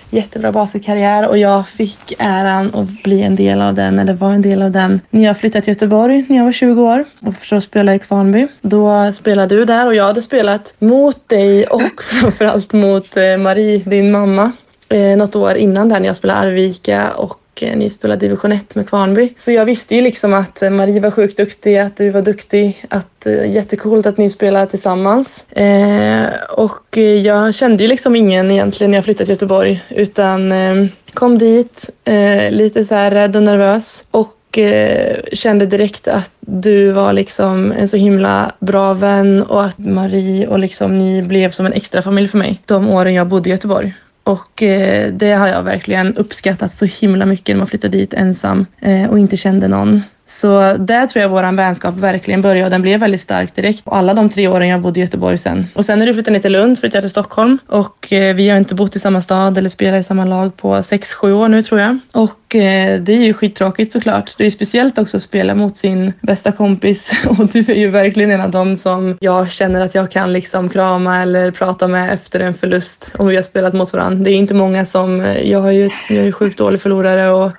jättebra 0.09 0.51
basketkarriär 0.51 1.27
och 1.27 1.37
jag 1.37 1.67
fick 1.67 2.15
äran 2.19 2.75
att 2.75 3.03
bli 3.03 3.21
en 3.21 3.35
del 3.35 3.61
av 3.61 3.73
den, 3.73 3.99
eller 3.99 4.13
var 4.13 4.33
en 4.33 4.41
del 4.41 4.61
av 4.61 4.71
den, 4.71 5.01
när 5.09 5.23
jag 5.23 5.37
flyttade 5.37 5.61
till 5.61 5.73
Göteborg 5.73 6.25
när 6.29 6.37
jag 6.37 6.45
var 6.45 6.51
20 6.51 6.81
år 6.81 7.05
och 7.21 7.35
förstås 7.35 7.63
spelade 7.63 7.95
i 7.95 7.99
Kvarnby. 7.99 8.47
Då 8.61 9.11
spelade 9.13 9.55
du 9.55 9.65
där 9.65 9.85
och 9.85 9.95
jag 9.95 10.03
hade 10.03 10.21
spelat 10.21 10.73
mot 10.79 11.29
dig 11.29 11.67
och 11.67 12.03
framförallt 12.21 12.73
mot 12.73 13.17
eh, 13.17 13.37
Marie, 13.37 13.77
din 13.85 14.11
mamma, 14.11 14.51
eh, 14.89 15.17
något 15.17 15.35
år 15.35 15.55
innan 15.55 15.89
där 15.89 15.99
när 15.99 16.07
jag 16.07 16.15
spelade 16.15 16.39
Arvika 16.39 17.11
och 17.11 17.39
och 17.55 17.63
eh, 17.63 17.77
ni 17.77 17.89
spelade 17.89 18.19
division 18.19 18.51
1 18.51 18.75
med 18.75 18.89
Kvarnby. 18.89 19.33
Så 19.37 19.51
jag 19.51 19.65
visste 19.65 19.95
ju 19.95 20.01
liksom 20.01 20.33
att 20.33 20.61
eh, 20.61 20.69
Marie 20.69 20.99
var 20.99 21.11
sjukt 21.11 21.37
duktig, 21.37 21.77
att 21.77 21.97
du 21.97 22.09
var 22.09 22.21
duktig, 22.21 22.85
att 22.89 23.25
eh, 23.25 23.51
jättekult 23.51 24.05
att 24.05 24.17
ni 24.17 24.29
spelade 24.29 24.67
tillsammans. 24.67 25.43
Eh, 25.51 26.27
och 26.57 26.97
jag 26.97 27.55
kände 27.55 27.83
ju 27.83 27.89
liksom 27.89 28.15
ingen 28.15 28.51
egentligen 28.51 28.91
när 28.91 28.97
jag 28.97 29.05
flyttade 29.05 29.25
till 29.25 29.33
Göteborg 29.33 29.83
utan 29.89 30.51
eh, 30.51 30.85
kom 31.13 31.37
dit 31.37 31.89
eh, 32.05 32.51
lite 32.51 32.85
så 32.85 32.95
här 32.95 33.11
rädd 33.11 33.35
och 33.35 33.43
nervös 33.43 34.03
och 34.11 34.57
eh, 34.57 35.17
kände 35.33 35.65
direkt 35.65 36.07
att 36.07 36.31
du 36.39 36.91
var 36.91 37.13
liksom 37.13 37.71
en 37.71 37.87
så 37.87 37.97
himla 37.97 38.51
bra 38.59 38.93
vän 38.93 39.43
och 39.43 39.63
att 39.63 39.77
Marie 39.77 40.47
och 40.47 40.59
liksom 40.59 40.99
ni 40.99 41.21
blev 41.21 41.51
som 41.51 41.65
en 41.65 41.73
extra 41.73 42.01
familj 42.01 42.27
för 42.27 42.37
mig 42.37 42.61
de 42.65 42.89
åren 42.89 43.13
jag 43.13 43.27
bodde 43.27 43.49
i 43.49 43.51
Göteborg. 43.51 43.93
Och 44.25 44.63
eh, 44.63 45.13
det 45.13 45.31
har 45.33 45.47
jag 45.47 45.63
verkligen 45.63 46.15
uppskattat 46.15 46.73
så 46.73 46.85
himla 46.85 47.25
mycket 47.25 47.55
när 47.55 47.57
man 47.57 47.67
flyttade 47.67 47.97
dit 47.97 48.13
ensam 48.13 48.65
eh, 48.81 49.09
och 49.09 49.19
inte 49.19 49.37
kände 49.37 49.67
någon. 49.67 50.01
Så 50.27 50.77
där 50.77 51.07
tror 51.07 51.21
jag 51.21 51.29
vår 51.29 51.55
vänskap 51.55 51.95
verkligen 51.95 52.41
började 52.41 52.63
och 52.65 52.71
den 52.71 52.81
blev 52.81 52.99
väldigt 52.99 53.21
stark 53.21 53.55
direkt. 53.55 53.83
Alla 53.85 54.13
de 54.13 54.29
tre 54.29 54.47
åren 54.47 54.67
jag 54.67 54.81
bodde 54.81 54.99
i 54.99 55.03
Göteborg 55.03 55.37
sen. 55.37 55.67
Och 55.73 55.85
sen 55.85 55.99
när 55.99 56.05
du 56.05 56.13
flyttade 56.13 56.31
ner 56.31 56.41
till 56.41 56.51
Lund 56.51 56.79
flyttade 56.79 56.97
jag 56.97 57.03
till 57.03 57.09
Stockholm 57.09 57.57
och 57.67 58.13
eh, 58.13 58.35
vi 58.35 58.49
har 58.49 58.57
inte 58.57 58.75
bott 58.75 58.95
i 58.95 58.99
samma 58.99 59.21
stad 59.21 59.57
eller 59.57 59.69
spelat 59.69 59.99
i 59.99 60.03
samma 60.03 60.25
lag 60.25 60.57
på 60.57 60.83
sex 60.83 61.13
sju 61.13 61.33
år 61.33 61.47
nu 61.47 61.63
tror 61.63 61.79
jag. 61.79 61.99
Och 62.11 62.55
eh, 62.55 63.01
det 63.01 63.13
är 63.13 63.25
ju 63.25 63.33
skittråkigt 63.33 63.93
såklart. 63.93 64.33
Det 64.37 64.43
är 64.43 64.45
ju 64.45 64.51
speciellt 64.51 64.97
också 64.97 65.17
att 65.17 65.23
spela 65.23 65.55
mot 65.55 65.77
sin 65.77 66.13
bästa 66.21 66.51
kompis 66.51 67.25
och 67.27 67.47
du 67.47 67.59
är 67.59 67.75
ju 67.75 67.89
verkligen 67.89 68.31
en 68.31 68.41
av 68.41 68.51
dem 68.51 68.77
som 68.77 69.17
jag 69.19 69.51
känner 69.51 69.81
att 69.81 69.95
jag 69.95 70.11
kan 70.11 70.33
liksom 70.33 70.69
krama 70.69 71.21
eller 71.21 71.51
prata 71.51 71.87
med 71.87 72.13
efter 72.13 72.39
en 72.39 72.53
förlust 72.53 73.11
och 73.19 73.31
vi 73.31 73.35
har 73.35 73.43
spelat 73.43 73.73
mot 73.73 73.93
varandra. 73.93 74.23
Det 74.23 74.31
är 74.31 74.35
inte 74.35 74.53
många 74.53 74.85
som, 74.85 75.21
eh, 75.21 75.49
jag 75.49 75.59
har 75.59 75.71
ju, 75.71 75.89
jag 76.09 76.17
är 76.17 76.23
ju 76.23 76.31
sjukt 76.31 76.57
dålig 76.57 76.81
förlorare 76.81 77.29
och 77.29 77.51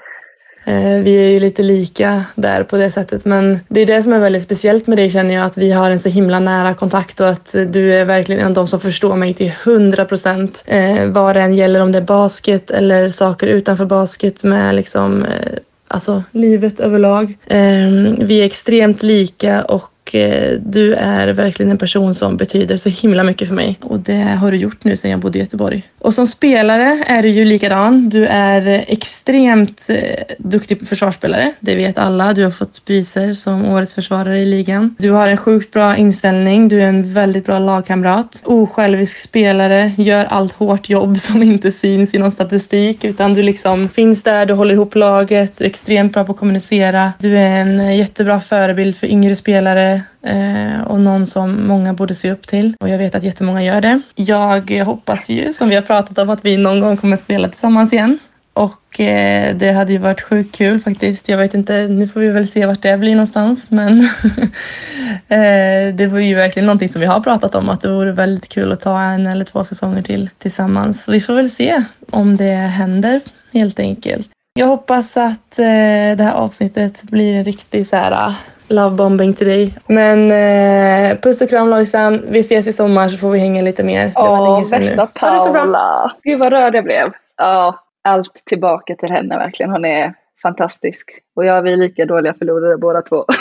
Eh, 0.67 1.01
vi 1.01 1.15
är 1.17 1.31
ju 1.31 1.41
lite 1.41 1.63
lika 1.63 2.25
där 2.35 2.63
på 2.63 2.77
det 2.77 2.91
sättet 2.91 3.25
men 3.25 3.61
det 3.69 3.81
är 3.81 3.87
det 3.87 4.03
som 4.03 4.13
är 4.13 4.19
väldigt 4.19 4.43
speciellt 4.43 4.87
med 4.87 4.99
dig 4.99 5.11
känner 5.11 5.35
jag 5.35 5.45
att 5.45 5.59
vi 5.59 5.73
har 5.73 5.91
en 5.91 6.01
så 6.01 6.09
himla 6.09 6.41
nära 6.41 6.75
kontakt 6.75 7.21
och 7.21 7.29
att 7.29 7.55
du 7.69 7.95
är 7.95 8.05
verkligen 8.05 8.41
en 8.41 8.47
av 8.47 8.55
de 8.55 8.69
som 8.69 8.81
förstår 8.81 9.17
mig 9.17 9.35
till 9.35 9.53
hundra 9.65 10.05
procent 10.05 10.65
eh, 10.67 11.07
vad 11.07 11.37
det 11.37 11.41
än 11.41 11.55
gäller 11.55 11.81
om 11.81 11.93
det 11.93 11.99
är 11.99 12.03
basket 12.03 12.71
eller 12.71 13.09
saker 13.09 13.47
utanför 13.47 13.87
basket 13.87 14.45
med 14.45 14.75
liksom 14.75 15.23
eh, 15.23 15.59
alltså 15.89 16.23
livet 16.31 16.81
överlag. 16.81 17.39
Eh, 17.47 17.89
vi 18.19 18.41
är 18.41 18.45
extremt 18.45 19.03
lika 19.03 19.65
och 19.65 19.91
eh, 20.15 20.59
du 20.61 20.95
är 20.95 21.29
verkligen 21.29 21.71
en 21.71 21.79
person 21.79 22.15
som 22.15 22.37
betyder 22.37 22.77
så 22.77 22.89
himla 22.89 23.25
mycket 23.25 23.49
för 23.49 23.55
mig 23.55 23.79
och 23.83 24.01
det 24.01 24.23
har 24.23 24.51
du 24.51 24.57
gjort 24.57 24.85
nu 24.85 24.97
sedan 24.97 25.11
jag 25.11 25.21
bodde 25.21 25.39
i 25.39 25.41
Göteborg. 25.41 25.83
Och 25.99 26.15
som 26.15 26.27
spelare 26.27 27.05
är 27.07 27.23
du 27.23 27.29
ju 27.29 27.45
likadan. 27.45 28.09
Du 28.09 28.27
är 28.27 28.85
extremt 28.89 29.87
eh, 29.89 29.97
duktig 30.39 30.89
försvarsspelare. 30.89 31.53
Det 31.61 31.75
vet 31.75 31.99
alla. 31.99 32.33
Du 32.33 32.45
har 32.45 32.51
fått 32.51 32.85
priser 32.85 33.35
som 33.35 33.69
årets 33.69 33.95
försvarare 33.95 34.39
i 34.39 34.45
ligan. 34.45 34.97
Du 34.99 35.11
har 35.11 35.29
en 35.29 35.37
sjukt 35.37 35.73
bra 35.73 35.97
inställning. 35.97 36.69
Du 36.69 36.83
är 36.83 36.89
en 36.89 37.13
väldigt 37.13 37.47
bra 37.47 37.59
lagkamrat. 37.59 38.43
Osjälvisk 38.45 39.17
spelare. 39.17 39.93
Gör 39.97 40.25
allt 40.25 40.53
hårt 40.53 40.89
jobb 40.89 41.19
som 41.21 41.43
inte 41.43 41.73
syns 41.73 42.15
i 42.15 42.19
någon 42.19 42.33
statistik 42.33 43.05
utan 43.05 43.35
du 43.35 43.43
liksom 43.43 43.89
finns 43.89 44.23
där. 44.23 44.47
Du 44.47 44.55
håller 44.55 44.75
ihop 44.75 44.95
laget. 44.95 45.57
Du 45.59 45.65
är 45.65 45.69
extremt 45.69 46.13
bra 46.13 46.25
på 46.25 46.33
att 46.33 46.39
kommunicera. 46.39 47.13
Du 47.19 47.39
är 47.39 47.61
en 47.61 47.81
eh, 47.81 47.99
jättebra 47.99 48.41
förebild 48.41 48.97
för 48.97 49.07
yngre 49.07 49.37
spelare 49.37 49.96
Eh, 50.23 50.81
och 50.87 51.01
någon 51.01 51.27
som 51.27 51.67
många 51.67 51.95
borde 51.95 52.15
se 52.15 52.31
upp 52.31 52.47
till. 52.47 52.75
Och 52.81 52.89
jag 52.89 52.99
vet 52.99 53.15
att 53.15 53.23
jättemånga 53.23 53.63
gör 53.63 53.81
det. 53.81 54.01
Jag 54.15 54.85
hoppas 54.85 55.31
ju, 55.31 55.53
som 55.53 55.69
vi 55.69 55.75
har 55.75 55.83
pratat 55.83 56.19
om, 56.19 56.31
att 56.31 56.45
vi 56.45 56.57
någon 56.57 56.81
gång 56.81 56.97
kommer 56.97 57.17
spela 57.17 57.49
tillsammans 57.49 57.93
igen. 57.93 58.19
Och 58.57 59.01
eh, 59.01 59.57
det 59.57 59.73
hade 59.73 59.93
ju 59.93 59.99
varit 59.99 60.21
sjukt 60.21 60.57
kul 60.57 60.81
faktiskt. 60.81 61.29
Jag 61.29 61.39
vet 61.39 61.55
inte, 61.55 61.89
nu 61.89 62.09
får 62.09 62.21
vi 62.21 62.29
väl 62.29 62.49
se 62.49 62.67
vart 62.67 62.83
det 62.83 62.99
blir 62.99 63.13
någonstans. 63.13 63.71
Men 63.71 64.01
eh, 65.29 65.95
det 65.95 66.09
var 66.11 66.19
ju 66.19 66.35
verkligen 66.35 66.67
någonting 66.67 66.89
som 66.89 67.01
vi 67.01 67.07
har 67.07 67.21
pratat 67.21 67.55
om. 67.55 67.69
Att 67.69 67.81
det 67.81 67.89
vore 67.89 68.13
väldigt 68.13 68.49
kul 68.49 68.73
att 68.73 68.81
ta 68.81 69.01
en 69.01 69.27
eller 69.27 69.45
två 69.45 69.65
säsonger 69.65 70.03
till 70.03 70.31
tillsammans. 70.39 71.05
Så 71.05 71.13
vi 71.13 71.21
får 71.21 71.35
väl 71.35 71.51
se 71.51 71.83
om 72.11 72.37
det 72.37 72.55
händer 72.55 73.21
helt 73.53 73.79
enkelt. 73.79 74.29
Jag 74.59 74.67
hoppas 74.67 75.17
att 75.17 75.59
eh, 75.59 76.17
det 76.17 76.23
här 76.23 76.33
avsnittet 76.33 77.03
blir 77.03 77.37
en 77.37 77.45
riktig 77.45 77.87
så 77.87 77.97
här 77.97 78.35
lovebombing 78.69 79.35
till 79.35 79.47
dig. 79.47 79.75
Men 79.87 80.31
eh, 80.31 81.19
puss 81.21 81.41
och 81.43 81.49
kram 81.49 81.69
Lojsan. 81.71 82.23
Vi 82.29 82.39
ses 82.39 82.67
i 82.67 82.73
sommar 82.73 83.09
så 83.09 83.17
får 83.19 83.31
vi 83.31 83.39
hänga 83.39 83.63
lite 83.63 83.85
mer. 83.85 84.07
Det 84.07 84.13
var 84.15 84.41
Åh, 84.41 84.53
länge 84.55 84.65
sedan 84.65 84.81
nu. 84.81 84.87
bästa 84.87 85.09
Ha 85.27 85.33
det 85.35 85.41
så 85.41 85.53
bra. 85.53 85.61
Paula. 85.63 86.13
Gud 86.23 86.39
vad 86.39 86.53
rörd 86.53 86.75
jag 86.75 86.85
blev. 86.85 87.13
Ja, 87.37 87.81
allt 88.05 88.43
tillbaka 88.47 88.95
till 88.95 89.11
henne 89.11 89.39
verkligen. 89.39 89.73
Hon 89.73 89.85
är 89.85 90.15
fantastisk. 90.43 91.11
Och 91.37 91.45
jag 91.45 91.63
vi 91.63 91.73
är 91.73 91.77
lika 91.77 92.05
dåliga 92.05 92.35
förlorare 92.35 92.77
båda 92.79 93.03
två. 93.03 93.25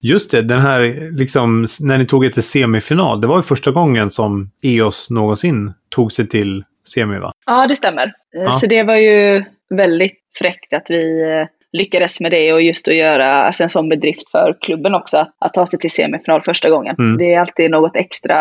Just 0.00 0.30
det, 0.30 0.42
den 0.42 0.60
här 0.60 1.10
liksom 1.16 1.66
när 1.80 1.98
ni 1.98 2.06
tog 2.06 2.24
er 2.24 2.28
till 2.30 2.42
semifinal. 2.42 3.20
Det 3.20 3.26
var 3.26 3.36
ju 3.36 3.42
första 3.42 3.70
gången 3.70 4.10
som 4.10 4.50
EOS 4.62 5.10
någonsin 5.10 5.72
tog 5.88 6.12
sig 6.12 6.28
till 6.28 6.64
semi 6.88 7.18
va? 7.18 7.32
ja, 7.46 7.66
det 7.66 7.76
stämmer. 7.76 8.02
Eh, 8.06 8.42
Ja. 8.44 8.52
Så 8.52 8.66
det 8.66 8.82
var 8.82 8.96
ju 8.96 9.44
väldigt 9.70 10.18
fräckt 10.38 10.72
att 10.72 10.86
vi 10.90 11.22
eh, 11.22 11.46
lyckades 11.74 12.20
med 12.20 12.30
det 12.30 12.52
och 12.52 12.62
just 12.62 12.88
att 12.88 12.94
göra 12.94 13.26
alltså 13.26 13.62
en 13.62 13.68
sån 13.68 13.88
bedrift 13.88 14.30
för 14.30 14.56
klubben 14.60 14.94
också. 14.94 15.16
Att, 15.16 15.30
att 15.38 15.54
ta 15.54 15.66
sig 15.66 15.78
till 15.78 15.90
semifinal 15.90 16.42
första 16.42 16.70
gången. 16.70 16.96
Mm. 16.98 17.18
Det 17.18 17.34
är 17.34 17.40
alltid 17.40 17.70
något 17.70 17.96
extra 17.96 18.40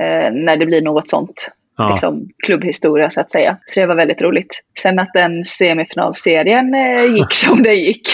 eh, 0.00 0.32
när 0.32 0.56
det 0.56 0.66
blir 0.66 0.82
något 0.82 1.08
sånt. 1.08 1.50
Ja. 1.76 1.88
Liksom, 1.88 2.28
klubbhistoria 2.46 3.10
så 3.10 3.20
att 3.20 3.30
säga. 3.30 3.56
Så 3.64 3.80
det 3.80 3.86
var 3.86 3.94
väldigt 3.94 4.22
roligt. 4.22 4.62
Sen 4.78 4.98
att 4.98 5.10
den 5.14 5.44
semifinalserien 5.44 6.74
eh, 6.74 7.04
gick 7.14 7.32
som 7.46 7.62
det 7.62 7.74
gick. 7.74 8.08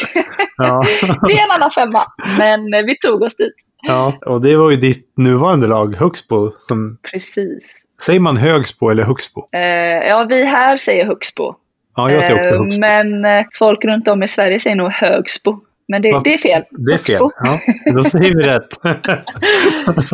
Ja. 0.56 0.82
det 1.28 1.32
är 1.32 1.44
en 1.44 1.50
annan 1.50 1.70
femma. 1.70 2.02
Men 2.38 2.74
eh, 2.74 2.82
vi 2.82 2.98
tog 2.98 3.22
oss 3.22 3.36
dit. 3.36 3.54
ja, 3.82 4.18
och 4.26 4.40
det 4.40 4.56
var 4.56 4.70
ju 4.70 4.76
ditt 4.76 5.12
nuvarande 5.16 5.66
lag, 5.66 5.97
Högsbo, 5.97 6.52
som... 6.59 6.98
Precis. 7.10 7.85
Säger 8.02 8.20
man 8.20 8.36
Högsbo 8.36 8.90
eller 8.90 9.02
Högsbo? 9.02 9.48
Eh, 9.52 10.09
ja, 10.09 10.26
vi 10.28 10.44
här 10.44 10.76
säger 10.76 11.06
Högsbo. 11.06 11.55
Ja, 11.99 12.11
jag 12.11 12.25
säger 12.25 12.41
också 12.41 12.55
Eh, 12.55 12.61
Högsbo. 12.61 12.81
Men 12.81 13.25
eh, 13.25 13.47
folk 13.55 13.85
runt 13.85 14.09
om 14.09 14.23
i 14.23 14.29
Sverige 14.29 14.59
säger 14.59 14.77
nog 14.77 14.91
Högsbo. 14.91 15.61
Men 15.89 16.03
det, 16.03 16.20
det 16.25 16.35
är 16.35 16.39
fel. 16.39 16.62
Det 16.70 16.95
är 16.95 16.99
fel. 16.99 17.19
Ja, 17.20 17.61
då 17.95 18.05
säger 18.05 18.35
vi 18.35 18.43
rätt. 18.43 18.69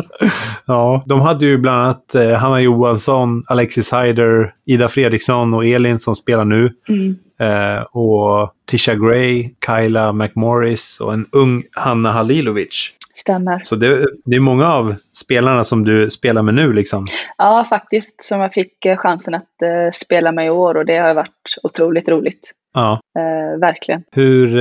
ja, 0.65 1.03
de 1.05 1.21
hade 1.21 1.45
ju 1.45 1.57
bland 1.57 1.83
annat 1.83 2.15
eh, 2.15 2.31
Hanna 2.31 2.61
Johansson, 2.61 3.43
Alexis 3.47 3.91
Heider, 3.91 4.53
Ida 4.65 4.87
Fredriksson 4.87 5.53
och 5.53 5.65
Elin 5.65 5.99
som 5.99 6.15
spelar 6.15 6.45
nu. 6.45 6.73
Mm. 6.89 7.15
Eh, 7.39 7.81
och 7.81 8.51
Tisha 8.67 8.95
Gray, 8.95 9.49
Kyla 9.65 10.13
McMorris 10.13 10.99
och 10.99 11.13
en 11.13 11.25
ung 11.31 11.63
Hanna 11.71 12.11
Halilovic. 12.11 12.91
Stämmer. 13.17 13.59
Så 13.63 13.75
det, 13.75 14.05
det 14.25 14.35
är 14.35 14.39
många 14.39 14.73
av 14.73 14.95
spelarna 15.15 15.63
som 15.63 15.85
du 15.85 16.11
spelar 16.11 16.41
med 16.41 16.53
nu 16.53 16.73
liksom. 16.73 17.05
Ja, 17.37 17.65
faktiskt. 17.69 18.23
Som 18.23 18.39
jag 18.39 18.53
fick 18.53 18.85
eh, 18.85 18.97
chansen 18.97 19.33
att 19.33 19.61
eh, 19.61 19.91
spela 19.93 20.31
med 20.31 20.45
i 20.45 20.49
år 20.49 20.77
och 20.77 20.85
det 20.85 20.97
har 20.97 21.13
varit 21.13 21.57
otroligt 21.63 22.09
roligt. 22.09 22.51
Ja. 22.73 22.99
Eh, 23.19 23.59
verkligen. 23.59 24.03
Hur, 24.11 24.57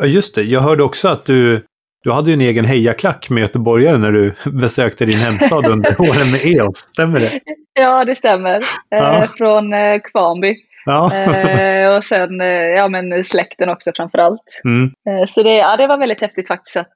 ja 0.00 0.06
just 0.06 0.34
det, 0.34 0.42
jag 0.42 0.60
hörde 0.60 0.82
också 0.82 1.08
att 1.08 1.24
du 1.24 1.64
Du 2.02 2.12
hade 2.12 2.30
ju 2.30 2.34
en 2.34 2.40
egen 2.40 2.64
hejaklack 2.64 3.30
med 3.30 3.40
göteborgare 3.40 3.98
när 3.98 4.12
du 4.12 4.34
besökte 4.50 5.04
din 5.04 5.18
hemstad 5.18 5.66
under 5.66 6.00
åren 6.00 6.30
med 6.30 6.40
EOS, 6.44 6.76
stämmer 6.76 7.20
det? 7.20 7.40
Ja, 7.74 8.04
det 8.04 8.14
stämmer. 8.14 8.60
Ja. 8.88 9.26
Från 9.38 9.72
Kvarnby. 10.00 10.56
Ja. 10.84 11.14
Eh, 11.14 11.96
och 11.96 12.04
sen 12.04 12.40
eh, 12.40 12.46
ja, 12.48 12.88
men 12.88 13.24
släkten 13.24 13.68
också 13.68 13.90
framför 13.96 14.18
allt. 14.18 14.60
Mm. 14.64 14.84
Eh, 14.84 15.26
så 15.26 15.42
det, 15.42 15.54
ja, 15.54 15.76
det 15.76 15.86
var 15.86 15.98
väldigt 15.98 16.20
häftigt 16.20 16.48
faktiskt 16.48 16.76
att 16.76 16.92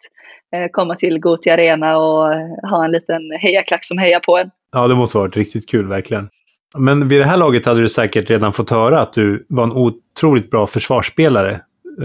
komma 0.72 0.94
till 0.94 1.18
Gothia 1.18 1.54
Arena 1.54 1.96
och 1.98 2.34
eh, 2.34 2.40
ha 2.70 2.84
en 2.84 2.90
liten 2.90 3.20
hejaklack 3.40 3.84
som 3.84 3.98
hejar 3.98 4.20
på 4.20 4.38
en. 4.38 4.50
ja, 4.72 4.88
det 4.88 4.94
måste 4.94 5.18
ha 5.18 5.22
varit 5.22 5.36
riktigt 5.36 5.68
kul 5.70 5.86
verkligen. 5.88 6.28
Men 6.78 7.08
vid 7.08 7.20
det 7.20 7.24
här 7.26 7.36
laget 7.36 7.66
hade 7.66 7.80
du 7.80 7.88
säkert 7.88 8.30
redan 8.30 8.52
fått 8.52 8.70
höra 8.70 9.00
att 9.00 9.12
du 9.12 9.46
var 9.48 9.64
en 9.64 9.72
otroligt 9.72 10.50
bra 10.50 10.66
försvarsspelare. 10.66 11.60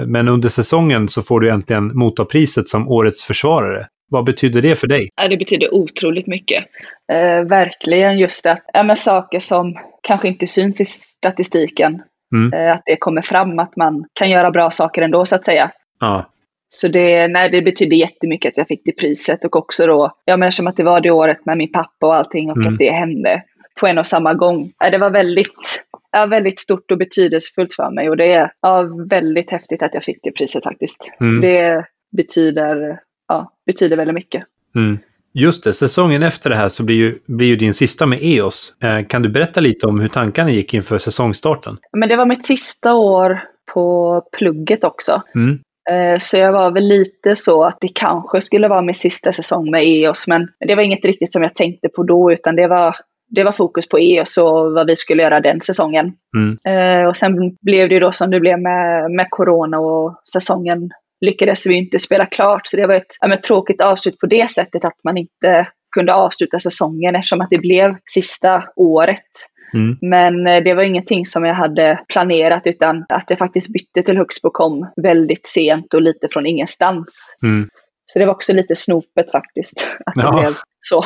Men 0.05 0.27
under 0.27 0.49
säsongen 0.49 1.07
så 1.09 1.21
får 1.21 1.39
du 1.39 1.49
äntligen 1.49 1.97
motta 1.97 2.25
priset 2.25 2.67
som 2.67 2.89
årets 2.89 3.23
försvarare. 3.23 3.87
Vad 4.11 4.23
betyder 4.23 4.61
det 4.61 4.75
för 4.75 4.87
dig? 4.87 5.09
Ja, 5.21 5.27
det 5.27 5.37
betyder 5.37 5.73
otroligt 5.73 6.27
mycket. 6.27 6.63
Eh, 7.11 7.43
verkligen 7.43 8.17
just 8.17 8.45
att 8.45 8.61
ja, 8.73 8.95
saker 8.95 9.39
som 9.39 9.75
kanske 10.03 10.27
inte 10.27 10.47
syns 10.47 10.81
i 10.81 10.85
statistiken, 10.85 12.01
Mm. 12.35 12.53
eh, 12.53 12.73
att 12.75 12.81
det 12.85 12.95
kommer 12.95 13.21
fram, 13.21 13.59
att 13.59 13.75
man 13.75 14.05
kan 14.13 14.29
göra 14.29 14.51
bra 14.51 14.71
saker 14.71 15.01
ändå 15.01 15.25
så 15.25 15.35
att 15.35 15.45
säga. 15.45 15.71
Ja, 15.99 16.29
Så 16.69 16.87
det, 16.87 17.27
nej, 17.27 17.49
det 17.49 17.61
betydde 17.61 17.95
jättemycket 17.95 18.51
att 18.51 18.57
jag 18.57 18.67
fick 18.67 18.81
det 18.85 18.91
priset 18.91 19.45
och 19.45 19.55
också 19.55 19.87
då, 19.87 20.11
ja 20.25 20.37
men 20.37 20.47
eftersom 20.47 20.67
att 20.67 20.77
det 20.77 20.83
var 20.83 21.01
det 21.01 21.11
året 21.11 21.45
med 21.45 21.57
min 21.57 21.71
pappa 21.71 22.07
och 22.07 22.15
allting 22.15 22.51
och 22.51 22.57
Mm. 22.57 22.73
att 22.73 22.79
det 22.79 22.91
hände 22.91 23.43
på 23.79 23.87
en 23.87 23.97
och 23.97 24.07
samma 24.07 24.33
gång. 24.33 24.71
Det 24.91 24.97
var 24.97 25.09
väldigt, 25.09 25.85
ja, 26.11 26.25
väldigt 26.25 26.59
stort 26.59 26.91
och 26.91 26.97
betydelsefullt 26.97 27.73
för 27.73 27.91
mig 27.91 28.09
och 28.09 28.17
det 28.17 28.33
är 28.33 28.51
ja, 28.61 28.89
väldigt 29.09 29.49
häftigt 29.51 29.83
att 29.83 29.93
jag 29.93 30.03
fick 30.03 30.19
det 30.23 30.31
priset 30.31 30.63
faktiskt. 30.63 31.11
Mm. 31.19 31.41
Det 31.41 31.85
betyder, 32.17 32.99
ja, 33.27 33.51
betyder 33.65 33.97
väldigt 33.97 34.13
mycket. 34.13 34.43
Mm. 34.75 34.99
Just 35.33 35.63
det, 35.63 35.73
säsongen 35.73 36.23
efter 36.23 36.49
det 36.49 36.55
här 36.55 36.69
så 36.69 36.83
blir 36.83 36.95
ju, 36.95 37.19
blir 37.25 37.47
ju 37.47 37.55
din 37.55 37.73
sista 37.73 38.05
med 38.05 38.19
EOS. 38.21 38.73
Eh, 38.83 39.05
kan 39.05 39.21
du 39.21 39.29
berätta 39.29 39.59
lite 39.59 39.87
om 39.87 39.99
hur 39.99 40.07
tankarna 40.07 40.51
gick 40.51 40.73
inför 40.73 40.97
säsongstarten? 40.97 41.77
Men 41.93 42.09
det 42.09 42.15
var 42.15 42.25
mitt 42.25 42.45
sista 42.45 42.93
år 42.93 43.43
på 43.73 44.21
plugget 44.31 44.83
också. 44.83 45.21
Mm. 45.35 45.59
Eh, 45.89 46.17
Så 46.19 46.37
jag 46.37 46.51
var 46.51 46.71
väl 46.71 46.87
lite 46.87 47.35
så 47.35 47.63
att 47.63 47.77
det 47.81 47.87
kanske 47.95 48.41
skulle 48.41 48.67
vara 48.67 48.81
min 48.81 48.95
sista 48.95 49.33
säsong 49.33 49.71
med 49.71 49.83
EOS, 49.83 50.27
men 50.27 50.47
det 50.67 50.75
var 50.75 50.83
inget 50.83 51.05
riktigt 51.05 51.31
som 51.31 51.43
jag 51.43 51.55
tänkte 51.55 51.89
på 51.89 52.03
då, 52.03 52.31
utan 52.31 52.55
det 52.55 52.67
var, 52.67 52.95
det 53.29 53.43
var 53.43 53.51
fokus 53.51 53.89
på 53.89 53.99
EOS 53.99 54.37
och 54.37 54.73
vad 54.73 54.87
vi 54.87 54.95
skulle 54.95 55.23
göra 55.23 55.39
den 55.39 55.61
säsongen. 55.61 56.13
Mm. 56.37 56.57
Eh, 56.65 57.07
Och 57.07 57.17
sen 57.17 57.57
blev 57.61 57.89
det 57.89 57.93
ju 57.93 57.99
då 57.99 58.11
som 58.11 58.29
det 58.29 58.39
blev 58.39 58.59
med, 58.59 59.11
med 59.11 59.27
corona 59.29 59.79
och 59.79 60.21
säsongen 60.33 60.89
lyckades 61.25 61.65
vi 61.65 61.75
inte 61.75 61.99
spela 61.99 62.25
klart, 62.25 62.67
så 62.67 62.77
det 62.77 62.87
var 62.87 62.95
ett 62.95 63.15
ja, 63.21 63.37
tråkigt 63.47 63.81
avslut 63.81 64.17
på 64.17 64.25
det 64.27 64.51
sättet 64.51 64.85
att 64.85 64.97
man 65.03 65.17
inte 65.17 65.67
kunde 65.95 66.13
avsluta 66.13 66.59
säsongen 66.59 67.15
eftersom 67.15 67.41
att 67.41 67.49
det 67.49 67.57
blev 67.57 67.95
sista 68.13 68.63
året. 68.75 69.25
Mm. 69.73 69.97
Men 70.01 70.47
eh, 70.47 70.63
det 70.63 70.73
var 70.73 70.83
ingenting 70.83 71.25
som 71.25 71.45
jag 71.45 71.53
hade 71.55 71.99
planerat 72.07 72.61
utan 72.65 73.05
att 73.09 73.25
jag 73.29 73.39
faktiskt 73.39 73.67
bytte 73.67 74.03
till 74.03 74.17
Högsbo 74.17 74.49
kom 74.49 74.87
väldigt 75.01 75.47
sent 75.47 75.93
och 75.93 76.01
lite 76.01 76.27
från 76.31 76.45
ingenstans. 76.45 77.37
Mm. 77.43 77.69
Så 78.05 78.19
det 78.19 78.25
var 78.25 78.33
också 78.33 78.53
lite 78.53 78.75
snopet 78.75 79.31
faktiskt 79.31 79.91
att 80.05 80.15
det 80.15 80.21
Ja. 80.21 80.39
blev 80.41 80.55
så. 80.81 81.05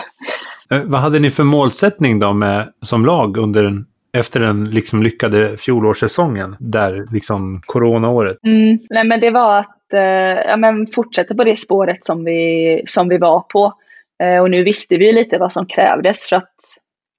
Eh, 0.69 0.81
vad 0.83 1.01
hade 1.01 1.19
ni 1.19 1.31
för 1.31 1.43
målsättning 1.43 2.19
då 2.19 2.33
med, 2.33 2.73
som 2.81 3.05
lag 3.05 3.37
under 3.37 3.83
efter 4.17 4.39
den 4.39 4.65
liksom 4.65 5.03
lyckade 5.03 5.57
fjolårssäsongen? 5.57 6.55
Där 6.59 7.07
liksom 7.11 7.61
coronaåret. 7.65 8.37
Mm, 8.43 8.79
nej 8.89 9.03
men 9.03 9.19
det 9.19 9.29
var 9.29 9.59
att 9.59 9.93
eh, 9.93 10.01
ja, 10.49 10.57
men 10.57 10.87
fortsätta 10.87 11.35
på 11.35 11.43
det 11.43 11.55
spåret 11.55 12.05
som 12.05 12.23
vi, 12.23 12.83
som 12.87 13.09
vi 13.09 13.17
var 13.17 13.39
på. 13.39 13.73
Eh, 14.23 14.41
och 14.41 14.49
nu 14.51 14.63
visste 14.63 14.97
vi 14.97 15.13
lite 15.13 15.37
vad 15.37 15.51
som 15.51 15.65
krävdes 15.65 16.29
för 16.29 16.35
att 16.35 16.55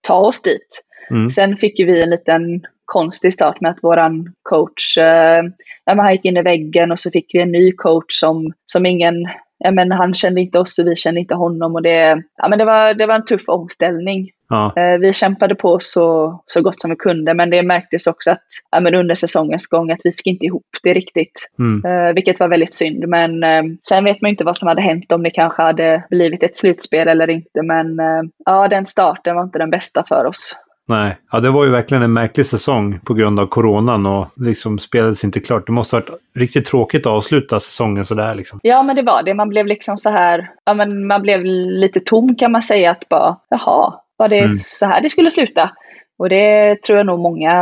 ta 0.07 0.15
oss 0.15 0.43
dit. 0.43 0.85
Mm. 1.11 1.31
Sen 1.31 1.57
fick 1.57 1.81
vi 1.81 2.03
en 2.03 2.11
liten 2.11 2.63
konstig 2.85 3.33
start 3.33 3.61
med 3.61 3.71
att 3.71 3.83
våran 3.83 4.33
coach, 4.43 4.99
eh, 4.99 5.45
ja, 5.85 5.95
han 5.95 6.13
gick 6.13 6.25
in 6.25 6.37
i 6.37 6.43
väggen 6.43 6.93
och 6.93 7.01
så 7.01 7.11
fick 7.11 7.35
vi 7.35 7.41
en 7.41 7.53
ny 7.53 7.73
coach 7.73 8.21
som, 8.21 8.53
som 8.67 8.87
ingen, 8.87 9.15
ja, 9.59 9.71
men 9.71 9.93
han 9.93 10.15
kände 10.15 10.41
inte 10.41 10.59
oss 10.59 10.79
och 10.79 10.87
vi 10.87 10.97
kände 10.97 11.21
inte 11.21 11.35
honom 11.35 11.75
och 11.75 11.83
det, 11.83 12.23
ja, 12.37 12.49
men 12.49 12.59
det, 12.59 12.65
var, 12.65 12.95
det 12.95 13.07
var 13.07 13.15
en 13.15 13.25
tuff 13.25 13.49
omställning. 13.49 14.31
Ja. 14.49 14.73
Eh, 14.77 14.99
vi 14.99 15.13
kämpade 15.13 15.55
på 15.55 15.79
så, 15.81 16.41
så 16.47 16.63
gott 16.63 16.81
som 16.81 16.91
vi 16.91 16.97
kunde 16.97 17.35
men 17.35 17.51
det 17.51 17.63
märktes 17.63 18.07
också 18.07 18.31
att 18.31 18.45
ja, 18.71 18.81
men 18.81 18.95
under 18.95 19.15
säsongens 19.15 19.67
gång 19.67 19.91
att 19.91 20.01
vi 20.05 20.13
fick 20.13 20.27
inte 20.27 20.45
ihop 20.47 20.67
det 20.83 20.95
riktigt. 20.95 21.49
Mm. 21.59 21.85
Eh, 21.85 22.15
vilket 22.15 22.41
var 22.41 22.49
väldigt 22.49 22.75
synd. 22.75 23.09
Men 23.09 23.43
eh, 23.43 23.63
sen 23.89 24.05
vet 24.05 24.21
man 24.21 24.31
inte 24.31 24.45
vad 24.45 24.57
som 24.57 24.69
hade 24.69 24.83
hänt 24.83 25.13
om 25.13 25.23
det 25.23 25.31
kanske 25.31 25.63
hade 25.63 26.05
blivit 26.11 26.43
ett 26.43 26.57
slutspel 26.57 27.09
eller 27.09 27.31
inte. 27.31 27.63
Men 27.63 28.01
eh, 28.01 28.23
ja, 28.45 28.69
den 28.69 28.87
starten 28.87 29.35
var 29.37 29.43
inte 29.43 29.59
den 29.59 29.71
bästa 29.71 30.05
för 30.09 30.25
oss. 30.25 30.57
Nej, 30.87 31.17
ja, 31.33 31.41
det 31.41 31.51
var 31.51 31.65
ju 31.65 31.71
verkligen 31.71 32.03
en 32.03 32.13
märklig 32.13 32.47
säsong 32.47 33.01
på 33.05 33.15
grund 33.15 33.41
av 33.41 33.47
coronan 33.47 34.07
och 34.07 34.27
liksom 34.37 34.79
spelades 34.79 35.25
inte 35.25 35.41
klart. 35.41 35.67
Det 35.67 35.73
måste 35.73 35.97
ha 35.97 36.01
varit 36.01 36.21
riktigt 36.35 36.67
tråkigt 36.67 37.07
att 37.07 37.13
avsluta 37.13 37.61
säsongen 37.61 38.05
sådär 38.05 38.35
liksom. 38.35 38.61
Ja, 38.63 38.83
men 38.83 38.97
det 38.97 39.03
var 39.03 39.23
det. 39.23 39.35
Man 39.35 39.49
blev 39.49 39.67
liksom 39.67 39.99
så 39.99 40.11
här, 40.11 40.51
ja 40.65 40.75
men 40.75 41.07
man 41.07 41.23
blev 41.23 41.45
lite 41.45 42.01
tom 42.01 42.35
kan 42.37 42.53
man 42.53 42.63
säga 42.63 42.91
att 42.91 43.09
bara, 43.09 43.37
jaha, 43.49 43.95
var 44.17 44.29
det 44.29 44.39
Mm. 44.39 44.57
så 44.57 44.87
här 44.87 45.01
det 45.01 45.11
skulle 45.11 45.31
sluta? 45.31 45.71
Och 46.19 46.29
det 46.29 46.83
tror 46.83 46.97
jag 46.99 47.07
nog 47.07 47.19
många 47.21 47.61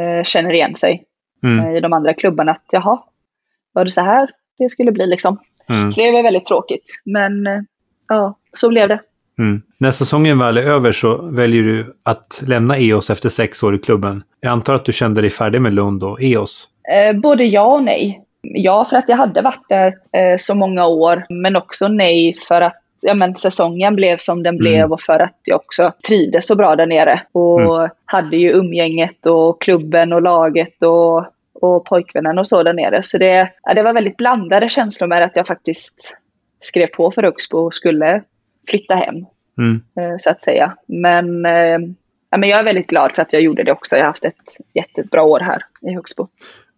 eh, 0.00 0.24
känner 0.24 0.52
igen 0.52 0.74
sig 0.74 1.04
Mm. 1.44 1.66
eh, 1.66 1.76
i 1.76 1.80
de 1.80 1.92
andra 1.92 2.14
klubbarna 2.14 2.52
att 2.52 2.64
jaha, 2.70 3.02
var 3.72 3.84
det 3.84 3.90
så 3.90 4.00
här 4.00 4.30
det 4.58 4.70
skulle 4.70 4.92
bli 4.92 5.06
liksom? 5.06 5.38
Mm. 5.68 5.92
Så 5.92 6.00
det 6.00 6.12
var 6.12 6.22
väldigt 6.22 6.46
tråkigt. 6.46 7.00
Men 7.04 7.46
eh, 7.46 7.60
ja, 8.08 8.34
så 8.52 8.68
blev 8.68 8.88
det. 8.88 9.00
Mm. 9.38 9.62
När 9.78 9.90
säsongen 9.90 10.38
väl 10.38 10.56
är 10.56 10.62
över 10.62 10.92
så 10.92 11.16
väljer 11.22 11.62
du 11.62 11.94
att 12.02 12.40
lämna 12.42 12.78
EOS 12.78 13.10
efter 13.10 13.28
sex 13.28 13.62
år 13.62 13.74
i 13.74 13.78
klubben. 13.78 14.22
Jag 14.40 14.50
antar 14.50 14.74
att 14.74 14.84
du 14.84 14.92
kände 14.92 15.20
dig 15.20 15.30
färdig 15.30 15.62
med 15.62 15.72
Lund 15.72 16.02
och 16.02 16.22
EOS. 16.22 16.68
Eh, 16.92 17.20
både 17.20 17.44
ja 17.44 17.74
och 17.74 17.82
nej. 17.82 18.24
Ja, 18.42 18.84
för 18.84 18.96
att 18.96 19.08
jag 19.08 19.16
hade 19.16 19.42
varit 19.42 19.68
där 19.68 19.86
eh, 20.12 20.36
så 20.38 20.54
många 20.54 20.86
år, 20.86 21.24
men 21.28 21.56
också 21.56 21.88
nej 21.88 22.36
för 22.48 22.60
att 22.60 22.82
ja, 23.00 23.14
men 23.14 23.34
säsongen 23.34 23.96
blev 23.96 24.18
som 24.18 24.42
den 24.42 24.56
blev 24.56 24.92
och 24.92 25.00
för 25.00 25.18
att 25.18 25.38
jag 25.44 25.56
också 25.56 25.92
trivdes 26.06 26.46
så 26.46 26.56
bra 26.56 26.76
där 26.76 26.86
nere. 26.86 27.22
Och 27.32 27.88
hade 28.04 28.36
ju 28.36 28.50
umgänget 28.50 29.26
och 29.26 29.60
klubben 29.60 30.12
och 30.12 30.22
laget 30.22 30.82
och, 30.82 31.26
och 31.54 31.84
pojkvännen 31.84 32.38
och 32.38 32.48
så 32.48 32.62
där 32.62 32.72
nere. 32.72 33.02
Så 33.02 33.18
det, 33.18 33.50
ja, 33.62 33.74
det 33.74 33.82
var 33.82 33.92
väldigt 33.92 34.16
blandade 34.16 34.68
känslor 34.68 35.08
med 35.08 35.22
att 35.22 35.36
jag 35.36 35.46
faktiskt 35.46 36.16
skrev 36.60 36.86
på 36.86 37.10
för 37.10 37.22
Högsbo 37.22 37.58
och 37.58 37.74
skulle 37.74 38.22
flytta 38.68 38.94
hem. 38.94 39.26
Mm. 39.58 39.82
eh, 39.96 40.16
så 40.18 40.30
att 40.30 40.42
säga. 40.42 40.76
Men, 40.86 41.46
eh, 41.46 41.78
ja, 42.30 42.38
men 42.38 42.48
jag 42.48 42.58
är 42.58 42.64
väldigt 42.64 42.86
glad 42.86 43.12
för 43.12 43.22
att 43.22 43.32
jag 43.32 43.42
gjorde 43.42 43.62
det 43.62 43.72
också. 43.72 43.96
Jag 43.96 44.02
har 44.02 44.06
haft 44.06 44.24
ett 44.24 44.56
jättebra 44.74 45.22
år 45.22 45.40
här 45.40 45.62
i 45.82 45.94
Högsbo. 45.94 46.28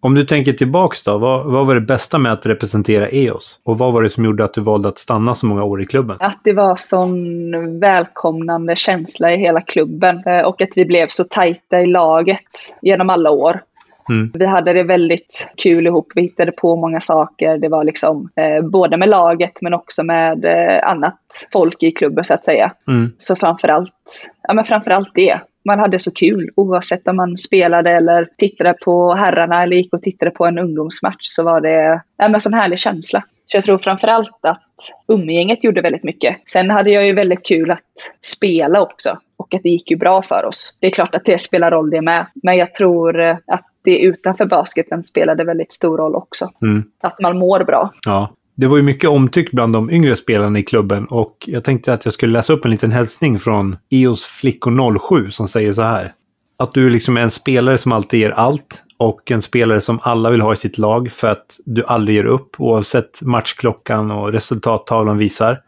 Om 0.04 0.14
du 0.14 0.24
tänker 0.24 0.52
tillbaks 0.52 1.02
då, 1.02 1.18
vad, 1.18 1.46
vad 1.46 1.66
var 1.66 1.74
det 1.74 1.80
bästa 1.80 2.18
med 2.18 2.32
att 2.32 2.46
representera 2.46 3.08
EOS? 3.08 3.60
Och 3.64 3.78
vad 3.78 3.92
var 3.92 4.02
det 4.02 4.10
som 4.10 4.24
gjorde 4.24 4.44
att 4.44 4.54
du 4.54 4.60
valde 4.60 4.88
att 4.88 4.98
stanna 4.98 5.34
så 5.34 5.46
många 5.46 5.64
år 5.64 5.82
i 5.82 5.86
klubben? 5.86 6.16
Att 6.20 6.40
det 6.44 6.52
var 6.52 6.76
sån 6.76 7.80
välkomnande 7.80 8.76
känsla 8.76 9.32
i 9.32 9.36
hela 9.36 9.60
klubben 9.60 10.22
eh, 10.26 10.40
och 10.40 10.62
att 10.62 10.68
vi 10.76 10.84
blev 10.84 11.06
så 11.08 11.24
tajta 11.24 11.80
i 11.80 11.86
laget 11.86 12.48
genom 12.82 13.10
alla 13.10 13.30
år. 13.30 13.60
Mm. 14.08 14.30
Vi 14.34 14.46
hade 14.46 14.72
det 14.72 14.82
väldigt 14.82 15.48
kul 15.56 15.86
ihop. 15.86 16.12
Vi 16.14 16.22
hittade 16.22 16.52
på 16.52 16.76
många 16.76 17.00
saker. 17.00 17.58
Det 17.58 17.68
var 17.68 17.84
liksom 17.84 18.28
eh, 18.36 18.64
både 18.64 18.96
med 18.96 19.08
laget 19.08 19.58
men 19.60 19.74
också 19.74 20.02
med 20.02 20.44
eh, 20.44 20.88
annat 20.88 21.48
folk 21.52 21.82
i 21.82 21.90
klubben 21.90 22.24
så 22.24 22.34
att 22.34 22.44
säga. 22.44 22.72
Mm. 22.88 23.12
Så 23.18 23.36
framförallt, 23.36 24.30
ja 24.48 24.54
men 24.54 24.64
framförallt 24.64 25.14
det. 25.14 25.40
Man 25.64 25.78
hade 25.78 25.98
så 25.98 26.10
kul 26.10 26.50
oavsett 26.56 27.08
om 27.08 27.16
man 27.16 27.38
spelade 27.38 27.90
eller 27.92 28.28
tittade 28.38 28.74
på 28.84 29.14
herrarna 29.14 29.62
eller 29.62 29.76
gick 29.76 29.94
och 29.94 30.02
tittade 30.02 30.30
på 30.30 30.46
en 30.46 30.58
ungdomsmatch 30.58 31.22
så 31.22 31.42
var 31.42 31.60
det 31.60 32.00
ja, 32.16 32.24
men 32.24 32.34
en 32.34 32.40
sån 32.40 32.54
härlig 32.54 32.78
känsla. 32.78 33.24
Så 33.44 33.56
jag 33.56 33.64
tror 33.64 33.78
framförallt 33.78 34.38
att 34.42 34.62
umgänget 35.08 35.64
gjorde 35.64 35.80
väldigt 35.80 36.02
mycket. 36.02 36.36
Sen 36.46 36.70
hade 36.70 36.90
jag 36.90 37.06
ju 37.06 37.12
väldigt 37.12 37.46
kul 37.46 37.70
att 37.70 37.80
spela 38.22 38.80
också 38.80 39.18
och 39.36 39.54
att 39.54 39.62
det 39.62 39.68
gick 39.68 39.90
ju 39.90 39.96
bra 39.96 40.22
för 40.22 40.44
oss. 40.44 40.78
Det 40.80 40.86
är 40.86 40.90
klart 40.90 41.14
att 41.14 41.24
det 41.24 41.38
spelar 41.38 41.70
roll 41.70 41.90
det 41.90 42.00
med, 42.00 42.26
men 42.34 42.56
jag 42.56 42.74
tror 42.74 43.20
eh, 43.20 43.36
att 43.46 43.64
det 43.84 43.98
utanför 43.98 44.46
basketen 44.46 45.02
spelade 45.02 45.44
väldigt 45.44 45.72
stor 45.72 45.98
roll 45.98 46.14
också. 46.14 46.50
Mm. 46.62 46.84
Att 47.02 47.20
man 47.20 47.38
mår 47.38 47.64
bra. 47.64 47.92
Ja. 48.04 48.30
Det 48.56 48.66
var 48.66 48.76
ju 48.76 48.82
mycket 48.82 49.10
omtyckt 49.10 49.52
bland 49.52 49.72
de 49.72 49.90
yngre 49.90 50.16
spelarna 50.16 50.58
i 50.58 50.62
klubben 50.62 51.06
och 51.06 51.36
jag 51.46 51.64
tänkte 51.64 51.92
att 51.92 52.04
jag 52.04 52.14
skulle 52.14 52.32
läsa 52.32 52.52
upp 52.52 52.64
en 52.64 52.70
liten 52.70 52.92
hälsning 52.92 53.38
från 53.38 53.76
EOS 53.90 54.24
flickor 54.24 54.98
07 55.24 55.30
som 55.30 55.48
säger 55.48 55.72
så 55.72 55.82
här. 55.82 56.14
Att 56.56 56.72
du 56.72 56.90
liksom 56.90 57.16
är 57.16 57.20
en 57.20 57.30
spelare 57.30 57.78
som 57.78 57.92
alltid 57.92 58.20
ger 58.20 58.30
allt 58.30 58.82
och 58.96 59.30
en 59.30 59.42
spelare 59.42 59.80
som 59.80 59.98
alla 60.02 60.30
vill 60.30 60.40
ha 60.40 60.52
i 60.52 60.56
sitt 60.56 60.78
lag 60.78 61.12
för 61.12 61.28
att 61.28 61.58
du 61.64 61.84
aldrig 61.84 62.16
ger 62.16 62.24
upp 62.24 62.60
oavsett 62.60 63.22
matchklockan 63.22 64.10
och 64.10 64.32
resultattavlan 64.32 65.18
visar. 65.18 65.60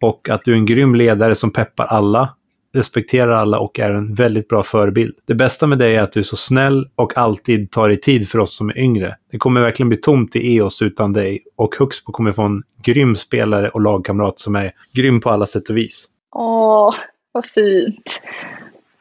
Och 0.00 0.28
att 0.28 0.44
du 0.44 0.52
är 0.52 0.56
en 0.56 0.66
grym 0.66 0.94
ledare 0.94 1.34
som 1.34 1.50
peppar 1.50 1.86
alla 1.86 2.34
respekterar 2.74 3.32
alla 3.32 3.58
och 3.58 3.78
är 3.78 3.90
en 3.90 4.14
väldigt 4.14 4.48
bra 4.48 4.62
förebild. 4.62 5.14
Det 5.26 5.34
bästa 5.34 5.66
med 5.66 5.78
dig 5.78 5.96
är 5.96 6.02
att 6.02 6.12
du 6.12 6.20
är 6.20 6.24
så 6.24 6.36
snäll 6.36 6.88
och 6.94 7.16
alltid 7.16 7.70
tar 7.70 7.88
dig 7.88 8.00
tid 8.00 8.28
för 8.28 8.38
oss 8.38 8.56
som 8.56 8.68
är 8.68 8.78
yngre. 8.78 9.16
Det 9.30 9.38
kommer 9.38 9.60
verkligen 9.60 9.88
bli 9.88 9.98
tomt 9.98 10.36
i 10.36 10.56
EOS 10.56 10.82
utan 10.82 11.12
dig 11.12 11.44
och 11.56 11.76
Huxbo 11.78 12.12
kommer 12.12 12.32
få 12.32 12.42
en 12.42 12.62
grym 12.82 13.16
spelare 13.16 13.68
och 13.68 13.80
lagkamrat 13.80 14.38
som 14.38 14.56
är 14.56 14.72
grym 14.92 15.20
på 15.20 15.30
alla 15.30 15.46
sätt 15.46 15.70
och 15.70 15.76
vis. 15.76 16.08
Åh, 16.34 16.94
vad 17.32 17.44
fint. 17.44 18.20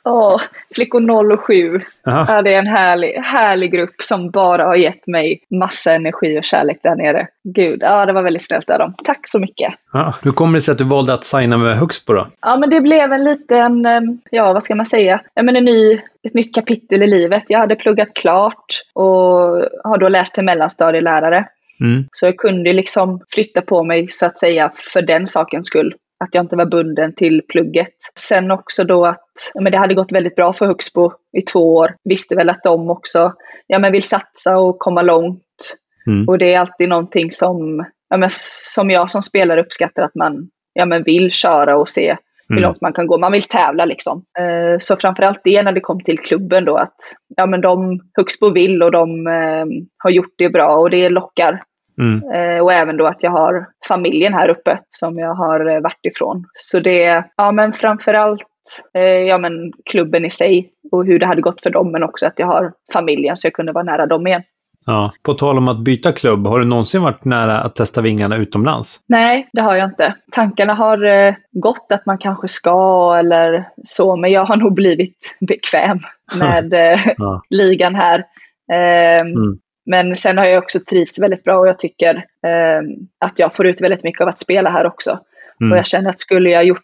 Åh, 0.09 0.41
Flickor 0.75 1.37
07. 1.47 1.81
Ja, 2.03 2.41
det 2.41 2.53
är 2.53 2.59
en 2.59 2.67
härlig, 2.67 3.13
härlig 3.13 3.71
grupp 3.71 4.01
som 4.01 4.31
bara 4.31 4.65
har 4.65 4.75
gett 4.75 5.07
mig 5.07 5.39
massa 5.49 5.93
energi 5.93 6.39
och 6.39 6.43
kärlek 6.43 6.79
där 6.83 6.95
nere. 6.95 7.27
Gud, 7.43 7.79
ja 7.81 8.05
det 8.05 8.13
var 8.13 8.23
väldigt 8.23 8.45
snällt 8.45 8.69
av 8.69 8.79
dem. 8.79 8.93
Tack 9.03 9.27
så 9.27 9.39
mycket. 9.39 9.73
Ja, 9.93 10.15
hur 10.23 10.31
kommer 10.31 10.57
det 10.57 10.61
sig 10.61 10.71
att 10.71 10.77
du 10.77 10.83
valde 10.83 11.13
att 11.13 11.25
signa 11.25 11.57
med 11.57 11.77
Huxbo 11.77 12.13
då? 12.13 12.27
Ja, 12.41 12.57
men 12.57 12.69
det 12.69 12.81
blev 12.81 13.13
en 13.13 13.23
liten, 13.23 13.85
eh, 13.85 14.01
ja 14.31 14.53
vad 14.53 14.63
ska 14.63 14.75
man 14.75 14.85
säga, 14.85 15.21
ja, 15.33 15.43
men 15.43 15.55
en 15.55 15.65
ny, 15.65 15.93
ett 16.23 16.33
nytt 16.33 16.55
kapitel 16.55 17.03
i 17.03 17.07
livet. 17.07 17.43
Jag 17.47 17.59
hade 17.59 17.75
pluggat 17.75 18.13
klart 18.13 18.81
och 18.93 19.09
har 19.83 19.97
då 19.97 20.09
läst 20.09 20.33
till 20.33 20.43
mellanstadielärare. 20.43 21.45
Mm. 21.79 22.05
Så 22.11 22.25
jag 22.25 22.37
kunde 22.37 22.73
liksom 22.73 23.21
flytta 23.33 23.61
på 23.61 23.83
mig 23.83 24.07
så 24.11 24.25
att 24.25 24.39
säga 24.39 24.71
för 24.93 25.01
den 25.01 25.27
sakens 25.27 25.67
skull 25.67 25.95
att 26.19 26.29
jag 26.35 26.43
inte 26.43 26.55
var 26.55 26.65
bunden 26.65 27.13
till 27.13 27.41
plugget. 27.49 27.95
Sen 28.19 28.51
också 28.51 28.83
då 28.83 29.05
att 29.05 29.51
men 29.55 29.71
det 29.71 29.77
hade 29.77 29.93
gått 29.93 30.11
väldigt 30.11 30.35
bra 30.35 30.53
för 30.53 30.65
Huxbo 30.65 31.11
i 31.37 31.41
två 31.41 31.75
år. 31.75 31.95
Visste 32.03 32.35
väl 32.35 32.49
att 32.49 32.63
de 32.63 32.89
också 32.89 33.33
ja, 33.67 33.79
men 33.79 33.91
vill 33.91 34.03
satsa 34.03 34.57
och 34.57 34.79
komma 34.79 35.01
långt. 35.01 35.43
Mm. 36.07 36.27
Och 36.27 36.37
det 36.37 36.53
är 36.53 36.59
alltid 36.59 36.89
någonting 36.89 37.31
som, 37.31 37.85
ja, 38.09 38.17
men, 38.17 38.29
som 38.75 38.89
jag 38.89 39.11
som 39.11 39.21
spelare 39.21 39.61
uppskattar 39.61 40.03
att 40.03 40.15
man 40.15 40.49
ja, 40.73 40.85
men 40.85 41.03
vill 41.03 41.31
köra 41.31 41.77
och 41.77 41.89
se 41.89 42.17
hur 42.49 42.57
mm. 42.57 42.63
långt 42.63 42.81
man 42.81 42.93
kan 42.93 43.07
gå. 43.07 43.17
Man 43.17 43.31
vill 43.31 43.43
tävla 43.43 43.85
liksom. 43.85 44.23
Uh, 44.39 44.77
så 44.79 44.95
framförallt 44.95 45.41
det 45.43 45.63
när 45.63 45.71
det 45.71 45.79
kom 45.79 46.03
till 46.03 46.19
klubben 46.19 46.65
då 46.65 46.77
att 46.77 46.95
ja, 47.35 47.45
men 47.45 47.61
de, 47.61 47.99
Huxbo 48.17 48.49
vill 48.49 48.83
och 48.83 48.91
de 48.91 49.27
uh, 49.27 49.65
har 49.97 50.09
gjort 50.09 50.33
det 50.37 50.49
bra 50.49 50.75
och 50.75 50.89
det 50.89 51.09
lockar. 51.09 51.61
Mm. 52.01 52.31
Eh, 52.31 52.63
och 52.63 52.73
även 52.73 52.97
då 52.97 53.05
att 53.05 53.23
jag 53.23 53.31
har 53.31 53.67
familjen 53.87 54.33
här 54.33 54.49
uppe 54.49 54.79
som 54.89 55.15
jag 55.15 55.35
har 55.35 55.69
eh, 55.69 55.81
varit 55.81 56.05
ifrån. 56.05 56.45
Så 56.53 56.79
det, 56.79 57.23
ja 57.37 57.51
men 57.51 57.73
framförallt 57.73 58.47
eh, 58.93 59.01
ja, 59.01 59.37
men 59.37 59.71
klubben 59.85 60.25
i 60.25 60.29
sig 60.29 60.71
och 60.91 61.05
hur 61.05 61.19
det 61.19 61.25
hade 61.25 61.41
gått 61.41 61.61
för 61.61 61.69
dem 61.69 61.91
men 61.91 62.03
också 62.03 62.25
att 62.25 62.39
jag 62.39 62.47
har 62.47 62.73
familjen 62.93 63.37
så 63.37 63.47
jag 63.47 63.53
kunde 63.53 63.71
vara 63.71 63.83
nära 63.83 64.05
dem 64.05 64.27
igen. 64.27 64.43
Ja. 64.85 65.11
På 65.23 65.33
tal 65.33 65.57
om 65.57 65.67
att 65.67 65.79
byta 65.79 66.11
klubb, 66.11 66.47
har 66.47 66.59
du 66.59 66.65
någonsin 66.65 67.01
varit 67.01 67.25
nära 67.25 67.61
att 67.61 67.75
testa 67.75 68.01
vingarna 68.01 68.37
utomlands? 68.37 68.99
Nej, 69.07 69.49
det 69.53 69.61
har 69.61 69.75
jag 69.75 69.89
inte. 69.89 70.15
Tankarna 70.31 70.73
har 70.73 71.05
eh, 71.05 71.35
gått 71.51 71.91
att 71.93 72.05
man 72.05 72.17
kanske 72.17 72.47
ska 72.47 73.15
eller 73.19 73.67
så, 73.83 74.15
men 74.15 74.31
jag 74.31 74.45
har 74.45 74.55
nog 74.55 74.73
blivit 74.73 75.37
bekväm 75.47 75.99
med 76.39 76.73
eh, 76.73 76.99
ja. 77.17 77.41
ligan 77.49 77.95
här. 77.95 78.19
Eh, 78.71 79.21
mm. 79.21 79.59
Men 79.87 80.15
sen 80.15 80.37
har 80.37 80.45
jag 80.45 80.63
också 80.63 80.79
trivts 80.79 81.19
väldigt 81.19 81.43
bra 81.43 81.59
och 81.59 81.67
jag 81.67 81.79
tycker 81.79 82.15
eh, 82.45 82.81
att 83.19 83.39
jag 83.39 83.53
får 83.53 83.67
ut 83.67 83.81
väldigt 83.81 84.03
mycket 84.03 84.21
av 84.21 84.27
att 84.27 84.39
spela 84.39 84.69
här 84.69 84.85
också. 84.85 85.19
Mm. 85.61 85.71
Och 85.71 85.77
jag 85.77 85.87
känner 85.87 86.09
att 86.09 86.19
skulle 86.19 86.49
jag 86.49 86.63
gjort, 86.63 86.83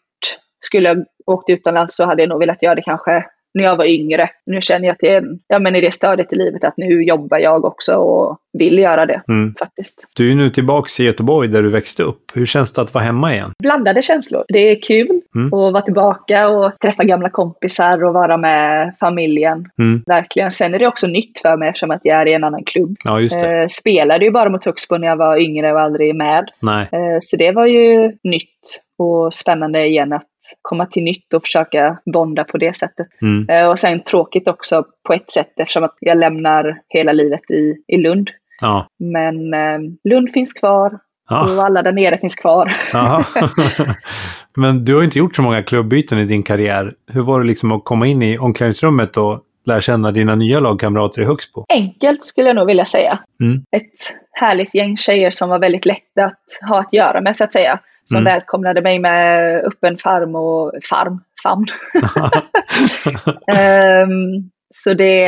skulle 0.59 0.89
jag 0.89 1.05
åkt 1.25 1.49
utomlands 1.49 1.95
så 1.95 2.05
hade 2.05 2.21
jag 2.21 2.29
nog 2.29 2.39
velat 2.39 2.63
göra 2.63 2.75
det 2.75 2.81
kanske 2.81 3.25
när 3.53 3.63
jag 3.63 3.75
var 3.75 3.85
yngre. 3.85 4.29
Nu 4.45 4.61
känner 4.61 4.85
jag 4.85 4.93
att 4.93 4.99
det 4.99 5.09
är, 5.09 5.23
ja, 5.47 5.59
men 5.59 5.75
i 5.75 5.81
det 5.81 5.91
stadiet 5.91 6.33
i 6.33 6.35
livet 6.35 6.63
att 6.63 6.77
nu 6.77 7.03
jobbar 7.03 7.37
jag 7.37 7.65
också 7.65 7.95
och 7.95 8.37
vill 8.53 8.79
göra 8.79 9.05
det 9.05 9.21
mm. 9.27 9.53
faktiskt. 9.59 10.07
Du 10.15 10.31
är 10.31 10.35
nu 10.35 10.49
tillbaka 10.49 11.03
i 11.03 11.05
Göteborg 11.05 11.47
där 11.47 11.63
du 11.63 11.69
växte 11.69 12.03
upp. 12.03 12.31
Hur 12.33 12.45
känns 12.45 12.73
det 12.73 12.81
att 12.81 12.93
vara 12.93 13.03
hemma 13.03 13.33
igen? 13.33 13.51
Blandade 13.59 14.01
känslor. 14.01 14.43
Det 14.47 14.71
är 14.71 14.81
kul 14.81 15.21
mm. 15.35 15.47
att 15.47 15.73
vara 15.73 15.81
tillbaka 15.81 16.49
och 16.49 16.79
träffa 16.81 17.03
gamla 17.03 17.29
kompisar 17.29 18.03
och 18.03 18.13
vara 18.13 18.37
med 18.37 18.95
familjen. 18.99 19.65
Mm. 19.79 20.03
Verkligen. 20.05 20.51
Sen 20.51 20.73
är 20.73 20.79
det 20.79 20.87
också 20.87 21.07
nytt 21.07 21.39
för 21.39 21.57
mig 21.57 21.69
eftersom 21.69 21.91
att 21.91 22.01
jag 22.03 22.17
är 22.17 22.25
i 22.25 22.33
en 22.33 22.43
annan 22.43 22.63
klubb. 22.63 22.95
Ja, 23.03 23.19
just 23.19 23.41
det. 23.41 23.61
Eh, 23.61 23.67
spelade 23.67 24.25
ju 24.25 24.31
bara 24.31 24.49
mot 24.49 24.65
Huxbo 24.65 24.97
när 24.97 25.07
jag 25.07 25.17
var 25.17 25.37
yngre 25.37 25.73
och 25.73 25.81
aldrig 25.81 26.15
med. 26.15 26.49
Nej. 26.59 26.87
Eh, 26.91 27.17
så 27.21 27.37
det 27.37 27.51
var 27.51 27.65
ju 27.65 28.11
nytt 28.23 28.79
och 28.97 29.33
spännande 29.33 29.85
igen 29.85 30.13
att 30.13 30.27
komma 30.61 30.85
till 30.85 31.03
nytt 31.03 31.33
och 31.33 31.41
försöka 31.41 31.97
bonda 32.13 32.43
på 32.43 32.57
det 32.57 32.75
sättet. 32.75 33.07
Mm. 33.21 33.49
Eh, 33.49 33.69
och 33.69 33.79
sen 33.79 34.03
tråkigt 34.03 34.47
också 34.47 34.85
på 35.07 35.13
ett 35.13 35.31
sätt 35.31 35.53
eftersom 35.57 35.83
att 35.83 35.97
jag 35.99 36.17
lämnar 36.17 36.81
hela 36.89 37.11
livet 37.11 37.51
i, 37.51 37.75
i 37.87 37.97
Lund. 37.97 38.29
Ja. 38.61 38.87
Men 38.99 39.53
eh, 39.53 39.79
Lund 40.03 40.31
finns 40.31 40.53
kvar 40.53 40.99
ja. 41.29 41.53
och 41.53 41.63
alla 41.65 41.81
där 41.81 41.91
nere 41.91 42.17
finns 42.17 42.35
kvar. 42.35 42.75
Men 44.55 44.85
du 44.85 44.95
har 44.95 45.03
inte 45.03 45.19
gjort 45.19 45.35
så 45.35 45.41
många 45.41 45.63
klubbyten 45.63 46.19
i 46.19 46.25
din 46.25 46.43
karriär. 46.43 46.93
Hur 47.07 47.21
var 47.21 47.39
det 47.39 47.47
liksom 47.47 47.71
att 47.71 47.83
komma 47.83 48.07
in 48.07 48.21
i 48.21 48.37
omklädningsrummet 48.37 49.17
och 49.17 49.41
lära 49.65 49.81
känna 49.81 50.11
dina 50.11 50.35
nya 50.35 50.59
lagkamrater 50.59 51.21
i 51.21 51.25
Högsbo? 51.25 51.65
Enkelt 51.69 52.25
skulle 52.25 52.49
jag 52.49 52.55
nog 52.55 52.67
vilja 52.67 52.85
säga. 52.85 53.19
Mm. 53.41 53.63
Ett 53.71 53.93
härligt 54.31 54.75
gäng 54.75 54.97
tjejer 54.97 55.31
som 55.31 55.49
var 55.49 55.59
väldigt 55.59 55.85
lätta 55.85 56.25
att 56.25 56.69
ha 56.69 56.79
att 56.79 56.93
göra 56.93 57.21
med 57.21 57.35
så 57.35 57.43
att 57.43 57.53
säga 57.53 57.79
som 58.05 58.17
mm. 58.17 58.33
välkomnade 58.33 58.81
mig 58.81 58.99
med 58.99 59.55
öppen 59.65 59.97
farm 59.97 60.35
och 60.35 60.71
farm, 60.89 61.19
famn. 61.43 61.65
um, 64.07 64.49
så 64.75 64.93
det, 64.93 65.25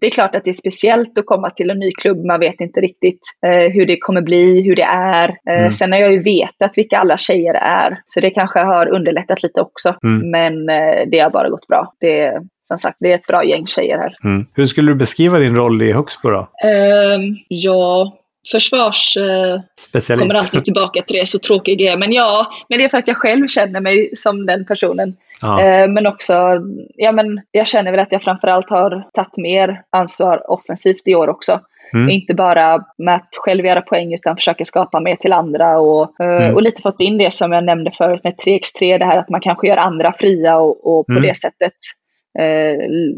det, 0.00 0.06
är 0.06 0.10
klart 0.10 0.34
att 0.34 0.44
det 0.44 0.50
är 0.50 0.54
speciellt 0.54 1.18
att 1.18 1.26
komma 1.26 1.50
till 1.50 1.70
en 1.70 1.78
ny 1.78 1.92
klubb. 1.92 2.24
Man 2.24 2.40
vet 2.40 2.60
inte 2.60 2.80
riktigt 2.80 3.20
uh, 3.46 3.72
hur 3.72 3.86
det 3.86 3.96
kommer 3.96 4.22
bli, 4.22 4.62
hur 4.62 4.76
det 4.76 4.88
är. 4.92 5.28
Uh, 5.28 5.58
mm. 5.58 5.72
Sen 5.72 5.92
har 5.92 5.98
jag 5.98 6.12
ju 6.12 6.22
vetat 6.22 6.72
vilka 6.78 6.98
alla 6.98 7.16
tjejer 7.16 7.54
är, 7.54 7.98
så 8.04 8.20
det 8.20 8.30
kanske 8.30 8.58
har 8.58 8.86
underlättat 8.86 9.42
lite 9.42 9.60
också. 9.60 9.94
Mm. 10.04 10.30
Men 10.30 10.54
uh, 10.54 11.10
det 11.10 11.18
har 11.18 11.30
bara 11.30 11.48
gått 11.48 11.66
bra. 11.68 11.92
Det, 12.00 12.40
som 12.68 12.78
sagt, 12.78 12.96
det 13.00 13.12
är 13.12 13.14
ett 13.14 13.26
bra 13.26 13.44
gäng 13.44 13.66
tjejer 13.66 13.98
här. 13.98 14.12
Mm. 14.24 14.46
Hur 14.54 14.66
skulle 14.66 14.90
du 14.90 14.94
beskriva 14.94 15.38
din 15.38 15.56
roll 15.56 15.82
i 15.82 15.92
Högsbo 15.92 16.30
då? 16.30 16.38
Um, 16.38 17.36
ja, 17.48 18.12
försvars... 18.52 19.16
Eh, 19.16 19.60
Specialist. 19.78 20.22
kommer 20.22 20.40
alltid 20.40 20.64
tillbaka 20.64 21.02
till 21.02 21.16
det, 21.16 21.26
så 21.26 21.38
tråkig 21.38 21.80
är 21.80 21.96
Men 21.96 22.12
ja, 22.12 22.46
men 22.68 22.78
det 22.78 22.84
är 22.84 22.88
för 22.88 22.98
att 22.98 23.08
jag 23.08 23.16
själv 23.16 23.46
känner 23.46 23.80
mig 23.80 24.10
som 24.16 24.46
den 24.46 24.64
personen. 24.64 25.16
Ja. 25.40 25.62
Eh, 25.62 25.88
men 25.88 26.06
också, 26.06 26.60
ja 26.94 27.12
men 27.12 27.40
jag 27.50 27.68
känner 27.68 27.90
väl 27.90 28.00
att 28.00 28.12
jag 28.12 28.22
framförallt 28.22 28.70
har 28.70 29.08
tagit 29.14 29.36
mer 29.36 29.82
ansvar 29.90 30.50
offensivt 30.50 31.02
i 31.08 31.14
år 31.14 31.28
också. 31.28 31.60
Mm. 31.92 32.10
Inte 32.10 32.34
bara 32.34 32.84
med 32.98 33.14
att 33.14 33.28
själv 33.36 33.66
göra 33.66 33.80
poäng 33.80 34.14
utan 34.14 34.36
försöka 34.36 34.64
skapa 34.64 35.00
mer 35.00 35.16
till 35.16 35.32
andra 35.32 35.78
och, 35.78 36.20
eh, 36.20 36.42
mm. 36.42 36.54
och 36.54 36.62
lite 36.62 36.82
fått 36.82 37.00
in 37.00 37.18
det 37.18 37.34
som 37.34 37.52
jag 37.52 37.64
nämnde 37.64 37.90
förut 37.90 38.24
med 38.24 38.34
3x3, 38.34 38.98
det 38.98 39.04
här 39.04 39.18
att 39.18 39.28
man 39.28 39.40
kanske 39.40 39.68
gör 39.68 39.76
andra 39.76 40.12
fria 40.12 40.56
och, 40.56 40.98
och 40.98 41.06
på 41.06 41.12
mm. 41.12 41.22
det 41.22 41.34
sättet 41.34 41.72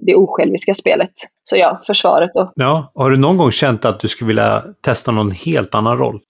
det 0.02 0.14
osjälviska 0.14 0.74
spelet. 0.74 1.10
Så 1.44 1.56
ja, 1.56 1.80
försvaret 1.86 2.30
då. 2.34 2.52
Ja, 2.54 2.92
har 2.94 3.10
du 3.10 3.16
någon 3.16 3.36
gång 3.36 3.52
känt 3.52 3.84
att 3.84 4.00
du 4.00 4.08
skulle 4.08 4.28
vilja 4.28 4.64
testa 4.80 5.12
någon 5.12 5.30
helt 5.30 5.74
annan 5.74 5.98
roll? 5.98 6.20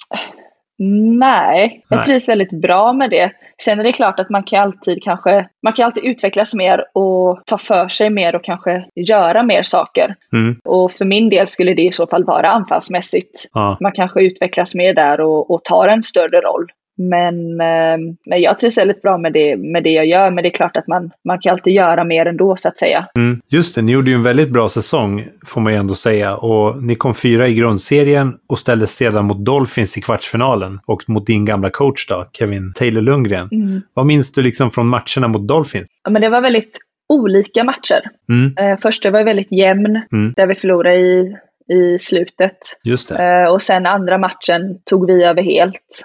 Nej, 1.19 1.85
jag 1.89 2.05
trivs 2.05 2.29
väldigt 2.29 2.51
bra 2.51 2.93
med 2.93 3.11
det. 3.11 3.33
Sen 3.63 3.81
är 3.81 3.85
det 3.85 3.93
klart 3.93 4.21
att 4.21 4.31
man 4.31 4.43
kan 4.43 4.63
alltid 4.63 5.03
kanske, 5.03 5.49
man 5.63 5.73
kan 5.73 5.85
alltid 5.85 6.05
utvecklas 6.05 6.55
mer 6.55 6.85
och 6.95 7.43
ta 7.47 7.59
för 7.59 7.89
sig 7.89 8.11
mer 8.11 8.37
och 8.37 8.45
kanske 8.45 8.85
göra 8.95 9.43
mer 9.43 9.63
saker. 9.63 10.15
Mm. 10.33 10.57
Och 10.65 10.93
för 10.93 11.05
min 11.05 11.29
del 11.29 11.49
skulle 11.49 11.75
det 11.75 11.83
i 11.83 11.93
så 11.93 12.07
fall 12.07 12.25
vara 12.25 12.51
anfallsmässigt. 12.51 13.49
Ja. 13.53 13.77
Man 13.81 13.93
kanske 13.93 14.23
utvecklas 14.23 14.75
mer 14.75 14.95
där 14.95 15.21
och, 15.21 15.51
och 15.51 15.65
tar 15.65 15.89
en 15.89 16.03
större 16.03 16.41
roll. 16.41 16.67
Men, 16.97 17.61
eh, 17.61 18.15
men 18.27 18.41
jag 18.41 18.59
trivs 18.59 18.79
väldigt 18.79 19.03
bra 19.03 19.19
med 19.19 19.33
det, 19.33 19.57
med 19.57 19.83
det 19.83 19.91
jag 19.91 20.07
gör. 20.07 20.31
Men 20.31 20.43
det 20.43 20.49
är 20.49 20.55
klart 20.55 20.77
att 20.77 20.87
man, 20.87 21.11
man 21.25 21.39
kan 21.39 21.53
alltid 21.53 21.73
göra 21.73 22.05
mer 22.05 22.27
ändå 22.27 22.57
så 22.57 22.69
att 22.69 22.79
säga. 22.79 23.07
Mm, 23.17 23.41
just 23.49 23.75
det, 23.75 23.83
ni 23.83 23.93
gjorde 23.93 24.11
ju 24.11 24.17
en 24.17 24.23
väldigt 24.23 24.51
bra 24.51 24.69
säsong 24.69 25.25
får 25.47 25.61
man 25.61 25.73
ju 25.73 25.79
ändå 25.79 25.95
säga. 25.95 26.37
Och 26.37 26.83
ni 26.83 26.95
kom 26.95 27.15
fyra 27.15 27.49
i 27.49 27.55
grundserien 27.55 28.37
och 28.47 28.59
ställdes 28.59 28.97
sedan 28.97 29.25
mot 29.25 29.45
Dolphins 29.45 29.99
i 29.99 30.01
kvartsfinalen. 30.01 30.81
Och 30.87 31.09
mot 31.09 31.27
din 31.27 31.45
gamla 31.45 31.71
coach 31.71 32.07
då, 32.09 32.29
Kevin 32.33 32.73
Taylor 32.75 33.03
Lundgren. 33.03 33.49
Mm. 33.53 33.83
Vad 33.95 34.07
minns 34.07 34.33
du 34.33 34.43
liksom 34.43 34.71
från 34.71 34.87
matcherna 34.87 35.29
mot 35.29 35.49
Dolphins? 35.49 35.89
Ja, 36.05 36.11
men 36.11 36.23
det 36.23 36.29
var 36.29 36.41
väldigt 36.41 36.79
olika 37.09 37.65
matcher. 37.65 38.01
Mm. 38.29 38.73
Eh, 38.73 38.79
första 38.79 39.11
var 39.11 39.25
väldigt 39.25 39.53
jämn, 39.53 40.01
mm. 40.13 40.33
där 40.37 40.47
vi 40.47 40.55
förlorade 40.55 40.97
i, 40.97 41.37
i 41.69 41.99
slutet. 41.99 42.59
Just 42.85 43.09
det. 43.09 43.25
Eh, 43.25 43.53
och 43.53 43.63
sen 43.63 43.87
andra 43.87 44.19
matchen 44.19 44.79
tog 44.85 45.07
vi 45.07 45.25
över 45.25 45.43
helt. 45.43 46.05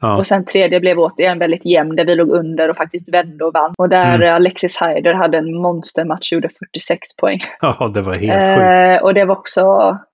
Ja. 0.00 0.16
Och 0.16 0.26
sen 0.26 0.44
tredje 0.44 0.80
blev 0.80 0.98
återigen 0.98 1.38
väldigt 1.38 1.64
jämn 1.64 1.96
där 1.96 2.04
vi 2.04 2.14
låg 2.14 2.30
under 2.30 2.68
och 2.68 2.76
faktiskt 2.76 3.14
vände 3.14 3.44
och 3.44 3.54
vann. 3.54 3.74
Och 3.78 3.88
där 3.88 4.14
mm. 4.14 4.34
Alexis 4.34 4.76
Heider 4.76 5.14
hade 5.14 5.38
en 5.38 5.62
monstermatch 5.62 6.32
och 6.32 6.36
gjorde 6.36 6.48
46 6.48 7.16
poäng. 7.16 7.40
Ja, 7.60 7.90
det 7.94 8.02
var 8.02 8.12
helt 8.12 8.46
sjukt. 8.46 9.00
Eh, 9.00 9.04
och 9.04 9.14
det 9.14 9.24
var 9.24 9.36
också 9.36 9.60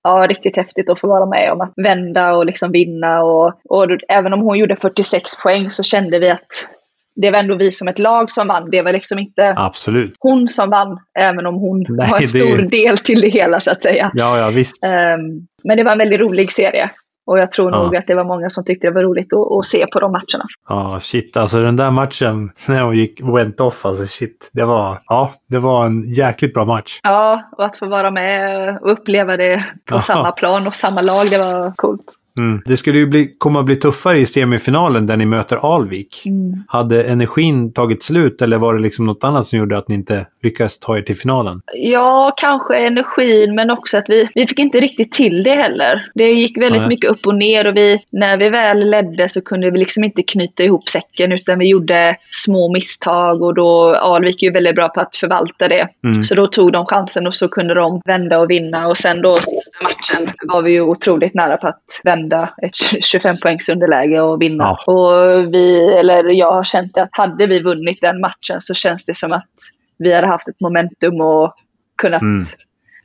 ja, 0.03 0.27
riktigt 0.29 0.55
häftigt 0.55 0.89
att 0.89 0.99
få 0.99 1.07
vara 1.07 1.25
med 1.25 1.51
om 1.51 1.61
att 1.61 1.73
vända 1.75 2.35
och 2.35 2.45
liksom 2.45 2.71
vinna. 2.71 3.23
Och, 3.23 3.53
och 3.69 3.87
även 4.09 4.33
om 4.33 4.41
hon 4.41 4.57
gjorde 4.57 4.75
46 4.75 5.43
poäng 5.43 5.71
så 5.71 5.83
kände 5.83 6.19
vi 6.19 6.29
att 6.29 6.67
det 7.15 7.31
var 7.31 7.39
ändå 7.39 7.55
vi 7.55 7.71
som 7.71 7.87
ett 7.87 7.99
lag 7.99 8.31
som 8.31 8.47
vann. 8.47 8.69
Det 8.71 8.81
var 8.81 8.93
liksom 8.93 9.19
inte 9.19 9.53
Absolut. 9.57 10.13
hon 10.19 10.47
som 10.47 10.69
vann, 10.69 10.99
även 11.19 11.45
om 11.45 11.55
hon 11.55 11.85
Nej, 11.89 12.07
har 12.07 12.17
en 12.17 12.27
stor 12.27 12.57
det... 12.57 12.67
del 12.67 12.97
till 12.97 13.21
det 13.21 13.29
hela 13.29 13.59
så 13.59 13.71
att 13.71 13.83
säga. 13.83 14.11
Ja, 14.13 14.37
ja 14.37 14.49
visst. 14.49 14.85
Um, 14.85 15.47
men 15.63 15.77
det 15.77 15.83
var 15.83 15.91
en 15.91 15.97
väldigt 15.97 16.19
rolig 16.19 16.51
serie. 16.51 16.89
Och 17.25 17.39
jag 17.39 17.51
tror 17.51 17.71
Ja. 17.71 17.83
nog 17.83 17.95
att 17.95 18.07
det 18.07 18.15
var 18.15 18.23
många 18.23 18.49
som 18.49 18.63
tyckte 18.65 18.87
det 18.87 18.91
var 18.93 19.01
roligt 19.03 19.33
att, 19.33 19.51
att 19.51 19.65
se 19.65 19.85
på 19.93 19.99
de 19.99 20.11
matcherna. 20.11 20.45
Ja, 20.69 20.99
shit. 21.01 21.37
Alltså 21.37 21.61
den 21.61 21.75
där 21.75 21.91
matchen 21.91 22.51
när 22.67 22.81
hon 22.81 22.95
gick 22.95 23.21
went 23.21 23.59
off, 23.61 23.85
alltså 23.85 24.07
shit. 24.07 24.49
Det 24.53 24.65
var, 24.65 25.01
ja, 25.07 25.33
det 25.49 25.59
var 25.59 25.85
en 25.85 26.13
jäkligt 26.13 26.53
bra 26.53 26.65
match. 26.65 26.99
Ja, 27.03 27.41
och 27.57 27.65
att 27.65 27.77
få 27.77 27.85
vara 27.87 28.11
med 28.11 28.77
och 28.81 28.91
uppleva 28.91 29.37
det 29.37 29.65
på 29.85 29.95
Ja. 29.95 30.01
samma 30.01 30.31
plan 30.31 30.67
och 30.67 30.75
samma 30.75 31.01
lag, 31.01 31.29
det 31.29 31.37
var 31.37 31.73
coolt. 31.75 32.13
Mm. 32.37 32.61
Det 32.65 32.77
skulle 32.77 32.99
ju 32.99 33.05
bli, 33.05 33.35
komma 33.37 33.59
att 33.59 33.65
bli 33.65 33.75
tuffare 33.75 34.19
i 34.19 34.25
semifinalen 34.25 35.07
där 35.07 35.17
ni 35.17 35.25
möter 35.25 35.75
Alvik. 35.75 36.23
Mm. 36.25 36.63
Hade 36.67 37.03
energin 37.03 37.73
tagit 37.73 38.03
slut 38.03 38.41
eller 38.41 38.57
var 38.57 38.73
det 38.73 38.81
liksom 38.81 39.05
något 39.05 39.23
annat 39.23 39.47
som 39.47 39.59
gjorde 39.59 39.77
att 39.77 39.87
ni 39.87 39.95
inte 39.95 40.25
lyckades 40.43 40.79
ta 40.79 40.97
er 40.97 41.01
till 41.01 41.15
finalen? 41.15 41.61
Ja, 41.73 42.33
kanske 42.37 42.77
energin, 42.77 43.55
men 43.55 43.71
också 43.71 43.97
att 43.97 44.09
vi, 44.09 44.29
vi 44.35 44.47
fick 44.47 44.59
inte 44.59 44.79
riktigt 44.79 45.11
till 45.11 45.43
det 45.43 45.55
heller. 45.55 46.11
Det 46.15 46.31
gick 46.31 46.57
väldigt 46.57 46.81
Nej. 46.81 46.89
mycket 46.89 47.09
upp 47.09 47.27
och 47.27 47.35
ner 47.35 47.67
och 47.67 47.77
vi, 47.77 47.99
när 48.11 48.37
vi 48.37 48.49
väl 48.49 48.89
ledde 48.89 49.29
så 49.29 49.41
kunde 49.41 49.71
vi 49.71 49.79
liksom 49.79 50.03
inte 50.03 50.23
knyta 50.23 50.63
ihop 50.63 50.89
säcken 50.89 51.31
utan 51.31 51.59
vi 51.59 51.67
gjorde 51.67 52.15
små 52.31 52.73
misstag 52.73 53.41
och 53.41 53.53
då 53.53 53.95
Alvik 53.95 54.43
är 54.43 54.47
ju 54.47 54.53
väldigt 54.53 54.75
bra 54.75 54.89
på 54.89 55.01
att 55.01 55.15
förvalta 55.15 55.67
det. 55.67 55.87
Mm. 56.03 56.23
Så 56.23 56.35
då 56.35 56.47
tog 56.47 56.71
de 56.71 56.85
chansen 56.85 57.27
och 57.27 57.35
så 57.35 57.47
kunde 57.47 57.73
de 57.73 58.01
vända 58.05 58.39
och 58.39 58.49
vinna 58.49 58.87
och 58.87 58.97
sen 58.97 59.21
då 59.21 59.37
sista 59.37 59.79
matchen 59.83 60.33
var 60.47 60.61
vi 60.61 60.71
ju 60.71 60.81
otroligt 60.81 61.33
nära 61.33 61.57
på 61.57 61.67
att 61.67 62.01
vända 62.03 62.20
ett 62.29 62.75
25 63.03 63.37
poängs 63.37 63.69
underläge 63.69 64.21
och 64.21 64.41
vinna. 64.41 64.71
Och 64.71 65.53
vi, 65.53 65.93
eller 65.99 66.23
jag 66.23 66.51
har 66.51 66.63
känt 66.63 66.97
att 66.97 67.09
hade 67.11 67.47
vi 67.47 67.59
vunnit 67.63 67.97
den 68.01 68.19
matchen 68.19 68.61
så 68.61 68.73
känns 68.73 69.05
det 69.05 69.13
som 69.13 69.31
att 69.33 69.49
vi 69.97 70.13
hade 70.13 70.27
haft 70.27 70.47
ett 70.47 70.59
momentum 70.59 71.21
och 71.21 71.55
kunnat 71.97 72.21
Mm. 72.21 72.41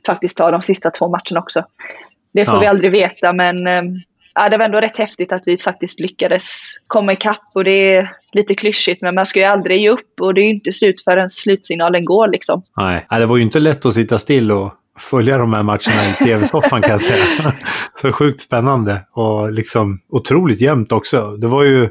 faktiskt 0.05 0.37
ta 0.37 0.51
de 0.51 0.61
sista 0.61 0.91
två 0.91 1.07
matcherna 1.07 1.39
också. 1.39 1.63
Det 2.33 2.45
får 2.45 2.55
Ja. 2.55 2.59
vi 2.59 2.65
aldrig 2.67 2.91
veta 2.91 3.33
men 3.33 3.67
eh, 3.67 3.83
ja, 4.35 4.49
det 4.49 4.57
var 4.57 4.65
ändå 4.65 4.79
rätt 4.81 4.97
häftigt 4.97 5.31
att 5.31 5.43
vi 5.45 5.57
faktiskt 5.57 5.99
lyckades 5.99 6.43
komma 6.87 7.11
ikapp 7.13 7.41
och 7.53 7.63
det 7.63 7.71
är 7.95 8.11
lite 8.31 8.55
klyschigt 8.55 9.01
men 9.01 9.15
man 9.15 9.25
ska 9.25 9.39
ju 9.39 9.45
aldrig 9.45 9.81
ge 9.81 9.89
upp 9.89 10.21
och 10.21 10.33
det 10.33 10.41
är 10.41 10.43
ju 10.43 10.49
inte 10.49 10.71
slut 10.71 11.03
förrän 11.03 11.29
slutsignalen 11.29 12.05
går 12.05 12.27
liksom. 12.27 12.61
Nej. 12.77 13.05
Nej, 13.11 13.19
det 13.19 13.25
var 13.25 13.37
ju 13.37 13.43
inte 13.43 13.59
lätt 13.59 13.85
att 13.85 13.93
sitta 13.93 14.19
still 14.19 14.51
och 14.51 14.73
följa 14.97 15.37
de 15.37 15.53
här 15.53 15.63
matcherna 15.63 16.09
i 16.09 16.23
tv-soffan 16.23 16.81
kan 16.81 16.91
jag 16.91 17.01
säga. 17.01 17.53
Så 18.01 18.11
sjukt 18.11 18.41
spännande 18.41 19.01
och 19.11 19.51
liksom 19.51 19.99
otroligt 20.09 20.61
jämnt 20.61 20.91
också. 20.91 21.37
Det 21.37 21.47
var 21.47 21.63
ju, 21.63 21.89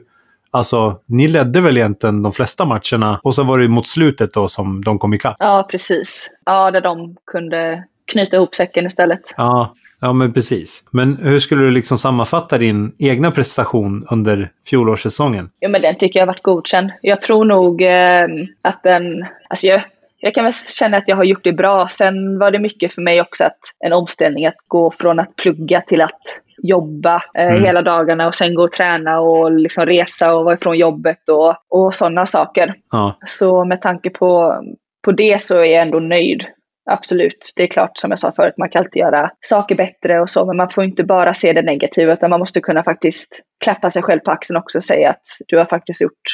alltså, 0.51 1.01
ni 1.07 1.29
ledde 1.29 1.61
väl 1.61 1.77
egentligen 1.77 2.23
de 2.23 2.33
flesta 2.33 2.65
matcherna 2.65 3.21
och 3.23 3.35
så 3.35 3.43
var 3.43 3.59
det 3.59 3.69
mot 3.69 3.89
slutet 3.89 4.33
då 4.33 4.49
som 4.49 4.85
de 4.85 4.99
kom 4.99 5.15
ikapp. 5.15 5.37
Ja, 5.39 5.69
precis. 5.71 6.31
Ja, 6.45 6.71
där 6.71 6.81
de 6.81 7.17
kunde 7.27 7.85
knyta 8.13 8.37
ihop 8.37 8.55
säcken 8.55 8.87
istället. 8.87 9.35
Ja, 9.37 9.75
ja 10.01 10.13
men 10.13 10.33
precis. 10.33 10.85
Men 10.91 11.17
hur 11.17 11.39
skulle 11.39 11.63
du 11.63 11.71
liksom 11.71 11.99
sammanfatta 11.99 12.59
din 12.59 12.93
egna 12.99 13.31
prestation 13.31 14.07
under 14.11 14.51
fjolårssäsongen? 14.67 15.51
Jo, 15.61 15.71
men 15.71 15.83
den 15.83 15.99
tycker 15.99 16.21
jag 16.21 16.27
har 16.27 16.33
varit 16.33 16.43
godkänd. 16.43 16.91
Jag 17.03 17.21
tror 17.23 17.45
nog 17.45 17.83
eh, 17.83 18.27
att 18.63 18.83
den... 18.83 19.27
Alltså 19.49 19.67
jag, 19.67 19.83
jag 20.27 20.35
kan 20.35 20.45
väl 20.45 20.53
känna 20.53 20.97
att 20.97 21.09
jag 21.09 21.17
har 21.17 21.25
gjort 21.25 21.45
det 21.45 21.53
bra. 21.53 21.89
Sen 21.89 22.39
var 22.39 22.51
det 22.51 22.59
mycket 22.59 22.95
för 22.95 23.03
mig 23.03 23.21
också 23.21 23.45
att 23.45 23.59
en 23.85 23.93
omställning 23.93 24.47
att 24.47 24.57
gå 24.69 24.91
från 24.91 25.21
att 25.21 25.37
plugga 25.37 25.81
till 25.81 26.01
att 26.01 26.21
jobba 26.63 27.23
eh, 27.39 27.47
Mm. 27.47 27.65
hela 27.65 27.83
dagarna 27.83 28.27
och 28.27 28.35
sen 28.35 28.55
gå 28.55 28.63
och 28.63 28.73
träna 28.73 29.21
och 29.21 29.51
liksom 29.53 29.87
resa 29.87 30.35
och 30.35 30.45
vara 30.45 30.55
ifrån 30.55 30.79
jobbet 30.79 31.29
och, 31.29 31.55
och 31.71 31.95
sådana 31.95 32.27
saker. 32.27 32.75
Ja, 32.91 33.17
Så 33.27 33.65
med 33.65 33.83
tanke 33.83 34.11
på, 34.11 34.61
på 35.05 35.13
det 35.13 35.43
så 35.43 35.59
är 35.59 35.65
jag 35.65 35.83
ändå 35.83 36.01
nöjd. 36.01 36.45
Absolut. 36.91 37.53
Det 37.57 37.63
är 37.63 37.67
klart 37.67 37.91
som 37.95 38.11
jag 38.11 38.19
sa 38.19 38.33
förut, 38.33 38.55
man 38.59 38.69
kan 38.69 38.81
alltid 38.81 39.01
göra 39.01 39.31
saker 39.41 39.75
bättre 39.75 40.21
och 40.21 40.31
så, 40.31 40.47
men 40.47 40.57
man 40.57 40.71
får 40.71 40.85
inte 40.85 41.05
bara 41.05 41.35
se 41.35 41.53
det 41.53 41.63
negativa 41.63 42.13
utan 42.13 42.31
man 42.31 42.41
måste 42.41 42.61
kunna 42.61 42.83
faktiskt 42.83 43.41
klappa 43.65 43.91
sig 43.91 44.03
själv 44.03 44.21
på 44.21 44.31
axeln 44.31 44.57
också 44.57 44.79
och 44.79 44.85
säga 44.85 45.11
att 45.11 45.23
du 45.49 45.59
har 45.59 45.65
faktiskt 45.65 46.01
gjort 46.01 46.29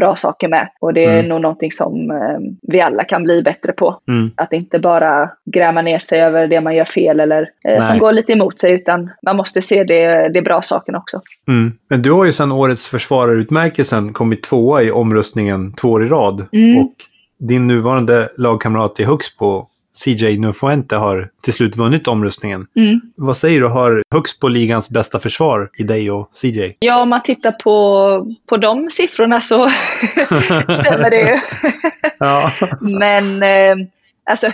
bra 0.00 0.16
saker 0.16 0.48
med. 0.48 0.68
Och 0.80 0.94
det 0.94 1.04
är 1.04 1.18
Mm. 1.18 1.28
nog 1.28 1.40
någonting 1.40 1.72
som 1.72 2.10
eh, 2.10 2.38
vi 2.72 2.80
alla 2.80 3.04
kan 3.04 3.22
bli 3.24 3.42
bättre 3.42 3.72
på. 3.72 4.00
mm. 4.08 4.30
Att 4.36 4.52
inte 4.52 4.78
bara 4.78 5.30
gräma 5.54 5.82
ner 5.82 5.98
sig 5.98 6.20
över 6.20 6.46
det 6.46 6.60
man 6.60 6.74
gör 6.76 6.84
fel 6.84 7.20
eller 7.20 7.48
eh, 7.68 7.80
som 7.82 7.98
går 7.98 8.12
lite 8.12 8.32
emot 8.32 8.58
sig 8.60 8.72
utan 8.72 9.10
man 9.22 9.36
måste 9.36 9.62
se 9.62 9.84
det, 9.84 10.28
det 10.34 10.42
bra 10.42 10.62
sakerna 10.62 10.98
också. 10.98 11.20
Mm. 11.48 11.72
Men 11.90 12.02
du 12.02 12.12
har 12.12 12.24
ju 12.24 12.32
sedan 12.32 12.52
årets 12.52 12.86
försvararutmärkelsen 12.86 14.12
kommit 14.12 14.42
tvåa 14.42 14.82
i 14.82 14.90
omröstningen 14.90 15.72
två 15.72 15.88
år 15.88 16.04
i 16.04 16.08
rad. 16.08 16.46
Mm. 16.52 16.78
Och 16.78 16.92
din 17.38 17.66
nuvarande 17.66 18.28
lagkamrat 18.36 19.00
i 19.00 19.04
Huxpo, 19.04 19.66
CJ 20.04 20.38
Nufuente, 20.38 20.96
har 20.96 21.30
till 21.42 21.52
slut 21.52 21.76
vunnit 21.76 22.08
omröstningen. 22.08 22.66
Mm. 22.76 23.00
Vad 23.16 23.36
säger 23.36 23.60
du, 23.60 23.66
har 23.66 24.02
Huxpo 24.14 24.48
ligans 24.48 24.90
bästa 24.90 25.18
försvar 25.20 25.70
i 25.78 25.82
dig 25.82 26.10
och 26.10 26.30
CJ? 26.42 26.76
Ja, 26.78 27.02
om 27.02 27.08
man 27.08 27.22
tittar 27.22 27.52
på, 27.52 28.26
på 28.48 28.56
de 28.56 28.90
siffrorna 28.90 29.40
så 29.40 29.68
stämmer 30.74 31.10
det 31.10 31.20
ju. 31.20 31.38
Ja. 32.20 32.52
Men 32.80 33.42
eh, 33.42 33.86
alltså, 34.30 34.46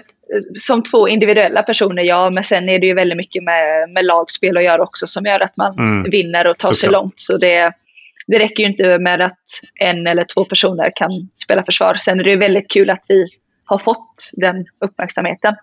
som 0.55 0.83
två 0.83 1.09
individuella 1.09 1.63
personer, 1.63 2.03
ja. 2.03 2.31
Men 2.31 2.45
sen 2.45 2.69
är 2.69 2.79
det 2.79 2.87
ju 2.87 2.95
väldigt 2.95 3.17
mycket 3.17 3.43
med, 3.43 3.91
med 3.91 4.05
lagspel 4.05 4.57
att 4.57 4.65
göra 4.65 4.83
också 4.83 5.07
som 5.07 5.25
gör 5.25 5.41
att 5.41 5.57
man 5.57 5.79
Mm. 5.79 6.11
vinner 6.11 6.47
och 6.47 6.59
tar 6.59 6.69
sig 6.69 6.77
Såklart. 6.87 7.03
långt. 7.03 7.15
Så 7.17 7.37
det, 7.39 7.73
det 8.27 8.39
räcker 8.39 8.63
ju 8.63 8.69
inte 8.69 8.99
med 8.99 9.21
att 9.21 9.39
en 9.81 10.07
eller 10.07 10.25
två 10.35 10.45
personer 10.45 10.93
kan 10.97 11.11
spela 11.35 11.63
försvar. 11.63 11.95
Sen 11.95 12.21
är 12.21 12.25
det 12.25 12.31
ju 12.31 12.37
väldigt 12.37 12.71
kul 12.71 12.91
att 12.91 13.05
vi 13.09 13.27
har 13.65 13.79
fått 13.79 14.31
den 14.33 14.67
uppmärksamheten. 14.79 15.55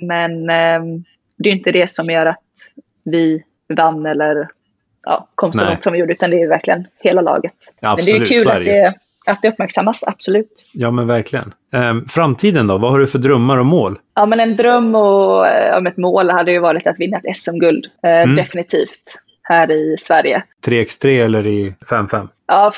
Men 0.00 0.50
eh, 0.50 0.80
det 1.38 1.48
är 1.48 1.52
inte 1.52 1.72
det 1.72 1.90
som 1.90 2.10
gör 2.10 2.26
att 2.26 2.42
vi 3.04 3.42
vann 3.76 4.06
eller 4.06 4.48
ja, 5.02 5.28
kom 5.34 5.52
så 5.52 5.64
långt 5.64 5.82
som 5.82 5.92
vi 5.92 5.98
gjorde, 5.98 6.12
utan 6.12 6.30
det 6.30 6.42
är 6.42 6.48
verkligen 6.48 6.86
hela 7.00 7.20
laget. 7.20 7.54
Ja, 7.80 7.96
Men 7.96 8.04
det 8.04 8.10
är 8.12 8.20
absolut, 8.20 8.28
kul 8.28 8.48
är 8.48 8.56
att 8.56 8.64
det 8.64 8.64
ju. 8.64 8.70
det, 8.70 8.94
att 9.26 9.42
det 9.42 9.48
uppmärksammas, 9.48 10.04
absolut. 10.06 10.66
Ja, 10.72 10.90
men 10.90 11.06
verkligen. 11.06 11.54
Ehm, 11.72 12.08
framtiden 12.08 12.66
då? 12.66 12.78
Vad 12.78 12.90
har 12.92 12.98
du 12.98 13.06
för 13.06 13.18
drömmar 13.18 13.56
och 13.56 13.66
mål? 13.66 13.98
Ja, 14.14 14.26
men 14.26 14.40
en 14.40 14.56
dröm 14.56 14.94
och, 14.94 15.46
eh, 15.46 15.78
om 15.78 15.86
ett 15.86 15.96
mål 15.96 16.30
hade 16.30 16.52
ju 16.52 16.58
varit 16.58 16.86
att 16.86 17.00
vinna 17.00 17.16
ett 17.18 17.36
SM-guld. 17.36 17.86
Eh, 18.02 18.10
Mm. 18.10 18.34
Definitivt. 18.34 19.22
Här 19.48 19.70
i 19.70 19.96
Sverige. 19.98 20.42
3x3 20.66 21.24
eller 21.24 21.46
i 21.46 21.74
5-5? 21.90 22.28
Ja, 22.46 22.70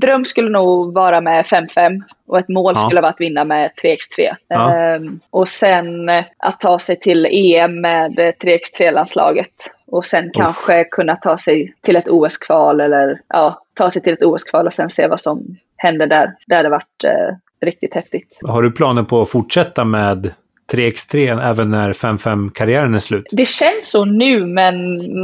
dröm 0.00 0.24
skulle 0.24 0.50
nog 0.50 0.94
vara 0.94 1.20
med 1.20 1.44
5-5 1.44 2.02
och 2.26 2.38
ett 2.38 2.48
mål 2.48 2.74
Ja. 2.76 2.80
skulle 2.86 3.00
vara 3.00 3.10
att 3.10 3.20
vinna 3.20 3.44
med 3.44 3.70
3x3. 3.82 4.34
Ja. 4.48 4.74
Ehm, 4.74 5.20
och 5.30 5.48
sen 5.48 6.08
eh, 6.08 6.24
att 6.38 6.60
ta 6.60 6.78
sig 6.78 6.96
till 7.00 7.26
EM 7.30 7.80
med 7.80 8.18
eh, 8.18 8.32
3x3-landslaget. 8.42 9.52
Och 9.86 10.06
sen 10.06 10.30
kanske 10.34 10.84
kunna 10.84 11.16
ta 11.16 11.38
sig 11.38 11.74
till 11.80 11.96
ett 11.96 12.08
OS-kval 12.08 12.80
eller 12.80 13.20
ja, 13.28 13.62
ta 13.74 13.90
sig 13.90 14.02
till 14.02 14.12
ett 14.12 14.24
OS-kval 14.24 14.66
och 14.66 14.72
sen 14.72 14.90
se 14.90 15.06
vad 15.06 15.20
som 15.20 15.56
händer 15.76 16.06
där. 16.06 16.34
Det 16.46 16.54
hade 16.54 16.68
varit 16.68 17.04
eh, 17.04 17.36
riktigt 17.66 17.94
häftigt. 17.94 18.38
Har 18.42 18.62
du 18.62 18.70
planer 18.72 19.02
på 19.02 19.20
att 19.20 19.30
fortsätta 19.30 19.84
med 19.84 20.34
3x3 20.72 21.42
även 21.50 21.70
när 21.70 21.92
5-5-karriären 21.92 22.94
är 22.94 22.98
slut? 22.98 23.26
Det 23.30 23.48
känns 23.48 23.90
så 23.90 24.04
nu, 24.04 24.46
men 24.46 24.74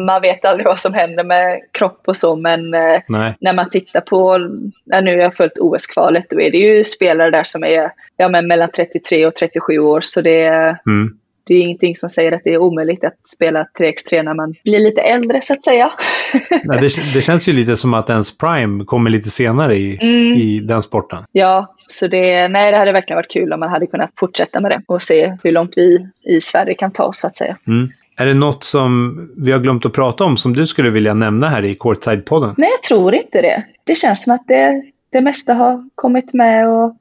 man 0.04 0.22
vet 0.22 0.44
aldrig 0.44 0.66
vad 0.66 0.80
som 0.80 0.94
händer 0.94 1.24
med 1.24 1.60
kropp 1.72 2.02
och 2.06 2.16
så. 2.16 2.36
Men 2.36 2.74
eh, 2.74 3.00
Nej. 3.08 3.34
när 3.40 3.52
man 3.52 3.70
tittar 3.70 4.00
på, 4.00 4.38
när 4.84 5.02
nu 5.02 5.10
har 5.16 5.22
jag 5.22 5.34
följt 5.34 5.58
OS-kvalet, 5.58 6.26
då 6.30 6.40
är 6.40 6.50
det 6.50 6.58
ju 6.58 6.84
spelare 6.84 7.30
där 7.30 7.44
som 7.44 7.64
är 7.64 7.90
ja, 8.16 8.28
men 8.28 8.46
mellan 8.46 8.70
33 8.70 9.26
och 9.26 9.34
37 9.34 9.78
år. 9.78 10.00
Så 10.00 10.20
det, 10.20 10.46
Mm. 10.86 11.16
Det 11.46 11.54
är 11.54 11.60
ingenting 11.60 11.96
som 11.96 12.10
säger 12.10 12.32
att 12.32 12.40
det 12.44 12.54
är 12.54 12.58
omöjligt 12.58 13.04
att 13.04 13.26
spela 13.34 13.66
3x3 13.78 14.22
när 14.22 14.34
man 14.34 14.54
blir 14.64 14.78
lite 14.78 15.00
äldre, 15.00 15.40
så 15.42 15.52
att 15.52 15.64
säga. 15.64 15.90
Nej, 16.64 16.80
det, 16.80 17.14
det 17.14 17.22
känns 17.22 17.48
ju 17.48 17.52
lite 17.52 17.76
som 17.76 17.94
att 17.94 18.10
ens 18.10 18.38
prime 18.38 18.84
kommer 18.84 19.10
lite 19.10 19.30
senare 19.30 19.76
i, 19.76 19.98
Mm. 20.02 20.32
i 20.32 20.60
den 20.60 20.82
sporten. 20.82 21.24
Ja, 21.32 21.74
så 21.86 22.08
det, 22.08 22.48
nej, 22.48 22.72
det 22.72 22.78
hade 22.78 22.92
verkligen 22.92 23.16
varit 23.16 23.30
kul 23.30 23.52
om 23.52 23.60
man 23.60 23.68
hade 23.68 23.86
kunnat 23.86 24.10
fortsätta 24.16 24.60
med 24.60 24.70
det 24.70 24.82
och 24.86 25.02
se 25.02 25.36
hur 25.44 25.52
långt 25.52 25.72
vi 25.76 26.08
i 26.24 26.40
Sverige 26.40 26.74
kan 26.74 26.90
ta 26.90 27.04
oss, 27.04 27.20
så 27.20 27.26
att 27.26 27.36
säga. 27.36 27.56
Mm. 27.66 27.88
Är 28.16 28.26
det 28.26 28.34
något 28.34 28.64
som 28.64 29.20
vi 29.36 29.52
har 29.52 29.58
glömt 29.58 29.86
att 29.86 29.92
prata 29.92 30.24
om 30.24 30.36
som 30.36 30.52
du 30.54 30.66
skulle 30.66 30.90
vilja 30.90 31.14
nämna 31.14 31.48
här 31.48 31.64
i 31.64 31.74
Courtside-podden? 31.74 32.54
Nej, 32.56 32.68
jag 32.70 32.82
tror 32.82 33.14
inte 33.14 33.42
det. 33.42 33.64
Det 33.84 33.94
känns 33.94 34.22
som 34.24 34.34
att 34.34 34.46
det, 34.46 34.82
det 35.12 35.20
mesta 35.20 35.54
har 35.54 35.88
kommit 35.94 36.34
med 36.34 36.68
och 36.68 36.96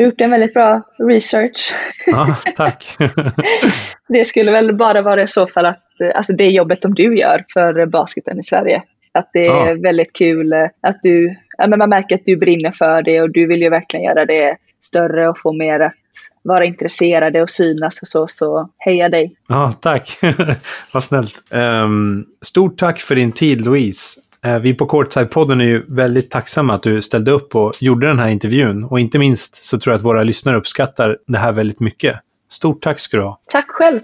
du 0.00 0.04
har 0.04 0.10
gjort 0.10 0.20
en 0.20 0.30
väldigt 0.30 0.54
bra 0.54 0.82
research. 0.98 1.74
Ja, 2.06 2.36
tack. 2.56 2.96
Det 4.08 4.24
skulle 4.24 4.52
väl 4.52 4.74
bara 4.76 5.02
vara 5.02 5.22
i 5.22 5.28
så 5.28 5.46
fall 5.46 5.66
att, 5.66 6.00
eh, 6.00 6.10
alltså 6.16 6.32
det 6.32 6.44
jobbet 6.48 6.82
som 6.82 6.94
du 6.94 7.18
gör 7.18 7.44
för 7.52 7.86
basketen 7.86 8.38
i 8.38 8.42
Sverige. 8.42 8.82
Att 9.14 9.30
det 9.32 9.46
är 9.46 9.68
Ja. 9.68 9.76
väldigt 9.82 10.12
kul 10.12 10.52
eh, 10.52 10.66
att 10.80 10.98
du, 11.02 11.36
ja, 11.58 11.66
men 11.66 11.78
man 11.78 11.88
märker 11.88 12.14
att 12.14 12.24
du 12.24 12.36
brinner 12.36 12.72
för 12.72 13.02
det 13.02 13.20
och 13.22 13.30
du 13.30 13.46
vill 13.46 13.62
ju 13.62 13.68
verkligen 13.70 14.04
göra 14.04 14.24
det 14.26 14.56
större 14.80 15.28
och 15.28 15.38
få 15.38 15.52
mer 15.52 15.80
att 15.80 15.92
vara 16.42 16.64
intresserade 16.64 17.42
och 17.42 17.50
synas 17.50 18.02
och 18.02 18.08
så, 18.08 18.26
så 18.26 18.68
heja 18.78 19.08
dig. 19.08 19.34
Ja, 19.48 19.72
tack. 19.80 20.18
Vad 20.92 21.04
snällt. 21.04 21.34
Ehm, 21.50 22.24
stort 22.42 22.78
tack 22.78 22.98
för 23.00 23.14
din 23.14 23.32
tid, 23.32 23.64
Louise. 23.64 24.20
Eh, 24.44 24.58
vi 24.58 24.74
på 24.74 24.86
Courtside-podden 24.86 25.60
är 25.60 25.64
ju 25.64 25.84
väldigt 25.88 26.30
tacksamma 26.30 26.74
att 26.74 26.82
du 26.82 27.02
ställde 27.02 27.30
upp 27.30 27.56
och 27.56 27.72
gjorde 27.80 28.06
den 28.06 28.18
här 28.18 28.28
intervjun. 28.28 28.84
Och 28.84 29.00
inte 29.00 29.18
minst 29.18 29.64
så 29.64 29.78
tror 29.78 29.92
jag 29.92 29.96
att 29.98 30.04
våra 30.04 30.22
lyssnare 30.22 30.56
uppskattar 30.56 31.18
det 31.26 31.38
här 31.38 31.52
väldigt 31.52 31.80
mycket. 31.80 32.20
Stort 32.50 32.82
tack 32.82 32.98
ska 32.98 33.16
du 33.16 33.22
ha. 33.22 33.40
Tack 33.46 33.66
själv! 33.68 34.00